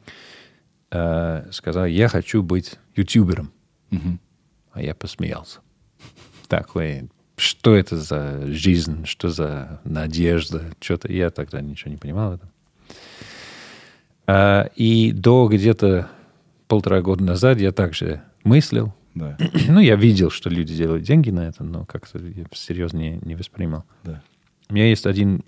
а, 0.91 1.47
сказал, 1.51 1.85
я 1.85 2.07
хочу 2.07 2.43
быть 2.43 2.75
ютубером. 2.95 3.51
Мгм. 3.89 4.19
А 4.71 4.81
я 4.81 4.95
посмеялся. 4.95 5.59
Такой, 6.47 7.09
что 7.38 7.75
это 7.75 7.97
за 7.97 8.45
жизнь, 8.51 9.05
что 9.05 9.30
за 9.30 9.81
надежда, 9.84 10.71
что-то. 10.80 11.11
Я 11.11 11.30
тогда 11.31 11.61
ничего 11.61 11.91
не 11.91 11.97
понимал 11.97 12.31
в 12.31 12.34
этом. 12.35 12.49
А, 14.28 14.70
и 14.76 15.12
до 15.12 15.48
где-то 15.48 16.10
полтора 16.68 17.02
года 17.02 17.24
назад 17.24 17.60
я 17.60 17.72
также 17.72 18.22
мыслил. 18.44 18.94
Да, 19.16 19.38
Ну, 19.68 19.80
я 19.80 19.95
видел, 19.95 20.30
что 20.30 20.50
люди 20.50 20.76
делают 20.76 21.04
деньги 21.04 21.30
на 21.30 21.48
это, 21.48 21.64
но 21.64 21.86
как-то 21.86 22.20
я 22.20 22.45
всерьез 22.52 22.94
не, 22.94 23.20
не 23.24 23.36
воспринимал. 23.36 23.86
да. 24.04 24.22
У 24.70 24.74
меня 24.74 24.88
есть 24.88 25.06
один 25.06 25.44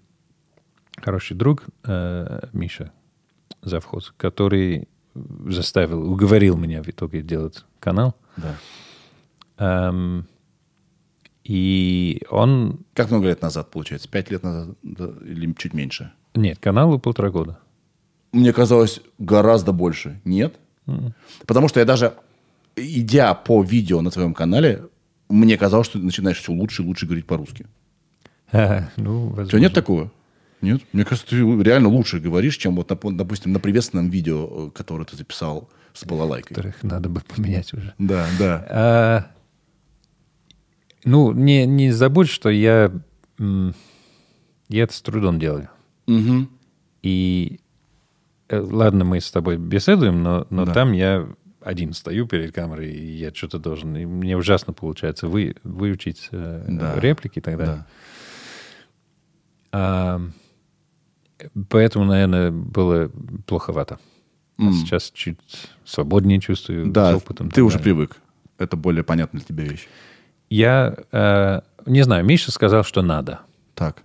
хороший 0.98 1.36
друг, 1.36 1.64
э, 1.84 2.48
Миша 2.54 2.92
Завхоз, 3.62 4.14
который 4.18 4.88
заставил, 5.48 6.12
уговорил 6.12 6.58
меня 6.58 6.84
в 6.84 6.90
итоге 6.90 7.22
делать 7.22 7.66
канал. 7.80 8.16
да. 8.38 8.56
Эм, 9.58 10.28
и 11.46 12.22
он... 12.30 12.80
Как 12.94 13.10
много 13.10 13.28
лет 13.28 13.42
назад, 13.42 13.72
получается? 13.72 14.10
Пять 14.10 14.30
лет 14.32 14.44
назад 14.44 14.76
да, 14.84 15.10
или 15.26 15.52
чуть 15.54 15.74
меньше? 15.74 16.12
Нет, 16.34 16.60
каналу 16.60 17.00
полтора 17.00 17.30
года. 17.30 17.60
Мне 18.32 18.54
казалось 18.54 19.02
гораздо 19.18 19.72
больше. 19.72 20.20
Нет? 20.26 20.56
Потому 21.46 21.68
что 21.68 21.80
я 21.80 21.86
даже, 21.86 22.14
идя 22.76 23.34
по 23.34 23.64
видео 23.64 24.02
на 24.02 24.12
твоем 24.12 24.34
канале, 24.34 24.84
мне 25.30 25.58
казалось, 25.58 25.88
что 25.88 26.00
ты 26.00 26.06
начинаешь 26.06 26.40
все 26.40 26.52
лучше 26.52 26.84
и 26.84 26.86
лучше 26.86 27.06
говорить 27.06 27.26
по-русски. 27.26 27.66
Ха, 28.52 28.92
ну, 28.96 29.28
возможно. 29.28 29.50
тебя 29.50 29.60
нет 29.60 29.74
такого? 29.74 30.12
Нет? 30.62 30.82
Мне 30.94 31.04
кажется, 31.04 31.30
ты 31.30 31.38
реально 31.38 31.90
лучше 31.90 32.20
говоришь, 32.20 32.58
чем 32.58 32.76
вот, 32.76 32.88
допустим, 32.88 33.52
на 33.52 33.60
приветственном 33.60 34.10
видео, 34.10 34.68
э, 34.68 34.72
которое 34.72 35.06
ты 35.06 35.18
записал 35.18 35.70
с 35.94 36.06
балалайкой. 36.06 36.56
Которых 36.56 36.84
надо 36.84 37.10
бы 37.10 37.22
поменять 37.22 37.74
уже. 37.74 37.94
Да, 37.98 38.28
да. 38.40 38.68
А, 38.70 39.32
ну, 41.04 41.32
не, 41.32 41.66
не 41.66 41.92
забудь, 41.92 42.30
что 42.30 42.50
я, 42.50 42.92
я 43.38 44.84
это 44.84 44.94
с 44.94 45.02
трудом 45.02 45.40
делаю. 45.40 45.70
Мгм. 46.08 46.50
И 47.02 47.60
ладно, 48.50 49.06
мы 49.06 49.20
с 49.22 49.32
тобой 49.32 49.58
беседуем, 49.58 50.22
но, 50.24 50.46
но 50.50 50.66
Да. 50.66 50.74
там 50.74 50.92
я 50.94 51.28
один 51.62 51.94
стою 51.94 52.28
перед 52.28 52.54
камерой, 52.54 52.92
и 52.92 53.12
я 53.18 53.34
что-то 53.34 53.58
должен... 53.58 53.96
И 53.96 54.06
мне 54.06 54.38
ужасно 54.38 54.72
получается 54.74 55.28
вы, 55.28 55.56
выучить 55.64 56.30
э, 56.32 56.66
Да. 56.68 57.00
реплики 57.00 57.40
и 57.40 57.42
так 57.42 57.58
далее. 57.58 57.76
Да. 57.78 57.88
А, 59.72 60.22
поэтому, 61.70 62.06
наверное, 62.06 62.52
было 62.52 63.12
плоховато. 63.46 64.00
А 64.58 64.64
М. 64.64 64.74
сейчас 64.74 65.12
чуть 65.12 65.40
свободнее 65.84 66.40
чувствую. 66.40 66.88
Да, 66.92 67.12
с 67.12 67.16
опытом 67.16 67.50
ты 67.50 67.62
уже 67.64 67.80
привык. 67.80 68.18
Это 68.58 68.78
более 68.78 69.04
понятная 69.04 69.42
для 69.42 69.48
тебя 69.48 69.64
вещь. 69.70 69.88
Я 70.50 70.96
э, 71.12 71.62
не 71.86 72.04
знаю, 72.04 72.24
Миша 72.24 72.52
сказал, 72.52 72.84
что 72.84 73.02
надо. 73.02 73.42
Так. 73.74 74.04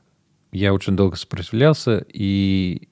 Я 0.50 0.74
очень 0.74 0.96
долго 0.96 1.14
сопротивлялся, 1.16 2.04
и 2.12 2.88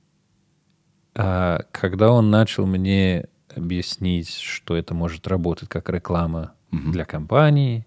а, 1.19 1.65
когда 1.73 2.13
он 2.13 2.31
начал 2.31 2.67
мне 2.67 3.27
объяснить, 3.55 4.31
что 4.31 4.77
это 4.77 4.95
может 4.95 5.27
работать 5.27 5.69
как 5.69 5.91
реклама 5.91 6.53
для 6.71 7.05
компании, 7.05 7.87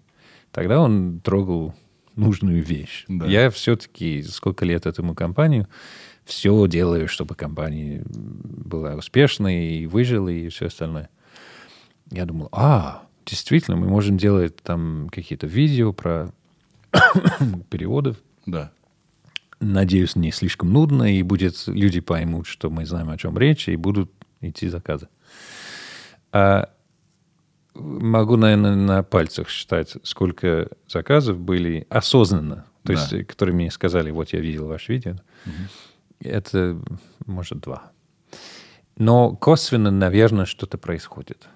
тогда 0.50 0.80
он 0.80 1.20
трогал 1.20 1.74
нужную 2.14 2.62
вещь. 2.62 3.04
Да. 3.08 3.26
Я 3.26 3.50
все-таки 3.50 4.22
сколько 4.22 4.64
лет 4.64 4.86
этому 4.86 5.14
компанию 5.14 5.66
все 6.24 6.66
делаю, 6.66 7.08
чтобы 7.08 7.34
компания 7.34 8.02
была 8.06 8.94
успешной 8.94 9.64
и 9.76 9.86
выжила 9.86 10.28
и 10.28 10.48
все 10.48 10.66
остальное. 10.66 11.08
Я 12.10 12.26
думал, 12.26 12.48
а, 12.52 13.06
действительно, 13.24 13.76
мы 13.76 13.88
можем 13.88 14.18
делать 14.18 14.56
там 14.56 15.08
какие-то 15.10 15.46
видео 15.46 15.92
про 15.92 16.32
переводов. 17.70 18.18
Да. 18.46 18.72
Надеюсь, 19.64 20.16
не 20.16 20.32
слишком 20.32 20.72
нудно, 20.72 21.04
и 21.16 21.22
будет 21.22 21.54
люди 21.68 22.00
поймут, 22.00 22.48
что 22.48 22.68
мы 22.68 22.84
знаем, 22.84 23.10
о 23.10 23.16
чем 23.16 23.38
речь, 23.38 23.68
и 23.68 23.76
будут 23.76 24.10
идти 24.40 24.68
заказы. 24.68 25.08
А 26.32 26.68
могу, 27.74 28.36
наверное, 28.36 28.74
на 28.74 29.02
пальцах 29.04 29.48
считать, 29.48 29.94
сколько 30.02 30.68
заказов 30.88 31.38
были 31.38 31.86
осознанно, 31.90 32.66
то 32.82 32.92
Да. 32.92 32.94
есть, 32.94 33.26
которые 33.28 33.54
мне 33.54 33.70
сказали, 33.70 34.10
вот 34.10 34.30
я 34.32 34.40
видел 34.40 34.66
ваше 34.66 34.94
видео. 34.94 35.14
Это, 36.18 36.80
может, 37.26 37.60
два. 37.60 37.92
Но 38.96 39.30
косвенно, 39.36 39.90
наверное, 39.92 40.44
что-то 40.44 40.76
происходит. 40.76 41.48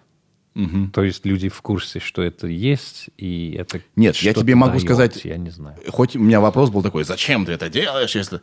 Мгм. 0.57 0.91
То 0.91 1.05
есть 1.05 1.27
люди 1.27 1.51
в 1.51 1.61
курсе, 1.61 2.01
что 2.01 2.23
это 2.23 2.47
есть, 2.47 3.11
и 3.19 3.55
это 3.59 3.83
Нет, 3.95 4.17
я 4.17 4.33
тебе 4.33 4.55
могу 4.55 4.73
дает, 4.79 4.85
сказать- 4.85 5.23
Я 5.27 5.37
не 5.37 5.51
знаю. 5.51 5.77
Хоть 5.89 6.17
у 6.17 6.19
меня 6.19 6.41
вопрос 6.41 6.71
был 6.71 6.83
такой, 6.83 7.05
зачем 7.05 7.45
ты 7.45 7.53
это 7.53 7.69
делаешь, 7.69 8.15
если... 8.15 8.41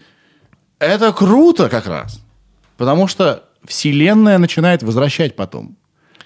Это 0.77 1.11
круто 1.11 1.69
как 1.69 1.87
раз. 1.87 2.23
Потому 2.77 3.07
что 3.07 3.49
вселенная 3.65 4.37
начинает 4.37 4.83
возвращать 4.83 5.35
потом. 5.35 5.75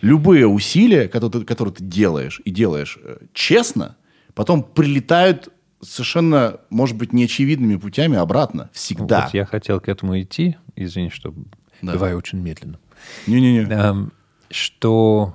Любые 0.01 0.45
усилия, 0.45 1.07
которые 1.07 1.41
ты, 1.41 1.47
которые 1.47 1.73
ты 1.73 1.83
делаешь, 1.85 2.41
и 2.43 2.51
делаешь 2.51 2.97
э, 3.01 3.19
честно, 3.33 3.95
потом 4.33 4.63
прилетают 4.63 5.47
совершенно, 5.81 6.59
может 6.69 6.97
быть, 6.97 7.13
неочевидными 7.13 7.77
путями 7.77 8.17
обратно. 8.17 8.69
Всегда. 8.73 9.23
Вот 9.25 9.33
я 9.33 9.45
хотел 9.45 9.79
к 9.79 9.87
этому 9.87 10.19
идти, 10.19 10.57
извини, 10.75 11.11
что 11.11 11.33
Да. 11.81 11.93
давай 11.93 12.13
очень 12.13 12.39
медленно. 12.39 12.77
Не-не-не. 13.25 13.61
Эм, 13.71 14.11
что 14.51 15.33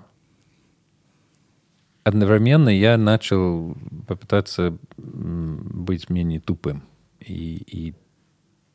одновременно 2.05 2.69
я 2.69 2.97
начал 2.97 3.77
попытаться 4.07 4.77
быть 4.97 6.11
менее 6.11 6.41
тупым 6.41 6.85
и, 7.21 7.57
и 7.67 7.95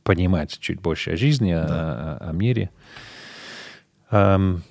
понимать 0.03 0.57
чуть 0.59 0.79
больше 0.79 1.11
о 1.11 1.17
жизни, 1.17 1.51
о- 1.51 1.65
о, 1.65 2.29
о 2.29 2.31
мире. 2.33 2.69
Эм, 4.11 4.63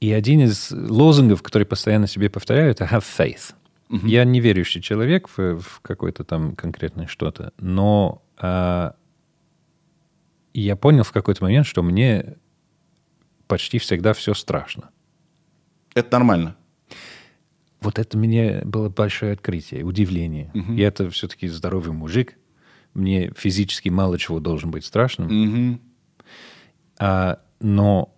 и 0.00 0.12
один 0.12 0.40
из 0.42 0.70
лозунгов, 0.72 1.42
который 1.42 1.66
постоянно 1.66 2.06
себе 2.06 2.28
повторяю, 2.28 2.70
это 2.70 2.84
have 2.84 3.04
faith. 3.18 3.54
Я 3.88 4.24
не 4.24 4.40
верующий 4.40 4.82
человек 4.82 5.28
в, 5.28 5.60
в 5.60 5.80
какое-то 5.80 6.24
там 6.24 6.56
конкретное 6.56 7.06
что-то, 7.06 7.52
но 7.58 8.22
а, 8.36 8.96
я 10.52 10.74
понял 10.74 11.04
в 11.04 11.12
какой-то 11.12 11.44
момент, 11.44 11.66
что 11.66 11.84
мне 11.84 12.34
почти 13.46 13.78
всегда 13.78 14.12
все 14.12 14.34
страшно. 14.34 14.90
Это 15.96 16.12
нормально. 16.12 16.56
Вот 17.80 17.98
это 17.98 18.18
мне 18.18 18.60
было 18.64 18.90
большое 18.90 19.32
открытие, 19.32 19.82
удивление. 19.82 20.50
Я 20.54 20.88
это 20.88 21.08
все-таки 21.10 21.48
здоровый 21.48 21.92
мужик. 21.92 22.34
Мне 22.92 23.32
физически 23.36 23.88
мало 23.88 24.18
чего 24.18 24.38
должен 24.38 24.70
быть 24.70 24.84
страшным. 24.84 25.28
Мгм. 25.28 25.80
А, 26.98 27.38
но 27.60 28.14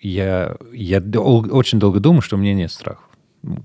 я, 0.00 0.56
я 0.72 1.00
дол- 1.00 1.46
очень 1.54 1.78
долго 1.78 2.00
думал, 2.00 2.22
что 2.22 2.36
у 2.36 2.38
меня 2.40 2.54
нет 2.54 2.70
страха. 2.72 3.02
Ну, 3.42 3.64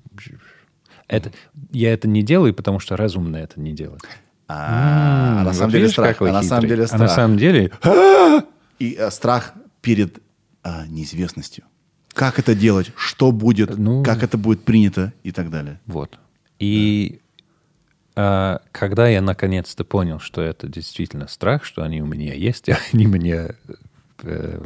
Это, 1.07 1.31
я 1.71 1.93
это 1.93 2.07
не 2.07 2.21
делаю, 2.23 2.53
потому 2.53 2.79
что 2.79 2.95
разумно 2.97 3.37
это 3.37 3.59
не 3.59 3.73
делать. 3.73 4.01
А, 4.47 5.43
на 5.43 5.53
самом 5.53 5.71
деле 5.71 5.89
страх. 5.89 6.21
А 6.21 6.25
на 6.31 6.43
самом 6.43 6.67
деле 6.67 6.81
А 6.83 6.97
на 6.97 7.07
страх. 7.07 7.11
самом 7.11 7.37
деле 7.37 7.71
И 8.79 8.95
э, 8.99 9.09
страх 9.09 9.53
перед 9.81 10.19
а, 10.63 10.85
неизвестностью. 10.87 11.65
Как 12.15 12.39
это 12.39 12.55
делать? 12.55 12.91
Что 12.95 13.31
будет? 13.31 13.77
Ну. 13.77 14.03
Как 14.03 14.23
это 14.23 14.37
будет 14.37 14.63
принято? 14.63 15.13
И 15.23 15.31
так 15.31 15.49
далее. 15.49 15.79
Вот. 15.85 16.17
И 16.59 17.19
а, 18.15 18.61
когда 18.71 19.07
я 19.09 19.21
наконец-то 19.21 19.83
понял, 19.83 20.19
что 20.19 20.41
это 20.41 20.67
действительно 20.67 21.27
страх, 21.27 21.65
что 21.65 21.83
они 21.83 22.01
у 22.01 22.05
меня 22.05 22.33
есть, 22.33 22.69
и 22.69 22.73
они 22.93 23.07
мне 23.07 23.49
э, 24.23 24.61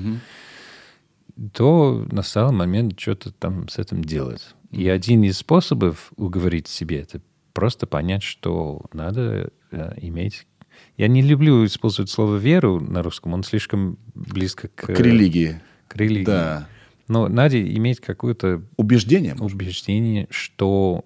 то 1.51 2.07
настал 2.09 2.53
момент 2.53 2.97
что-то 2.97 3.31
там 3.33 3.67
с 3.67 3.77
этим 3.77 4.03
делать. 4.03 4.55
И 4.71 4.87
один 4.87 5.23
из 5.23 5.37
способов 5.37 6.13
уговорить 6.15 6.67
себе 6.69 7.01
это 7.01 7.21
просто 7.51 7.87
понять, 7.87 8.23
что 8.23 8.85
надо 8.93 9.51
э, 9.71 9.93
иметь. 9.97 10.47
Я 10.97 11.07
не 11.07 11.21
люблю 11.21 11.65
использовать 11.65 12.09
слово 12.09 12.37
веру 12.37 12.79
на 12.79 13.03
русском, 13.03 13.33
он 13.33 13.43
слишком 13.43 13.97
близко 14.13 14.69
к, 14.69 14.85
К 14.87 14.99
религии. 14.99 15.61
к 15.87 15.95
религии. 15.97 16.25
Да. 16.25 16.67
Но 17.07 17.27
надо 17.27 17.61
иметь 17.61 17.99
какое-то 17.99 18.63
Убеждение. 18.77 19.35
может 19.35 19.55
убеждение, 19.55 20.27
что, 20.31 21.05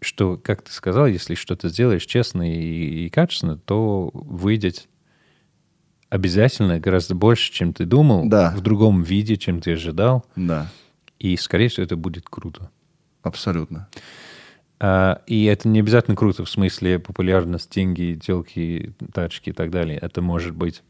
что, 0.00 0.36
как 0.36 0.62
ты 0.62 0.72
сказал, 0.72 1.06
если 1.06 1.34
что-то 1.34 1.68
сделаешь 1.68 2.04
честно 2.06 2.42
и, 2.50 3.06
и 3.06 3.08
качественно, 3.10 3.56
то 3.56 4.10
выйдет 4.12 4.88
обязательно 6.08 6.80
гораздо 6.80 7.14
больше, 7.14 7.52
чем 7.52 7.72
ты 7.72 7.84
думал, 7.84 8.28
Да. 8.28 8.52
в 8.56 8.60
другом 8.62 9.02
виде, 9.02 9.36
чем 9.36 9.60
ты 9.60 9.74
ожидал, 9.74 10.24
Да, 10.36 10.68
и, 11.18 11.36
скорее 11.36 11.68
всего, 11.68 11.84
это 11.84 11.96
будет 11.96 12.28
круто. 12.28 12.70
абсолютно. 13.22 13.88
А, 14.82 15.22
и 15.26 15.44
это 15.44 15.68
не 15.68 15.80
обязательно 15.80 16.16
круто 16.16 16.44
в 16.44 16.50
смысле 16.50 16.98
популярность, 16.98 17.70
деньги, 17.70 18.18
телки, 18.20 18.94
тачки 19.12 19.50
и 19.50 19.52
так 19.52 19.70
далее. 19.70 19.98
Это 20.00 20.22
может 20.22 20.56
быть 20.56 20.82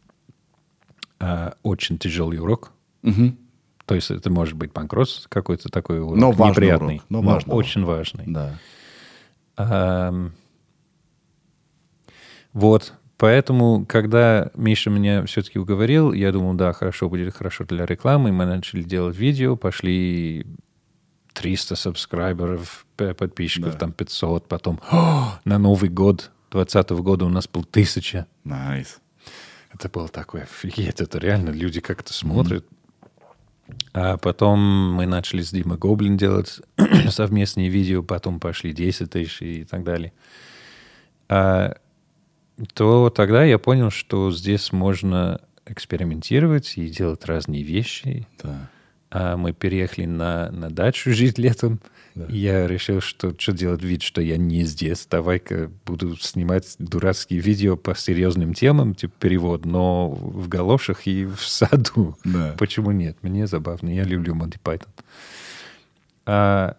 а, 1.18 1.54
очень 1.62 1.98
тяжелый 1.98 2.38
урок. 2.38 2.72
Мгм. 3.02 3.36
То 3.86 3.96
есть 3.96 4.10
это 4.12 4.30
может 4.30 4.54
быть 4.54 4.72
банкротство 4.72 5.28
какой-то 5.28 5.68
такой 5.68 6.00
урок, 6.00 6.16
Но 6.16 6.30
важный 6.30 6.50
неприятный, 6.50 6.94
урок, 6.96 7.06
но 7.08 7.22
важный 7.22 7.50
урок. 7.50 7.58
очень 7.58 7.84
важный. 7.84 8.24
Да. 9.56 10.20
Вот, 12.52 12.94
поэтому, 13.16 13.84
когда 13.86 14.50
Миша 14.54 14.90
меня 14.90 15.24
все-таки 15.26 15.58
уговорил, 15.58 16.12
я 16.12 16.32
думал, 16.32 16.54
да, 16.54 16.72
хорошо, 16.72 17.08
будет 17.08 17.34
хорошо 17.34 17.64
для 17.64 17.86
рекламы. 17.86 18.32
Мы 18.32 18.44
начали 18.46 18.82
делать 18.82 19.16
видео, 19.16 19.56
пошли 19.56 20.46
300 21.34 21.76
subscriber 21.76 22.61
ов, 22.61 22.86
подписчиков, 23.14 23.72
Да. 23.72 23.78
там 23.78 23.92
500, 23.92 24.48
потом 24.48 24.80
«О, 24.90 25.38
на 25.44 25.58
Новый 25.58 25.90
год 25.90 26.30
2020 26.50 26.90
года 27.02 27.24
у 27.24 27.28
нас 27.28 27.48
был 27.48 27.64
1000. 27.64 28.26
Nice. 28.44 29.00
Это 29.72 29.88
было 29.88 30.08
такое, 30.08 30.42
офигеть, 30.42 31.00
это 31.00 31.18
реально 31.18 31.50
люди 31.50 31.80
как-то 31.80 32.12
смотрят. 32.12 32.66
А 33.92 34.16
потом 34.16 34.94
мы 34.94 35.06
начали 35.06 35.42
с 35.42 35.50
Димой 35.52 35.78
Гоблин 35.78 36.16
делать 36.16 36.60
совместные 37.08 37.68
видео, 37.68 38.02
потом 38.02 38.40
пошли 38.40 38.72
10 38.72 39.10
тысяч 39.10 39.40
и 39.42 39.64
так 39.64 39.84
далее. 39.84 40.12
А, 41.28 41.76
то 42.74 43.10
тогда 43.10 43.44
я 43.44 43.58
понял, 43.58 43.90
что 43.90 44.32
здесь 44.32 44.72
можно 44.72 45.40
экспериментировать 45.66 46.76
и 46.76 46.88
делать 46.88 47.24
разные 47.26 47.62
вещи. 47.62 48.26
Да. 48.42 48.68
А 49.12 49.36
мы 49.36 49.52
переехали 49.52 50.06
на, 50.06 50.50
на 50.50 50.68
дачу 50.70 51.12
жить 51.12 51.38
летом. 51.38 51.80
И 52.28 52.38
Я 52.38 52.66
решил, 52.66 53.00
что 53.00 53.34
что 53.38 53.52
делать 53.52 53.82
вид, 53.82 54.02
что 54.02 54.20
я 54.20 54.36
не 54.36 54.64
здесь. 54.64 55.06
Давай-ка 55.10 55.70
буду 55.86 56.16
снимать 56.16 56.74
дурацкие 56.78 57.40
видео 57.40 57.76
по 57.76 57.94
серьезным 57.94 58.52
темам, 58.54 58.94
типа 58.94 59.12
перевод, 59.18 59.64
но 59.64 60.10
в 60.10 60.48
галошах 60.48 61.06
и 61.06 61.24
в 61.24 61.40
саду. 61.40 62.16
Да. 62.24 62.54
Почему 62.58 62.90
нет? 62.90 63.16
Мне 63.22 63.46
забавно. 63.46 63.88
Я 63.94 64.04
люблю 64.04 64.34
Монти 64.34 64.58
Пайтон. 64.62 64.90
А, 66.26 66.76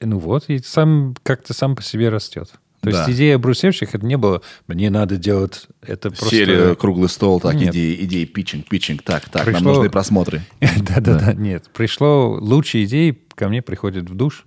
ну 0.00 0.18
вот, 0.18 0.48
и 0.48 0.58
сам 0.58 1.14
как-то 1.22 1.54
сам 1.54 1.76
по 1.76 1.82
себе 1.82 2.08
растет. 2.08 2.50
То 2.80 2.90
Да. 2.90 2.98
есть 3.06 3.16
идея 3.16 3.38
брусевщик, 3.38 3.94
это 3.94 4.04
не 4.04 4.18
было, 4.18 4.42
мне 4.66 4.90
надо 4.90 5.16
делать 5.16 5.68
это 5.80 6.10
просто... 6.10 6.28
Серия 6.28 6.74
«Круглый 6.74 7.08
стол», 7.08 7.40
так, 7.40 7.54
Нет. 7.54 7.70
идеи, 7.72 8.04
идеи, 8.04 8.26
питчинг, 8.26 8.68
питчинг, 8.68 9.02
так, 9.02 9.26
так, 9.30 9.46
нам 9.46 9.54
Пришло- 9.54 9.64
нужны 9.74 9.88
просмотры. 9.90 10.42
Да-да-да, 10.60 11.32
нет. 11.32 11.70
Пришло, 11.72 12.32
лучшие 12.38 12.84
идеи 12.84 13.18
ко 13.34 13.48
мне 13.48 13.62
приходят 13.62 14.08
в 14.10 14.14
душ. 14.14 14.44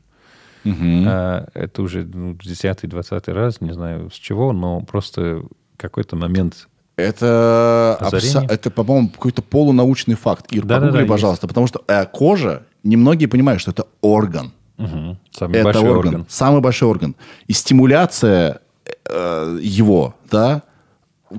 А, 1.08 1.48
это 1.54 1.82
уже 1.82 2.04
ну, 2.06 2.34
десятый, 2.34 2.88
двадцатый 2.90 3.34
раз, 3.34 3.62
не 3.62 3.74
знаю 3.74 4.10
с 4.10 4.16
чего, 4.16 4.54
но 4.54 4.82
просто 4.82 5.44
какой-то 5.78 6.16
момент. 6.16 6.68
Это, 6.96 7.98
абсо- 8.02 8.46
это, 8.50 8.72
по-моему, 8.72 9.10
какой-то 9.10 9.44
полунаучный 9.44 10.16
факт. 10.16 10.48
Ир, 10.52 10.64
Да-да-да, 10.64 10.86
погугли, 10.88 11.02
есть. 11.02 11.10
пожалуйста, 11.10 11.48
потому 11.48 11.68
что 11.68 11.84
э, 11.88 12.06
кожа, 12.08 12.64
немногие 12.84 13.28
понимают, 13.30 13.62
что 13.62 13.72
это 13.72 13.86
орган. 14.02 14.52
Мгм, 14.78 15.18
самый 15.32 15.56
это 15.56 15.64
большой 15.66 15.90
орган, 15.90 16.14
орган. 16.14 16.26
самый 16.30 16.62
большой 16.62 16.90
орган. 16.90 17.16
И 17.48 17.54
стимуляция 17.54 18.62
э, 19.06 19.60
его, 19.62 20.16
да, 20.32 20.64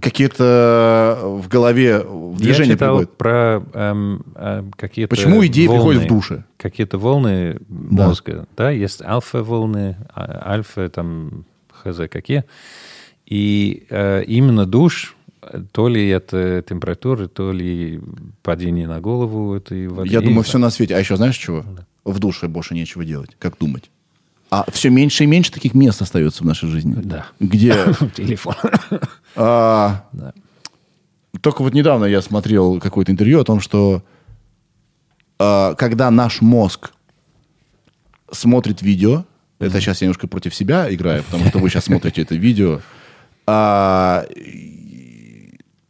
какие-то 0.01 1.19
в 1.43 1.48
голове 1.48 2.01
в 2.01 2.36
движение 2.36 2.70
Я 2.70 2.74
читал 2.74 2.97
приводят. 2.98 3.16
про 3.16 3.62
эм, 3.74 4.23
эм, 4.35 4.73
какие-то 4.73 5.10
Почему 5.10 5.44
идеи 5.47 5.66
волны, 5.66 5.81
приходят 5.81 6.02
в 6.05 6.09
душе? 6.09 6.44
Какие-то 6.56 6.98
волны 6.98 7.59
мозга, 7.69 8.47
да, 8.56 8.70
есть 8.70 9.02
альфа-волны, 9.02 9.97
а- 10.15 10.52
альфа, 10.52 10.89
там, 10.89 11.44
хз, 11.73 12.01
какие. 12.10 12.44
И 13.27 13.85
э, 13.90 14.24
именно 14.24 14.66
душ, 14.66 15.16
э, 15.43 15.62
то 15.73 15.89
ли 15.89 16.09
это 16.09 16.62
температура, 16.69 17.28
то 17.28 17.52
ли 17.52 18.01
падение 18.43 18.86
на 18.89 19.01
голову 19.01 19.55
этой 19.55 19.89
воды. 19.89 20.09
Я 20.09 20.20
думаю, 20.20 20.43
все 20.44 20.59
на 20.59 20.70
свете. 20.70 20.97
А 20.97 20.98
еще 20.98 21.16
знаешь 21.16 21.36
чего? 21.36 21.65
В 22.05 22.19
душе 22.19 22.48
больше 22.48 22.74
нечего 22.74 23.05
делать. 23.05 23.31
Как 23.39 23.59
думать? 23.59 23.90
А 24.50 24.64
все 24.70 24.88
меньше 24.88 25.24
и 25.24 25.26
меньше 25.26 25.52
таких 25.52 25.74
мест 25.74 26.00
остается 26.00 26.42
в 26.42 26.46
нашей 26.46 26.68
жизни. 26.70 26.94
Да. 26.94 27.26
Где 27.38 27.74
Телефон. 28.14 28.54
а, 29.36 30.06
Да. 30.12 30.32
Только 31.40 31.62
вот 31.62 31.74
недавно 31.74 32.06
я 32.06 32.22
смотрел 32.22 32.80
какое-то 32.80 33.12
интервью 33.12 33.40
о 33.40 33.44
том, 33.44 33.60
что 33.60 34.02
а, 35.38 35.74
когда 35.74 36.10
наш 36.10 36.40
мозг 36.40 36.92
смотрит 38.30 38.82
видео, 38.82 39.24
это 39.58 39.80
сейчас 39.80 40.00
я 40.00 40.06
немножко 40.06 40.26
против 40.28 40.54
себя 40.54 40.92
играю, 40.92 41.22
потому 41.24 41.46
что 41.46 41.58
вы 41.58 41.68
сейчас 41.68 41.84
смотрите 41.86 42.22
это 42.22 42.34
видео, 42.34 42.80
а, 43.46 44.24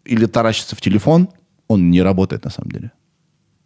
или 0.04 0.26
таращится 0.26 0.74
в 0.74 0.80
телефон, 0.80 1.28
он 1.68 1.90
не 1.90 2.02
работает 2.02 2.44
на 2.44 2.50
самом 2.50 2.70
деле. 2.70 2.92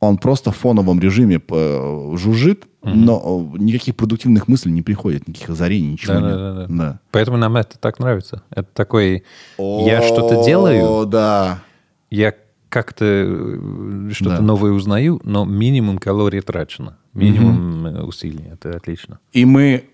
Он 0.03 0.19
просто 0.19 0.51
в 0.51 0.57
фоновом 0.57 0.99
режиме 0.99 1.41
э, 1.49 2.13
жужжит, 2.17 2.65
но 2.83 3.49
э, 3.55 3.59
никаких 3.63 3.95
продуктивных 3.95 4.49
мыслей 4.49 4.73
не 4.73 4.83
приходит, 4.83 5.29
никаких 5.29 5.51
озарений, 5.51 5.93
ничего 5.93 6.15
Да, 6.15 6.21
нет. 6.21 6.31
да, 6.31 6.55
да, 6.55 6.67
да. 6.67 6.75
Да. 6.77 7.01
Поэтому 7.13 7.37
нам 7.37 7.57
это 7.57 7.79
так 7.79 8.01
нравится. 8.01 8.43
Это 8.51 8.69
такой, 8.75 9.23
я 9.59 10.03
что-то 10.03 10.45
делаю, 10.45 11.07
да. 11.07 11.63
я 12.11 12.35
как-то 12.69 13.05
э, 13.05 14.11
что-то 14.13 14.39
Да. 14.39 14.43
новое 14.43 14.73
узнаю, 14.73 15.21
но 15.23 15.45
минимум 15.45 15.99
калорий 15.99 16.41
трачено, 16.41 16.99
минимум 17.15 17.87
э, 17.87 18.03
усилий. 18.03 18.45
Это 18.51 18.77
отлично. 18.77 19.21
И 19.33 19.45
мы 19.45 19.85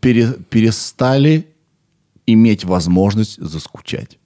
пере- 0.00 0.34
перестали 0.48 1.46
иметь 2.26 2.64
возможность 2.64 3.40
заскучать. 3.40 4.18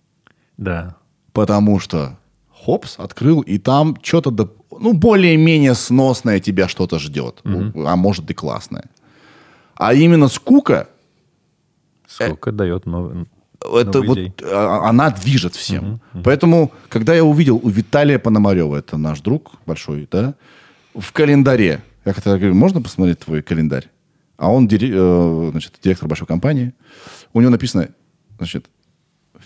Да. 0.57 0.97
Потому 1.35 1.79
что 1.79 2.17
хопс, 2.65 2.95
открыл, 2.99 3.41
и 3.41 3.59
там 3.59 3.97
что-то, 4.03 4.31
доп- 4.31 4.57
ну, 4.81 4.93
более-менее 4.95 5.75
сносное 5.75 6.41
тебя 6.41 6.69
что-то 6.69 6.99
ждет. 6.99 7.43
А 7.45 7.97
может 7.97 8.31
и 8.31 8.35
классное. 8.35 8.85
А 9.77 9.93
именно 9.93 10.29
скука, 10.29 10.89
Сколько 12.07 12.53
дает 12.53 12.87
новый... 12.87 13.27
это 13.61 14.03
вот, 14.03 14.15
день. 14.17 14.33
а, 14.43 14.89
она 14.89 15.11
движет 15.11 15.55
всем. 15.55 16.01
Поэтому, 16.23 16.71
когда 16.89 17.15
я 17.15 17.25
увидел 17.25 17.61
у 17.63 17.69
Виталия 17.69 18.19
Пономарева, 18.19 18.77
это 18.77 18.97
наш 18.97 19.21
друг 19.21 19.53
большой, 19.67 20.09
да, 20.11 20.35
в 20.95 21.13
календаре, 21.13 21.83
я 22.05 22.13
когда 22.13 22.37
говорю, 22.37 22.55
можно 22.55 22.81
посмотреть 22.81 23.19
твой 23.19 23.43
календарь? 23.43 23.89
А 24.37 24.51
он 24.51 24.69
э, 24.71 25.49
значит, 25.51 25.75
директор 25.83 26.09
большой 26.09 26.27
компании. 26.27 26.73
У 27.33 27.41
него 27.41 27.51
написано, 27.51 27.89
значит, 28.39 28.67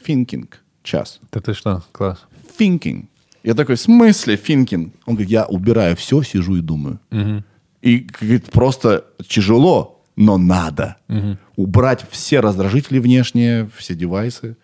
thinking, 0.06 0.48
час. 0.82 1.20
Да 1.32 1.40
ты 1.40 1.54
что, 1.54 1.82
класс. 1.92 2.18
Thinking. 2.58 3.06
Я 3.44 3.54
такой, 3.54 3.76
в 3.76 3.80
смысле 3.80 4.34
thinking? 4.34 4.92
Он 5.06 5.14
говорит, 5.14 5.30
я 5.30 5.46
убираю 5.46 5.96
все, 5.96 6.22
сижу 6.22 6.56
и 6.56 6.60
думаю. 6.60 6.98
И 7.80 8.06
говорит, 8.20 8.50
просто 8.50 9.04
тяжело, 9.26 10.04
но 10.16 10.36
надо. 10.38 10.96
Убрать 11.56 12.04
все 12.10 12.40
раздражители 12.40 12.98
внешние, 12.98 13.68
все 13.76 13.94
девайсы. 13.94 14.56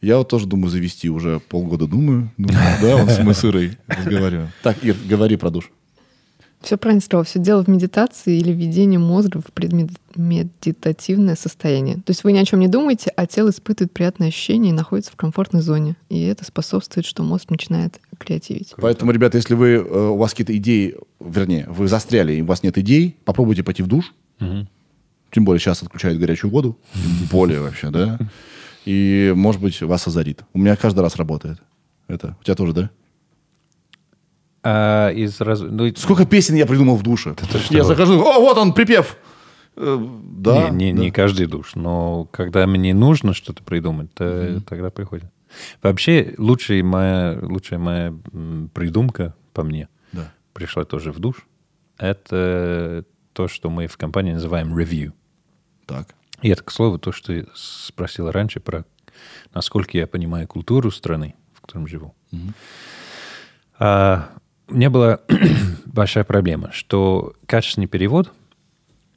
Я 0.00 0.18
вот 0.18 0.28
тоже 0.28 0.46
думаю 0.46 0.68
завести, 0.68 1.08
уже 1.08 1.38
полгода 1.38 1.86
думаю. 1.86 2.30
Думаю, 2.36 2.64
да, 2.82 2.96
он 2.96 3.08
с 3.08 3.20
мы 3.20 3.34
с 3.34 3.44
Ирой 3.44 3.78
разговариваем. 3.86 4.48
Так, 4.62 4.82
Ир, 4.82 4.96
говори 5.08 5.36
про 5.36 5.50
душ. 5.50 5.70
Все 6.62 6.76
правильно 6.76 7.00
сказал. 7.00 7.24
Все 7.24 7.38
дело 7.38 7.64
в 7.64 7.68
медитации 7.68 8.38
или 8.38 8.52
введении 8.52 8.96
мозга 8.96 9.40
в 9.40 9.52
предмедитативное 9.52 11.34
состояние. 11.34 11.96
То 11.96 12.10
есть 12.10 12.24
вы 12.24 12.32
ни 12.32 12.38
о 12.38 12.44
чем 12.44 12.60
не 12.60 12.68
думаете, 12.68 13.12
а 13.16 13.26
тело 13.26 13.50
испытывает 13.50 13.92
приятные 13.92 14.28
ощущения 14.28 14.70
и 14.70 14.72
находится 14.72 15.12
в 15.12 15.16
комфортной 15.16 15.62
зоне. 15.62 15.96
И 16.08 16.22
это 16.22 16.44
способствует, 16.44 17.04
что 17.04 17.22
мозг 17.22 17.50
начинает 17.50 18.00
креативить. 18.18 18.74
Поэтому, 18.76 19.10
ребята, 19.10 19.38
если 19.38 19.54
вы, 19.54 19.70
э, 19.70 19.80
у 19.80 20.16
вас 20.16 20.30
какие-то 20.30 20.56
идеи, 20.56 20.96
вернее, 21.20 21.66
вы 21.68 21.88
застряли, 21.88 22.34
и 22.34 22.42
у 22.42 22.46
вас 22.46 22.62
нет 22.62 22.78
идей, 22.78 23.16
попробуйте 23.24 23.62
пойти 23.62 23.82
в 23.82 23.88
душ. 23.88 24.14
Тем 24.38 25.46
более 25.46 25.60
сейчас 25.60 25.82
отключают 25.82 26.18
горячую 26.20 26.50
воду. 26.50 26.78
Тем 26.92 27.28
более 27.30 27.60
вообще, 27.60 27.90
да. 27.90 28.18
И, 28.84 29.32
может 29.34 29.60
быть, 29.60 29.80
вас 29.80 30.06
озарит. 30.06 30.42
У 30.52 30.58
меня 30.58 30.76
каждый 30.76 31.00
раз 31.00 31.16
работает. 31.16 31.58
Это. 32.08 32.36
У 32.40 32.44
тебя 32.44 32.54
тоже, 32.54 32.72
да? 32.72 32.90
А 34.64 35.10
из 35.10 35.40
раз... 35.40 35.60
ну, 35.60 35.86
и- 35.86 35.94
Сколько 35.96 36.24
песен 36.24 36.54
я 36.54 36.66
придумал 36.66 36.96
в 36.96 37.02
душе? 37.02 37.34
Я 37.70 37.84
захожу, 37.84 38.20
о, 38.20 38.38
вот 38.40 38.56
он, 38.58 38.72
припев. 38.72 39.16
Э, 39.76 39.98
Да, 40.24 40.68
не, 40.70 40.92
не, 40.92 40.92
да. 40.92 41.02
не 41.02 41.10
каждый 41.10 41.46
душ, 41.46 41.74
но 41.74 42.26
когда 42.30 42.66
мне 42.66 42.94
нужно 42.94 43.34
что-то 43.34 43.62
придумать, 43.62 44.12
то 44.14 44.60
тогда 44.68 44.90
приходит. 44.90 45.26
Вообще, 45.82 46.34
лучшая 46.38 46.82
моя, 46.84 47.38
лучшая 47.42 47.78
моя 47.78 48.14
придумка, 48.72 49.34
по 49.52 49.62
мне, 49.64 49.88
Да. 50.12 50.32
пришла 50.52 50.84
тоже 50.84 51.10
в 51.12 51.18
душ. 51.18 51.46
Это 51.98 53.04
то, 53.32 53.48
что 53.48 53.68
мы 53.70 53.86
в 53.86 53.96
компании 53.96 54.32
называем 54.34 54.76
review. 54.76 55.12
Так. 55.86 56.14
И 56.42 56.48
это, 56.48 56.62
к 56.62 56.70
слову, 56.70 56.98
то, 56.98 57.12
что 57.12 57.32
я 57.32 57.44
спросил 57.54 58.30
раньше 58.30 58.60
про 58.60 58.84
насколько 59.54 59.96
я 59.98 60.06
понимаю 60.06 60.46
культуру 60.48 60.90
страны, 60.90 61.34
в 61.54 61.60
которой 61.60 61.86
живу. 61.86 62.14
А, 63.78 64.30
у 64.72 64.74
меня 64.74 64.88
была 64.88 65.20
большая 65.84 66.24
проблема, 66.24 66.72
что 66.72 67.34
качественный 67.46 67.86
перевод 67.86 68.32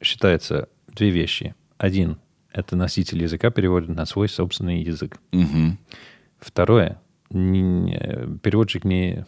считается 0.01 0.67
две 0.87 1.09
вещи. 1.09 1.55
Один— 1.77 2.17
это 2.51 2.75
носитель 2.75 3.23
языка 3.23 3.51
переводит 3.51 3.89
на 3.89 4.05
свой 4.05 4.27
собственный 4.27 4.81
язык. 4.81 5.17
Мгм. 5.31 5.79
Второе— 6.39 7.01
переводчик 7.29 8.83
не 8.83 9.25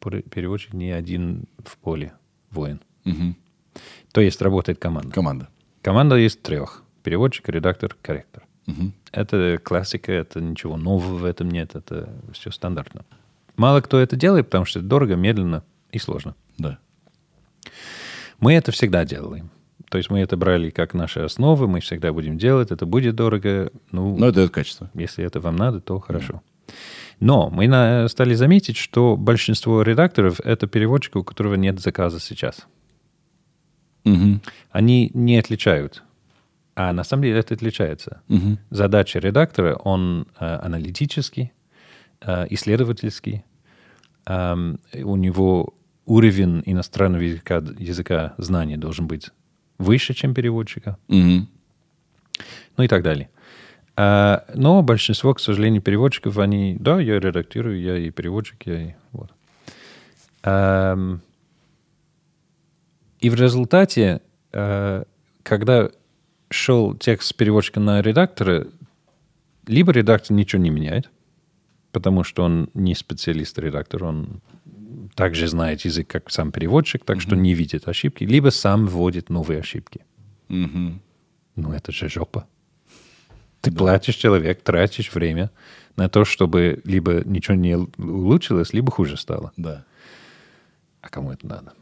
переводчик 0.00 0.72
не 0.72 0.90
один 0.90 1.44
в 1.64 1.78
поле 1.78 2.12
воин. 2.50 2.80
Мгм. 3.04 3.36
То 4.12 4.20
есть 4.20 4.42
работает 4.42 4.80
команда. 4.80 5.10
Команда. 5.12 5.48
Команда 5.80 6.16
есть 6.16 6.42
трех. 6.42 6.82
Переводчик, 7.04 7.48
редактор, 7.48 7.96
корректор. 8.02 8.42
Мгм. 8.66 8.94
Это 9.12 9.60
классика, 9.62 10.10
это 10.10 10.40
ничего 10.40 10.76
нового 10.76 11.18
в 11.18 11.24
этом 11.24 11.52
нет, 11.52 11.76
это 11.76 12.12
все 12.32 12.50
стандартно. 12.50 13.04
Мало 13.56 13.80
кто 13.80 13.98
это 14.00 14.16
делает, 14.16 14.46
потому 14.46 14.64
что 14.64 14.78
это 14.78 14.88
дорого, 14.88 15.14
медленно 15.16 15.62
и 15.90 15.98
сложно. 15.98 16.34
Да. 16.58 16.78
Мы 18.40 18.54
это 18.54 18.72
всегда 18.72 19.04
делали. 19.04 19.44
То 19.88 19.98
есть 19.98 20.10
мы 20.10 20.20
это 20.20 20.36
брали 20.38 20.70
как 20.70 20.94
наши 20.94 21.20
основы, 21.20 21.68
мы 21.68 21.80
всегда 21.80 22.12
будем 22.12 22.38
делать, 22.38 22.70
это 22.70 22.86
будет 22.86 23.14
дорого. 23.14 23.70
Ну, 23.90 24.16
Но 24.16 24.26
это 24.26 24.36
дает 24.36 24.50
качество. 24.50 24.90
если 24.94 25.24
это 25.24 25.38
вам 25.38 25.56
надо, 25.56 25.80
то 25.80 25.98
хорошо. 26.00 26.42
Но 27.20 27.50
мы 27.50 27.68
на- 27.68 28.08
стали 28.08 28.34
заметить, 28.34 28.76
что 28.78 29.16
большинство 29.16 29.82
редакторов— 29.82 30.40
это 30.44 30.66
переводчики, 30.66 31.18
у 31.18 31.24
которого 31.24 31.54
нет 31.54 31.78
заказа 31.78 32.18
сейчас. 32.20 32.66
Мгм. 34.04 34.40
Они 34.70 35.10
не 35.14 35.38
отличают. 35.38 36.02
А 36.74 36.92
на 36.92 37.04
самом 37.04 37.24
деле 37.24 37.38
это 37.38 37.54
отличается. 37.54 38.22
Мгм. 38.28 38.58
Задача 38.70 39.18
редактора, 39.18 39.74
он 39.76 40.26
э, 40.40 40.44
аналитический, 40.56 41.52
исследовательский. 42.50 43.44
Эм, 44.26 44.78
у 44.94 45.16
него 45.16 45.74
уровень 46.06 46.62
иностранного 46.66 47.22
языка, 47.22 47.62
языка 47.78 48.34
знаний 48.38 48.76
должен 48.76 49.06
быть 49.06 49.30
выше, 49.78 50.14
чем 50.14 50.34
переводчика. 50.34 50.98
Мгм. 51.08 51.48
Ну 52.76 52.84
и 52.84 52.88
так 52.88 53.02
далее. 53.02 53.30
А, 53.96 54.44
но 54.54 54.82
большинство, 54.82 55.34
к 55.34 55.40
сожалению, 55.40 55.82
переводчиков, 55.82 56.38
они, 56.38 56.76
да, 56.78 57.00
я 57.00 57.20
редактирую, 57.20 57.80
я 57.80 57.98
и 57.98 58.10
переводчик, 58.10 58.66
я 58.66 58.80
и 58.80 58.94
вот. 59.12 59.30
Ам, 60.42 61.20
и 63.20 63.30
в 63.30 63.34
результате, 63.34 64.20
э, 64.52 65.04
когда 65.42 65.90
шел 66.50 66.94
текст 66.94 67.28
с 67.28 67.32
переводчика 67.32 67.78
на 67.78 68.02
редактора, 68.02 68.66
либо 69.66 69.92
редактор 69.92 70.32
ничего 70.32 70.60
не 70.60 70.70
меняет, 70.70 71.10
потому 71.92 72.24
что 72.24 72.42
он 72.42 72.70
не 72.74 72.94
специалист-редактор, 72.94 74.04
он 74.04 74.40
также 75.14 75.46
знает 75.46 75.82
язык, 75.82 76.08
как 76.08 76.30
сам 76.30 76.50
переводчик, 76.50 77.04
так 77.04 77.20
что 77.20 77.36
не 77.36 77.54
видит 77.54 77.86
ошибки, 77.86 78.24
либо 78.24 78.50
сам 78.50 78.86
вводит 78.86 79.30
новые 79.30 79.60
ошибки. 79.60 80.00
Мгм. 80.48 81.00
Ну, 81.56 81.72
это 81.72 81.92
же 81.92 82.08
жопа. 82.08 82.46
Ты 83.60 83.70
платишь 83.70 84.16
человек, 84.16 84.62
тратишь 84.62 85.14
время 85.14 85.50
на 85.96 86.08
то, 86.08 86.24
чтобы 86.24 86.80
либо 86.84 87.22
ничего 87.24 87.54
не 87.54 87.76
улучшилось, 87.76 88.72
либо 88.72 88.90
хуже 88.90 89.16
стало. 89.16 89.52
Да. 89.56 89.84
А 91.00 91.08
кому 91.08 91.32
это 91.32 91.46
надо? 91.46 91.72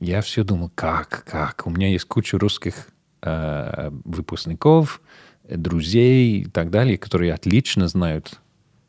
Я 0.00 0.20
все 0.20 0.42
думал, 0.42 0.70
как, 0.74 1.24
как? 1.24 1.66
У 1.66 1.70
меня 1.70 1.88
есть 1.88 2.04
куча 2.06 2.38
русских 2.38 2.88
э, 3.22 3.90
выпускников, 4.04 5.00
друзей 5.44 6.42
и 6.42 6.44
так 6.46 6.70
далее, 6.70 6.98
которые 6.98 7.32
отлично 7.32 7.88
знают 7.88 8.41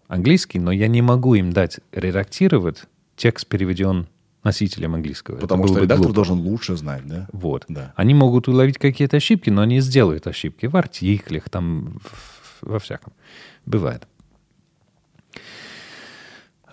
английский, 0.08 0.60
но 0.60 0.72
я 0.72 0.88
не 0.88 1.02
могу 1.02 1.36
им 1.36 1.52
дать 1.52 1.80
редактировать 1.92 2.84
текст, 3.16 3.48
переведен 3.48 4.08
носителем 4.44 4.96
английского. 4.96 5.38
Потому 5.38 5.68
что 5.68 5.80
редактор 5.80 6.08
глупо. 6.08 6.16
должен 6.16 6.40
лучше 6.40 6.76
знать, 6.76 7.08
да? 7.08 7.28
Вот. 7.32 7.66
Да. 7.68 7.94
Они 7.96 8.14
могут 8.14 8.48
уловить 8.48 8.78
какие-то 8.78 9.18
ошибки, 9.18 9.50
но 9.50 9.62
они 9.62 9.80
сделают 9.80 10.28
ошибки 10.28 10.66
в 10.66 10.76
артиклях, 10.76 11.50
там, 11.50 12.02
во 12.62 12.80
всяком. 12.80 13.14
Бывает. 13.66 14.08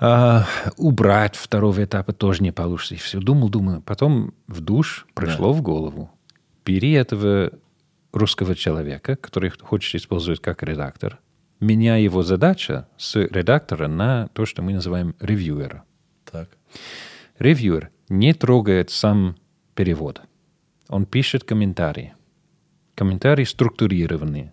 А, 0.02 0.47
убрать 0.77 1.36
второго 1.36 1.85
этапа 1.85 2.12
тоже 2.12 2.43
не 2.43 2.52
получится. 2.52 2.94
И 2.94 2.98
все 2.98 3.20
думал, 3.20 3.51
думал. 3.51 3.82
Потом 3.82 4.35
в 4.48 4.61
душ 4.61 5.07
пришло 5.15 5.52
в 5.52 5.62
голову. 5.62 6.11
Бери 6.65 6.93
этого 6.93 7.52
русского 8.12 8.55
человека, 8.55 9.16
который 9.16 9.52
хочет 9.61 10.01
использовать 10.01 10.40
как 10.40 10.62
редактор. 10.62 11.20
Меня 11.61 11.97
его 11.97 12.23
задача 12.23 12.89
с 12.97 13.16
редактора 13.16 13.87
на 13.87 14.28
то, 14.28 14.47
что 14.47 14.62
мы 14.62 14.73
называем 14.73 15.15
ревьюера. 15.20 15.85
Так. 16.24 16.49
Ревьюер 17.39 17.91
не 18.09 18.32
трогает 18.32 18.91
сам 18.91 19.37
перевод. 19.74 20.23
Он 20.89 21.05
пишет 21.05 21.45
комментарии. 21.45 22.15
Комментарии 22.95 23.45
структурированные. 23.45 24.53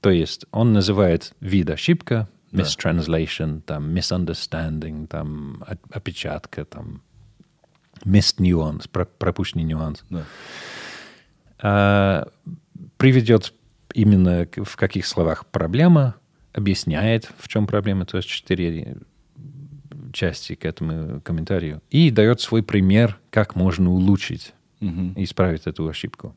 То 0.00 0.10
есть 0.10 0.46
он 0.52 0.72
называет 0.72 1.34
вид 1.40 1.68
ошибка, 1.70 2.28
mistranslation, 2.52 3.60
там, 3.60 3.90
misunderstanding, 3.94 5.08
там, 5.08 5.64
опечатка, 5.90 6.64
там, 6.64 7.02
missed 8.04 8.38
nuance, 8.38 8.88
про- 8.88 9.04
пропущенный 9.04 9.64
нюанс. 9.64 10.04
Да. 10.10 10.24
А, 11.58 12.28
приведет 12.96 13.52
именно 13.94 14.46
в 14.56 14.76
каких 14.76 15.06
словах 15.06 15.46
проблема, 15.46 16.16
объясняет, 16.56 17.30
в 17.38 17.48
чем 17.48 17.66
проблема, 17.66 18.06
то 18.06 18.16
есть 18.16 18.28
четыре 18.28 18.96
части 20.12 20.54
к 20.54 20.64
этому 20.64 21.20
комментарию, 21.20 21.82
и 21.90 22.10
дает 22.10 22.40
свой 22.40 22.62
пример, 22.62 23.20
как 23.30 23.54
можно 23.54 23.90
улучшить 23.92 24.54
и 24.80 25.24
исправить 25.24 25.66
эту 25.66 25.86
ошибку. 25.86 26.34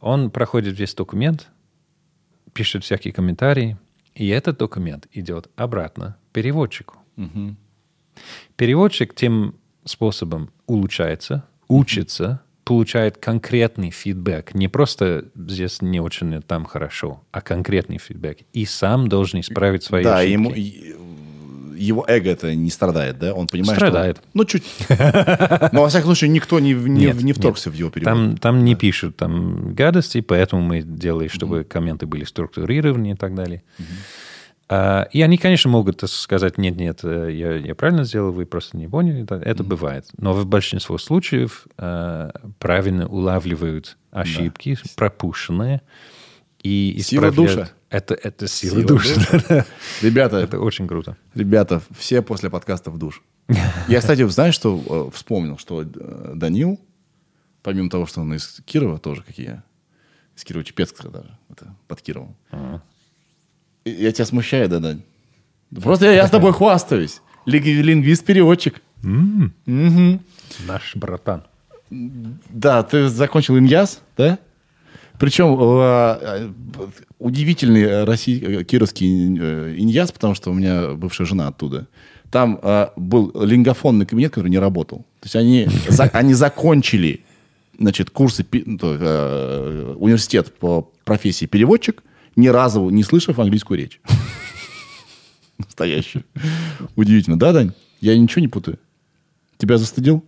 Он 0.00 0.30
проходит 0.30 0.78
весь 0.78 0.94
документ, 0.94 1.48
пишет 2.52 2.84
всякие 2.84 3.12
комментарии, 3.12 3.76
и 4.14 4.28
этот 4.28 4.58
документ 4.58 5.06
идет 5.12 5.48
обратно 5.56 6.16
переводчику. 6.32 6.96
Переводчик 8.56 9.14
тем 9.14 9.56
способом 9.84 10.50
улучшается, 10.66 11.44
учится, 11.68 12.42
получает 12.66 13.16
конкретный 13.18 13.92
фидбэк. 13.92 14.52
Не 14.54 14.66
просто 14.66 15.26
здесь 15.36 15.80
не 15.82 16.00
очень, 16.00 16.42
там 16.42 16.64
хорошо, 16.64 17.22
а 17.30 17.40
конкретный 17.40 17.98
фидбэк. 17.98 18.38
И 18.52 18.66
сам 18.66 19.06
должен 19.06 19.38
исправить 19.38 19.84
свои 19.84 20.02
да, 20.02 20.18
ошибки. 20.18 20.32
ему, 20.32 20.50
и- 20.50 20.96
его 21.76 22.04
эго 22.08 22.30
это 22.30 22.54
не 22.54 22.70
страдает, 22.70 23.18
да? 23.18 23.34
Он 23.34 23.46
понимает, 23.46 23.78
Страдает. 23.78 24.16
что... 24.16 24.26
Ну, 24.34 24.44
чуть. 24.46 24.64
Но, 25.72 25.82
во 25.82 25.88
всяком 25.88 26.06
случае, 26.06 26.30
никто 26.30 26.58
не, 26.58 26.72
не, 26.72 27.06
Нет, 27.06 27.22
не 27.22 27.32
вторгся 27.32 27.70
в 27.70 27.74
его 27.74 27.90
перевод. 27.90 28.12
Там, 28.12 28.36
там 28.36 28.64
не 28.64 28.74
пишут 28.74 29.16
там 29.16 29.74
гадости, 29.74 30.20
поэтому 30.20 30.62
мы 30.62 30.82
делали, 30.82 31.28
чтобы 31.28 31.64
комменты 31.64 32.06
были 32.06 32.24
структурированы 32.24 33.12
и 33.12 33.14
так 33.14 33.34
далее. 33.34 33.62
А, 33.78 33.82
и 34.68 35.22
они, 35.22 35.38
конечно, 35.38 35.70
могут 35.70 36.02
сказать, 36.10 36.58
нет, 36.58 36.76
нет, 36.76 37.00
э, 37.04 37.30
я, 37.32 37.54
я 37.54 37.74
правильно 37.76 38.02
сделал, 38.02 38.32
вы 38.32 38.46
просто 38.46 38.76
не 38.76 38.88
поняли. 38.88 39.22
Это, 39.22 39.36
это 39.36 39.62
бывает. 39.62 40.06
Но 40.18 40.32
в 40.32 40.44
большинстве 40.44 40.98
случаев 40.98 41.66
э, 41.78 42.30
правильно 42.58 43.06
улавливают 43.06 43.96
ошибки, 44.10 44.76
пропущенные, 44.96 45.82
и 46.64 46.98
Сила 47.00 47.30
душа. 47.30 47.70
Это, 47.90 48.14
это 48.14 48.48
сила, 48.48 48.80
Сила 48.80 48.88
душа. 48.88 49.14
душа. 49.14 49.66
Ребята, 50.02 50.38
это 50.38 50.58
очень 50.58 50.88
круто. 50.88 51.16
ребята, 51.34 51.80
все 51.96 52.20
после 52.20 52.50
подкаста 52.50 52.90
в 52.90 52.98
душ. 52.98 53.22
Я, 53.86 54.00
кстати, 54.00 54.26
знаешь, 54.28 54.54
что 54.54 55.08
э, 55.08 55.14
вспомнил, 55.14 55.58
что 55.58 55.82
э, 55.82 56.32
Данил, 56.34 56.80
помимо 57.62 57.88
того, 57.88 58.06
что 58.06 58.22
он 58.22 58.34
из 58.34 58.60
Кирова, 58.64 58.98
тоже, 58.98 59.22
как 59.22 59.38
и 59.38 59.44
я, 59.44 59.62
из 60.36 60.44
Кирова-Чепецка 60.44 61.08
даже, 61.08 61.38
это, 61.48 61.76
под 61.86 62.02
Кировом. 62.02 62.36
Я 63.86 64.10
тебя 64.12 64.24
смущаю, 64.26 64.68
да, 64.68 64.80
Дань? 64.80 65.02
Просто 65.82 66.06
я, 66.06 66.12
я 66.12 66.26
с 66.26 66.30
тобой 66.30 66.52
хвастаюсь. 66.52 67.20
Линг- 67.46 67.64
Лингвист-переводчик. 67.82 68.80
Наш 70.66 70.96
братан. 70.96 71.44
Да, 71.90 72.82
ты 72.82 73.08
закончил 73.08 73.56
иньяс, 73.58 74.00
да? 74.16 74.38
Причем 75.20 75.56
э, 75.58 76.18
э, 76.20 76.50
удивительный 77.18 77.82
э, 77.82 78.04
россий- 78.04 78.60
э, 78.60 78.64
кировский 78.64 79.38
э, 79.38 79.74
иньяс, 79.78 80.10
потому 80.12 80.34
что 80.34 80.50
у 80.50 80.54
меня 80.54 80.90
бывшая 80.94 81.24
жена 81.24 81.48
оттуда. 81.48 81.86
Там 82.30 82.58
э, 82.60 82.88
был 82.96 83.32
лингофонный 83.40 84.04
кабинет, 84.04 84.32
который 84.34 84.48
не 84.50 84.58
работал. 84.58 84.98
То 85.20 85.26
есть 85.26 85.36
они, 85.36 85.68
за- 85.88 86.04
они 86.12 86.34
закончили 86.34 87.20
значит, 87.78 88.10
курсы, 88.10 88.42
пи- 88.44 88.64
ну, 88.66 88.78
то, 88.78 88.96
э, 89.00 89.94
университет 89.96 90.52
по 90.58 90.90
профессии 91.04 91.46
переводчик, 91.46 92.02
ни 92.36 92.48
разу 92.48 92.90
не 92.90 93.02
слышав 93.02 93.38
английскую 93.38 93.78
речь. 93.78 94.00
Настоящую. 95.58 96.24
Удивительно, 96.96 97.38
да, 97.38 97.52
Дань? 97.52 97.72
Я 98.00 98.16
ничего 98.18 98.40
не 98.42 98.48
путаю. 98.48 98.78
Тебя 99.58 99.78
застыдил? 99.78 100.22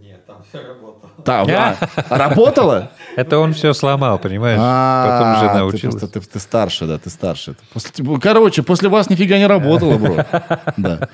Нет, 0.00 0.24
там 0.26 0.42
все 0.48 0.62
работало. 0.62 1.24
Там, 1.24 1.48
а, 1.50 1.76
работала? 2.10 2.92
Это 3.16 3.38
он 3.38 3.54
все 3.54 3.72
сломал, 3.72 4.18
понимаешь? 4.20 4.58
А, 4.62 5.40
Потом 5.40 5.48
же 5.48 5.58
научился. 5.58 5.98
просто- 5.98 6.20
Ты, 6.20 6.26
ты 6.28 6.38
старше, 6.38 6.86
да, 6.86 6.98
ты 6.98 7.10
старше. 7.10 7.56
После 7.72 7.90
тебя- 7.90 8.18
короче, 8.20 8.62
после 8.62 8.88
вас 8.88 9.10
нифига 9.10 9.36
не 9.38 9.46
работало, 9.46 9.98
бро. 9.98 10.24
Да. 10.76 11.08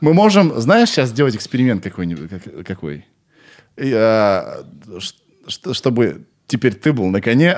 Мы 0.00 0.14
можем, 0.14 0.60
знаешь, 0.60 0.90
сейчас 0.90 1.08
сделать 1.08 1.34
эксперимент 1.34 1.82
какой-нибудь, 1.82 2.30
как- 2.30 2.66
какой? 2.66 3.06
А, 3.80 4.62
чтобы 5.48 6.26
теперь 6.46 6.74
ты 6.74 6.92
был 6.92 7.06
на 7.06 7.20
коне, 7.20 7.56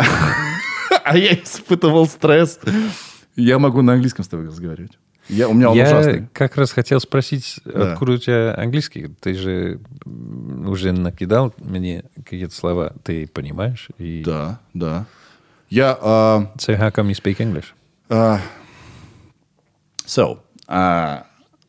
а 1.11 1.17
я 1.17 1.35
испытывал 1.35 2.07
стресс. 2.07 2.59
Я 3.37 3.59
могу 3.59 3.83
на 3.83 3.93
английском 3.95 4.25
с 4.25 4.29
тобой 4.29 4.47
разговаривать. 4.47 4.99
Я, 5.29 5.49
у 5.49 5.55
меня 5.55 5.71
он 5.71 5.77
Я 5.77 5.85
ужасный. 5.87 6.29
как 6.35 6.57
раз 6.57 6.71
хотел 6.73 7.01
спросить, 7.01 7.59
Да. 7.65 7.93
откуда 7.93 8.13
у 8.13 8.17
тебя 8.19 8.55
английский? 8.57 9.09
Ты 9.21 9.35
же 9.35 9.81
уже 10.05 10.93
накидал 10.93 11.55
мне 11.59 12.05
какие-то 12.25 12.55
слова, 12.55 12.93
ты 13.03 13.27
понимаешь? 13.27 13.89
И... 13.99 14.23
Да, 14.25 14.61
да. 14.75 15.07
Я... 15.71 15.97
а, 16.01 16.53
So 16.59 16.79
how 16.79 16.91
come 16.93 17.09
you 17.11 17.15
speak 17.15 17.39
English? 17.41 17.73
Uh, 18.11 18.39
so, 20.07 20.41
uh, 20.69 21.23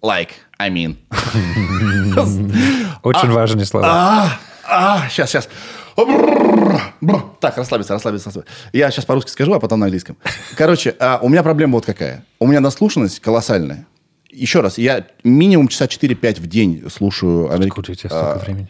like, 0.04 0.32
I 0.60 0.70
mean. 0.70 0.98
Очень 3.04 3.32
важные 3.32 3.66
слова. 3.66 3.88
А, 3.88 4.40
а, 4.68 5.10
сейчас, 5.10 5.30
сейчас. 5.30 5.50
Так, 5.96 7.58
расслабиться, 7.58 7.94
расслабиться, 7.94 8.30
расслабиться. 8.30 8.54
Я 8.74 8.92
сейчас 8.92 9.06
по-русски 9.06 9.30
скажу, 9.30 9.54
а 9.54 9.60
потом 9.60 9.80
на 9.80 9.86
английском. 9.86 10.18
Короче, 10.58 10.96
а, 11.00 11.20
у 11.22 11.30
меня 11.30 11.44
проблема 11.44 11.74
вот 11.76 11.86
какая. 11.86 12.26
У 12.40 12.48
меня 12.48 12.60
наслушанность 12.60 13.20
колоссальная. 13.20 13.86
Еще 14.30 14.60
раз, 14.62 14.78
я 14.78 15.08
минимум 15.24 15.68
часа 15.70 15.86
4-5 15.86 16.42
в 16.42 16.48
день 16.48 16.84
слушаю 16.94 17.50
америк- 17.52 17.68
Откуда 17.70 17.92
у 17.94 17.96
тебя 17.96 18.10
столько 18.10 18.34
а, 18.34 18.40
времени? 18.40 18.70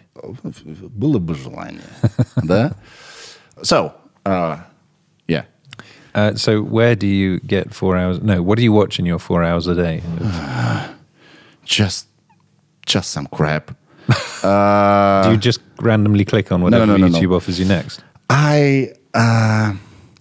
Было 0.89 1.17
бы 1.19 1.35
желание. 1.35 1.81
Да? 2.43 2.73
So, 3.61 3.93
uh, 4.25 4.57
yeah. 5.27 5.45
Uh, 6.13 6.35
so 6.35 6.61
where 6.61 6.95
do 6.95 7.07
you 7.07 7.39
get 7.39 7.73
four 7.73 7.97
hours? 7.97 8.21
No, 8.21 8.43
what 8.43 8.57
do 8.57 8.63
you 8.63 8.73
watch 8.73 8.99
in 8.99 9.05
your 9.05 9.19
four 9.19 9.43
hours 9.43 9.67
a 9.67 9.73
day? 9.73 10.03
Just, 11.65 12.07
just 12.85 13.09
some 13.09 13.27
crap. 13.27 13.71
Uh, 14.43 15.23
do 15.23 15.31
you 15.31 15.37
just 15.37 15.59
randomly 15.81 16.23
click 16.23 16.51
on 16.51 16.61
whatever 16.61 16.85
no, 16.85 16.97
no, 16.97 17.07
no. 17.07 17.17
YouTube 17.17 17.35
offers 17.35 17.59
you 17.59 17.65
next? 17.65 18.03
I 18.29 18.93
uh, 19.15 19.73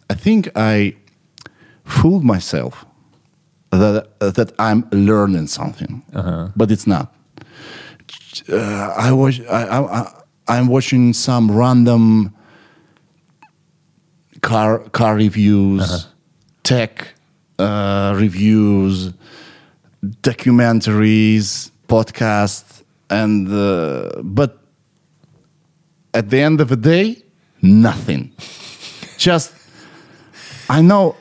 I 0.08 0.14
think 0.14 0.48
I 0.56 0.96
fooled 1.84 2.24
myself 2.24 2.86
that 3.70 4.18
that 4.20 4.52
I'm 4.58 4.88
learning 4.92 5.48
something, 5.48 6.02
but 6.56 6.70
it's 6.70 6.86
not. 6.86 7.14
Uh, 8.48 8.94
I 8.96 9.12
watch. 9.12 9.40
I, 9.42 9.62
I, 9.64 10.00
I, 10.00 10.22
I'm 10.48 10.68
watching 10.68 11.12
some 11.12 11.50
random 11.50 12.34
car 14.40 14.80
car 14.90 15.14
reviews, 15.16 16.06
tech 16.62 17.14
uh, 17.58 18.14
reviews, 18.16 19.12
documentaries, 20.22 21.70
podcasts, 21.88 22.73
and 23.22 23.48
uh, 23.48 24.22
but 24.22 24.50
at 26.12 26.28
the 26.30 26.40
end 26.40 26.60
of 26.60 26.68
the 26.68 26.76
day, 26.76 27.22
nothing. 27.62 28.32
Just 29.18 29.52
I 30.68 30.80
know, 30.82 31.14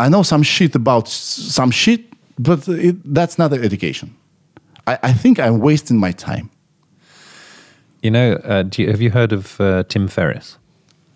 I 0.00 0.08
know 0.08 0.22
some 0.22 0.42
shit 0.44 0.74
about 0.74 1.08
some 1.08 1.70
shit, 1.72 2.00
but 2.38 2.68
it, 2.68 2.96
that's 3.14 3.36
not 3.38 3.52
education. 3.52 4.08
I, 4.86 4.98
I 5.10 5.12
think 5.12 5.38
I'm 5.38 5.58
wasting 5.60 5.98
my 6.00 6.12
time. 6.12 6.48
You 8.02 8.10
know, 8.10 8.34
uh, 8.44 8.62
do 8.62 8.82
you, 8.82 8.90
have 8.90 9.00
you 9.02 9.10
heard 9.10 9.32
of 9.32 9.60
uh, 9.60 9.82
Tim 9.88 10.08
Ferriss? 10.08 10.58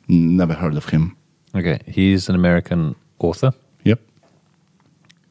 Never 0.08 0.54
heard 0.54 0.76
of 0.76 0.88
him. 0.88 1.16
Okay, 1.54 1.78
he's 1.86 2.28
an 2.28 2.34
American 2.34 2.94
author 3.18 3.52
Yep. 3.84 4.00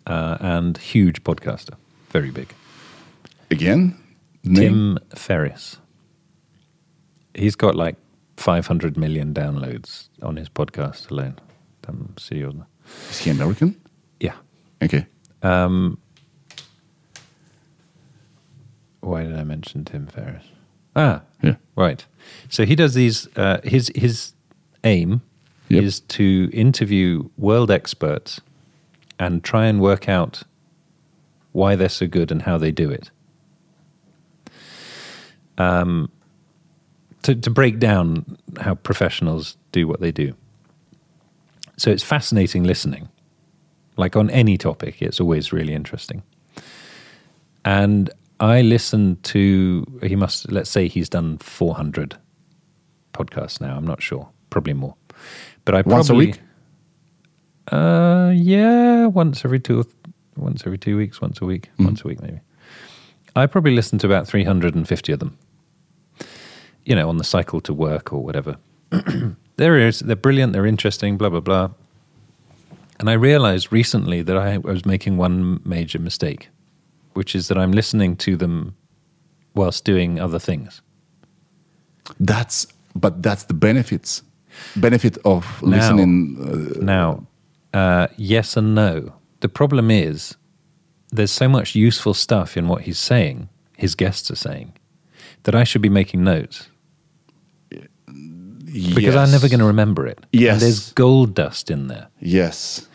uh, 0.08 0.38
and 0.40 0.78
huge 0.78 1.24
podcaster, 1.24 1.74
very 2.12 2.32
big. 2.32 2.48
Again, 3.52 3.96
Tim? 4.56 5.00
Ferriss. 5.16 5.78
He's 7.34 7.56
got 7.56 7.76
like 7.76 7.96
500 8.38 8.98
million 8.98 9.34
downloads 9.34 10.10
on 10.22 10.38
his 10.38 10.50
podcast 10.50 11.12
alone. 11.12 11.40
I'm 11.88 12.14
serious. 12.18 12.54
Is 13.10 13.20
he 13.20 13.30
American? 13.30 13.80
Yeah. 14.20 14.36
Okay. 14.84 15.06
Um, 15.42 15.98
why 19.00 19.24
did 19.24 19.38
I 19.38 19.44
mention 19.44 19.86
Tim 19.86 20.08
Ferriss? 20.08 20.44
Ah, 20.96 21.22
yeah. 21.42 21.56
Right. 21.76 22.06
So 22.50 22.66
he 22.66 22.76
does 22.76 22.94
these. 22.94 23.28
Uh, 23.38 23.62
his 23.64 23.92
his 23.96 24.34
aim 24.84 25.22
yep. 25.70 25.84
is 25.84 26.02
to 26.02 26.50
interview 26.52 27.30
world 27.38 27.72
experts 27.72 28.42
and 29.20 29.44
try 29.44 29.66
and 29.68 29.80
work 29.80 30.10
out 30.10 30.44
why 31.52 31.76
they're 31.76 31.90
so 31.90 32.08
good 32.08 32.32
and 32.32 32.44
how 32.44 32.58
they 32.58 32.72
do 32.72 32.90
it. 32.90 33.12
Um, 35.58 36.12
to 37.24 37.36
to 37.36 37.50
break 37.50 37.80
down 37.80 38.38
how 38.60 38.76
professionals 38.76 39.58
do 39.72 39.88
what 39.88 40.00
they 40.00 40.12
do. 40.12 40.34
So 41.78 41.92
it's 41.92 42.04
fascinating 42.04 42.64
listening. 42.64 43.10
Like 43.98 44.16
on 44.16 44.30
any 44.30 44.58
topic, 44.58 45.02
it's 45.02 45.20
always 45.20 45.52
really 45.52 45.74
interesting. 45.74 46.24
And 47.66 48.10
I 48.40 48.62
listened 48.62 49.24
to, 49.24 49.86
he 50.04 50.16
must, 50.16 50.52
let's 50.52 50.70
say 50.70 50.88
he's 50.88 51.10
done 51.10 51.38
400 51.40 52.16
podcasts 53.14 53.60
now. 53.60 53.76
I'm 53.76 53.86
not 53.86 54.02
sure. 54.02 54.30
Probably 54.50 54.74
more. 54.74 54.96
But 55.66 55.76
I 55.76 55.82
probably. 55.82 55.96
Once 55.96 56.10
a 56.10 56.14
week? 56.14 56.40
Uh, 57.72 58.32
yeah, 58.36 59.08
once 59.08 59.44
every 59.44 59.60
two, 59.60 59.84
once 60.38 60.64
every 60.66 60.78
two 60.78 60.96
weeks, 60.96 61.20
once 61.20 61.42
a 61.42 61.46
week, 61.46 61.70
once 61.80 62.06
a 62.06 62.08
week 62.08 62.22
maybe. 62.22 62.40
I 63.36 63.46
probably 63.46 63.76
listen 63.76 64.00
to 64.00 64.08
about 64.08 64.28
350 64.28 65.12
of 65.12 65.20
them. 65.20 65.38
You 66.88 66.96
know, 66.96 67.10
on 67.10 67.18
the 67.18 67.24
cycle 67.26 67.60
to 67.62 67.74
work 67.74 68.14
or 68.14 68.24
whatever. 68.24 68.56
there 69.58 69.78
is, 69.88 70.00
they're 70.00 70.16
brilliant, 70.16 70.54
they're 70.54 70.66
interesting, 70.66 71.18
blah, 71.18 71.30
blah, 71.30 71.42
blah. 71.42 71.70
And 73.00 73.10
I 73.10 73.14
realized 73.14 73.72
recently 73.72 74.22
that 74.24 74.38
I 74.38 74.58
was 74.58 74.86
making 74.86 75.18
one 75.18 75.60
major 75.66 76.00
mistake, 76.00 76.48
which 77.14 77.36
is 77.36 77.50
that 77.50 77.58
I'm 77.58 77.74
listening 77.74 78.16
to 78.18 78.38
them 78.38 78.76
whilst 79.54 79.84
doing 79.84 80.18
other 80.20 80.40
things. 80.40 80.82
That's 82.20 82.68
but 82.96 83.22
that's 83.22 83.44
the 83.44 83.54
benefits 83.54 84.24
benefit 84.76 85.18
of 85.26 85.62
Now- 85.62 85.70
listening. 85.78 86.38
Uh, 86.40 86.84
Now, 86.84 87.28
uh, 87.74 88.08
yes 88.18 88.58
and 88.58 88.74
no. 88.74 89.14
The 89.42 89.50
problem 89.50 89.92
is 89.92 90.38
there's 91.12 91.32
so 91.32 91.48
much 91.50 91.76
useful 91.76 92.14
stuff 92.14 92.58
in 92.58 92.68
what 92.68 92.84
he's 92.84 92.98
saying, 93.00 93.50
his 93.78 93.94
guests 93.96 94.32
are 94.32 94.36
saying, 94.38 94.72
that 95.44 95.54
I 95.54 95.64
should 95.66 95.82
be 95.82 95.90
making 95.90 96.24
notes 96.24 96.70
because 98.96 99.16
I'm 99.16 99.32
never 99.32 99.48
going 99.48 99.60
to 99.60 99.66
remember 99.66 100.06
it. 100.08 100.26
Yes. 100.32 100.54
And 100.54 100.62
there's 100.62 100.94
gold 100.94 101.34
dust 101.34 101.70
in 101.72 101.88
there. 101.88 102.08
Yes. 102.20 102.88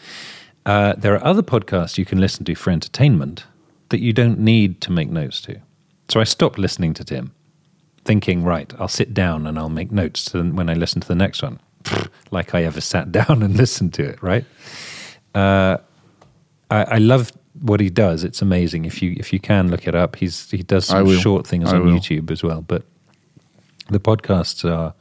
Uh, 0.64 0.94
there 0.96 1.14
are 1.14 1.24
other 1.24 1.42
podcasts 1.42 1.98
you 1.98 2.04
can 2.04 2.20
listen 2.20 2.44
to 2.44 2.54
for 2.54 2.70
entertainment 2.70 3.44
that 3.88 4.00
you 4.00 4.12
don't 4.12 4.38
need 4.38 4.80
to 4.82 4.92
make 4.92 5.10
notes 5.10 5.40
to. 5.42 5.60
So 6.08 6.20
I 6.20 6.24
stopped 6.24 6.58
listening 6.58 6.94
to 6.94 7.04
Tim, 7.04 7.32
thinking, 8.04 8.44
right, 8.44 8.72
I'll 8.78 8.88
sit 8.88 9.12
down 9.14 9.46
and 9.46 9.58
I'll 9.58 9.68
make 9.68 9.90
notes 9.90 10.24
to, 10.26 10.42
when 10.42 10.68
I 10.68 10.74
listen 10.74 11.00
to 11.00 11.08
the 11.08 11.14
next 11.14 11.42
one. 11.42 11.60
Like 12.30 12.54
I 12.54 12.64
ever 12.64 12.80
sat 12.80 13.12
down 13.20 13.42
and 13.42 13.54
listened 13.58 13.92
to 13.94 14.04
it, 14.04 14.22
right? 14.22 14.46
Uh, 15.34 15.76
I, 16.70 16.84
I 16.84 16.98
love 16.98 17.30
what 17.60 17.80
he 17.80 17.90
does. 17.90 18.24
It's 18.24 18.40
amazing. 18.40 18.86
If 18.86 19.02
you 19.02 19.14
if 19.18 19.34
you 19.34 19.38
can 19.38 19.70
look 19.70 19.86
it 19.86 19.94
up, 19.94 20.16
he's 20.16 20.50
he 20.50 20.62
does 20.62 20.86
some 20.86 21.06
short 21.18 21.46
things 21.46 21.70
I 21.70 21.76
on 21.76 21.84
will. 21.84 21.92
YouTube 21.92 22.30
as 22.30 22.42
well. 22.42 22.62
But 22.62 22.84
the 23.90 24.00
podcasts 24.00 24.64
are 24.64 24.94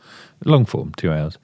long 0.45 0.65
form, 0.65 0.93
two 0.97 1.11
hours. 1.11 1.38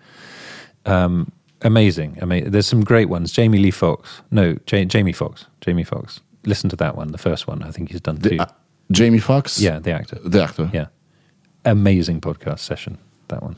Um, 0.86 1.32
amazing. 1.61 2.18
Amazing. 2.22 2.52
There's 2.52 2.68
some 2.68 2.84
great 2.84 3.10
ones. 3.10 3.32
Jamie 3.32 3.57
Lee 3.60 3.72
Fox. 3.72 4.22
No, 4.32 4.57
ja- 4.72 4.86
Jamie 4.86 5.14
Fox. 5.14 5.45
Jamie 5.61 5.84
Fox. 5.84 6.22
Listen 6.45 6.69
to 6.69 6.76
that 6.78 6.95
one, 6.95 7.11
the 7.11 7.18
first 7.18 7.48
one. 7.48 7.61
I 7.64 7.72
think 7.72 7.91
he's 7.91 8.02
done 8.02 8.18
two. 8.18 8.30
The, 8.30 8.40
uh, 8.41 8.45
Jamie 8.91 9.19
Fox, 9.19 9.60
yeah, 9.60 9.80
the 9.80 9.91
actor. 9.91 10.18
The 10.24 10.41
actor. 10.44 10.69
Yeah. 10.74 10.88
Amazing 11.65 12.22
podcast 12.22 12.60
session, 12.60 12.98
that 13.28 13.44
one. 13.44 13.57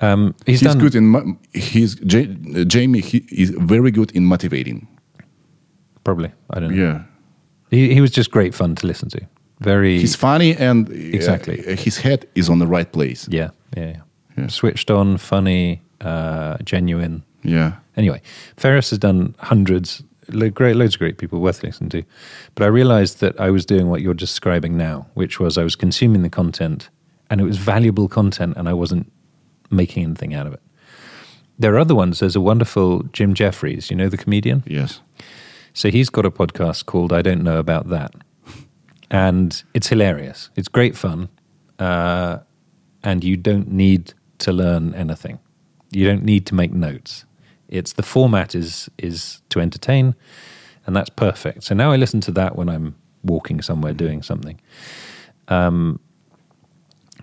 Um, 0.00 0.34
he's, 0.44 0.60
He's, 0.60 0.68
done, 0.68 0.78
good 0.80 0.94
in. 0.96 1.38
He's 1.54 1.94
J, 1.94 2.36
uh, 2.56 2.64
Jamie. 2.64 3.00
He 3.00 3.18
is 3.30 3.50
very 3.50 3.92
good 3.92 4.10
in 4.10 4.24
motivating. 4.24 4.88
Probably. 6.02 6.32
I 6.50 6.58
don't 6.58 6.74
know. 6.74 6.82
Yeah. 6.82 7.02
He, 7.70 7.94
he 7.94 8.00
was 8.00 8.10
just 8.10 8.30
great 8.32 8.54
fun 8.54 8.74
to 8.74 8.86
listen 8.86 9.08
to. 9.10 9.20
Very. 9.60 9.98
He's 10.00 10.16
funny 10.16 10.56
and 10.56 10.88
uh, 10.88 10.92
Exactly. 10.92 11.62
his 11.76 11.98
head 11.98 12.26
is 12.34 12.48
on 12.50 12.58
the 12.58 12.66
right 12.66 12.90
place. 12.90 13.28
yeah, 13.30 13.50
yeah, 13.76 13.88
yeah, 13.90 14.00
Yeah. 14.38 14.46
Switched 14.48 14.90
on, 14.90 15.18
funny, 15.18 15.82
uh, 16.00 16.58
genuine. 16.64 17.22
Yeah. 17.42 17.76
Anyway, 17.96 18.22
Ferris 18.56 18.90
has 18.90 18.98
done 18.98 19.34
hundreds, 19.38 20.02
lo- 20.28 20.50
great, 20.50 20.76
loads 20.76 20.94
of 20.94 20.98
great 21.00 21.18
people 21.18 21.40
worth 21.40 21.62
listening 21.62 21.90
to. 21.90 22.02
But 22.54 22.64
I 22.64 22.68
realized 22.68 23.20
that 23.20 23.40
I 23.40 23.50
was 23.50 23.66
doing 23.66 23.88
what 23.88 24.00
you're 24.00 24.14
describing 24.14 24.76
now, 24.76 25.06
which 25.14 25.40
was 25.40 25.58
I 25.58 25.64
was 25.64 25.76
consuming 25.76 26.22
the 26.22 26.30
content 26.30 26.90
and 27.30 27.40
it 27.40 27.44
was 27.44 27.58
valuable 27.58 28.08
content 28.08 28.56
and 28.56 28.68
I 28.68 28.72
wasn't 28.72 29.10
making 29.70 30.04
anything 30.04 30.34
out 30.34 30.46
of 30.46 30.54
it. 30.54 30.62
There 31.58 31.74
are 31.74 31.78
other 31.78 31.94
ones. 31.94 32.20
There's 32.20 32.36
a 32.36 32.40
wonderful 32.40 33.02
Jim 33.12 33.34
Jeffries, 33.34 33.90
you 33.90 33.96
know, 33.96 34.08
the 34.08 34.16
comedian? 34.16 34.62
Yes. 34.66 35.00
So 35.74 35.90
he's 35.90 36.08
got 36.08 36.24
a 36.24 36.30
podcast 36.30 36.86
called 36.86 37.12
I 37.12 37.22
Don't 37.22 37.42
Know 37.42 37.58
About 37.58 37.88
That. 37.88 38.14
And 39.10 39.62
it's 39.74 39.88
hilarious. 39.88 40.50
It's 40.56 40.68
great 40.68 40.96
fun. 40.96 41.28
Uh, 41.78 42.38
and 43.02 43.24
you 43.24 43.36
don't 43.36 43.68
need 43.70 44.14
to 44.38 44.52
learn 44.52 44.94
anything. 44.94 45.38
You 45.90 46.06
don't 46.06 46.24
need 46.24 46.46
to 46.46 46.54
make 46.54 46.72
notes. 46.72 47.24
It's 47.68 47.94
the 47.94 48.02
format 48.02 48.54
is 48.54 48.88
is 48.98 49.42
to 49.50 49.60
entertain, 49.60 50.14
and 50.86 50.96
that's 50.96 51.10
perfect. 51.10 51.64
So 51.64 51.74
now 51.74 51.92
I 51.92 51.96
listen 51.96 52.20
to 52.22 52.32
that 52.32 52.56
when 52.56 52.68
I'm 52.68 52.94
walking 53.24 53.62
somewhere 53.62 53.92
doing 53.92 54.22
something. 54.22 54.60
Um, 55.48 56.00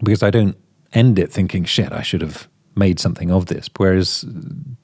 because 0.04 0.24
I 0.24 0.30
don't 0.30 0.58
end 0.94 1.20
it 1.20 1.32
thinking, 1.32 1.64
shit, 1.64 1.92
I 1.92 2.02
should 2.02 2.22
have 2.22 2.48
made 2.76 3.00
something 3.00 3.32
of 3.32 3.46
this. 3.46 3.70
Whereas 3.78 4.26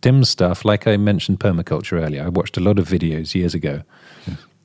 dim 0.01 0.23
stuff, 0.23 0.63
like 0.63 0.87
I 0.87 0.97
mentioned 0.97 1.39
permaculture 1.39 2.01
earlier, 2.01 2.23
I 2.23 2.29
watched 2.29 2.57
a 2.57 2.61
lot 2.61 2.79
of 2.79 2.87
videos 2.87 3.35
years 3.35 3.53
ago 3.53 3.81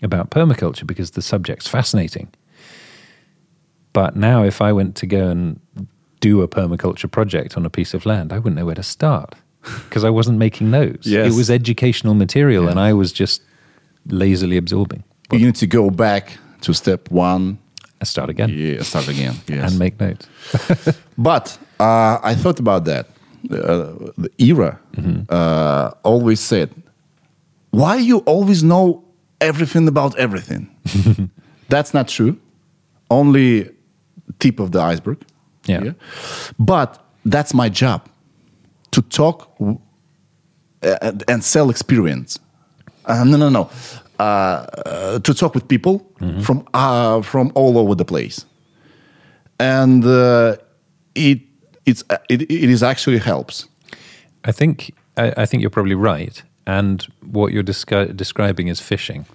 about 0.02 0.30
permaculture 0.30 0.86
because 0.86 1.12
the 1.12 1.22
subject's 1.22 1.66
fascinating. 1.66 2.32
But 3.92 4.14
now, 4.14 4.44
if 4.44 4.60
I 4.60 4.72
went 4.72 4.94
to 4.96 5.06
go 5.06 5.28
and 5.28 5.60
do 6.20 6.42
a 6.42 6.48
permaculture 6.48 7.10
project 7.10 7.56
on 7.56 7.66
a 7.66 7.70
piece 7.70 7.94
of 7.94 8.06
land, 8.06 8.32
I 8.32 8.36
wouldn't 8.38 8.56
know 8.56 8.66
where 8.66 8.74
to 8.74 8.82
start 8.82 9.34
because 9.84 10.04
I 10.04 10.10
wasn't 10.10 10.38
making 10.38 10.70
notes. 10.70 11.06
Yes. 11.06 11.32
It 11.32 11.36
was 11.36 11.50
educational 11.50 12.14
material 12.14 12.68
and 12.68 12.78
I 12.80 12.92
was 12.92 13.12
just 13.12 13.42
lazily 14.08 14.56
absorbing. 14.56 15.02
But 15.28 15.40
You 15.40 15.46
need 15.46 15.56
to 15.56 15.66
go 15.66 15.90
back 15.90 16.38
to 16.62 16.72
step 16.72 17.10
one. 17.10 17.58
And 18.00 18.08
start 18.08 18.28
again 18.30 18.50
Yeah. 18.50 18.82
Start 18.82 19.08
again. 19.08 19.34
Yes. 19.48 19.70
and 19.70 19.78
make 19.78 19.98
notes. 20.00 20.26
But 21.18 21.58
uh, 21.80 22.18
I 22.22 22.34
thought 22.34 22.60
about 22.60 22.84
that. 22.84 23.06
Uh, 23.50 24.12
the 24.18 24.30
era 24.38 24.78
uh, 25.30 25.90
always 26.02 26.40
said, 26.40 26.68
"Why 27.70 27.96
you 27.96 28.18
always 28.26 28.62
know 28.62 29.04
everything 29.40 29.88
about 29.88 30.14
everything?" 30.18 30.68
That's 31.68 31.92
not 31.94 32.08
true. 32.08 32.36
Only 33.08 33.70
tip 34.38 34.58
of 34.60 34.70
the 34.70 34.80
iceberg. 34.80 35.18
Yeah. 35.66 35.92
But 36.58 37.02
that's 37.24 37.52
my 37.54 37.68
job 37.68 38.08
to 38.90 39.02
talk 39.02 39.56
w- 39.58 39.78
and, 41.28 41.44
sell 41.44 41.70
experience. 41.70 42.38
Uh, 43.04 43.24
no, 43.24 43.36
no, 43.36 43.48
no. 43.48 43.70
Uh, 44.18 44.22
uh, 44.22 45.18
to 45.18 45.34
talk 45.34 45.54
with 45.54 45.68
people 45.68 45.98
from 46.42 46.66
uh, 46.72 47.20
from 47.22 47.52
all 47.54 47.76
over 47.76 47.94
the 47.94 48.04
place, 48.04 48.46
and 49.58 50.04
uh, 50.04 50.56
it 51.14 51.40
it's 51.84 52.02
uh, 52.08 52.16
it, 52.30 52.42
it 52.42 52.70
is 52.70 52.82
actually 52.82 53.18
helps. 53.18 53.68
I 54.44 54.52
think 54.52 54.94
I, 55.16 55.42
I 55.42 55.46
think 55.46 55.60
you're 55.60 55.70
probably 55.70 55.94
right. 55.94 56.42
And 56.66 57.06
what 57.20 57.52
you're 57.52 57.62
descri- 57.62 58.16
describing 58.16 58.68
is 58.68 58.80
fishing. 58.80 59.26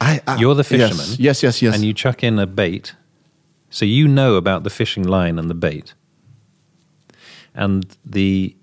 I, 0.00 0.20
I, 0.28 0.36
You're 0.36 0.54
the 0.54 0.60
yes, 0.60 0.68
fisherman. 0.68 1.16
Yes, 1.18 1.42
yes, 1.42 1.60
yes. 1.60 1.74
And 1.74 1.84
you 1.84 1.92
chuck 1.92 2.22
in 2.22 2.38
a 2.38 2.46
bait. 2.46 2.94
So 3.70 3.84
you 3.84 4.08
know 4.08 4.36
about 4.36 4.64
the 4.64 4.70
fishing 4.70 5.04
line 5.04 5.38
and 5.38 5.48
the 5.50 5.54
bait. 5.54 5.94
And 7.54 7.84
the 8.04 8.54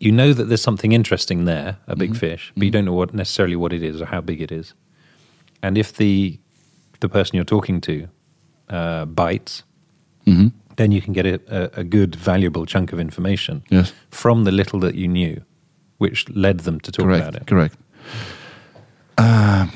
you 0.00 0.10
know 0.12 0.32
that 0.32 0.44
there's 0.44 0.62
something 0.62 0.92
interesting 0.92 1.44
there, 1.44 1.76
a 1.86 1.94
big 1.94 2.16
fish, 2.16 2.52
but 2.56 2.64
you 2.64 2.70
don't 2.70 2.84
know 2.86 2.94
what 2.94 3.12
necessarily 3.14 3.56
what 3.56 3.72
it 3.72 3.82
is 3.82 4.00
or 4.00 4.06
how 4.06 4.20
big 4.22 4.40
it 4.40 4.50
is. 4.50 4.74
And 5.62 5.76
if 5.76 5.92
the 5.96 6.38
the 7.00 7.08
person 7.08 7.36
you're 7.36 7.44
talking 7.44 7.80
to 7.82 8.08
uh, 8.70 9.04
bites, 9.04 9.62
then 10.76 10.92
you 10.92 11.02
can 11.02 11.12
get 11.12 11.26
a, 11.26 11.40
a, 11.76 11.80
a 11.80 11.84
good, 11.84 12.14
valuable 12.16 12.64
chunk 12.64 12.92
of 12.92 12.98
information 13.00 13.62
Yes. 13.68 13.92
from 14.10 14.44
the 14.44 14.50
little 14.52 14.80
that 14.80 14.94
you 14.94 15.08
knew. 15.08 15.42
which 15.98 16.26
led 16.30 16.60
them 16.60 16.80
to 16.80 16.90
talk 16.90 17.04
Correct. 17.04 17.28
about 17.28 17.42
it. 17.42 17.46
Correct. 17.46 17.76
Uh, 19.18 19.66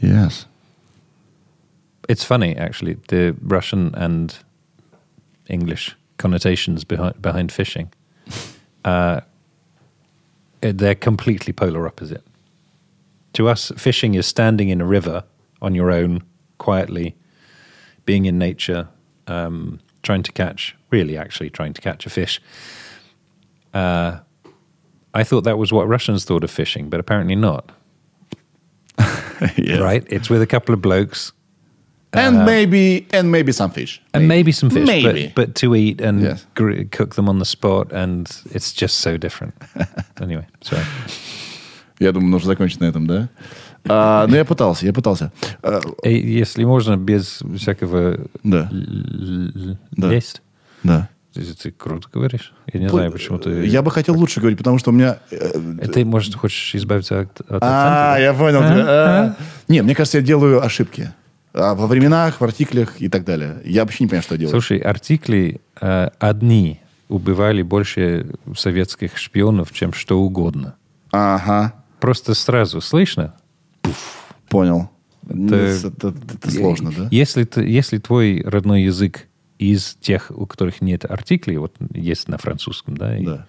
yes. 0.00 0.44
It's 2.12 2.24
funny, 2.24 2.54
actually, 2.54 2.98
the 3.08 3.34
Russian 3.40 3.94
and 3.94 4.36
English 5.48 5.96
connotations 6.18 6.84
behind 6.84 7.22
behind 7.22 7.50
fishing. 7.50 7.90
Uh, 8.84 9.20
they're 10.60 10.96
completely 10.96 11.52
polar 11.52 11.86
opposite. 11.86 12.24
To 13.34 13.48
us, 13.48 13.70
fishing 13.76 14.16
is 14.16 14.26
standing 14.26 14.70
in 14.70 14.80
a 14.80 14.84
river 14.84 15.22
on 15.60 15.72
your 15.76 15.92
own, 15.92 16.24
quietly, 16.58 17.14
being 18.06 18.26
in 18.26 18.38
nature, 18.38 18.88
um, 19.28 19.78
trying 20.02 20.24
to 20.24 20.32
catch, 20.32 20.74
really, 20.90 21.16
actually 21.16 21.48
trying 21.48 21.74
to 21.74 21.80
catch 21.80 22.06
a 22.06 22.10
fish. 22.10 22.40
Uh, 23.72 24.18
I 25.14 25.22
thought 25.22 25.44
that 25.44 25.58
was 25.58 25.72
what 25.72 25.86
Russians 25.86 26.24
thought 26.24 26.42
of 26.42 26.50
fishing, 26.50 26.90
but 26.90 26.98
apparently 26.98 27.36
not. 27.36 27.70
Yeah. 29.56 29.78
Right? 29.78 30.04
It's 30.08 30.28
with 30.30 30.42
a 30.42 30.46
couple 30.46 30.74
of 30.74 30.80
blokes 30.80 31.32
And 32.14 32.44
maybe 32.44 33.06
and 33.12 33.30
maybe 33.30 33.52
some 33.52 33.70
fish. 33.70 34.00
and 34.12 34.28
maybe 34.28 34.52
some 34.52 34.68
fish, 34.70 34.86
Maybe. 34.86 35.32
but, 35.34 35.46
but 35.46 35.54
to 35.54 35.74
eat 35.74 36.00
and 36.02 36.20
Yes. 36.22 36.44
gr- 36.54 36.84
cook 36.90 37.14
them 37.14 37.28
on 37.28 37.38
the 37.38 37.44
spot, 37.46 37.90
and 37.92 38.26
it's 38.52 38.72
just 38.74 38.98
so 39.00 39.16
different. 39.16 39.54
anyway, 40.20 40.46
sorry. 40.60 40.82
Я 41.98 42.12
думаю, 42.12 42.30
нужно 42.30 42.48
закончить 42.48 42.80
на 42.80 42.84
этом, 42.86 43.06
да? 43.06 43.28
А, 43.88 44.26
ну, 44.26 44.36
я 44.36 44.44
пытался, 44.44 44.84
я 44.86 44.92
пытался. 44.92 45.32
А, 45.62 45.80
Если 46.04 46.64
можно, 46.64 46.96
без 46.96 47.40
всякого 47.56 48.18
Да. 48.44 48.68
л- 48.70 49.70
л- 49.70 49.78
Да. 50.82 51.08
Ты, 51.62 51.70
круто 51.70 52.08
говоришь. 52.12 52.52
Я 52.74 52.80
не 52.80 52.88
знаю, 52.90 53.10
почему 53.10 53.38
ты... 53.38 53.64
Я 53.66 53.80
бы 53.80 53.90
хотел 53.90 54.14
лучше 54.18 54.40
говорить, 54.40 54.58
потому 54.58 54.78
что 54.78 54.90
у 54.90 54.92
меня... 54.92 55.18
э, 55.30 55.78
Э, 55.80 55.88
Ты, 55.88 56.04
может, 56.04 56.34
хочешь 56.34 56.74
избавиться 56.74 57.20
от, 57.20 57.40
от 57.50 57.62
А, 57.62 58.18
я 58.20 58.34
понял. 58.34 58.60
А. 58.62 59.34
Не, 59.66 59.80
мне 59.82 59.94
кажется, 59.94 60.18
я 60.18 60.24
делаю 60.24 60.62
ошибки. 60.62 61.10
А, 61.54 61.74
Во 61.74 61.86
временах, 61.86 62.40
в 62.40 62.44
артиклях 62.44 63.00
и 63.00 63.08
так 63.08 63.24
далее. 63.24 63.60
Я 63.64 63.82
вообще 63.82 64.04
не 64.04 64.08
понимаю, 64.08 64.22
что 64.22 64.34
я 64.34 64.38
делаю. 64.40 64.52
Слушай, 64.52 64.78
артикли 64.78 65.60
э, 65.80 66.08
одни 66.18 66.80
убивали 67.08 67.62
больше 67.62 68.34
советских 68.56 69.18
шпионов, 69.18 69.72
чем 69.72 69.92
что 69.92 70.20
угодно. 70.20 70.76
Ага, 71.10 71.74
Просто 72.00 72.34
сразу 72.34 72.80
слышно, 72.80 73.34
понял. 74.48 74.90
Это- 75.28 75.54
Это, 75.56 75.86
это- 76.08 76.14
это 76.34 76.50
сложно, 76.50 76.90
да? 76.96 77.08
Если, 77.10 77.44
ты, 77.44 77.62
если 77.64 77.98
твой 77.98 78.42
родной 78.42 78.82
язык 78.82 79.28
из 79.58 79.94
тех, 80.00 80.32
у 80.34 80.46
которых 80.46 80.80
нет 80.80 81.04
артиклей, 81.08 81.58
вот 81.58 81.76
есть 81.92 82.28
на 82.28 82.38
французском, 82.38 82.96
да, 82.96 83.16
и, 83.16 83.24
Да. 83.26 83.46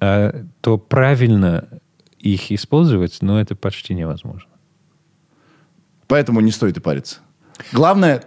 э, 0.00 0.44
то 0.62 0.78
правильно 0.78 1.68
их 2.18 2.50
использовать, 2.52 3.18
но 3.20 3.38
это 3.40 3.54
почти 3.54 3.92
невозможно. 3.94 4.48
Поэтому 6.08 6.40
не 6.40 6.50
стоит 6.50 6.76
и 6.76 6.80
париться. 6.80 7.16
Главное, 7.72 8.22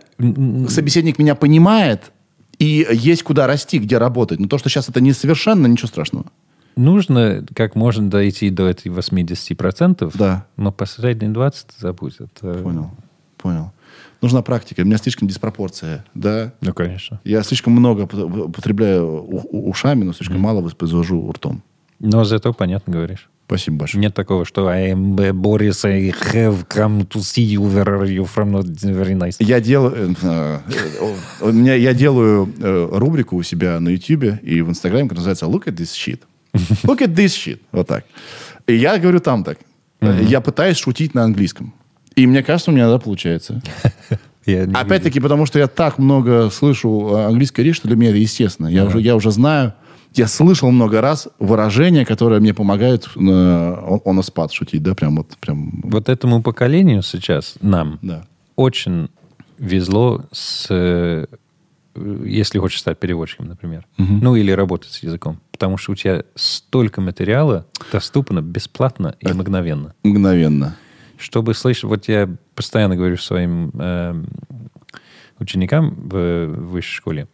собеседник 0.68 1.18
меня 1.20 1.36
понимает, 1.36 2.12
и 2.58 2.86
есть 2.92 3.24
куда 3.24 3.48
расти, 3.48 3.80
где 3.80 3.98
работать. 3.98 4.40
Но 4.40 4.48
то, 4.48 4.58
что 4.58 4.70
сейчас 4.70 4.90
это 4.90 5.02
несовершенно, 5.02 5.68
ничего 5.68 5.88
страшного. 5.88 6.26
Нужно 6.76 7.46
как 7.56 7.76
можно 7.76 8.10
дойти 8.10 8.50
до 8.50 8.70
этих 8.70 8.92
80%, 8.92 10.12
Да. 10.18 10.46
но 10.58 10.72
последние 10.72 11.30
20 11.32 11.68
забудь. 11.78 12.16
Это... 12.20 12.54
Понял, 12.54 12.92
понял. 13.38 13.72
Нужна 14.22 14.42
практика. 14.42 14.82
У 14.82 14.86
меня 14.86 14.98
слишком 14.98 15.28
диспропорция, 15.28 16.06
да? 16.14 16.54
Ну, 16.62 16.74
конечно. 16.74 17.20
Я 17.24 17.42
слишком 17.44 17.74
много 17.74 18.08
у- 18.14 19.70
ушами, 19.70 20.04
но 20.04 20.14
слишком 20.14 20.40
мало 20.42 20.62
воспроизвожу 20.62 21.32
ртом. 21.32 21.64
Но 22.00 22.24
зато 22.24 22.54
понятно 22.54 22.94
говоришь. 22.94 23.30
Спасибо 23.50 23.78
большое. 23.78 24.04
Нет 24.04 24.14
такого, 24.14 24.46
что 24.46 24.68
I 24.68 24.92
am 24.92 25.16
Boris, 25.16 25.84
I 25.84 26.12
have 26.34 26.68
come 26.68 27.08
to 27.08 27.20
see 27.22 27.42
you, 27.44 27.62
where 27.62 28.00
are 28.00 28.06
you 28.06 28.24
from, 28.24 28.52
not 28.52 28.66
very 28.66 29.16
nice. 29.18 29.38
Я 29.40 29.60
делаю, 29.60 30.16
э, 30.22 30.60
э, 30.72 31.16
у 31.42 31.52
меня, 31.52 31.74
я 31.74 31.96
делаю 31.96 32.54
э, 32.60 32.90
рубрику 32.92 33.38
у 33.38 33.42
себя 33.42 33.80
на 33.80 33.90
YouTube 33.90 34.40
и 34.44 34.62
в 34.62 34.70
Инстаграме, 34.70 35.10
которая 35.10 35.26
называется 35.26 35.46
Look 35.48 35.66
at 35.66 35.76
this 35.76 35.96
shit. 35.96 36.20
Look 36.84 37.00
at 37.00 37.16
this 37.16 37.30
shit. 37.30 37.60
Вот 37.72 37.88
так. 37.88 38.06
И 38.68 38.76
я 38.76 39.00
говорю 39.00 39.20
там 39.20 39.44
так. 39.44 39.58
Я 40.00 40.42
пытаюсь 40.42 40.78
шутить 40.78 41.16
на 41.16 41.24
английском. 41.24 41.74
И 42.16 42.28
мне 42.28 42.44
кажется, 42.44 42.70
у 42.70 42.76
меня 42.76 42.84
иногда 42.84 43.00
получается. 43.00 43.64
Опять-таки, 44.46 45.20
потому 45.20 45.48
что 45.48 45.58
я 45.58 45.66
так 45.66 45.98
много 45.98 46.52
слышу 46.52 47.16
английской 47.16 47.62
речи, 47.62 47.78
что 47.78 47.88
для 47.88 47.98
меня 47.98 48.12
это 48.12 48.20
естественно. 48.20 48.68
Я, 48.68 48.86
уже, 48.86 49.02
я 49.02 49.16
уже 49.16 49.32
знаю, 49.32 49.74
я 50.14 50.28
слышал 50.28 50.72
много 50.72 51.02
раз 51.02 51.28
выражения, 51.40 52.06
которые 52.06 52.40
мне 52.40 52.54
помогают 52.54 53.10
э, 53.16 53.20
on 53.20 54.18
a 54.18 54.22
spot 54.22 54.52
шутить, 54.52 54.84
да, 54.84 54.96
прям 54.96 55.18
вот, 55.18 55.38
прям, 55.40 55.82
Вот 55.84 56.10
этому 56.10 56.42
поколению 56.42 57.02
сейчас, 57.04 57.56
нам, 57.62 58.00
да. 58.02 58.26
очень 58.56 59.10
везло 59.58 60.26
с... 60.32 60.68
э, 60.70 61.26
Если 62.26 62.60
хочешь 62.60 62.80
стать 62.80 62.98
переводчиком, 63.00 63.48
например. 63.48 63.86
Ну, 63.98 64.36
или 64.36 64.52
работать 64.52 64.92
с 64.92 65.04
языком. 65.04 65.40
Потому 65.52 65.78
что 65.78 65.92
у 65.92 65.96
тебя 65.96 66.24
столько 66.36 67.02
материала 67.02 67.66
доступно 67.92 68.42
бесплатно 68.42 69.16
и 69.20 69.28
мгновенно. 69.34 69.94
Мгновенно. 70.04 70.78
Чтобы 71.18 71.54
слышать... 71.54 71.84
Вот 71.84 72.08
я 72.08 72.30
постоянно 72.56 72.96
говорю 72.96 73.18
своим 73.18 73.72
эм, 73.78 74.28
ученикам 75.40 75.94
в 75.96 76.46
высшей 76.46 76.96
школе 76.96 77.28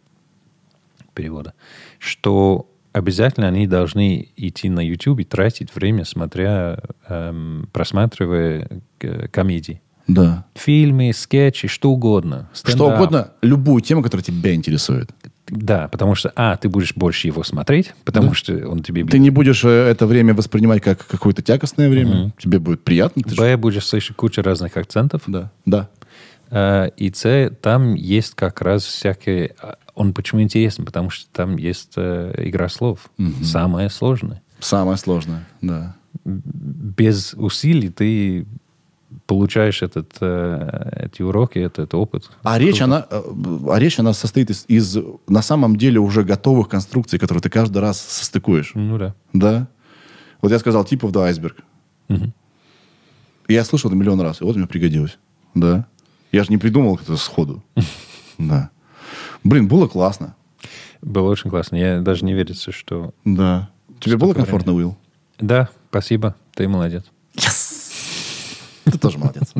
перевода, 1.16 1.54
что 1.98 2.68
обязательно 2.92 3.48
они 3.48 3.66
должны 3.66 4.28
идти 4.36 4.68
на 4.68 4.80
YouTube 4.86 5.20
и 5.20 5.24
тратить 5.24 5.74
время, 5.74 6.04
смотря, 6.04 6.78
эм, 7.08 7.68
просматривая 7.72 8.68
э, 9.00 9.28
комедии. 9.28 9.82
Да. 10.06 10.44
Фильмы, 10.54 11.12
скетчи, 11.12 11.66
что 11.66 11.90
угодно. 11.90 12.48
Что 12.54 12.70
Стендап. 12.70 12.94
угодно, 12.94 13.32
любую 13.42 13.82
тему, 13.82 14.02
которая 14.02 14.22
тебя 14.22 14.54
интересует. 14.54 15.10
Да, 15.48 15.88
потому 15.88 16.14
что, 16.14 16.32
а, 16.36 16.56
ты 16.56 16.68
будешь 16.68 16.92
больше 16.94 17.26
его 17.28 17.42
смотреть, 17.44 17.92
потому 18.04 18.28
Да. 18.28 18.34
что 18.34 18.68
он 18.68 18.82
тебе... 18.82 19.04
Ты 19.04 19.18
не 19.18 19.30
будешь 19.30 19.64
э, 19.64 19.68
это 19.68 20.06
время 20.06 20.32
воспринимать 20.34 20.80
как 20.82 21.06
какое-то 21.06 21.42
тягостное 21.42 21.88
время. 21.88 22.32
Тебе 22.38 22.58
будет 22.60 22.82
приятно. 22.84 23.22
ты 23.22 23.30
ж- 23.34 23.38
Б, 23.38 23.56
будешь 23.56 23.84
слышать 23.86 24.16
кучу 24.16 24.42
разных 24.42 24.76
акцентов. 24.76 25.22
Да, 25.26 25.50
да. 25.64 25.88
Э, 26.50 26.88
И 26.96 27.12
С, 27.12 27.50
там 27.60 27.94
есть 27.94 28.34
как 28.34 28.60
раз 28.62 28.84
всякие... 28.84 29.54
а, 29.96 30.00
Он 30.00 30.12
почему 30.12 30.42
интересен? 30.42 30.84
Потому 30.84 31.10
что 31.10 31.28
там 31.32 31.56
есть 31.56 31.94
э, 31.96 32.34
игра 32.38 32.68
слов. 32.68 33.10
Самое 33.42 33.90
сложное. 33.90 34.42
Самое 34.60 34.96
сложное, 34.96 35.46
да. 35.60 35.96
Без 36.24 37.34
усилий 37.34 37.90
ты 37.90 38.46
получаешь 39.26 39.82
этот, 39.82 40.16
э, 40.20 41.06
эти 41.06 41.22
уроки, 41.22 41.58
этот 41.58 41.94
опыт. 41.94 42.30
А 42.42 42.58
речь, 42.58 42.80
она, 42.80 43.06
э, 43.10 43.22
а 43.70 43.78
речь, 43.78 43.98
она 43.98 44.12
состоит 44.12 44.50
из, 44.50 44.64
из, 44.68 44.98
на 45.28 45.42
самом 45.42 45.76
деле, 45.76 46.00
уже 46.00 46.22
готовых 46.22 46.68
конструкций, 46.68 47.18
которые 47.18 47.42
ты 47.42 47.50
каждый 47.50 47.78
раз 47.78 48.00
состыкуешь. 48.00 48.72
Ну 48.74 48.98
да. 48.98 49.14
Да? 49.32 49.68
Вот 50.42 50.52
я 50.52 50.58
сказал, 50.58 50.84
типов 50.84 51.12
да 51.12 51.24
айсберг. 51.24 51.58
Мгм. 52.08 52.32
Я 53.48 53.64
слышал 53.64 53.90
это 53.90 53.96
миллион 53.96 54.20
раз, 54.20 54.40
и 54.40 54.44
вот 54.44 54.56
мне 54.56 54.66
пригодилось. 54.66 55.18
Да? 55.54 55.86
Я 56.32 56.44
же 56.44 56.50
не 56.50 56.58
придумал 56.58 56.98
это 57.00 57.16
сходу. 57.16 57.62
Да. 58.38 58.68
Блин, 59.46 59.68
было 59.68 59.86
классно. 59.86 60.34
Было 61.02 61.30
очень 61.30 61.50
классно. 61.50 61.76
Я 61.76 62.00
даже 62.00 62.24
не 62.24 62.34
верится, 62.34 62.72
что... 62.72 63.14
Да. 63.24 63.70
Тебе 64.00 64.16
было 64.16 64.34
комфортно, 64.34 64.74
Уилл? 64.74 64.96
Да, 65.38 65.68
спасибо. 65.90 66.34
Ты 66.54 66.66
молодец. 66.66 67.04
Ты 68.84 68.98
тоже 68.98 69.18
молодец. 69.18 69.52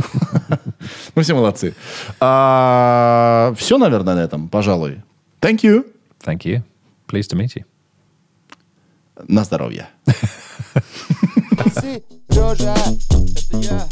Мы 1.14 1.22
все 1.22 1.34
молодцы. 1.34 1.74
Все, 2.18 3.78
наверное, 3.78 4.16
на 4.16 4.24
этом, 4.24 4.48
пожалуй. 4.48 5.02
Thank 5.40 5.62
you. 5.62 5.86
Thank 6.20 6.42
you. 6.42 6.62
Pleased 7.06 7.30
to 7.30 7.38
meet 7.38 7.54
you. 7.56 7.64
На 9.28 9.44
здоровье. 9.44 9.88
Это 11.58 12.02
я. 13.52 13.86